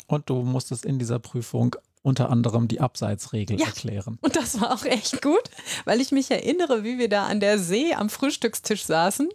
Und 0.06 0.30
du 0.30 0.42
musstest 0.42 0.84
in 0.84 0.98
dieser 0.98 1.18
Prüfung 1.18 1.74
unter 2.06 2.30
anderem 2.30 2.68
die 2.68 2.80
Abseitsregel 2.80 3.58
ja, 3.58 3.66
erklären. 3.66 4.18
Und 4.20 4.36
das 4.36 4.60
war 4.60 4.72
auch 4.72 4.84
echt 4.84 5.20
gut, 5.22 5.42
weil 5.84 6.00
ich 6.00 6.12
mich 6.12 6.30
erinnere, 6.30 6.84
wie 6.84 6.98
wir 6.98 7.08
da 7.08 7.26
an 7.26 7.40
der 7.40 7.58
See 7.58 7.94
am 7.94 8.08
Frühstückstisch 8.08 8.84
saßen 8.84 9.28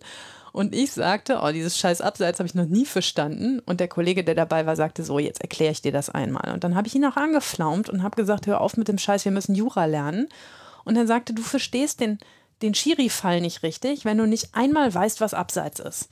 und 0.53 0.74
ich 0.74 0.93
sagte, 0.93 1.39
oh, 1.43 1.52
dieses 1.52 1.77
scheiß 1.77 1.99
Abseits 2.02 2.39
habe 2.39 2.48
ich 2.48 2.56
noch 2.56 2.65
nie 2.65 2.85
verstanden. 2.85 3.60
Und 3.65 3.80
der 3.80 3.89
Kollege, 3.89 4.23
der 4.23 4.35
dabei 4.35 4.65
war, 4.65 4.76
sagte, 4.76 5.03
so, 5.03 5.19
jetzt 5.19 5.41
erkläre 5.41 5.72
ich 5.72 5.81
dir 5.81 5.91
das 5.91 6.10
einmal. 6.10 6.53
Und 6.53 6.64
dann 6.64 6.76
habe 6.76 6.88
ich 6.88 6.95
ihn 6.95 7.06
auch 7.06 7.18
angeflaumt 7.18 7.89
und 7.89 8.03
habe 8.03 8.15
gesagt, 8.15 8.48
hör 8.48 8.61
auf 8.61 8.77
mit 8.77 8.88
dem 8.88 8.98
Scheiß, 8.98 9.26
wir 9.26 9.31
müssen 9.31 9.56
Jura 9.56 9.85
lernen. 9.85 10.27
Und 10.84 10.95
er 10.95 11.07
sagte, 11.07 11.34
du 11.34 11.41
verstehst 11.41 11.99
den, 11.99 12.19
den 12.61 12.73
Schiri-Fall 12.73 13.41
nicht 13.41 13.64
richtig, 13.64 14.03
wenn 14.06 14.18
du 14.18 14.26
nicht 14.26 14.49
einmal 14.53 14.93
weißt, 14.93 15.22
was 15.22 15.34
Abseits 15.34 15.80
ist. 15.80 16.10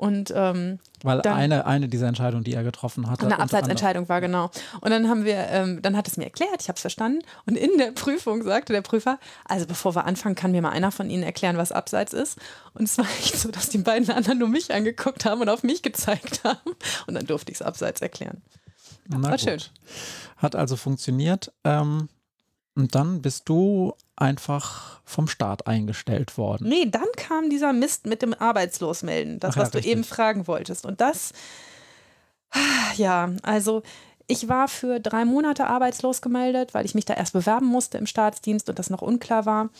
Und 0.00 0.32
ähm, 0.34 0.78
weil 1.02 1.20
dann, 1.20 1.34
eine, 1.34 1.66
eine 1.66 1.86
dieser 1.86 2.08
Entscheidungen, 2.08 2.42
die 2.42 2.54
er 2.54 2.62
getroffen 2.62 3.10
hatte. 3.10 3.26
Eine 3.26 3.38
Abseitsentscheidung 3.38 4.08
war, 4.08 4.22
genau. 4.22 4.50
Und 4.80 4.92
dann 4.92 5.10
haben 5.10 5.26
wir, 5.26 5.36
ähm, 5.50 5.82
dann 5.82 5.94
hat 5.94 6.08
es 6.08 6.16
mir 6.16 6.24
erklärt, 6.24 6.62
ich 6.62 6.68
habe 6.68 6.76
es 6.76 6.80
verstanden. 6.80 7.22
Und 7.44 7.58
in 7.58 7.76
der 7.76 7.92
Prüfung 7.92 8.42
sagte 8.42 8.72
der 8.72 8.80
Prüfer, 8.80 9.18
also 9.44 9.66
bevor 9.66 9.94
wir 9.94 10.06
anfangen, 10.06 10.36
kann 10.36 10.52
mir 10.52 10.62
mal 10.62 10.70
einer 10.70 10.90
von 10.90 11.10
Ihnen 11.10 11.22
erklären, 11.22 11.58
was 11.58 11.70
Abseits 11.70 12.14
ist. 12.14 12.38
Und 12.72 12.84
es 12.84 12.96
war 12.96 13.04
echt 13.20 13.36
so, 13.36 13.50
dass 13.50 13.68
die 13.68 13.76
beiden 13.76 14.08
anderen 14.10 14.38
nur 14.38 14.48
mich 14.48 14.72
angeguckt 14.72 15.26
haben 15.26 15.42
und 15.42 15.50
auf 15.50 15.62
mich 15.64 15.82
gezeigt 15.82 16.40
haben. 16.44 16.70
Und 17.06 17.12
dann 17.12 17.26
durfte 17.26 17.52
ich 17.52 17.58
es 17.58 17.62
Abseits 17.62 18.00
erklären. 18.00 18.40
Na 19.06 19.22
War 19.22 19.32
gut. 19.32 19.42
schön. 19.42 19.60
Hat 20.38 20.56
also 20.56 20.76
funktioniert. 20.76 21.52
Ähm, 21.64 22.08
und 22.80 22.94
dann 22.94 23.20
bist 23.22 23.48
du 23.48 23.92
einfach 24.16 25.00
vom 25.04 25.28
Staat 25.28 25.66
eingestellt 25.66 26.38
worden. 26.38 26.68
Nee, 26.68 26.86
dann 26.86 27.06
kam 27.16 27.50
dieser 27.50 27.72
Mist 27.72 28.06
mit 28.06 28.22
dem 28.22 28.34
Arbeitslosmelden, 28.34 29.38
das, 29.38 29.52
Ach 29.52 29.56
ja, 29.56 29.62
was 29.62 29.70
du 29.70 29.78
richtig. 29.78 29.92
eben 29.92 30.04
fragen 30.04 30.46
wolltest. 30.46 30.86
Und 30.86 31.00
das, 31.00 31.32
ja, 32.96 33.30
also 33.42 33.82
ich 34.26 34.48
war 34.48 34.68
für 34.68 35.00
drei 35.00 35.24
Monate 35.24 35.66
arbeitslos 35.66 36.22
gemeldet, 36.22 36.72
weil 36.72 36.86
ich 36.86 36.94
mich 36.94 37.04
da 37.04 37.14
erst 37.14 37.32
bewerben 37.32 37.66
musste 37.66 37.98
im 37.98 38.06
Staatsdienst 38.06 38.68
und 38.68 38.78
das 38.78 38.88
noch 38.88 39.02
unklar 39.02 39.44
war. 39.44 39.70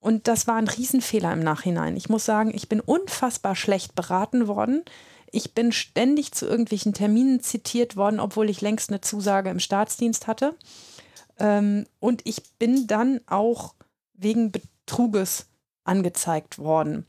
Und 0.00 0.28
das 0.28 0.46
war 0.46 0.54
ein 0.54 0.68
Riesenfehler 0.68 1.32
im 1.32 1.40
Nachhinein. 1.40 1.96
Ich 1.96 2.08
muss 2.08 2.24
sagen, 2.24 2.52
ich 2.54 2.68
bin 2.68 2.80
unfassbar 2.80 3.56
schlecht 3.56 3.94
beraten 3.94 4.46
worden. 4.46 4.84
Ich 5.32 5.52
bin 5.52 5.72
ständig 5.72 6.32
zu 6.32 6.46
irgendwelchen 6.46 6.94
Terminen 6.94 7.40
zitiert 7.40 7.96
worden, 7.96 8.20
obwohl 8.20 8.48
ich 8.48 8.60
längst 8.60 8.90
eine 8.90 9.00
Zusage 9.00 9.50
im 9.50 9.58
Staatsdienst 9.58 10.28
hatte. 10.28 10.54
Ähm, 11.38 11.86
und 12.00 12.22
ich 12.24 12.42
bin 12.58 12.86
dann 12.86 13.20
auch 13.26 13.74
wegen 14.14 14.52
Betruges 14.52 15.46
angezeigt 15.84 16.58
worden. 16.58 17.06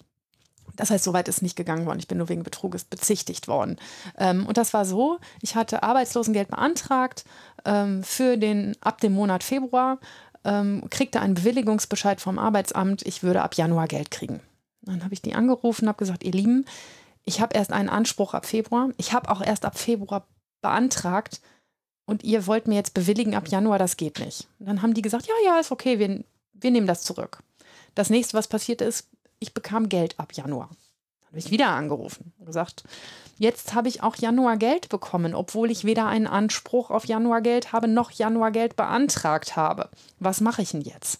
Das 0.76 0.92
heißt, 0.92 1.04
soweit 1.04 1.28
ist 1.28 1.42
nicht 1.42 1.56
gegangen 1.56 1.86
worden. 1.86 2.00
Ich 2.00 2.08
bin 2.08 2.20
nur 2.20 2.30
wegen 2.30 2.44
Betruges 2.44 2.84
bezichtigt 2.84 3.48
worden. 3.48 3.78
Ähm, 4.18 4.46
und 4.46 4.58
das 4.58 4.74
war 4.74 4.86
so, 4.86 5.18
ich 5.42 5.56
hatte 5.56 5.84
Arbeitslosengeld 5.84 6.50
beantragt 6.50 7.26
ähm, 7.66 8.04
für 8.04 8.38
den, 8.38 8.76
ab 8.82 9.02
dem 9.02 9.14
Monat 9.14 9.44
Februar, 9.44 9.98
ähm, 10.44 10.84
kriegte 10.90 11.20
einen 11.20 11.34
Bewilligungsbescheid 11.34 12.22
vom 12.22 12.38
Arbeitsamt, 12.38 13.02
ich 13.06 13.24
würde 13.24 13.42
ab 13.42 13.56
Januar 13.56 13.88
Geld 13.88 14.12
kriegen. 14.12 14.40
Dann 14.82 15.04
habe 15.04 15.14
ich 15.14 15.22
die 15.22 15.34
angerufen, 15.34 15.88
habe 15.88 15.98
gesagt, 15.98 16.24
ihr 16.24 16.32
Lieben, 16.32 16.66
ich 17.26 17.42
habe 17.42 17.56
erst 17.58 17.74
einen 17.74 17.90
Anspruch 17.90 18.34
ab 18.34 18.46
Februar. 18.46 18.90
Ich 18.98 19.12
habe 19.12 19.30
auch 19.30 19.42
erst 19.42 19.66
ab 19.66 19.78
Februar 19.78 20.26
beantragt 20.62 21.42
und 22.08 22.24
ihr 22.24 22.48
wollt 22.48 22.68
mir 22.68 22.76
jetzt 22.76 22.94
bewilligen 22.94 23.36
ab 23.36 23.50
Januar, 23.50 23.78
das 23.78 23.98
geht 23.98 24.20
nicht. 24.20 24.48
Und 24.60 24.66
dann 24.66 24.82
haben 24.82 24.96
die 24.96 25.02
gesagt, 25.04 25.28
ja, 25.28 25.34
ja, 25.46 25.60
ist 25.60 25.72
okay, 25.72 26.00
wir, 26.00 26.24
wir 26.54 26.72
nehmen 26.72 26.88
das 26.88 27.04
zurück. 27.04 27.44
Das 27.94 28.10
nächste, 28.10 28.36
was 28.36 28.48
passiert 28.48 28.82
ist, 28.82 29.10
ich 29.40 29.54
bekam 29.54 29.90
Geld 29.90 30.18
ab 30.18 30.32
Januar. 30.34 30.70
Dann 31.20 31.28
habe 31.28 31.40
ich 31.40 31.52
wieder 31.52 31.68
angerufen 31.68 32.32
und 32.40 32.46
gesagt, 32.46 32.86
jetzt 33.38 33.74
habe 33.74 33.90
ich 33.90 34.04
auch 34.04 34.16
Januar 34.16 34.56
Geld 34.56 34.88
bekommen, 34.88 35.36
obwohl 35.36 35.70
ich 35.70 35.84
weder 35.84 36.08
einen 36.08 36.28
Anspruch 36.28 36.92
auf 36.92 37.06
Januar 37.06 37.42
Geld 37.42 37.74
habe, 37.74 37.90
noch 37.90 38.12
Januar 38.12 38.52
Geld 38.52 38.78
beantragt 38.78 39.58
habe. 39.58 39.90
Was 40.20 40.40
mache 40.40 40.62
ich 40.62 40.72
denn 40.72 40.82
jetzt? 40.82 41.20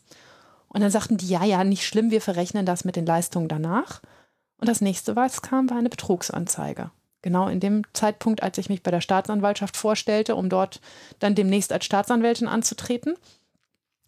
Und 0.70 0.80
dann 0.82 0.92
sagten 0.92 1.18
die, 1.18 1.28
ja, 1.28 1.44
ja, 1.44 1.66
nicht 1.66 1.86
schlimm, 1.86 2.12
wir 2.12 2.22
verrechnen 2.22 2.66
das 2.66 2.86
mit 2.86 2.96
den 2.96 3.06
Leistungen 3.06 3.50
danach. 3.50 4.02
Und 4.60 4.70
das 4.70 4.80
nächste, 4.80 5.18
was 5.18 5.42
kam, 5.42 5.70
war 5.70 5.78
eine 5.78 5.90
Betrugsanzeige. 5.90 6.92
Genau 7.22 7.48
in 7.48 7.60
dem 7.60 7.84
Zeitpunkt, 7.94 8.44
als 8.44 8.58
ich 8.58 8.70
mich 8.70 8.84
bei 8.84 8.92
der 8.92 9.02
Staatsanwaltschaft 9.02 9.76
vorstellte, 9.76 10.36
um 10.36 10.50
dort 10.50 10.80
dann 11.20 11.36
demnächst 11.36 11.74
als 11.74 11.86
Staatsanwältin 11.86 12.48
anzutreten. 12.48 13.16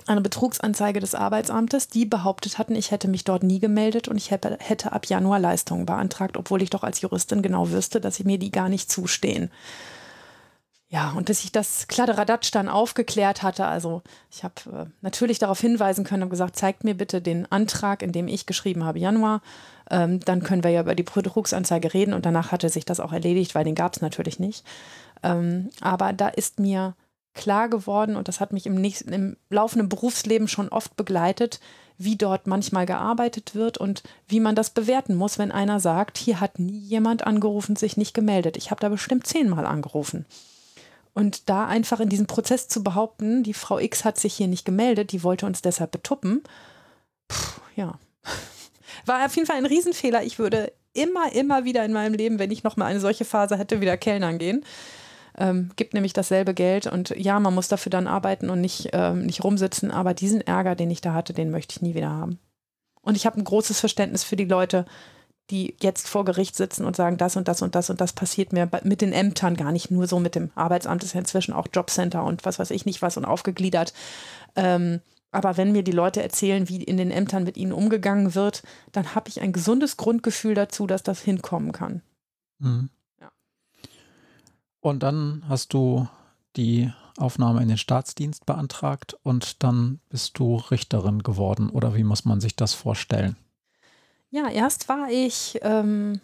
Eine 0.08 0.22
Betrugsanzeige 0.22 1.00
des 1.00 1.14
Arbeitsamtes, 1.14 1.88
die 1.88 2.06
behauptet 2.06 2.58
hatten, 2.58 2.76
ich 2.76 2.92
hätte 2.92 3.08
mich 3.08 3.26
dort 3.26 3.44
nie 3.44 3.60
gemeldet 3.60 4.08
und 4.08 4.18
ich 4.18 4.32
hätte, 4.32 4.92
ab 4.92 5.06
Januar 5.08 5.40
Leistungen 5.40 5.86
beantragt, 5.86 6.38
obwohl 6.38 6.62
ich 6.62 6.70
doch 6.70 6.84
als 6.84 7.02
Juristin 7.02 7.42
genau 7.42 7.70
wüsste, 7.72 8.00
dass 8.00 8.16
sie 8.16 8.24
mir 8.24 8.40
die 8.40 8.52
gar 8.52 8.70
nicht 8.70 8.90
zustehen. 8.90 9.52
Ja, 10.92 11.12
und 11.12 11.30
dass 11.30 11.44
ich 11.44 11.52
das 11.52 11.88
Kladderadatsch 11.88 12.50
dann 12.52 12.68
aufgeklärt 12.68 13.44
hatte, 13.44 13.68
also 13.68 14.02
ich 14.32 14.44
habe 14.44 14.56
äh, 14.74 14.86
natürlich 15.02 15.38
darauf 15.38 15.60
hinweisen 15.60 16.04
können 16.04 16.24
und 16.24 16.32
gesagt, 16.32 16.56
zeigt 16.56 16.84
mir 16.84 16.96
bitte 16.96 17.22
den 17.22 17.52
Antrag, 17.52 18.02
in 18.02 18.12
dem 18.12 18.28
ich 18.28 18.48
geschrieben 18.48 18.84
habe 18.84 18.98
Januar, 18.98 19.42
ähm, 19.90 20.20
dann 20.20 20.44
können 20.44 20.64
wir 20.64 20.72
ja 20.72 20.82
über 20.82 20.96
die 20.96 21.04
Betrugsanzeige 21.04 21.94
reden 21.94 22.14
und 22.14 22.26
danach 22.26 22.52
hatte 22.52 22.70
sich 22.70 22.86
das 22.86 23.00
auch 23.00 23.14
erledigt, 23.14 23.56
weil 23.56 23.64
den 23.64 23.76
gab 23.76 23.96
es 23.96 24.02
natürlich 24.02 24.40
nicht. 24.40 24.66
Ähm, 25.24 25.70
aber 25.82 26.14
da 26.14 26.28
ist 26.30 26.60
mir 26.60 26.96
klar 27.34 27.70
geworden 27.70 28.16
und 28.16 28.28
das 28.28 28.40
hat 28.40 28.54
mich 28.54 28.66
im, 28.66 28.76
nächsten, 28.76 29.14
im 29.14 29.38
laufenden 29.50 29.90
Berufsleben 29.90 30.48
schon 30.48 30.70
oft 30.70 30.96
begleitet, 30.96 31.60
wie 31.98 32.16
dort 32.16 32.48
manchmal 32.48 32.86
gearbeitet 32.86 33.56
wird 33.56 33.78
und 33.78 34.04
wie 34.28 34.40
man 34.40 34.56
das 34.56 34.70
bewerten 34.70 35.16
muss, 35.16 35.38
wenn 35.38 35.52
einer 35.52 35.80
sagt, 35.80 36.18
hier 36.18 36.40
hat 36.40 36.60
nie 36.60 36.80
jemand 36.80 37.26
angerufen, 37.26 37.76
sich 37.76 37.98
nicht 37.98 38.14
gemeldet. 38.14 38.58
Ich 38.58 38.72
habe 38.72 38.82
da 38.82 38.90
bestimmt 38.90 39.28
zehnmal 39.28 39.66
angerufen. 39.66 40.26
Und 41.14 41.50
da 41.50 41.68
einfach 41.68 42.00
in 42.00 42.10
diesem 42.10 42.28
Prozess 42.28 42.68
zu 42.68 42.84
behaupten, 42.84 43.44
die 43.44 43.54
Frau 43.54 43.80
X 43.80 44.06
hat 44.06 44.18
sich 44.18 44.34
hier 44.34 44.48
nicht 44.48 44.64
gemeldet, 44.64 45.12
die 45.12 45.24
wollte 45.24 45.46
uns 45.46 45.62
deshalb 45.62 45.92
betuppen, 45.92 46.44
Puh, 47.28 47.62
ja, 47.76 48.00
war 49.06 49.26
auf 49.26 49.36
jeden 49.36 49.48
Fall 49.48 49.58
ein 49.58 49.66
Riesenfehler. 49.66 50.24
Ich 50.24 50.40
würde 50.40 50.72
immer, 50.94 51.32
immer 51.34 51.66
wieder 51.66 51.86
in 51.86 51.94
meinem 51.94 52.14
Leben, 52.14 52.40
wenn 52.40 52.52
ich 52.52 52.64
nochmal 52.64 52.90
eine 52.90 53.00
solche 53.00 53.26
Phase 53.26 53.58
hätte, 53.58 53.82
wieder 53.82 53.98
Kellnern 53.98 54.38
gehen. 54.38 54.66
Ähm, 55.38 55.72
gibt 55.76 55.94
nämlich 55.94 56.14
dasselbe 56.14 56.54
Geld 56.54 56.88
und 56.88 57.12
ja, 57.16 57.40
man 57.40 57.54
muss 57.54 57.68
dafür 57.68 57.92
dann 57.92 58.08
arbeiten 58.08 58.50
und 58.50 58.60
nicht, 58.62 58.90
ähm, 58.94 59.26
nicht 59.26 59.44
rumsitzen, 59.44 59.92
aber 59.92 60.14
diesen 60.14 60.42
Ärger, 60.42 60.76
den 60.76 60.92
ich 60.92 61.02
da 61.02 61.14
hatte, 61.14 61.34
den 61.34 61.52
möchte 61.52 61.76
ich 61.76 61.82
nie 61.82 61.96
wieder 61.96 62.10
haben. 62.10 62.40
Und 63.02 63.16
ich 63.16 63.26
habe 63.26 63.40
ein 63.40 63.46
großes 63.46 63.80
Verständnis 63.80 64.24
für 64.24 64.36
die 64.36 64.46
Leute, 64.46 64.86
die 65.50 65.76
jetzt 65.82 66.08
vor 66.08 66.26
Gericht 66.26 66.56
sitzen 66.56 66.86
und 66.86 66.96
sagen, 66.96 67.18
das 67.18 67.36
und 67.36 67.48
das 67.48 67.62
und 67.62 67.74
das 67.74 67.90
und 67.90 68.02
das 68.02 68.14
passiert 68.14 68.54
mir 68.54 68.70
mit 68.84 69.02
den 69.02 69.14
Ämtern 69.14 69.56
gar 69.56 69.72
nicht 69.72 69.90
nur 69.90 70.08
so 70.08 70.20
mit 70.20 70.36
dem 70.36 70.52
Arbeitsamt 70.56 71.04
ist 71.04 71.14
ja 71.14 71.20
inzwischen 71.20 71.54
auch 71.54 71.68
Jobcenter 71.74 72.24
und 72.24 72.46
was 72.46 72.60
weiß 72.60 72.72
ich 72.72 72.86
nicht 72.86 73.02
was 73.02 73.18
und 73.18 73.26
aufgegliedert. 73.26 73.94
Ähm, 74.56 75.02
aber 75.32 75.58
wenn 75.58 75.72
mir 75.72 75.84
die 75.84 75.92
Leute 75.92 76.24
erzählen, 76.24 76.70
wie 76.70 76.84
in 76.84 76.98
den 76.98 77.12
Ämtern 77.12 77.44
mit 77.44 77.58
ihnen 77.58 77.74
umgegangen 77.74 78.36
wird, 78.36 78.64
dann 78.92 79.16
habe 79.16 79.30
ich 79.30 79.42
ein 79.42 79.54
gesundes 79.54 79.98
Grundgefühl 79.98 80.56
dazu, 80.56 80.88
dass 80.88 81.04
das 81.04 81.22
hinkommen 81.22 81.72
kann. 81.72 82.02
Mhm. 82.60 82.90
Ja. 83.22 83.32
Und 84.80 85.04
dann 85.04 85.44
hast 85.48 85.74
du 85.74 86.08
die 86.56 86.92
Aufnahme 87.18 87.62
in 87.62 87.68
den 87.68 87.78
Staatsdienst 87.78 88.46
beantragt 88.46 89.16
und 89.24 89.64
dann 89.64 90.00
bist 90.10 90.40
du 90.40 90.56
Richterin 90.56 91.22
geworden. 91.22 91.70
Oder 91.70 91.96
wie 91.96 92.04
muss 92.04 92.26
man 92.26 92.42
sich 92.42 92.56
das 92.56 92.74
vorstellen? 92.74 93.36
Ja, 94.32 94.50
erst 94.50 94.90
war 94.90 95.10
ich 95.10 95.60
ähm, 95.62 96.22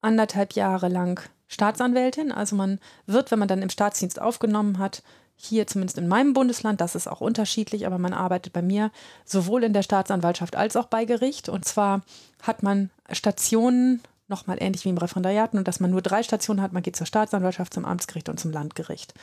anderthalb 0.00 0.52
Jahre 0.54 0.88
lang 0.88 1.20
Staatsanwältin. 1.48 2.30
Also 2.30 2.56
man 2.56 2.78
wird, 3.06 3.30
wenn 3.30 3.38
man 3.38 3.48
dann 3.48 3.62
im 3.62 3.70
Staatsdienst 3.70 4.20
aufgenommen 4.20 4.78
hat, 4.78 5.02
hier 5.40 5.66
zumindest 5.68 5.98
in 5.98 6.08
meinem 6.08 6.32
Bundesland, 6.32 6.80
das 6.80 6.96
ist 6.96 7.06
auch 7.06 7.20
unterschiedlich, 7.20 7.86
aber 7.86 7.98
man 7.98 8.12
arbeitet 8.12 8.52
bei 8.52 8.60
mir 8.60 8.90
sowohl 9.24 9.62
in 9.62 9.72
der 9.72 9.82
Staatsanwaltschaft 9.82 10.56
als 10.56 10.76
auch 10.76 10.86
bei 10.86 11.04
Gericht. 11.04 11.48
Und 11.48 11.64
zwar 11.64 12.02
hat 12.42 12.64
man 12.64 12.90
Stationen, 13.12 14.02
nochmal 14.26 14.58
ähnlich 14.60 14.84
wie 14.84 14.88
im 14.90 14.98
Referendariat, 14.98 15.54
nur 15.54 15.62
dass 15.62 15.80
man 15.80 15.92
nur 15.92 16.02
drei 16.02 16.24
Stationen 16.24 16.60
hat. 16.60 16.72
Man 16.72 16.82
geht 16.82 16.96
zur 16.96 17.06
Staatsanwaltschaft, 17.06 17.72
zum 17.72 17.84
Amtsgericht 17.84 18.28
und 18.28 18.40
zum 18.40 18.50
Landgericht. 18.50 19.14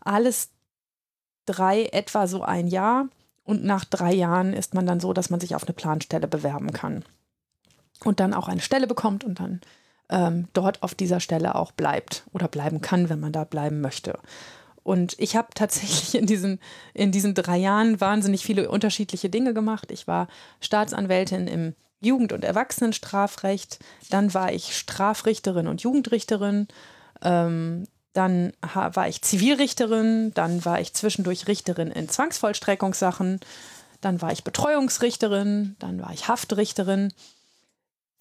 Alles 0.00 0.50
drei 1.46 1.86
etwa 1.86 2.26
so 2.26 2.42
ein 2.42 2.68
Jahr. 2.68 3.08
Und 3.42 3.64
nach 3.64 3.86
drei 3.86 4.12
Jahren 4.12 4.52
ist 4.52 4.74
man 4.74 4.84
dann 4.84 5.00
so, 5.00 5.14
dass 5.14 5.30
man 5.30 5.40
sich 5.40 5.54
auf 5.54 5.64
eine 5.64 5.72
Planstelle 5.72 6.28
bewerben 6.28 6.70
kann 6.72 7.02
und 8.04 8.20
dann 8.20 8.34
auch 8.34 8.48
eine 8.48 8.60
Stelle 8.60 8.86
bekommt 8.86 9.24
und 9.24 9.40
dann 9.40 9.62
ähm, 10.10 10.48
dort 10.52 10.82
auf 10.82 10.94
dieser 10.94 11.20
Stelle 11.20 11.54
auch 11.54 11.72
bleibt 11.72 12.24
oder 12.32 12.48
bleiben 12.48 12.82
kann, 12.82 13.08
wenn 13.08 13.20
man 13.20 13.32
da 13.32 13.44
bleiben 13.44 13.80
möchte. 13.80 14.18
Und 14.88 15.16
ich 15.18 15.36
habe 15.36 15.48
tatsächlich 15.54 16.14
in 16.14 16.24
diesen, 16.24 16.60
in 16.94 17.12
diesen 17.12 17.34
drei 17.34 17.58
Jahren 17.58 18.00
wahnsinnig 18.00 18.42
viele 18.42 18.70
unterschiedliche 18.70 19.28
Dinge 19.28 19.52
gemacht. 19.52 19.90
Ich 19.90 20.08
war 20.08 20.28
Staatsanwältin 20.60 21.46
im 21.46 21.74
Jugend- 22.00 22.32
und 22.32 22.42
Erwachsenenstrafrecht, 22.42 23.80
dann 24.08 24.32
war 24.32 24.50
ich 24.50 24.74
Strafrichterin 24.74 25.66
und 25.66 25.82
Jugendrichterin, 25.82 26.68
ähm, 27.20 27.86
dann 28.14 28.54
war 28.62 29.08
ich 29.08 29.20
Zivilrichterin, 29.20 30.32
dann 30.32 30.64
war 30.64 30.80
ich 30.80 30.94
zwischendurch 30.94 31.48
Richterin 31.48 31.90
in 31.90 32.08
Zwangsvollstreckungssachen, 32.08 33.40
dann 34.00 34.22
war 34.22 34.32
ich 34.32 34.42
Betreuungsrichterin, 34.42 35.76
dann 35.80 36.00
war 36.00 36.12
ich 36.14 36.28
Haftrichterin. 36.28 37.12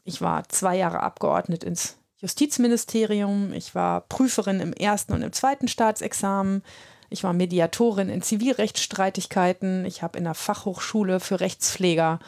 Ich 0.04 0.22
war 0.22 0.50
zwei 0.50 0.76
Jahre 0.76 1.02
Abgeordnet 1.02 1.64
ins 1.64 1.97
Justizministerium. 2.18 3.54
Ich 3.54 3.76
war 3.76 4.02
Prüferin 4.02 4.60
im 4.60 4.74
ersten 4.74 5.14
und 5.14 5.22
im 5.22 5.32
zweiten 5.34 5.68
Staatsexamen. 5.68 6.64
Ich 7.10 7.24
war 7.24 7.34
Mediatorin 7.34 8.10
in 8.10 8.22
Zivilrechtsstreitigkeiten. 8.22 9.86
Ich 9.86 10.02
habe 10.02 10.18
in 10.18 10.26
der 10.26 10.34
Fachhochschule 10.34 11.20
für 11.20 11.40
Rechtspfleger 11.40 12.20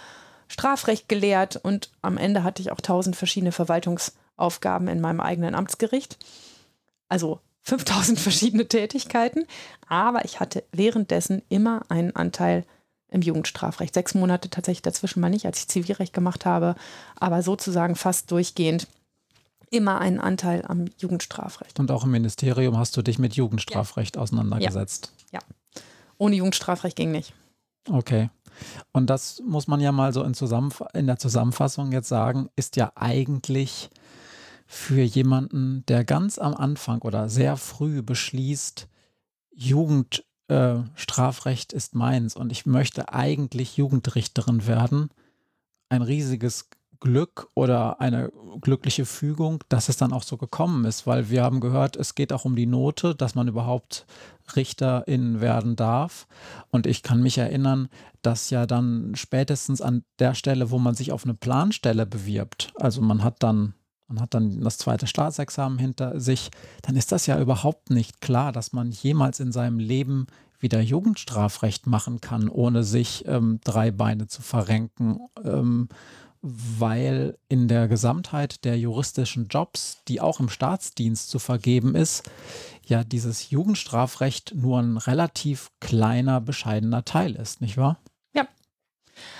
Strafrecht 0.47 1.09
gelehrt 1.09 1.57
und 1.57 1.91
am 2.01 2.17
Ende 2.17 2.43
hatte 2.43 2.61
ich 2.61 2.71
auch 2.71 2.81
tausend 2.81 3.15
verschiedene 3.15 3.51
Verwaltungsaufgaben 3.51 4.87
in 4.87 4.99
meinem 4.99 5.19
eigenen 5.19 5.53
Amtsgericht. 5.53 6.17
Also 7.07 7.39
5000 7.63 8.19
verschiedene 8.19 8.67
Tätigkeiten. 8.67 9.45
Aber 9.87 10.25
ich 10.25 10.39
hatte 10.39 10.63
währenddessen 10.71 11.43
immer 11.49 11.83
einen 11.89 12.15
Anteil 12.15 12.65
im 13.09 13.21
Jugendstrafrecht. 13.21 13.93
Sechs 13.93 14.13
Monate 14.13 14.49
tatsächlich 14.49 14.83
dazwischen 14.83 15.19
mal 15.19 15.29
nicht, 15.29 15.45
als 15.45 15.59
ich 15.59 15.67
Zivilrecht 15.67 16.13
gemacht 16.13 16.45
habe, 16.45 16.75
aber 17.19 17.41
sozusagen 17.41 17.95
fast 17.95 18.31
durchgehend 18.31 18.87
immer 19.71 19.99
einen 19.99 20.19
Anteil 20.19 20.65
am 20.65 20.85
Jugendstrafrecht. 20.97 21.79
Und 21.79 21.91
auch 21.91 22.03
im 22.03 22.11
Ministerium 22.11 22.77
hast 22.77 22.97
du 22.97 23.01
dich 23.01 23.19
mit 23.19 23.35
Jugendstrafrecht 23.35 24.17
auseinandergesetzt. 24.17 25.13
Ohne 26.19 26.35
Jugendstrafrecht 26.35 26.95
ging 26.95 27.09
nicht. 27.11 27.33
Okay. 27.89 28.29
Und 28.91 29.09
das 29.09 29.41
muss 29.45 29.67
man 29.67 29.79
ja 29.79 29.91
mal 29.91 30.13
so 30.13 30.23
in, 30.23 30.35
Zusammenf 30.35 30.83
in 30.93 31.07
der 31.07 31.17
Zusammenfassung 31.17 31.93
jetzt 31.93 32.09
sagen, 32.09 32.49
ist 32.55 32.75
ja 32.75 32.91
eigentlich 32.95 33.89
für 34.67 35.01
jemanden, 35.01 35.83
der 35.87 36.03
ganz 36.03 36.37
am 36.37 36.53
Anfang 36.53 37.01
oder 37.01 37.27
sehr 37.29 37.57
früh 37.57 38.03
beschließt, 38.03 38.87
Jugendstrafrecht 39.55 41.73
äh, 41.73 41.77
ist 41.77 41.95
meins 41.95 42.35
und 42.35 42.51
ich 42.51 42.65
möchte 42.65 43.13
eigentlich 43.13 43.77
Jugendrichterin 43.77 44.67
werden, 44.67 45.09
ein 45.87 46.01
riesiges 46.01 46.69
Glück 46.99 47.47
oder 47.53 48.01
eine 48.01 48.31
glückliche 48.61 49.05
Fügung, 49.05 49.63
dass 49.69 49.89
es 49.89 49.97
dann 49.97 50.13
auch 50.13 50.23
so 50.23 50.37
gekommen 50.37 50.85
ist, 50.85 51.07
weil 51.07 51.29
wir 51.29 51.43
haben 51.43 51.59
gehört, 51.59 51.95
es 51.95 52.15
geht 52.15 52.33
auch 52.33 52.45
um 52.45 52.55
die 52.55 52.65
Note, 52.65 53.15
dass 53.15 53.35
man 53.35 53.47
überhaupt 53.47 54.05
Richterin 54.55 55.41
werden 55.41 55.75
darf. 55.75 56.27
Und 56.69 56.87
ich 56.87 57.03
kann 57.03 57.21
mich 57.21 57.37
erinnern, 57.37 57.89
dass 58.21 58.49
ja 58.49 58.65
dann 58.65 59.13
spätestens 59.15 59.81
an 59.81 60.03
der 60.19 60.35
Stelle, 60.35 60.71
wo 60.71 60.79
man 60.79 60.95
sich 60.95 61.11
auf 61.11 61.23
eine 61.23 61.35
Planstelle 61.35 62.05
bewirbt, 62.05 62.73
also 62.75 63.01
man 63.01 63.23
hat 63.23 63.43
dann 63.43 63.73
man 64.09 64.21
hat 64.21 64.33
dann 64.33 64.61
das 64.61 64.79
zweite 64.79 65.05
Staatsexamen 65.05 65.77
hinter 65.77 66.19
sich, 66.19 66.49
dann 66.81 66.95
ist 66.95 67.11
das 67.11 67.27
ja 67.27 67.39
überhaupt 67.39 67.91
nicht 67.91 68.21
klar, 68.21 68.51
dass 68.51 68.73
man 68.73 68.89
jemals 68.89 69.39
in 69.39 69.51
seinem 69.51 69.77
Leben 69.77 70.25
wieder 70.59 70.81
Jugendstrafrecht 70.81 71.87
machen 71.87 72.19
kann, 72.19 72.49
ohne 72.49 72.83
sich 72.83 73.23
ähm, 73.27 73.59
drei 73.63 73.91
Beine 73.91 74.27
zu 74.27 74.41
verrenken. 74.41 75.19
Ähm, 75.43 75.89
weil 76.41 77.37
in 77.49 77.67
der 77.67 77.87
Gesamtheit 77.87 78.63
der 78.63 78.77
juristischen 78.77 79.47
Jobs, 79.47 80.01
die 80.07 80.21
auch 80.21 80.39
im 80.39 80.49
Staatsdienst 80.49 81.29
zu 81.29 81.39
vergeben 81.39 81.95
ist, 81.95 82.29
ja 82.85 83.03
dieses 83.03 83.49
Jugendstrafrecht 83.49 84.53
nur 84.55 84.79
ein 84.79 84.97
relativ 84.97 85.69
kleiner, 85.79 86.39
bescheidener 86.39 87.03
Teil 87.03 87.35
ist, 87.35 87.61
nicht 87.61 87.77
wahr? 87.77 87.99
Ja. 88.33 88.47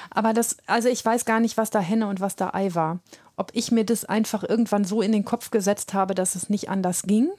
Aber 0.10 0.34
das, 0.34 0.58
also 0.68 0.90
ich 0.90 1.04
weiß 1.04 1.26
gar 1.26 1.40
nicht, 1.40 1.58
was 1.58 1.70
da 1.70 1.80
Henne 1.80 2.08
und 2.08 2.20
was 2.20 2.36
da 2.36 2.52
Ei 2.54 2.76
war. 2.76 3.00
Ob 3.38 3.52
ich 3.54 3.72
mir 3.72 3.86
das 3.86 4.04
einfach 4.04 4.44
irgendwann 4.44 4.84
so 4.84 5.02
in 5.02 5.14
den 5.14 5.24
Kopf 5.24 5.52
gesetzt 5.52 5.94
habe, 5.94 6.14
dass 6.16 6.36
es 6.36 6.50
nicht 6.50 6.70
anders 6.70 7.04
ging, 7.04 7.30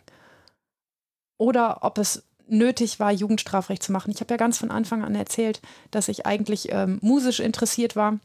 oder 1.41 1.83
ob 1.83 1.97
es 1.97 2.25
nötig 2.49 3.01
war, 3.01 3.13
Jugendstrafrecht 3.13 3.83
zu 3.83 3.93
machen. 3.93 4.11
Ich 4.11 4.21
habe 4.21 4.35
ja 4.35 4.37
ganz 4.37 4.59
von 4.59 4.71
Anfang 4.71 5.03
an 5.03 5.15
erzählt, 5.15 5.63
dass 5.91 6.09
ich 6.09 6.27
eigentlich 6.27 6.71
ähm, 6.71 6.99
musisch 7.01 7.41
interessiert 7.41 7.97
war 7.97 8.19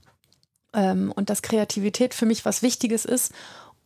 ähm, 0.76 1.12
und 1.16 1.30
dass 1.30 1.42
Kreativität 1.42 2.14
für 2.14 2.26
mich 2.26 2.46
was 2.46 2.62
Wichtiges 2.62 3.06
ist. 3.06 3.32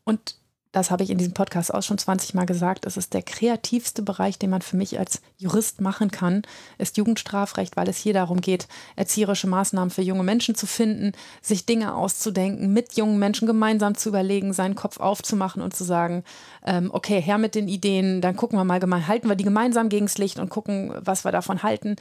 Und 0.03 0.35
das 0.71 0.91
habe 0.91 1.03
ich 1.03 1.09
in 1.09 1.17
diesem 1.17 1.33
Podcast 1.33 1.73
auch 1.73 1.81
schon 1.81 1.97
20 1.97 2.35
Mal 2.35 2.45
gesagt, 2.45 2.85
es 2.85 2.95
ist 2.95 3.15
der 3.15 3.23
kreativste 3.23 4.03
Bereich, 4.03 4.37
den 4.37 4.51
man 4.51 4.61
für 4.61 4.77
mich 4.77 4.99
als 4.99 5.21
Jurist 5.37 5.81
machen 5.81 6.11
kann, 6.11 6.43
ist 6.77 6.97
Jugendstrafrecht, 6.97 7.75
weil 7.75 7.89
es 7.89 7.97
hier 7.97 8.13
darum 8.13 8.39
geht, 8.39 8.67
erzieherische 8.95 9.47
Maßnahmen 9.47 9.89
für 9.89 10.03
junge 10.03 10.23
Menschen 10.23 10.53
zu 10.53 10.67
finden, 10.67 11.13
sich 11.41 11.65
Dinge 11.65 11.95
auszudenken, 11.95 12.71
mit 12.71 12.93
jungen 12.97 13.17
Menschen 13.17 13.47
gemeinsam 13.47 13.95
zu 13.95 14.09
überlegen, 14.09 14.53
seinen 14.53 14.75
Kopf 14.75 14.99
aufzumachen 14.99 15.63
und 15.63 15.75
zu 15.75 15.83
sagen, 15.83 16.23
ähm, 16.69 16.91
okay, 16.93 17.19
her 17.19 17.39
mit 17.39 17.55
den 17.55 17.67
Ideen, 17.67 18.21
dann 18.21 18.35
gucken 18.35 18.59
wir 18.59 18.63
mal, 18.63 19.07
halten 19.07 19.27
wir 19.27 19.35
die 19.35 19.43
gemeinsam 19.43 19.89
gegens 19.89 20.19
Licht 20.19 20.37
und 20.37 20.49
gucken, 20.49 20.93
was 20.99 21.25
wir 21.25 21.31
davon 21.31 21.63
halten. 21.63 21.95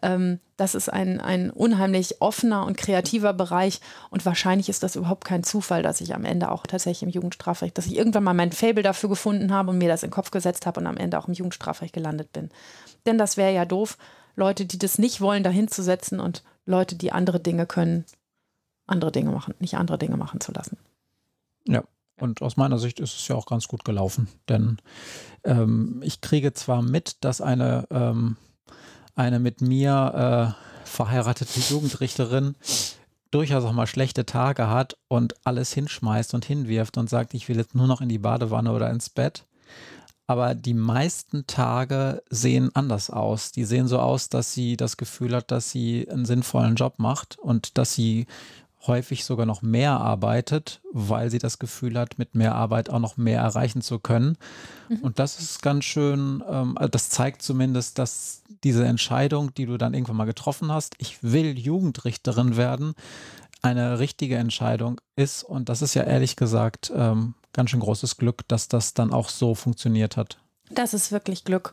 Ähm, 0.00 0.40
das 0.56 0.74
ist 0.74 0.90
ein, 0.90 1.20
ein 1.20 1.50
unheimlich 1.50 2.22
offener 2.22 2.64
und 2.64 2.78
kreativer 2.78 3.34
Bereich 3.34 3.82
und 4.08 4.24
wahrscheinlich 4.24 4.70
ist 4.70 4.82
das 4.82 4.96
überhaupt 4.96 5.26
kein 5.26 5.44
Zufall, 5.44 5.82
dass 5.82 6.00
ich 6.00 6.14
am 6.14 6.24
Ende 6.24 6.50
auch 6.50 6.66
tatsächlich 6.66 7.02
im 7.02 7.10
Jugendstrafrecht, 7.10 7.76
dass 7.76 7.84
ich 7.84 7.96
irgendwann 7.96 8.24
mal 8.24 8.32
mein 8.32 8.52
Fable 8.52 8.82
dafür 8.82 9.10
gefunden 9.10 9.52
habe 9.52 9.72
und 9.72 9.78
mir 9.78 9.88
das 9.88 10.02
in 10.02 10.08
den 10.08 10.14
Kopf 10.14 10.30
gesetzt 10.30 10.64
habe 10.64 10.80
und 10.80 10.86
am 10.86 10.96
Ende 10.96 11.18
auch 11.18 11.28
im 11.28 11.34
Jugendstrafrecht 11.34 11.92
gelandet 11.92 12.32
bin. 12.32 12.48
Denn 13.04 13.18
das 13.18 13.36
wäre 13.36 13.52
ja 13.52 13.66
doof, 13.66 13.98
Leute, 14.36 14.64
die 14.64 14.78
das 14.78 14.98
nicht 14.98 15.20
wollen, 15.20 15.42
dahin 15.42 15.68
zu 15.68 15.82
setzen 15.82 16.18
und 16.18 16.42
Leute, 16.64 16.96
die 16.96 17.12
andere 17.12 17.40
Dinge 17.40 17.66
können, 17.66 18.06
andere 18.86 19.12
Dinge 19.12 19.32
machen, 19.32 19.54
nicht 19.58 19.74
andere 19.74 19.98
Dinge 19.98 20.16
machen 20.16 20.40
zu 20.40 20.50
lassen. 20.50 20.78
Ja, 21.66 21.82
und 22.20 22.42
aus 22.42 22.56
meiner 22.56 22.78
Sicht 22.78 23.00
ist 23.00 23.14
es 23.14 23.28
ja 23.28 23.36
auch 23.36 23.46
ganz 23.46 23.68
gut 23.68 23.84
gelaufen, 23.84 24.28
denn 24.48 24.78
ähm, 25.44 26.00
ich 26.04 26.20
kriege 26.20 26.52
zwar 26.52 26.82
mit, 26.82 27.24
dass 27.24 27.40
eine 27.40 27.86
ähm, 27.90 28.36
eine 29.14 29.38
mit 29.38 29.60
mir 29.60 30.54
äh, 30.54 30.88
verheiratete 30.88 31.60
Jugendrichterin 31.60 32.56
durchaus 33.30 33.64
auch 33.64 33.72
mal 33.72 33.86
schlechte 33.86 34.26
Tage 34.26 34.68
hat 34.68 34.96
und 35.08 35.34
alles 35.44 35.72
hinschmeißt 35.72 36.34
und 36.34 36.44
hinwirft 36.44 36.96
und 36.96 37.10
sagt, 37.10 37.34
ich 37.34 37.48
will 37.48 37.56
jetzt 37.56 37.74
nur 37.74 37.86
noch 37.86 38.00
in 38.00 38.08
die 38.08 38.18
Badewanne 38.18 38.72
oder 38.72 38.90
ins 38.90 39.10
Bett. 39.10 39.44
Aber 40.26 40.54
die 40.54 40.74
meisten 40.74 41.46
Tage 41.46 42.22
sehen 42.30 42.70
anders 42.74 43.10
aus. 43.10 43.52
Die 43.52 43.64
sehen 43.64 43.88
so 43.88 43.98
aus, 43.98 44.30
dass 44.30 44.54
sie 44.54 44.76
das 44.76 44.96
Gefühl 44.96 45.34
hat, 45.34 45.50
dass 45.50 45.70
sie 45.70 46.08
einen 46.08 46.24
sinnvollen 46.24 46.76
Job 46.76 46.94
macht 46.98 47.38
und 47.38 47.76
dass 47.76 47.92
sie 47.92 48.26
häufig 48.86 49.24
sogar 49.24 49.46
noch 49.46 49.62
mehr 49.62 49.92
arbeitet, 49.92 50.80
weil 50.92 51.30
sie 51.30 51.38
das 51.38 51.58
Gefühl 51.58 51.98
hat, 51.98 52.18
mit 52.18 52.34
mehr 52.34 52.54
Arbeit 52.54 52.90
auch 52.90 52.98
noch 52.98 53.16
mehr 53.16 53.40
erreichen 53.40 53.82
zu 53.82 53.98
können. 53.98 54.36
Mhm. 54.88 54.98
Und 54.98 55.18
das 55.18 55.38
ist 55.38 55.62
ganz 55.62 55.84
schön, 55.84 56.42
ähm, 56.48 56.76
äh, 56.78 56.88
das 56.88 57.08
zeigt 57.08 57.42
zumindest, 57.42 57.98
dass 57.98 58.42
diese 58.62 58.86
Entscheidung, 58.86 59.54
die 59.54 59.66
du 59.66 59.76
dann 59.76 59.94
irgendwann 59.94 60.16
mal 60.16 60.24
getroffen 60.24 60.72
hast, 60.72 60.94
ich 60.98 61.22
will 61.22 61.58
Jugendrichterin 61.58 62.56
werden, 62.56 62.94
eine 63.62 63.98
richtige 63.98 64.36
Entscheidung 64.36 65.00
ist. 65.16 65.42
Und 65.42 65.68
das 65.68 65.82
ist 65.82 65.94
ja 65.94 66.02
ehrlich 66.02 66.36
gesagt 66.36 66.92
ähm, 66.94 67.34
ganz 67.52 67.70
schön 67.70 67.80
großes 67.80 68.18
Glück, 68.18 68.46
dass 68.48 68.68
das 68.68 68.94
dann 68.94 69.12
auch 69.12 69.30
so 69.30 69.54
funktioniert 69.54 70.16
hat. 70.16 70.38
Das 70.70 70.92
ist 70.92 71.12
wirklich 71.12 71.44
Glück. 71.44 71.72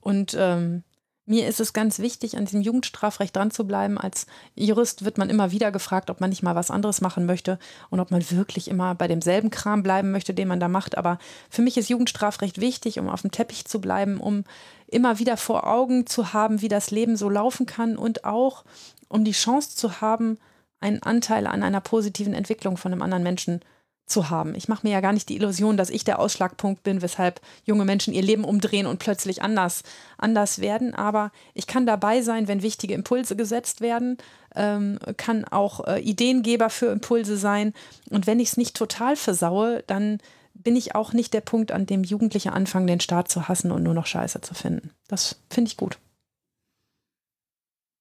Und 0.00 0.36
ähm, 0.38 0.84
mir 1.26 1.48
ist 1.48 1.60
es 1.60 1.72
ganz 1.72 1.98
wichtig, 2.00 2.36
an 2.36 2.44
diesem 2.44 2.60
Jugendstrafrecht 2.60 3.34
dran 3.34 3.50
zu 3.50 3.66
bleiben. 3.66 3.96
Als 3.96 4.26
Jurist 4.54 5.04
wird 5.04 5.16
man 5.16 5.30
immer 5.30 5.50
wieder 5.52 5.72
gefragt, 5.72 6.10
ob 6.10 6.20
man 6.20 6.30
nicht 6.30 6.42
mal 6.42 6.54
was 6.54 6.70
anderes 6.70 7.00
machen 7.00 7.24
möchte 7.24 7.58
und 7.88 8.00
ob 8.00 8.10
man 8.10 8.30
wirklich 8.30 8.68
immer 8.68 8.94
bei 8.94 9.08
demselben 9.08 9.50
Kram 9.50 9.82
bleiben 9.82 10.10
möchte, 10.10 10.34
den 10.34 10.48
man 10.48 10.60
da 10.60 10.68
macht. 10.68 10.98
Aber 10.98 11.18
für 11.48 11.62
mich 11.62 11.78
ist 11.78 11.88
Jugendstrafrecht 11.88 12.60
wichtig, 12.60 12.98
um 12.98 13.08
auf 13.08 13.22
dem 13.22 13.30
Teppich 13.30 13.64
zu 13.64 13.80
bleiben, 13.80 14.20
um 14.20 14.44
immer 14.86 15.18
wieder 15.18 15.38
vor 15.38 15.66
Augen 15.66 16.06
zu 16.06 16.34
haben, 16.34 16.60
wie 16.60 16.68
das 16.68 16.90
Leben 16.90 17.16
so 17.16 17.30
laufen 17.30 17.64
kann 17.64 17.96
und 17.96 18.24
auch 18.24 18.64
um 19.08 19.24
die 19.24 19.32
Chance 19.32 19.76
zu 19.76 20.02
haben, 20.02 20.38
einen 20.80 21.02
Anteil 21.02 21.46
an 21.46 21.62
einer 21.62 21.80
positiven 21.80 22.34
Entwicklung 22.34 22.76
von 22.76 22.92
einem 22.92 23.00
anderen 23.00 23.22
Menschen 23.22 23.60
zu 24.06 24.30
haben. 24.30 24.54
Ich 24.54 24.68
mache 24.68 24.86
mir 24.86 24.92
ja 24.92 25.00
gar 25.00 25.12
nicht 25.12 25.28
die 25.28 25.36
Illusion, 25.36 25.76
dass 25.76 25.90
ich 25.90 26.04
der 26.04 26.18
Ausschlagpunkt 26.18 26.82
bin, 26.82 27.02
weshalb 27.02 27.40
junge 27.64 27.84
Menschen 27.84 28.12
ihr 28.12 28.22
Leben 28.22 28.44
umdrehen 28.44 28.86
und 28.86 28.98
plötzlich 28.98 29.42
anders, 29.42 29.82
anders 30.18 30.58
werden. 30.58 30.94
Aber 30.94 31.32
ich 31.54 31.66
kann 31.66 31.86
dabei 31.86 32.20
sein, 32.22 32.46
wenn 32.46 32.62
wichtige 32.62 32.94
Impulse 32.94 33.36
gesetzt 33.36 33.80
werden, 33.80 34.18
ähm, 34.54 34.98
kann 35.16 35.44
auch 35.44 35.86
äh, 35.86 36.00
Ideengeber 36.00 36.70
für 36.70 36.86
Impulse 36.86 37.36
sein. 37.36 37.72
Und 38.10 38.26
wenn 38.26 38.40
ich 38.40 38.48
es 38.48 38.56
nicht 38.56 38.76
total 38.76 39.16
versaue, 39.16 39.82
dann 39.86 40.18
bin 40.52 40.76
ich 40.76 40.94
auch 40.94 41.12
nicht 41.12 41.34
der 41.34 41.40
Punkt, 41.40 41.72
an 41.72 41.86
dem 41.86 42.04
Jugendliche 42.04 42.52
anfangen, 42.52 42.86
den 42.86 43.00
Staat 43.00 43.28
zu 43.28 43.48
hassen 43.48 43.72
und 43.72 43.82
nur 43.82 43.94
noch 43.94 44.06
Scheiße 44.06 44.40
zu 44.40 44.54
finden. 44.54 44.90
Das 45.08 45.36
finde 45.50 45.68
ich 45.68 45.76
gut 45.76 45.98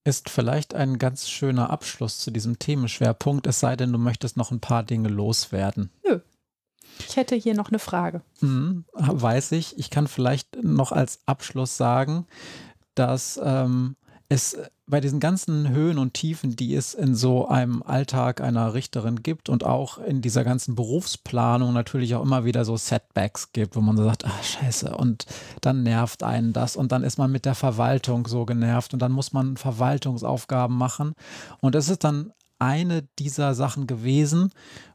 ist 0.03 0.29
vielleicht 0.29 0.73
ein 0.73 0.99
ganz 0.99 1.29
schöner 1.29 1.69
Abschluss 1.69 2.19
zu 2.19 2.31
diesem 2.31 2.59
Themenschwerpunkt, 2.59 3.47
es 3.47 3.59
sei 3.59 3.75
denn, 3.75 3.91
du 3.91 3.99
möchtest 3.99 4.37
noch 4.37 4.51
ein 4.51 4.59
paar 4.59 4.83
Dinge 4.83 5.09
loswerden. 5.09 5.91
Nö. 6.07 6.19
Ich 7.07 7.15
hätte 7.15 7.35
hier 7.35 7.55
noch 7.55 7.69
eine 7.69 7.79
Frage. 7.79 8.21
Mhm, 8.41 8.85
weiß 8.93 9.53
ich. 9.53 9.77
Ich 9.79 9.89
kann 9.89 10.07
vielleicht 10.07 10.63
noch 10.63 10.91
als 10.91 11.19
Abschluss 11.25 11.77
sagen, 11.77 12.27
dass 12.95 13.39
ähm, 13.43 13.95
es 14.29 14.57
bei 14.85 14.99
diesen 14.99 15.19
ganzen 15.19 15.69
Höhen 15.69 15.97
und 15.97 16.13
Tiefen, 16.13 16.55
die 16.55 16.75
es 16.75 16.93
in 16.93 17.15
so 17.15 17.47
einem 17.47 17.81
Alltag 17.83 18.41
einer 18.41 18.73
Richterin 18.73 19.23
gibt 19.23 19.47
und 19.47 19.63
auch 19.63 19.97
in 19.97 20.21
dieser 20.21 20.43
ganzen 20.43 20.75
Berufsplanung 20.75 21.73
natürlich 21.73 22.15
auch 22.15 22.21
immer 22.21 22.43
wieder 22.43 22.65
so 22.65 22.75
Setbacks 22.75 23.53
gibt, 23.53 23.75
wo 23.75 23.81
man 23.81 23.95
so 23.95 24.03
sagt, 24.03 24.25
ach 24.25 24.43
scheiße, 24.43 24.95
und 24.95 25.25
dann 25.61 25.83
nervt 25.83 26.23
einen 26.23 26.51
das 26.51 26.75
und 26.75 26.91
dann 26.91 27.03
ist 27.03 27.17
man 27.17 27.31
mit 27.31 27.45
der 27.45 27.55
Verwaltung 27.55 28.27
so 28.27 28.45
genervt 28.45 28.93
und 28.93 29.01
dann 29.01 29.13
muss 29.13 29.31
man 29.31 29.55
Verwaltungsaufgaben 29.55 30.77
machen. 30.77 31.13
Und 31.61 31.75
es 31.75 31.87
ist 31.87 32.03
dann 32.03 32.33
eine 32.59 33.03
dieser 33.19 33.55
Sachen 33.55 33.87
gewesen, 33.87 34.51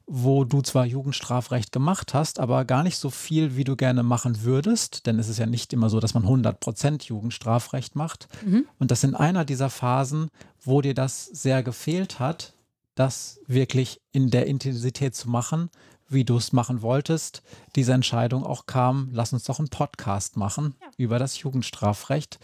wo 0.08 0.44
du 0.44 0.62
zwar 0.62 0.86
Jugendstrafrecht 0.86 1.70
gemacht 1.70 2.14
hast, 2.14 2.40
aber 2.40 2.64
gar 2.64 2.82
nicht 2.82 2.96
so 2.96 3.10
viel, 3.10 3.56
wie 3.56 3.64
du 3.64 3.76
gerne 3.76 4.02
machen 4.02 4.42
würdest, 4.42 5.06
denn 5.06 5.18
es 5.18 5.28
ist 5.28 5.38
ja 5.38 5.46
nicht 5.46 5.72
immer 5.74 5.90
so, 5.90 6.00
dass 6.00 6.14
man 6.14 6.24
100% 6.24 7.06
Jugendstrafrecht 7.06 7.94
macht. 7.94 8.26
Mhm. 8.44 8.66
Und 8.78 8.90
das 8.90 9.04
in 9.04 9.14
einer 9.14 9.44
dieser 9.44 9.68
Phasen, 9.68 10.28
wo 10.60 10.80
dir 10.80 10.94
das 10.94 11.26
sehr 11.26 11.62
gefehlt 11.62 12.18
hat, 12.18 12.54
das 12.94 13.40
wirklich 13.46 14.00
in 14.10 14.30
der 14.30 14.46
Intensität 14.46 15.14
zu 15.14 15.28
machen, 15.28 15.68
wie 16.08 16.24
du 16.24 16.36
es 16.38 16.52
machen 16.52 16.80
wolltest, 16.80 17.42
diese 17.76 17.92
Entscheidung 17.92 18.44
auch 18.44 18.64
kam, 18.64 19.10
lass 19.12 19.34
uns 19.34 19.44
doch 19.44 19.58
einen 19.58 19.68
Podcast 19.68 20.38
machen 20.38 20.74
ja. 20.80 20.88
über 20.96 21.18
das 21.18 21.38
Jugendstrafrecht. 21.38 22.38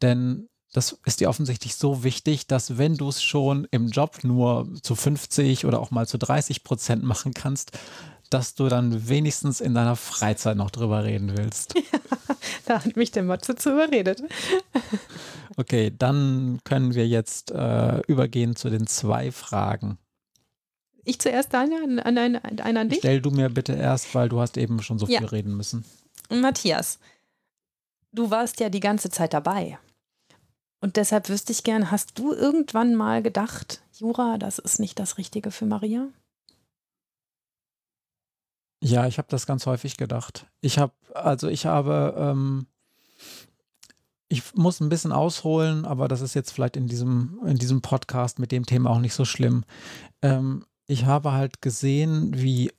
Denn 0.00 0.48
das 0.72 0.98
ist 1.04 1.20
dir 1.20 1.28
offensichtlich 1.28 1.74
so 1.74 2.02
wichtig, 2.02 2.46
dass 2.46 2.78
wenn 2.78 2.96
du 2.96 3.08
es 3.08 3.22
schon 3.22 3.66
im 3.70 3.88
Job 3.88 4.24
nur 4.24 4.68
zu 4.82 4.94
50 4.94 5.66
oder 5.66 5.80
auch 5.80 5.90
mal 5.90 6.06
zu 6.06 6.18
30 6.18 6.64
Prozent 6.64 7.02
machen 7.04 7.34
kannst, 7.34 7.72
dass 8.30 8.54
du 8.54 8.68
dann 8.68 9.08
wenigstens 9.08 9.60
in 9.60 9.74
deiner 9.74 9.96
Freizeit 9.96 10.56
noch 10.56 10.70
drüber 10.70 11.04
reden 11.04 11.36
willst. 11.36 11.74
Ja, 11.92 12.78
da 12.78 12.84
hat 12.84 12.96
mich 12.96 13.10
der 13.10 13.22
Matze 13.22 13.54
zu 13.54 13.70
überredet. 13.72 14.22
Okay, 15.56 15.92
dann 15.96 16.60
können 16.64 16.94
wir 16.94 17.06
jetzt 17.06 17.50
äh, 17.50 18.00
übergehen 18.06 18.56
zu 18.56 18.70
den 18.70 18.86
zwei 18.86 19.30
Fragen. 19.30 19.98
Ich 21.04 21.18
zuerst 21.18 21.54
eine 21.54 21.76
an, 21.76 21.98
an, 21.98 22.36
an, 22.36 22.76
an 22.76 22.88
dich? 22.88 23.00
Stell 23.00 23.20
du 23.20 23.30
mir 23.30 23.50
bitte 23.50 23.74
erst, 23.74 24.14
weil 24.14 24.30
du 24.30 24.40
hast 24.40 24.56
eben 24.56 24.82
schon 24.82 24.98
so 24.98 25.06
ja. 25.06 25.18
viel 25.18 25.28
reden 25.28 25.54
müssen. 25.54 25.84
Matthias, 26.30 26.98
du 28.12 28.30
warst 28.30 28.60
ja 28.60 28.70
die 28.70 28.80
ganze 28.80 29.10
Zeit 29.10 29.34
dabei. 29.34 29.78
Und 30.82 30.96
deshalb 30.96 31.28
wüsste 31.28 31.52
ich 31.52 31.62
gern, 31.62 31.92
hast 31.92 32.18
du 32.18 32.32
irgendwann 32.32 32.96
mal 32.96 33.22
gedacht, 33.22 33.82
Jura, 33.94 34.36
das 34.36 34.58
ist 34.58 34.80
nicht 34.80 34.98
das 34.98 35.16
Richtige 35.16 35.52
für 35.52 35.64
Maria? 35.64 36.08
Ja, 38.82 39.06
ich 39.06 39.18
habe 39.18 39.28
das 39.30 39.46
ganz 39.46 39.64
häufig 39.66 39.96
gedacht. 39.96 40.46
Ich 40.60 40.78
habe, 40.78 40.92
also 41.14 41.46
ich 41.46 41.66
habe, 41.66 42.14
ähm, 42.18 42.66
ich 44.28 44.56
muss 44.56 44.80
ein 44.80 44.88
bisschen 44.88 45.12
ausholen, 45.12 45.84
aber 45.84 46.08
das 46.08 46.20
ist 46.20 46.34
jetzt 46.34 46.50
vielleicht 46.50 46.76
in 46.76 46.88
diesem, 46.88 47.38
in 47.46 47.58
diesem 47.58 47.80
Podcast 47.80 48.40
mit 48.40 48.50
dem 48.50 48.66
Thema 48.66 48.90
auch 48.90 48.98
nicht 48.98 49.14
so 49.14 49.24
schlimm. 49.24 49.62
Ähm, 50.20 50.66
ich 50.88 51.04
habe 51.04 51.30
halt 51.30 51.62
gesehen, 51.62 52.32
wie 52.34 52.72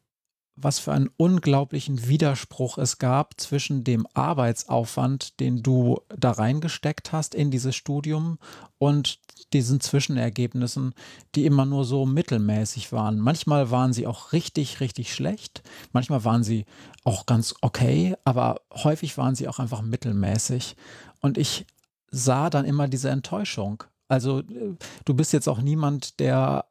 was 0.55 0.79
für 0.79 0.93
einen 0.93 1.09
unglaublichen 1.17 2.07
Widerspruch 2.07 2.77
es 2.77 2.99
gab 2.99 3.39
zwischen 3.39 3.83
dem 3.83 4.07
Arbeitsaufwand, 4.13 5.39
den 5.39 5.63
du 5.63 5.99
da 6.15 6.31
reingesteckt 6.31 7.11
hast 7.11 7.33
in 7.33 7.49
dieses 7.49 7.75
Studium 7.75 8.37
und 8.77 9.19
diesen 9.53 9.79
Zwischenergebnissen, 9.79 10.93
die 11.35 11.45
immer 11.45 11.65
nur 11.65 11.85
so 11.85 12.05
mittelmäßig 12.05 12.91
waren. 12.91 13.19
Manchmal 13.19 13.71
waren 13.71 13.93
sie 13.93 14.07
auch 14.07 14.31
richtig, 14.31 14.79
richtig 14.79 15.13
schlecht. 15.13 15.63
Manchmal 15.91 16.23
waren 16.23 16.43
sie 16.43 16.65
auch 17.03 17.25
ganz 17.25 17.55
okay, 17.61 18.15
aber 18.23 18.61
häufig 18.71 19.17
waren 19.17 19.35
sie 19.35 19.47
auch 19.47 19.59
einfach 19.59 19.81
mittelmäßig. 19.81 20.75
Und 21.19 21.37
ich 21.37 21.65
sah 22.11 22.49
dann 22.49 22.65
immer 22.65 22.87
diese 22.87 23.09
Enttäuschung. 23.09 23.83
Also 24.07 24.39
äh, 24.39 24.75
du 25.05 25.13
bist 25.13 25.33
jetzt 25.33 25.47
auch 25.47 25.61
niemand, 25.61 26.19
der 26.19 26.65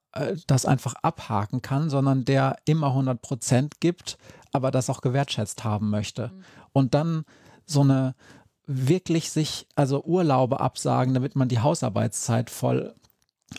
das 0.47 0.67
einfach 0.67 0.95
abhaken 1.03 1.63
kann, 1.63 1.91
sondern 1.91 2.25
der 2.25 2.57
immer 2.65 2.89
100 2.89 3.21
Prozent 3.21 3.81
gibt, 3.81 4.19
aber 4.53 4.71
das 4.71 4.91
auch 4.91 5.01
gewertschätzt 5.01 5.65
haben 5.65 5.91
möchte. 5.91 6.29
Mhm. 6.29 6.45
Und 6.73 6.95
dann 6.95 7.25
so 7.67 7.81
eine 7.81 8.15
wirklich 8.67 9.31
sich, 9.31 9.67
also 9.75 10.05
Urlaube 10.05 10.61
absagen, 10.61 11.15
damit 11.15 11.37
man 11.37 11.49
die 11.49 11.61
Hausarbeitszeit 11.61 12.51
voll 12.51 12.95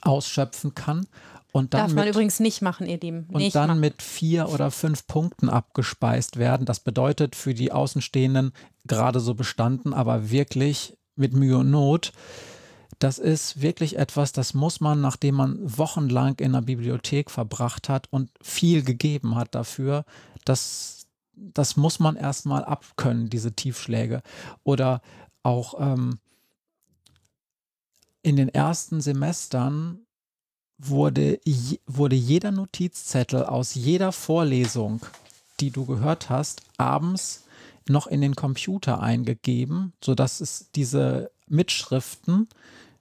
ausschöpfen 0.01 0.75
kann. 0.75 1.07
Und 1.51 1.73
dann 1.73 1.81
Darf 1.81 1.93
man 1.93 2.07
übrigens 2.07 2.39
nicht 2.39 2.61
machen, 2.61 2.87
ihr 2.87 2.99
Lieben. 2.99 3.27
Und 3.31 3.41
nicht 3.41 3.55
dann 3.55 3.67
machen. 3.67 3.79
mit 3.79 4.01
vier 4.01 4.49
oder 4.49 4.71
fünf 4.71 5.05
Punkten 5.05 5.49
abgespeist 5.49 6.37
werden. 6.37 6.65
Das 6.65 6.79
bedeutet 6.79 7.35
für 7.35 7.53
die 7.53 7.71
Außenstehenden 7.71 8.53
gerade 8.85 9.19
so 9.19 9.35
bestanden, 9.35 9.93
aber 9.93 10.31
wirklich 10.31 10.97
mit 11.15 11.33
Mühe 11.33 11.57
und 11.57 11.69
Not 11.69 12.11
das 13.03 13.19
ist 13.19 13.61
wirklich 13.61 13.97
etwas, 13.97 14.31
das 14.31 14.53
muss 14.53 14.79
man, 14.79 15.01
nachdem 15.01 15.35
man 15.35 15.59
wochenlang 15.61 16.39
in 16.39 16.53
der 16.53 16.61
Bibliothek 16.61 17.29
verbracht 17.29 17.89
hat 17.89 18.07
und 18.11 18.31
viel 18.41 18.81
gegeben 18.81 19.35
hat 19.35 19.53
dafür, 19.55 20.05
das, 20.45 21.05
das 21.35 21.75
muss 21.75 21.99
man 21.99 22.15
erstmal 22.15 22.63
abkönnen, 22.63 23.29
diese 23.29 23.51
Tiefschläge. 23.51 24.21
Oder 24.63 25.01
auch 25.43 25.81
ähm, 25.81 26.17
in 28.21 28.37
den 28.37 28.47
ersten 28.47 29.01
Semestern 29.01 29.99
wurde, 30.77 31.41
wurde 31.85 32.15
jeder 32.15 32.51
Notizzettel 32.51 33.43
aus 33.43 33.75
jeder 33.75 34.13
Vorlesung, 34.13 35.05
die 35.59 35.71
du 35.71 35.85
gehört 35.85 36.29
hast, 36.29 36.61
abends 36.77 37.43
noch 37.89 38.07
in 38.07 38.21
den 38.21 38.35
Computer 38.35 39.01
eingegeben, 39.01 39.91
sodass 40.01 40.39
es 40.39 40.69
diese 40.73 41.31
Mitschriften 41.49 42.47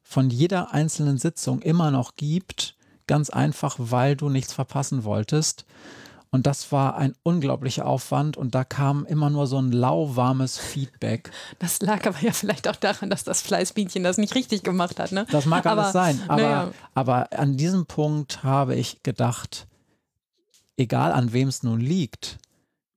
von 0.02 0.30
jeder 0.30 0.72
einzelnen 0.72 1.18
Sitzung 1.18 1.62
immer 1.62 1.90
noch 1.90 2.16
gibt, 2.16 2.76
ganz 3.06 3.30
einfach, 3.30 3.76
weil 3.78 4.16
du 4.16 4.28
nichts 4.28 4.52
verpassen 4.52 5.04
wolltest. 5.04 5.64
Und 6.30 6.46
das 6.46 6.72
war 6.72 6.96
ein 6.96 7.14
unglaublicher 7.22 7.84
Aufwand 7.84 8.38
und 8.38 8.54
da 8.54 8.64
kam 8.64 9.04
immer 9.04 9.28
nur 9.28 9.46
so 9.46 9.58
ein 9.58 9.70
lauwarmes 9.70 10.56
Feedback. 10.56 11.30
Das 11.58 11.80
lag 11.82 12.06
aber 12.06 12.18
ja 12.22 12.32
vielleicht 12.32 12.68
auch 12.68 12.76
daran, 12.76 13.10
dass 13.10 13.22
das 13.22 13.42
Fleißbienchen 13.42 14.02
das 14.02 14.16
nicht 14.16 14.34
richtig 14.34 14.62
gemacht 14.62 14.98
hat. 14.98 15.12
Ne? 15.12 15.26
Das 15.30 15.44
mag 15.44 15.66
aber, 15.66 15.82
alles 15.82 15.92
sein, 15.92 16.20
aber, 16.28 16.42
ja. 16.42 16.70
aber 16.94 17.28
an 17.38 17.58
diesem 17.58 17.84
Punkt 17.84 18.42
habe 18.42 18.74
ich 18.74 19.02
gedacht, 19.02 19.68
egal 20.78 21.12
an 21.12 21.34
wem 21.34 21.48
es 21.48 21.62
nun 21.62 21.80
liegt, 21.80 22.38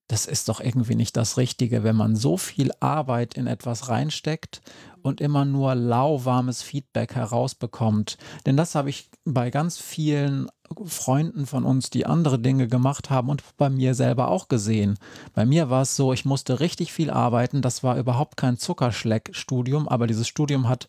das 0.08 0.26
ist 0.26 0.48
doch 0.50 0.62
irgendwie 0.62 0.96
nicht 0.96 1.18
das 1.18 1.38
Richtige, 1.38 1.84
wenn 1.84 1.96
man 1.96 2.16
so 2.16 2.38
viel 2.38 2.72
Arbeit 2.80 3.34
in 3.34 3.48
etwas 3.48 3.90
reinsteckt 3.90 4.62
und 5.06 5.22
immer 5.22 5.46
nur 5.46 5.76
lauwarmes 5.76 6.64
Feedback 6.64 7.14
herausbekommt. 7.14 8.18
Denn 8.48 8.58
das 8.58 8.74
habe 8.74 8.90
ich 8.90 9.10
bei 9.24 9.52
ganz 9.52 9.78
vielen 9.78 10.48
Freunden 10.86 11.46
von 11.46 11.64
uns, 11.64 11.92
die 11.92 12.08
andere 12.08 12.40
Dinge 12.40 12.68
gemacht 12.68 13.12
haben 13.12 13.30
und 13.30 13.44
bei 13.56 13.70
mir 13.70 13.94
selber 13.94 14.30
auch 14.30 14.48
gesehen. 14.48 14.98
Bei 15.36 15.46
mir 15.46 15.70
war 15.70 15.84
es 15.84 15.96
so, 15.96 16.12
ich 16.12 16.26
musste 16.26 16.60
richtig 16.60 16.92
viel 16.92 17.12
arbeiten. 17.12 17.62
Das 17.62 17.84
war 17.84 17.98
überhaupt 17.98 18.36
kein 18.36 18.58
Zuckerschleckstudium, 18.58 19.88
aber 19.88 20.08
dieses 20.08 20.28
Studium 20.28 20.68
hat 20.68 20.88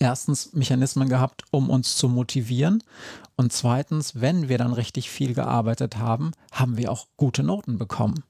erstens 0.00 0.52
Mechanismen 0.52 1.08
gehabt, 1.08 1.44
um 1.52 1.70
uns 1.70 1.96
zu 1.96 2.08
motivieren. 2.08 2.82
Und 3.36 3.52
zweitens, 3.52 4.20
wenn 4.20 4.48
wir 4.48 4.58
dann 4.58 4.72
richtig 4.72 5.08
viel 5.08 5.34
gearbeitet 5.34 5.98
haben, 5.98 6.32
haben 6.50 6.76
wir 6.76 6.90
auch 6.90 7.06
gute 7.16 7.44
Noten 7.44 7.78
bekommen. 7.78 8.24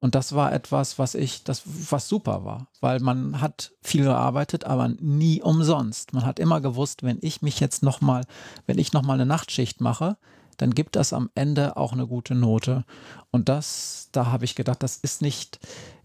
Und 0.00 0.14
das 0.14 0.34
war 0.34 0.52
etwas, 0.52 0.98
was 0.98 1.14
ich, 1.14 1.42
das, 1.44 1.62
was 1.64 2.08
super 2.08 2.44
war, 2.44 2.68
weil 2.80 3.00
man 3.00 3.40
hat 3.40 3.72
viel 3.82 4.04
gearbeitet, 4.04 4.64
aber 4.64 4.88
nie 4.88 5.42
umsonst. 5.42 6.12
Man 6.12 6.26
hat 6.26 6.38
immer 6.38 6.60
gewusst, 6.60 7.02
wenn 7.02 7.18
ich 7.22 7.40
mich 7.40 7.60
jetzt 7.60 7.82
nochmal, 7.82 8.24
wenn 8.66 8.78
ich 8.78 8.92
nochmal 8.92 9.14
eine 9.14 9.26
Nachtschicht 9.26 9.80
mache, 9.80 10.16
dann 10.58 10.74
gibt 10.74 10.96
das 10.96 11.12
am 11.12 11.30
Ende 11.34 11.76
auch 11.76 11.92
eine 11.92 12.06
gute 12.06 12.34
Note. 12.34 12.84
Und 13.30 13.48
das, 13.48 14.08
da 14.12 14.26
habe 14.26 14.44
ich 14.44 14.54
gedacht, 14.54 14.82
das 14.82 14.96
ist 14.96 15.22
nicht, 15.22 15.58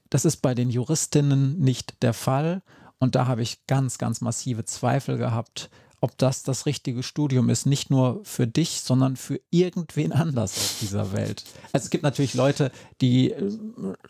das 0.09 0.25
ist 0.25 0.37
bei 0.37 0.55
den 0.55 0.69
Juristinnen 0.69 1.59
nicht 1.59 2.01
der 2.01 2.13
Fall. 2.13 2.61
Und 2.99 3.15
da 3.15 3.27
habe 3.27 3.41
ich 3.41 3.65
ganz, 3.67 3.97
ganz 3.97 4.21
massive 4.21 4.63
Zweifel 4.65 5.17
gehabt, 5.17 5.69
ob 6.03 6.17
das 6.17 6.41
das 6.41 6.65
richtige 6.65 7.03
Studium 7.03 7.49
ist, 7.49 7.67
nicht 7.67 7.91
nur 7.91 8.21
für 8.23 8.47
dich, 8.47 8.81
sondern 8.81 9.15
für 9.15 9.39
irgendwen 9.51 10.11
anders 10.11 10.57
auf 10.57 10.77
dieser 10.81 11.13
Welt. 11.13 11.43
Also 11.71 11.85
es 11.85 11.89
gibt 11.91 12.03
natürlich 12.03 12.33
Leute, 12.33 12.71
die 13.01 13.31
äh, 13.31 13.51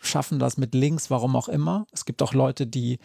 schaffen 0.00 0.38
das 0.38 0.56
mit 0.56 0.74
links, 0.74 1.10
warum 1.10 1.36
auch 1.36 1.48
immer. 1.48 1.86
Es 1.92 2.06
gibt 2.06 2.22
auch 2.22 2.32
Leute, 2.32 2.66
die, 2.66 2.98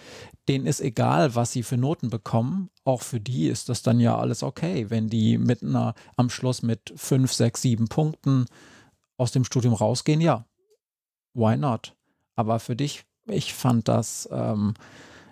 denen 0.48 0.66
ist 0.66 0.80
egal, 0.80 1.36
was 1.36 1.52
sie 1.52 1.64
für 1.64 1.76
Noten 1.76 2.10
bekommen. 2.10 2.70
Auch 2.86 3.02
für 3.02 3.20
die 3.20 3.48
ist 3.48 3.68
das 3.68 3.82
dann 3.82 4.00
ja 4.00 4.18
alles 4.18 4.42
okay, 4.42 4.90
wenn 4.90 5.10
die 5.10 5.38
mit 5.38 5.64
einer, 5.64 5.94
am 6.16 6.30
Schluss 6.30 6.62
mit 6.62 6.94
fünf, 6.96 7.34
sechs, 7.34 7.62
sieben 7.62 7.90
Punkten 7.90 8.46
aus 9.18 9.34
dem 9.34 9.44
Studium 9.44 9.74
rausgehen, 9.74 10.22
ja. 10.22 10.46
Why 11.34 11.58
not? 11.58 11.94
Aber 12.36 12.60
für 12.60 12.78
dich, 12.78 13.04
ich 13.26 13.54
fand 13.54 13.90
das, 13.90 14.30
ähm, 14.32 14.76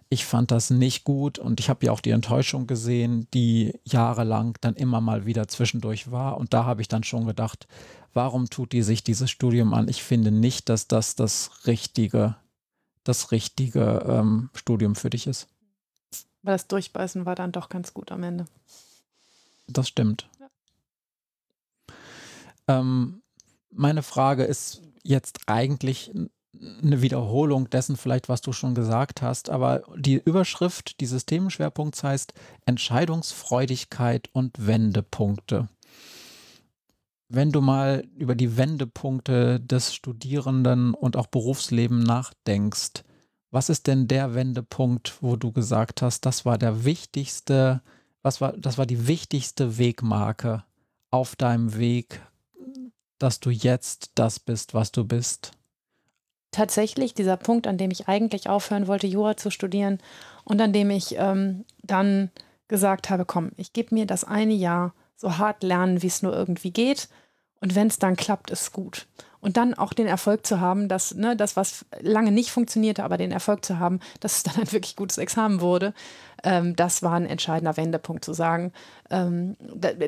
ich 0.10 0.26
fand 0.26 0.52
das 0.52 0.70
nicht 0.70 1.04
gut 1.04 1.40
und 1.40 1.60
ich 1.60 1.70
habe 1.70 1.86
ja 1.86 1.92
auch 1.92 2.00
die 2.00 2.12
Enttäuschung 2.12 2.68
gesehen, 2.68 3.28
die 3.34 3.80
jahrelang 3.84 4.58
dann 4.62 4.76
immer 4.76 5.02
mal 5.02 5.26
wieder 5.26 5.48
zwischendurch 5.48 6.12
war. 6.12 6.38
Und 6.38 6.54
da 6.54 6.66
habe 6.66 6.82
ich 6.82 6.88
dann 6.88 7.04
schon 7.04 7.26
gedacht, 7.26 7.68
warum 8.14 8.50
tut 8.50 8.72
die 8.72 8.84
sich 8.84 9.04
dieses 9.04 9.32
Studium 9.32 9.74
an? 9.74 9.88
Ich 9.88 10.04
finde 10.04 10.32
nicht, 10.32 10.70
dass 10.70 10.88
das 10.88 11.16
das 11.16 11.66
richtige, 11.66 12.36
das 13.04 13.32
richtige 13.32 14.06
ähm, 14.08 14.50
Studium 14.54 14.96
für 14.96 15.10
dich 15.10 15.26
ist. 15.26 15.48
Aber 16.44 16.52
das 16.52 16.68
Durchbeißen 16.68 17.26
war 17.26 17.36
dann 17.36 17.52
doch 17.52 17.70
ganz 17.70 17.94
gut 17.94 18.12
am 18.12 18.22
Ende. 18.22 18.46
Das 19.68 19.88
stimmt. 19.88 20.30
Ja. 20.40 20.50
Ähm, 22.68 23.24
meine 23.72 24.04
Frage 24.04 24.44
ist 24.44 24.82
jetzt 25.04 25.40
eigentlich 25.48 26.12
eine 26.84 27.02
Wiederholung 27.02 27.70
dessen 27.70 27.98
vielleicht, 27.98 28.30
was 28.30 28.42
du 28.42 28.52
schon 28.54 28.76
gesagt 28.76 29.22
hast, 29.22 29.50
aber 29.50 29.84
die 29.98 30.22
Überschrift 30.24 31.00
dieses 31.00 31.26
Themenschwerpunkts 31.26 32.04
heißt 32.04 32.34
Entscheidungsfreudigkeit 32.66 34.30
und 34.34 34.66
Wendepunkte. 34.66 35.70
Wenn 37.28 37.52
du 37.52 37.62
mal 37.62 38.06
über 38.16 38.36
die 38.36 38.58
Wendepunkte 38.58 39.60
des 39.60 39.96
Studierenden 39.96 40.94
und 40.94 41.18
auch 41.18 41.28
Berufsleben 41.28 42.00
nachdenkst, 42.00 43.04
was 43.52 43.70
ist 43.70 43.88
denn 43.88 44.08
der 44.08 44.36
Wendepunkt, 44.36 45.18
wo 45.22 45.36
du 45.36 45.52
gesagt 45.52 46.02
hast, 46.02 46.26
das 46.26 46.46
war 46.46 46.58
der 46.58 46.86
wichtigste, 46.86 47.82
was 48.22 48.42
war, 48.42 48.54
das 48.54 48.78
war 48.78 48.86
die 48.86 49.08
wichtigste 49.08 49.78
Wegmarke 49.78 50.64
auf 51.10 51.36
deinem 51.36 51.78
Weg, 51.78 52.22
dass 53.18 53.40
du 53.40 53.50
jetzt 53.50 54.12
das 54.16 54.40
bist, 54.40 54.74
was 54.74 54.92
du 54.92 55.06
bist? 55.06 55.54
Tatsächlich 56.56 57.14
dieser 57.14 57.38
Punkt, 57.38 57.68
an 57.68 57.78
dem 57.78 57.92
ich 57.92 58.08
eigentlich 58.08 58.50
aufhören 58.50 58.88
wollte, 58.88 59.08
Jura 59.08 59.38
zu 59.38 59.52
studieren 59.52 60.00
und 60.44 60.62
an 60.62 60.74
dem 60.74 60.90
ich 60.90 61.16
ähm, 61.18 61.66
dann 61.84 62.32
gesagt 62.68 63.10
habe, 63.10 63.26
komm, 63.26 63.52
ich 63.58 63.74
gebe 63.74 63.94
mir 63.94 64.06
das 64.06 64.24
eine 64.24 64.54
Jahr 64.54 64.94
so 65.16 65.38
hart 65.38 65.64
lernen, 65.64 66.02
wie 66.02 66.08
es 66.08 66.22
nur 66.22 66.34
irgendwie 66.34 66.72
geht. 66.72 67.10
Und 67.62 67.76
wenn 67.76 67.88
es 67.88 68.00
dann 68.00 68.16
klappt, 68.16 68.50
ist 68.50 68.74
gut. 68.74 69.08
Und 69.46 69.58
dann 69.58 69.76
auch 69.76 69.94
den 69.94 70.08
Erfolg 70.08 70.44
zu 70.46 70.60
haben, 70.60 70.88
dass 70.88 71.14
ne, 71.14 71.36
das, 71.36 71.56
was 71.56 71.86
lange 72.02 72.32
nicht 72.32 72.50
funktionierte, 72.50 73.04
aber 73.04 73.18
den 73.18 73.32
Erfolg 73.32 73.64
zu 73.64 73.78
haben, 73.78 74.00
dass 74.20 74.38
es 74.38 74.44
dann 74.44 74.56
ein 74.56 74.72
wirklich 74.72 74.96
gutes 74.96 75.20
Examen 75.20 75.62
wurde, 75.62 75.94
ähm, 76.44 76.76
das 76.76 77.04
war 77.04 77.14
ein 77.14 77.28
entscheidender 77.28 77.78
Wendepunkt 77.78 78.26
zu 78.26 78.34
sagen. 78.34 78.74
Ähm, 79.12 79.56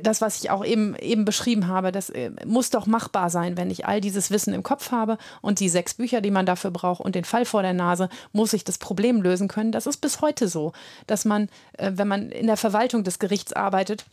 das, 0.01 0.21
was 0.21 0.43
ich 0.43 0.49
auch 0.49 0.65
eben, 0.65 0.95
eben 0.95 1.23
beschrieben 1.23 1.67
habe, 1.67 1.91
das 1.91 2.09
äh, 2.09 2.31
muss 2.47 2.71
doch 2.71 2.87
machbar 2.87 3.29
sein, 3.29 3.57
wenn 3.57 3.69
ich 3.69 3.85
all 3.85 4.01
dieses 4.01 4.31
Wissen 4.31 4.55
im 4.55 4.63
Kopf 4.63 4.91
habe 4.91 5.19
und 5.41 5.59
die 5.59 5.69
sechs 5.69 5.93
Bücher, 5.93 6.19
die 6.19 6.31
man 6.31 6.47
dafür 6.47 6.71
braucht 6.71 7.01
und 7.01 7.13
den 7.13 7.23
Fall 7.23 7.45
vor 7.45 7.61
der 7.61 7.73
Nase, 7.73 8.09
muss 8.33 8.53
ich 8.53 8.63
das 8.63 8.79
Problem 8.79 9.21
lösen 9.21 9.47
können. 9.47 9.71
Das 9.71 9.85
ist 9.85 9.97
bis 9.97 10.21
heute 10.21 10.47
so, 10.47 10.73
dass 11.05 11.25
man, 11.25 11.49
äh, 11.77 11.91
wenn 11.93 12.07
man 12.07 12.29
in 12.29 12.47
der 12.47 12.57
Verwaltung 12.57 13.03
des 13.03 13.19
Gerichts 13.19 13.53
arbeitet, 13.53 14.05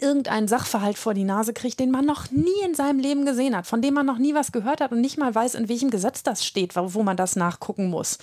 irgendeinen 0.00 0.48
Sachverhalt 0.48 0.98
vor 0.98 1.14
die 1.14 1.24
Nase 1.24 1.52
kriegt, 1.52 1.80
den 1.80 1.90
man 1.90 2.04
noch 2.04 2.30
nie 2.30 2.64
in 2.64 2.74
seinem 2.74 2.98
Leben 2.98 3.26
gesehen 3.26 3.56
hat, 3.56 3.66
von 3.66 3.82
dem 3.82 3.94
man 3.94 4.06
noch 4.06 4.18
nie 4.18 4.34
was 4.34 4.52
gehört 4.52 4.80
hat 4.80 4.92
und 4.92 5.00
nicht 5.00 5.18
mal 5.18 5.34
weiß, 5.34 5.54
in 5.54 5.68
welchem 5.68 5.90
Gesetz 5.90 6.22
das 6.22 6.44
steht, 6.44 6.76
wo 6.76 7.02
man 7.02 7.16
das 7.16 7.36
nachgucken 7.36 7.88
muss. 7.90 8.18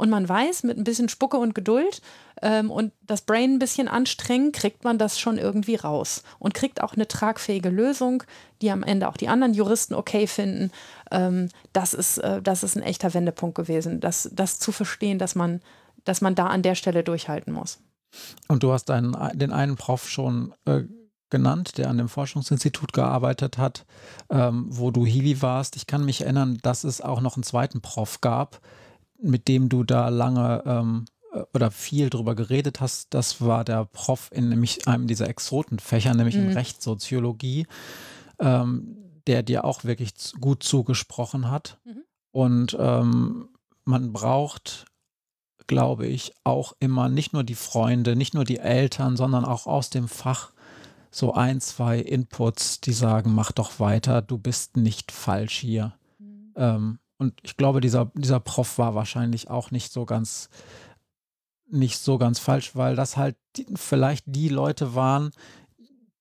Und 0.00 0.08
man 0.08 0.26
weiß, 0.26 0.62
mit 0.62 0.78
ein 0.78 0.84
bisschen 0.84 1.10
Spucke 1.10 1.36
und 1.36 1.54
Geduld 1.54 2.00
ähm, 2.40 2.70
und 2.70 2.92
das 3.02 3.20
Brain 3.20 3.56
ein 3.56 3.58
bisschen 3.58 3.86
anstrengen, 3.86 4.50
kriegt 4.50 4.82
man 4.82 4.96
das 4.96 5.20
schon 5.20 5.36
irgendwie 5.36 5.74
raus 5.74 6.22
und 6.38 6.54
kriegt 6.54 6.82
auch 6.82 6.94
eine 6.94 7.06
tragfähige 7.06 7.68
Lösung, 7.68 8.22
die 8.62 8.70
am 8.70 8.82
Ende 8.82 9.08
auch 9.08 9.18
die 9.18 9.28
anderen 9.28 9.52
Juristen 9.52 9.94
okay 9.94 10.26
finden. 10.26 10.70
Ähm, 11.10 11.50
das, 11.74 11.92
ist, 11.92 12.16
äh, 12.16 12.40
das 12.40 12.62
ist 12.62 12.76
ein 12.76 12.82
echter 12.82 13.12
Wendepunkt 13.12 13.56
gewesen, 13.56 14.00
das, 14.00 14.30
das 14.32 14.58
zu 14.58 14.72
verstehen, 14.72 15.18
dass 15.18 15.34
man, 15.34 15.60
dass 16.04 16.22
man 16.22 16.34
da 16.34 16.46
an 16.46 16.62
der 16.62 16.76
Stelle 16.76 17.04
durchhalten 17.04 17.52
muss. 17.52 17.78
Und 18.48 18.62
du 18.62 18.72
hast 18.72 18.90
einen, 18.90 19.14
den 19.34 19.52
einen 19.52 19.76
Prof 19.76 20.08
schon 20.08 20.54
äh, 20.64 20.84
genannt, 21.30 21.78
der 21.78 21.88
an 21.88 21.98
dem 21.98 22.08
Forschungsinstitut 22.08 22.92
gearbeitet 22.92 23.58
hat, 23.58 23.86
ähm, 24.28 24.66
wo 24.68 24.90
du 24.90 25.06
Hiwi 25.06 25.42
warst. 25.42 25.76
Ich 25.76 25.86
kann 25.86 26.04
mich 26.04 26.22
erinnern, 26.22 26.58
dass 26.62 26.84
es 26.84 27.00
auch 27.00 27.20
noch 27.20 27.36
einen 27.36 27.42
zweiten 27.42 27.80
Prof 27.80 28.20
gab, 28.20 28.60
mit 29.22 29.48
dem 29.48 29.68
du 29.68 29.84
da 29.84 30.08
lange 30.08 30.62
ähm, 30.66 31.04
äh, 31.32 31.42
oder 31.54 31.70
viel 31.70 32.10
drüber 32.10 32.34
geredet 32.34 32.80
hast. 32.80 33.14
Das 33.14 33.40
war 33.40 33.64
der 33.64 33.84
Prof 33.84 34.30
in 34.32 34.48
nämlich 34.48 34.88
einem 34.88 35.06
dieser 35.06 35.28
Exotenfächer, 35.28 36.14
nämlich 36.14 36.36
mhm. 36.36 36.50
in 36.50 36.52
Rechtssoziologie, 36.52 37.66
ähm, 38.38 38.96
der 39.26 39.42
dir 39.42 39.64
auch 39.64 39.84
wirklich 39.84 40.14
gut 40.40 40.62
zugesprochen 40.62 41.50
hat. 41.50 41.78
Mhm. 41.84 42.02
Und 42.32 42.76
ähm, 42.78 43.48
man 43.84 44.12
braucht 44.12 44.86
glaube 45.70 46.08
ich, 46.08 46.34
auch 46.42 46.72
immer 46.80 47.08
nicht 47.08 47.32
nur 47.32 47.44
die 47.44 47.54
Freunde, 47.54 48.16
nicht 48.16 48.34
nur 48.34 48.42
die 48.42 48.58
Eltern, 48.58 49.16
sondern 49.16 49.44
auch 49.44 49.68
aus 49.68 49.88
dem 49.88 50.08
Fach 50.08 50.50
so 51.10 51.34
ein, 51.34 51.60
zwei 51.60 51.98
Inputs, 51.98 52.80
die 52.80 52.92
sagen, 52.92 53.34
mach 53.34 53.52
doch 53.52 53.80
weiter, 53.80 54.22
du 54.22 54.38
bist 54.38 54.76
nicht 54.76 55.12
falsch 55.12 55.58
hier. 55.58 55.94
Mhm. 56.18 56.52
Ähm, 56.56 56.98
und 57.18 57.34
ich 57.42 57.56
glaube, 57.56 57.80
dieser, 57.80 58.10
dieser 58.14 58.40
Prof 58.40 58.78
war 58.78 58.94
wahrscheinlich 58.94 59.50
auch 59.50 59.70
nicht 59.70 59.92
so 59.92 60.06
ganz, 60.06 60.48
nicht 61.68 61.98
so 61.98 62.18
ganz 62.18 62.38
falsch, 62.38 62.76
weil 62.76 62.96
das 62.96 63.16
halt 63.16 63.36
die, 63.56 63.66
vielleicht 63.74 64.24
die 64.26 64.48
Leute 64.48 64.94
waren, 64.94 65.30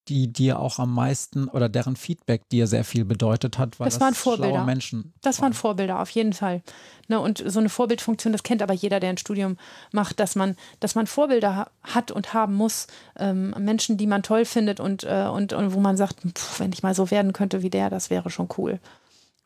die 0.10 0.34
dir 0.34 0.60
auch 0.60 0.80
am 0.80 0.94
meisten 0.94 1.48
oder 1.48 1.69
deren 1.69 1.95
Feedback 1.95 2.49
dir 2.49 2.65
sehr 2.65 2.84
viel 2.84 3.06
bedeutet 3.06 3.60
hat, 3.60 3.80
weil 3.80 3.86
das, 3.86 3.95
das 3.95 4.02
waren 4.02 4.15
Vorbilder. 4.15 4.64
Menschen. 4.65 5.14
Das 5.22 5.40
waren 5.41 5.53
Vorbilder 5.53 5.99
auf 5.99 6.10
jeden 6.10 6.34
Fall. 6.34 6.64
Ne, 7.07 7.19
und 7.19 7.44
so 7.45 7.60
eine 7.60 7.69
Vorbildfunktion, 7.69 8.34
das 8.34 8.44
kennt 8.44 8.61
aber 8.64 8.73
jeder, 8.73 8.99
der 8.99 9.11
ein 9.11 9.18
Studium 9.18 9.57
macht, 9.91 10.19
dass 10.19 10.36
man, 10.36 10.56
dass 10.80 10.95
man 10.95 11.06
Vorbilder 11.07 11.72
hat 11.84 12.11
und 12.11 12.34
haben 12.34 12.56
muss, 12.56 12.88
ähm, 13.18 13.52
Menschen, 13.60 13.98
die 13.98 14.07
man 14.07 14.23
toll 14.23 14.45
findet 14.45 14.80
und, 14.80 15.03
äh, 15.03 15.27
und, 15.31 15.53
und 15.53 15.73
wo 15.73 15.80
man 15.80 15.95
sagt, 15.95 16.22
pff, 16.22 16.60
wenn 16.60 16.73
ich 16.73 16.84
mal 16.84 16.95
so 16.95 17.11
werden 17.11 17.31
könnte 17.31 17.61
wie 17.61 17.69
der, 17.69 17.90
das 17.90 18.10
wäre 18.10 18.30
schon 18.30 18.49
cool. 18.57 18.80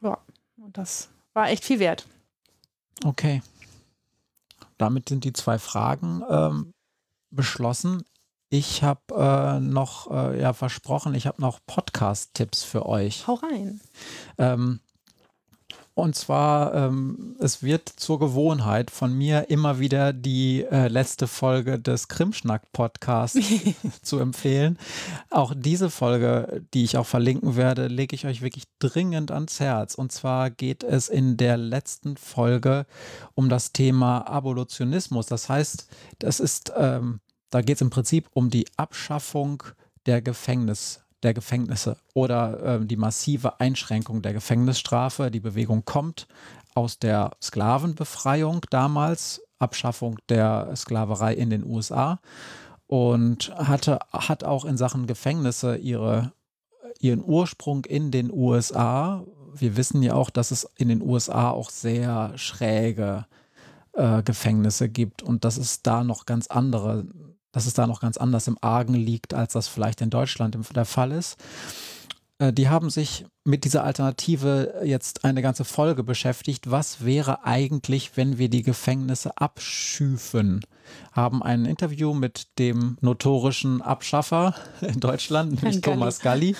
Ja, 0.02 0.18
und 0.57 0.77
das 0.77 1.10
war 1.34 1.49
echt 1.49 1.65
viel 1.65 1.80
wert. 1.80 2.07
Okay. 3.03 3.41
Damit 4.77 5.10
sind 5.10 5.26
die 5.26 5.34
zwei 5.34 5.60
Fragen 5.60 6.23
ähm, 6.30 6.73
beschlossen. 7.31 8.03
Ich 8.53 8.84
habe 8.84 9.15
äh, 9.15 9.59
noch 9.59 10.11
äh, 10.11 10.39
ja, 10.39 10.53
versprochen, 10.53 11.15
ich 11.15 11.25
habe 11.25 11.41
noch 11.41 11.59
Podcast-Tipps 11.65 12.63
für 12.63 12.85
euch. 12.85 13.25
Hau 13.25 13.34
rein. 13.34 13.81
Ähm, 14.38 14.80
und 15.95 16.15
zwar, 16.15 16.75
ähm, 16.75 17.35
es 17.39 17.63
wird 17.63 17.89
zur 17.89 18.19
Gewohnheit 18.19 18.91
von 18.91 19.11
mir 19.11 19.49
immer 19.49 19.80
wieder 19.80 20.13
die 20.13 20.65
äh, 20.69 20.88
letzte 20.88 21.25
Folge 21.25 21.80
des 21.80 22.09
Krimschnack-Podcasts 22.09 23.39
zu 24.03 24.19
empfehlen. 24.19 24.77
Auch 25.31 25.55
diese 25.57 25.89
Folge, 25.89 26.61
die 26.75 26.84
ich 26.84 26.97
auch 26.97 27.07
verlinken 27.07 27.55
werde, 27.55 27.88
lege 27.88 28.15
ich 28.15 28.27
euch 28.27 28.43
wirklich 28.43 28.65
dringend 28.77 29.31
ans 29.31 29.61
Herz. 29.61 29.95
Und 29.95 30.11
zwar 30.11 30.51
geht 30.51 30.84
es 30.84 31.09
in 31.09 31.38
der 31.38 31.57
letzten 31.57 32.17
Folge 32.17 32.85
um 33.34 33.49
das 33.49 33.71
Thema 33.71 34.27
Abolitionismus. 34.27 35.25
Das 35.25 35.49
heißt, 35.49 35.88
das 36.19 36.39
ist 36.39 36.71
ähm, 36.77 37.19
da 37.53 37.61
geht 37.61 37.75
es 37.75 37.81
im 37.81 37.91
Prinzip 37.91 38.30
um 38.34 38.49
die 38.49 38.65
Abschaffung 38.77 39.61
der 40.07 40.23
Gefängnis, 40.23 41.01
der 41.21 41.35
Gefängnisse 41.35 41.97
oder 42.15 42.80
äh, 42.81 42.85
die 42.85 42.97
massive 42.97 43.59
Einschränkung 43.59 44.23
der 44.23 44.34
Gefängnisstrafe. 44.34 45.30
Die 45.30 45.39
Bewegung 45.39 45.85
kommt 45.85 46.27
aus 46.73 46.97
der 46.97 47.30
Sklavenbefreiung 47.39 48.61
damals, 48.71 49.43
Abschaffung 49.59 50.17
der 50.30 50.75
Sklaverei 50.75 51.35
in 51.35 51.51
den 51.51 51.63
USA 51.63 52.19
und 52.88 53.55
hatte, 53.55 53.99
hat 54.11 54.43
auch 54.43 54.65
in 54.65 54.75
Sachen 54.75 55.05
Gefängnisse 55.05 55.77
ihre, 55.77 56.34
ihren 56.99 57.23
Ursprung 57.23 57.85
in 57.85 58.09
den 58.09 58.31
USA. 58.34 59.23
Wir 59.53 59.77
wissen 59.77 60.01
ja 60.01 60.15
auch, 60.15 60.31
dass 60.31 60.49
es 60.49 60.67
in 60.75 60.88
den 60.89 61.03
USA 61.03 61.51
auch 61.51 61.69
sehr 61.69 62.35
schräge 62.35 63.27
äh, 63.93 64.23
Gefängnisse 64.23 64.89
gibt 64.89 65.21
und 65.21 65.45
dass 65.45 65.57
es 65.57 65.84
da 65.84 66.03
noch 66.03 66.25
ganz 66.25 66.47
andere 66.47 67.05
dass 67.53 67.65
es 67.65 67.73
da 67.73 67.88
noch 67.88 68.01
ganz 68.01 68.17
anders 68.17 68.47
im 68.47 68.57
Argen 68.59 68.95
liegt, 68.95 69.34
als 69.34 69.53
das 69.53 69.69
vielleicht 69.69 70.01
in 70.01 70.09
Deutschland 70.09 70.57
der 70.75 70.85
Fall 70.85 71.13
ist. 71.13 71.38
Äh, 72.39 72.53
die 72.53 72.69
haben 72.69 72.89
sich 72.89 73.25
mit 73.45 73.65
dieser 73.65 73.84
Alternative 73.84 74.81
jetzt 74.84 75.25
eine 75.25 75.41
ganze 75.41 75.65
Folge 75.65 76.03
beschäftigt. 76.03 76.71
Was 76.71 77.03
wäre 77.03 77.45
eigentlich, 77.45 78.15
wenn 78.15 78.38
wir 78.38 78.49
die 78.49 78.63
Gefängnisse 78.63 79.38
abschüfen? 79.38 80.61
Haben 81.11 81.43
ein 81.43 81.65
Interview 81.65 82.13
mit 82.13 82.47
dem 82.59 82.97
notorischen 83.01 83.81
Abschaffer 83.81 84.55
in 84.81 84.99
Deutschland, 84.99 85.61
nämlich 85.61 85.81
Thomas 85.81 86.19
Galli, 86.19 86.55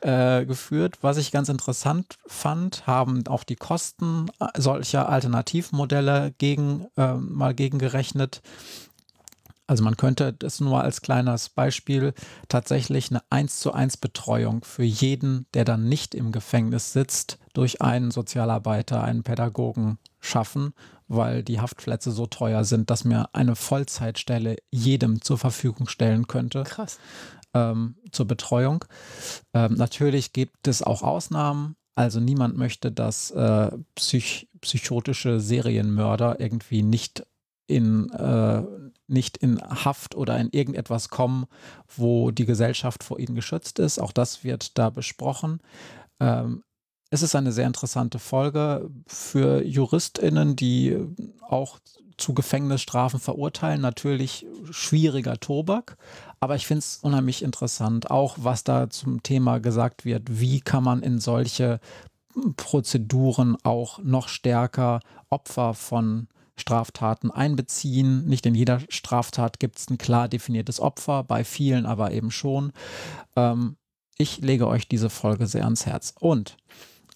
äh, 0.00 0.44
geführt. 0.44 0.98
Was 1.02 1.16
ich 1.16 1.32
ganz 1.32 1.48
interessant 1.48 2.18
fand, 2.26 2.86
haben 2.86 3.26
auch 3.26 3.44
die 3.44 3.56
Kosten 3.56 4.26
solcher 4.56 5.08
Alternativmodelle 5.08 6.34
gegen, 6.38 6.86
äh, 6.96 7.14
mal 7.14 7.54
gegengerechnet. 7.54 8.42
Also 9.66 9.82
man 9.82 9.96
könnte 9.96 10.32
das 10.32 10.60
nur 10.60 10.82
als 10.82 11.00
kleines 11.00 11.48
Beispiel 11.48 12.12
tatsächlich 12.48 13.10
eine 13.10 13.22
1 13.30 13.60
zu 13.60 13.72
1 13.72 13.96
Betreuung 13.96 14.62
für 14.62 14.82
jeden, 14.84 15.46
der 15.54 15.64
dann 15.64 15.88
nicht 15.88 16.14
im 16.14 16.32
Gefängnis 16.32 16.92
sitzt, 16.92 17.38
durch 17.54 17.80
einen 17.80 18.10
Sozialarbeiter, 18.10 19.02
einen 19.02 19.22
Pädagogen 19.22 19.98
schaffen, 20.20 20.74
weil 21.08 21.42
die 21.42 21.60
Haftplätze 21.60 22.10
so 22.10 22.26
teuer 22.26 22.64
sind, 22.64 22.90
dass 22.90 23.04
mir 23.04 23.28
eine 23.34 23.56
Vollzeitstelle 23.56 24.56
jedem 24.70 25.22
zur 25.22 25.38
Verfügung 25.38 25.88
stellen 25.88 26.26
könnte. 26.26 26.64
Krass. 26.64 26.98
Ähm, 27.54 27.96
zur 28.10 28.26
Betreuung. 28.26 28.84
Ähm, 29.54 29.74
natürlich 29.74 30.32
gibt 30.32 30.66
es 30.66 30.82
auch 30.82 31.02
Ausnahmen. 31.02 31.76
Also 31.94 32.20
niemand 32.20 32.56
möchte, 32.56 32.90
dass 32.90 33.30
äh, 33.30 33.70
psych 33.94 34.48
psychotische 34.60 35.40
Serienmörder 35.40 36.40
irgendwie 36.40 36.82
nicht 36.82 37.24
in 37.66 38.10
äh, 38.10 38.62
nicht 39.06 39.36
in 39.36 39.60
Haft 39.60 40.14
oder 40.14 40.38
in 40.38 40.50
irgendetwas 40.50 41.08
kommen, 41.08 41.46
wo 41.94 42.30
die 42.30 42.46
Gesellschaft 42.46 43.04
vor 43.04 43.18
ihnen 43.18 43.34
geschützt 43.34 43.78
ist. 43.78 43.98
Auch 43.98 44.12
das 44.12 44.44
wird 44.44 44.78
da 44.78 44.90
besprochen. 44.90 45.60
Ähm, 46.20 46.62
es 47.10 47.22
ist 47.22 47.36
eine 47.36 47.52
sehr 47.52 47.66
interessante 47.66 48.18
Folge 48.18 48.90
für 49.06 49.62
JuristInnen, 49.62 50.56
die 50.56 50.98
auch 51.42 51.78
zu 52.16 52.34
Gefängnisstrafen 52.34 53.20
verurteilen. 53.20 53.80
Natürlich 53.80 54.46
schwieriger 54.70 55.38
Tobak, 55.38 55.96
aber 56.40 56.56
ich 56.56 56.66
finde 56.66 56.80
es 56.80 56.98
unheimlich 57.02 57.42
interessant, 57.42 58.10
auch 58.10 58.36
was 58.40 58.64
da 58.64 58.90
zum 58.90 59.22
Thema 59.22 59.58
gesagt 59.58 60.04
wird. 60.04 60.40
Wie 60.40 60.60
kann 60.60 60.84
man 60.84 61.02
in 61.02 61.20
solche 61.20 61.80
Prozeduren 62.56 63.56
auch 63.62 63.98
noch 64.02 64.28
stärker 64.28 65.00
Opfer 65.30 65.74
von 65.74 66.28
Straftaten 66.56 67.30
einbeziehen. 67.30 68.26
Nicht 68.26 68.46
in 68.46 68.54
jeder 68.54 68.80
Straftat 68.88 69.58
gibt 69.58 69.78
es 69.78 69.90
ein 69.90 69.98
klar 69.98 70.28
definiertes 70.28 70.80
Opfer, 70.80 71.24
bei 71.24 71.44
vielen 71.44 71.86
aber 71.86 72.12
eben 72.12 72.30
schon. 72.30 72.72
Ähm, 73.36 73.76
ich 74.16 74.38
lege 74.38 74.68
euch 74.68 74.88
diese 74.88 75.10
Folge 75.10 75.46
sehr 75.46 75.64
ans 75.64 75.86
Herz. 75.86 76.14
Und 76.18 76.56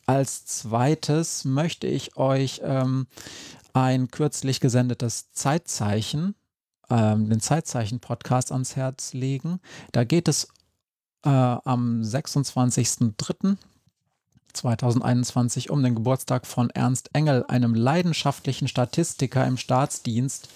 als 0.07 0.47
zweites 0.47 1.45
möchte 1.45 1.87
ich 1.87 2.17
euch 2.17 2.61
ähm, 2.65 3.07
ein 3.73 4.09
kürzlich 4.11 4.59
gesendetes 4.59 5.31
Zeitzeichen, 5.33 6.35
ähm, 6.91 7.29
den 7.29 7.41
Zeitzeichen-Podcast 7.41 8.51
ans 8.51 8.75
Herz 8.75 9.13
legen. 9.13 9.61
Da 9.93 10.05
geht 10.05 10.27
es 10.27 10.49
äh, 11.25 11.29
am 11.29 12.01
26.03 12.03 13.57
2021 14.53 15.71
um 15.71 15.83
den 15.83 15.95
Geburtstag 15.95 16.47
von 16.47 16.71
Ernst 16.71 17.11
Engel, 17.13 17.45
einem 17.49 17.75
leidenschaftlichen 17.75 18.69
Statistiker 18.69 19.47
im 19.47 19.57
Staatsdienst, 19.57 20.49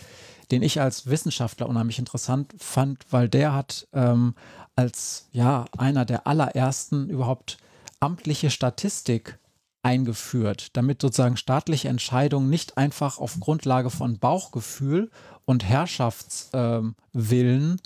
den 0.50 0.62
ich 0.62 0.80
als 0.80 1.06
Wissenschaftler 1.06 1.68
unheimlich 1.68 1.98
interessant 1.98 2.52
fand, 2.58 3.04
weil 3.10 3.28
der 3.28 3.54
hat 3.54 3.88
ähm, 3.92 4.34
als 4.76 5.28
ja 5.32 5.66
einer 5.76 6.04
der 6.04 6.26
allerersten 6.26 7.08
überhaupt 7.08 7.58
amtliche 8.00 8.50
Statistik 8.50 9.38
eingeführt, 9.82 10.76
damit 10.76 11.00
sozusagen 11.02 11.36
staatliche 11.36 11.88
Entscheidungen 11.88 12.48
nicht 12.48 12.78
einfach 12.78 13.18
auf 13.18 13.38
Grundlage 13.40 13.90
von 13.90 14.18
Bauchgefühl 14.18 15.10
und 15.44 15.64
Herrschaftswillen 15.64 17.00
ähm, 17.12 17.76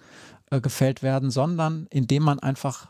äh, 0.50 0.60
gefällt 0.60 1.02
werden, 1.02 1.30
sondern 1.30 1.86
indem 1.90 2.22
man 2.22 2.38
einfach 2.38 2.88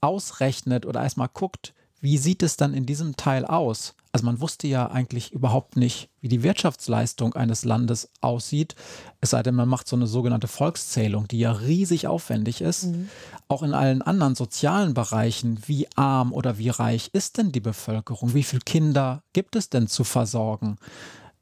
ausrechnet 0.00 0.86
oder 0.86 1.02
erstmal 1.02 1.30
guckt, 1.32 1.74
wie 2.04 2.18
sieht 2.18 2.42
es 2.42 2.58
dann 2.58 2.74
in 2.74 2.84
diesem 2.84 3.16
Teil 3.16 3.46
aus? 3.46 3.94
Also 4.12 4.26
man 4.26 4.38
wusste 4.42 4.66
ja 4.66 4.90
eigentlich 4.90 5.32
überhaupt 5.32 5.78
nicht, 5.78 6.10
wie 6.20 6.28
die 6.28 6.42
Wirtschaftsleistung 6.42 7.32
eines 7.32 7.64
Landes 7.64 8.10
aussieht, 8.20 8.74
es 9.22 9.30
sei 9.30 9.42
denn, 9.42 9.54
man 9.54 9.70
macht 9.70 9.88
so 9.88 9.96
eine 9.96 10.06
sogenannte 10.06 10.46
Volkszählung, 10.46 11.26
die 11.28 11.38
ja 11.38 11.52
riesig 11.52 12.06
aufwendig 12.06 12.60
ist. 12.60 12.84
Mhm. 12.84 13.08
Auch 13.48 13.62
in 13.62 13.72
allen 13.72 14.02
anderen 14.02 14.34
sozialen 14.34 14.92
Bereichen, 14.92 15.58
wie 15.66 15.88
arm 15.96 16.34
oder 16.34 16.58
wie 16.58 16.68
reich 16.68 17.08
ist 17.14 17.38
denn 17.38 17.52
die 17.52 17.60
Bevölkerung? 17.60 18.34
Wie 18.34 18.42
viele 18.42 18.60
Kinder 18.60 19.22
gibt 19.32 19.56
es 19.56 19.70
denn 19.70 19.88
zu 19.88 20.04
versorgen? 20.04 20.76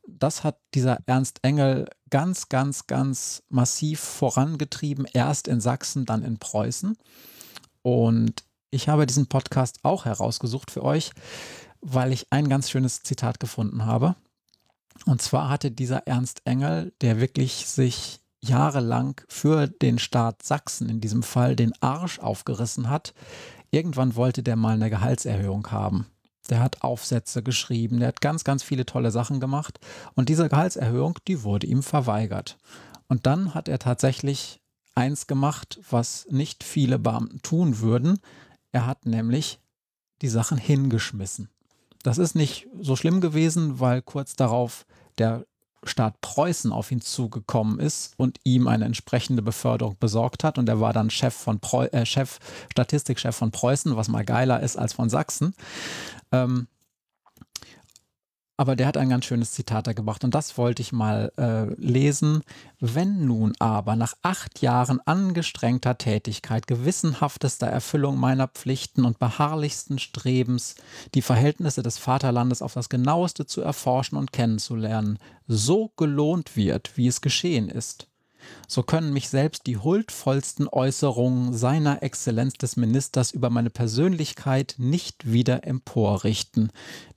Das 0.06 0.44
hat 0.44 0.58
dieser 0.74 0.98
Ernst 1.06 1.40
Engel 1.42 1.88
ganz, 2.08 2.48
ganz, 2.48 2.86
ganz 2.86 3.42
massiv 3.48 3.98
vorangetrieben, 3.98 5.06
erst 5.12 5.48
in 5.48 5.60
Sachsen, 5.60 6.06
dann 6.06 6.22
in 6.22 6.38
Preußen. 6.38 6.96
Und 7.82 8.44
ich 8.72 8.88
habe 8.88 9.06
diesen 9.06 9.26
Podcast 9.26 9.80
auch 9.84 10.06
herausgesucht 10.06 10.70
für 10.70 10.82
euch, 10.82 11.12
weil 11.80 12.12
ich 12.12 12.26
ein 12.30 12.48
ganz 12.48 12.70
schönes 12.70 13.02
Zitat 13.02 13.38
gefunden 13.38 13.84
habe. 13.84 14.16
Und 15.06 15.20
zwar 15.20 15.48
hatte 15.48 15.70
dieser 15.70 16.06
Ernst 16.06 16.42
Engel, 16.44 16.92
der 17.00 17.20
wirklich 17.20 17.66
sich 17.66 18.20
jahrelang 18.40 19.20
für 19.28 19.68
den 19.68 19.98
Staat 19.98 20.42
Sachsen 20.42 20.88
in 20.88 21.00
diesem 21.00 21.22
Fall 21.22 21.54
den 21.54 21.72
Arsch 21.80 22.18
aufgerissen 22.18 22.88
hat, 22.88 23.14
irgendwann 23.70 24.16
wollte 24.16 24.42
der 24.42 24.56
mal 24.56 24.74
eine 24.74 24.90
Gehaltserhöhung 24.90 25.70
haben. 25.70 26.06
Der 26.50 26.60
hat 26.60 26.82
Aufsätze 26.82 27.42
geschrieben, 27.42 28.00
der 28.00 28.08
hat 28.08 28.20
ganz, 28.20 28.42
ganz 28.42 28.62
viele 28.62 28.84
tolle 28.84 29.10
Sachen 29.10 29.38
gemacht 29.38 29.78
und 30.14 30.28
diese 30.28 30.48
Gehaltserhöhung, 30.48 31.18
die 31.28 31.44
wurde 31.44 31.66
ihm 31.66 31.82
verweigert. 31.82 32.58
Und 33.06 33.26
dann 33.26 33.54
hat 33.54 33.68
er 33.68 33.78
tatsächlich 33.78 34.60
eins 34.94 35.26
gemacht, 35.26 35.78
was 35.90 36.26
nicht 36.30 36.64
viele 36.64 36.98
Beamten 36.98 37.42
tun 37.42 37.80
würden. 37.80 38.18
Er 38.72 38.86
hat 38.86 39.06
nämlich 39.06 39.60
die 40.22 40.28
Sachen 40.28 40.58
hingeschmissen. 40.58 41.48
Das 42.02 42.18
ist 42.18 42.34
nicht 42.34 42.66
so 42.80 42.96
schlimm 42.96 43.20
gewesen, 43.20 43.78
weil 43.78 44.02
kurz 44.02 44.34
darauf 44.34 44.86
der 45.18 45.46
Staat 45.84 46.20
Preußen 46.20 46.72
auf 46.72 46.92
ihn 46.92 47.00
zugekommen 47.00 47.80
ist 47.80 48.14
und 48.16 48.38
ihm 48.44 48.68
eine 48.68 48.84
entsprechende 48.84 49.42
Beförderung 49.42 49.96
besorgt 49.98 50.44
hat. 50.44 50.58
Und 50.58 50.68
er 50.68 50.80
war 50.80 50.92
dann 50.92 51.10
Chef 51.10 51.34
von 51.34 51.58
Preu 51.58 51.86
äh, 51.86 52.06
Chef, 52.06 52.38
Statistikchef 52.70 53.34
von 53.34 53.50
Preußen, 53.50 53.96
was 53.96 54.08
mal 54.08 54.24
geiler 54.24 54.60
ist 54.60 54.76
als 54.76 54.92
von 54.92 55.10
Sachsen. 55.10 55.54
Ähm, 56.30 56.68
aber 58.56 58.76
der 58.76 58.86
hat 58.86 58.96
ein 58.96 59.08
ganz 59.08 59.24
schönes 59.24 59.52
Zitat 59.52 59.86
da 59.86 59.92
gebracht 59.92 60.24
und 60.24 60.34
das 60.34 60.58
wollte 60.58 60.82
ich 60.82 60.92
mal 60.92 61.32
äh, 61.36 61.72
lesen. 61.80 62.42
Wenn 62.80 63.26
nun 63.26 63.54
aber 63.58 63.96
nach 63.96 64.14
acht 64.22 64.60
Jahren 64.60 65.00
angestrengter 65.00 65.98
Tätigkeit, 65.98 66.66
gewissenhaftester 66.66 67.66
Erfüllung 67.66 68.18
meiner 68.18 68.48
Pflichten 68.48 69.04
und 69.04 69.18
beharrlichsten 69.18 69.98
Strebens, 69.98 70.74
die 71.14 71.22
Verhältnisse 71.22 71.82
des 71.82 71.98
Vaterlandes 71.98 72.62
auf 72.62 72.74
das 72.74 72.88
genaueste 72.88 73.46
zu 73.46 73.62
erforschen 73.62 74.18
und 74.18 74.32
kennenzulernen, 74.32 75.18
so 75.46 75.92
gelohnt 75.96 76.56
wird, 76.56 76.96
wie 76.96 77.08
es 77.08 77.20
geschehen 77.20 77.68
ist, 77.68 78.08
so 78.68 78.82
können 78.82 79.12
mich 79.12 79.28
selbst 79.28 79.66
die 79.66 79.76
huldvollsten 79.76 80.68
Äußerungen 80.68 81.52
seiner 81.52 82.02
Exzellenz 82.02 82.54
des 82.54 82.76
Ministers 82.76 83.30
über 83.30 83.50
meine 83.50 83.70
Persönlichkeit 83.70 84.74
nicht 84.78 85.30
wieder 85.30 85.66
emporrichten. 85.66 86.70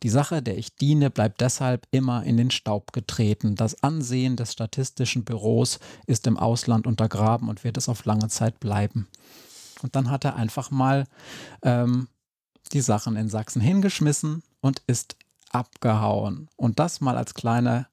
Die 0.03 0.10
Sache, 0.10 0.41
der 0.41 0.57
ich 0.57 0.76
diene, 0.76 1.10
bleibt 1.10 1.41
deshalb 1.41 1.88
immer 1.91 2.23
in 2.23 2.38
den 2.38 2.52
Staub 2.52 2.93
getreten. 2.93 3.56
Das 3.56 3.84
Ansehen 3.84 4.35
des 4.35 4.53
statistischen 4.53 5.23
Büros 5.23 5.80
ist 6.07 6.27
im 6.27 6.38
Ausland 6.38 6.88
untergraben 6.88 7.49
und 7.49 7.64
wird 7.64 7.77
es 7.77 7.89
auf 7.89 8.06
lange 8.06 8.27
Zeit 8.27 8.60
bleiben. 8.60 9.07
Und 9.81 9.95
dann 9.95 10.10
hat 10.10 10.26
er 10.26 10.35
einfach 10.35 10.72
mal 10.72 11.06
ähm, 11.61 12.07
die 12.73 12.81
Sachen 12.81 13.15
in 13.15 13.30
Sachsen 13.30 13.61
hingeschmissen 13.61 14.43
und 14.61 14.81
ist 14.88 15.15
abgehauen. 15.56 16.49
Und 16.57 16.80
das 16.80 17.02
mal 17.02 17.18
als 17.18 17.34
kleine, 17.34 17.88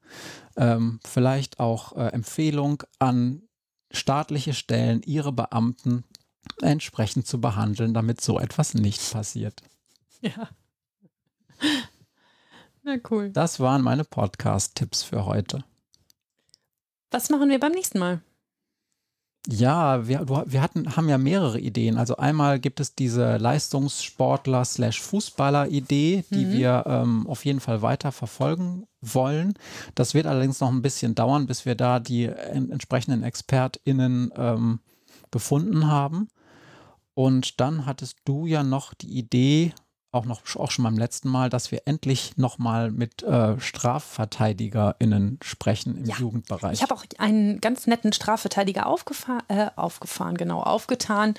ähm, 0.57 0.99
vielleicht 1.05 1.59
auch 1.59 1.95
äh, 1.95 2.07
Empfehlung 2.07 2.83
an 2.99 3.43
staatliche 3.91 4.53
Stellen, 4.53 5.01
ihre 5.03 5.31
Beamten 5.31 6.03
entsprechend 6.61 7.25
zu 7.25 7.39
behandeln, 7.39 7.93
damit 7.93 8.21
so 8.21 8.39
etwas 8.39 8.73
nicht 8.73 9.11
passiert. 9.11 9.63
Ja. 10.21 10.49
Na 12.83 12.97
cool. 13.09 13.29
Das 13.29 13.61
waren 13.61 13.81
meine 13.81 14.03
Podcast-Tipps 14.03 15.03
für 15.03 15.25
heute. 15.25 15.63
Was 17.11 17.29
machen 17.29 17.49
wir 17.49 17.59
beim 17.59 17.71
nächsten 17.71 17.99
Mal? 17.99 18.21
Ja, 19.49 20.07
wir, 20.07 20.25
wir 20.45 20.61
hatten, 20.61 20.95
haben 20.95 21.09
ja 21.09 21.17
mehrere 21.17 21.59
Ideen. 21.59 21.97
Also 21.97 22.15
einmal 22.15 22.61
gibt 22.61 22.79
es 22.79 22.95
diese 22.95 23.35
Leistungssportler-Fußballer-Idee, 23.35 26.23
die 26.29 26.45
mhm. 26.45 26.51
wir 26.51 26.85
ähm, 26.87 27.27
auf 27.27 27.43
jeden 27.43 27.59
Fall 27.59 27.81
weiter 27.81 28.13
verfolgen 28.13 28.87
wollen. 29.01 29.55
Das 29.95 30.13
wird 30.13 30.27
allerdings 30.27 30.61
noch 30.61 30.71
ein 30.71 30.81
bisschen 30.81 31.13
dauern, 31.13 31.45
bis 31.45 31.65
wir 31.65 31.75
da 31.75 31.99
die 31.99 32.27
entsprechenden 32.27 33.23
ExpertInnen 33.23 34.31
ähm, 34.37 34.79
gefunden 35.29 35.87
haben. 35.87 36.29
Und 37.13 37.59
dann 37.59 37.85
hattest 37.85 38.19
du 38.23 38.45
ja 38.45 38.63
noch 38.63 38.93
die 38.93 39.17
Idee, 39.17 39.73
auch 40.13 40.25
noch 40.25 40.41
auch 40.55 40.71
schon 40.71 40.83
beim 40.83 40.97
letzten 40.97 41.27
Mal, 41.27 41.49
dass 41.49 41.71
wir 41.71 41.81
endlich 41.85 42.37
nochmal 42.37 42.91
mit 42.91 43.23
äh, 43.23 43.59
StrafverteidigerInnen 43.59 45.39
sprechen 45.41 45.97
im 45.97 46.05
ja. 46.05 46.15
Jugendbereich. 46.17 46.73
Ich 46.73 46.83
habe 46.83 46.93
auch 46.93 47.03
einen 47.17 47.59
ganz 47.59 47.87
netten 47.87 48.13
Strafverteidiger 48.13 48.85
aufgefahren, 48.85 49.41
äh, 49.47 49.67
aufgefahren, 49.75 50.37
genau, 50.37 50.61
aufgetan, 50.61 51.33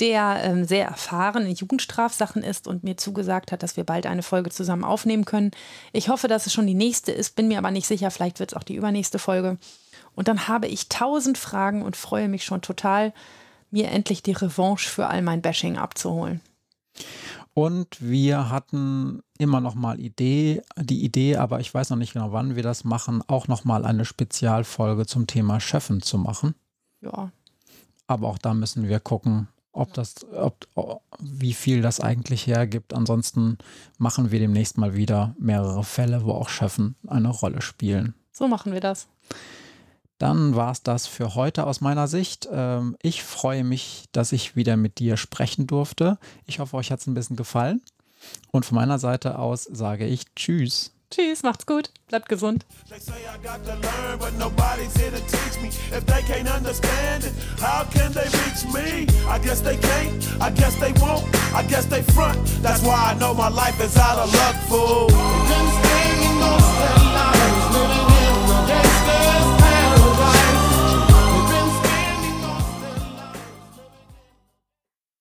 der 0.00 0.40
ähm, 0.42 0.64
sehr 0.64 0.86
erfahren 0.86 1.44
in 1.46 1.54
Jugendstrafsachen 1.54 2.42
ist 2.42 2.66
und 2.66 2.84
mir 2.84 2.96
zugesagt 2.96 3.52
hat, 3.52 3.62
dass 3.62 3.76
wir 3.76 3.84
bald 3.84 4.06
eine 4.06 4.22
Folge 4.22 4.50
zusammen 4.50 4.84
aufnehmen 4.84 5.26
können. 5.26 5.50
Ich 5.92 6.08
hoffe, 6.08 6.26
dass 6.26 6.46
es 6.46 6.54
schon 6.54 6.66
die 6.66 6.74
nächste 6.74 7.12
ist, 7.12 7.36
bin 7.36 7.48
mir 7.48 7.58
aber 7.58 7.70
nicht 7.70 7.86
sicher, 7.86 8.10
vielleicht 8.10 8.40
wird 8.40 8.52
es 8.52 8.56
auch 8.56 8.64
die 8.64 8.76
übernächste 8.76 9.18
Folge. 9.18 9.58
Und 10.14 10.28
dann 10.28 10.48
habe 10.48 10.68
ich 10.68 10.88
tausend 10.88 11.36
Fragen 11.36 11.82
und 11.82 11.96
freue 11.96 12.28
mich 12.28 12.44
schon 12.44 12.62
total, 12.62 13.12
mir 13.70 13.90
endlich 13.90 14.22
die 14.22 14.32
Revanche 14.32 14.88
für 14.88 15.08
all 15.08 15.20
mein 15.20 15.42
Bashing 15.42 15.76
abzuholen. 15.76 16.40
Und 17.58 18.02
wir 18.02 18.50
hatten 18.50 19.22
immer 19.38 19.62
noch 19.62 19.74
mal 19.74 19.98
Idee, 19.98 20.60
die 20.78 21.02
Idee, 21.02 21.36
aber 21.36 21.58
ich 21.58 21.72
weiß 21.72 21.88
noch 21.88 21.96
nicht 21.96 22.12
genau, 22.12 22.30
wann 22.30 22.54
wir 22.54 22.62
das 22.62 22.84
machen, 22.84 23.22
auch 23.28 23.48
noch 23.48 23.64
mal 23.64 23.86
eine 23.86 24.04
Spezialfolge 24.04 25.06
zum 25.06 25.26
Thema 25.26 25.58
Chefen 25.58 26.02
zu 26.02 26.18
machen. 26.18 26.54
Ja. 27.00 27.32
Aber 28.08 28.28
auch 28.28 28.36
da 28.36 28.52
müssen 28.52 28.86
wir 28.88 29.00
gucken, 29.00 29.48
ob 29.72 29.94
das, 29.94 30.16
ob, 30.34 30.66
wie 31.18 31.54
viel 31.54 31.80
das 31.80 31.98
eigentlich 31.98 32.46
hergibt. 32.46 32.92
Ansonsten 32.92 33.56
machen 33.96 34.30
wir 34.30 34.38
demnächst 34.38 34.76
mal 34.76 34.94
wieder 34.94 35.34
mehrere 35.38 35.82
Fälle, 35.82 36.26
wo 36.26 36.32
auch 36.32 36.50
Chefen 36.50 36.94
eine 37.06 37.30
Rolle 37.30 37.62
spielen. 37.62 38.12
So 38.32 38.48
machen 38.48 38.74
wir 38.74 38.80
das. 38.80 39.08
Dann 40.18 40.54
war 40.54 40.72
es 40.72 40.82
das 40.82 41.06
für 41.06 41.34
heute 41.34 41.66
aus 41.66 41.80
meiner 41.80 42.08
Sicht. 42.08 42.48
Ähm, 42.50 42.96
ich 43.02 43.22
freue 43.22 43.64
mich, 43.64 44.04
dass 44.12 44.32
ich 44.32 44.56
wieder 44.56 44.76
mit 44.76 44.98
dir 44.98 45.16
sprechen 45.16 45.66
durfte. 45.66 46.18
Ich 46.46 46.58
hoffe, 46.58 46.76
euch 46.76 46.90
hat 46.90 47.00
es 47.00 47.06
ein 47.06 47.14
bisschen 47.14 47.36
gefallen. 47.36 47.82
Und 48.50 48.64
von 48.64 48.76
meiner 48.76 48.98
Seite 48.98 49.38
aus 49.38 49.64
sage 49.64 50.06
ich 50.06 50.34
Tschüss. 50.34 50.92
Tschüss, 51.10 51.44
macht's 51.44 51.66
gut, 51.66 51.90
bleibt 52.08 52.28
gesund. 52.28 52.66
They 52.88 52.98
say 52.98 53.12
I 53.12 53.38
got 53.40 53.64
to 53.64 53.74
learn, 53.74 54.18
but 54.18 54.36
nobody's 54.38 54.92
here 54.96 55.12
to 55.12 55.20
teach 55.28 55.60
me. 55.62 55.68
If 55.96 56.04
they 56.04 56.22
can't 56.22 56.48
understand 56.48 57.24
it, 57.24 57.32
how 57.60 57.84
can 57.92 58.12
they 58.12 58.26
reach 58.26 58.64
me? 58.74 59.06
I 59.28 59.38
guess 59.38 59.60
they 59.60 59.76
can't, 59.76 60.26
I 60.40 60.50
guess 60.50 60.74
they 60.80 60.92
won't, 61.00 61.24
I 61.54 61.62
guess 61.62 61.86
they 61.86 62.02
front. 62.02 62.38
That's 62.60 62.82
why 62.82 63.12
I 63.12 63.18
know 63.20 63.34
my 63.34 63.48
life 63.48 63.80
is 63.80 63.96
out 63.96 64.18
of 64.18 64.34
luck, 64.34 64.56
fool. 64.66 65.06
world. 69.98 70.35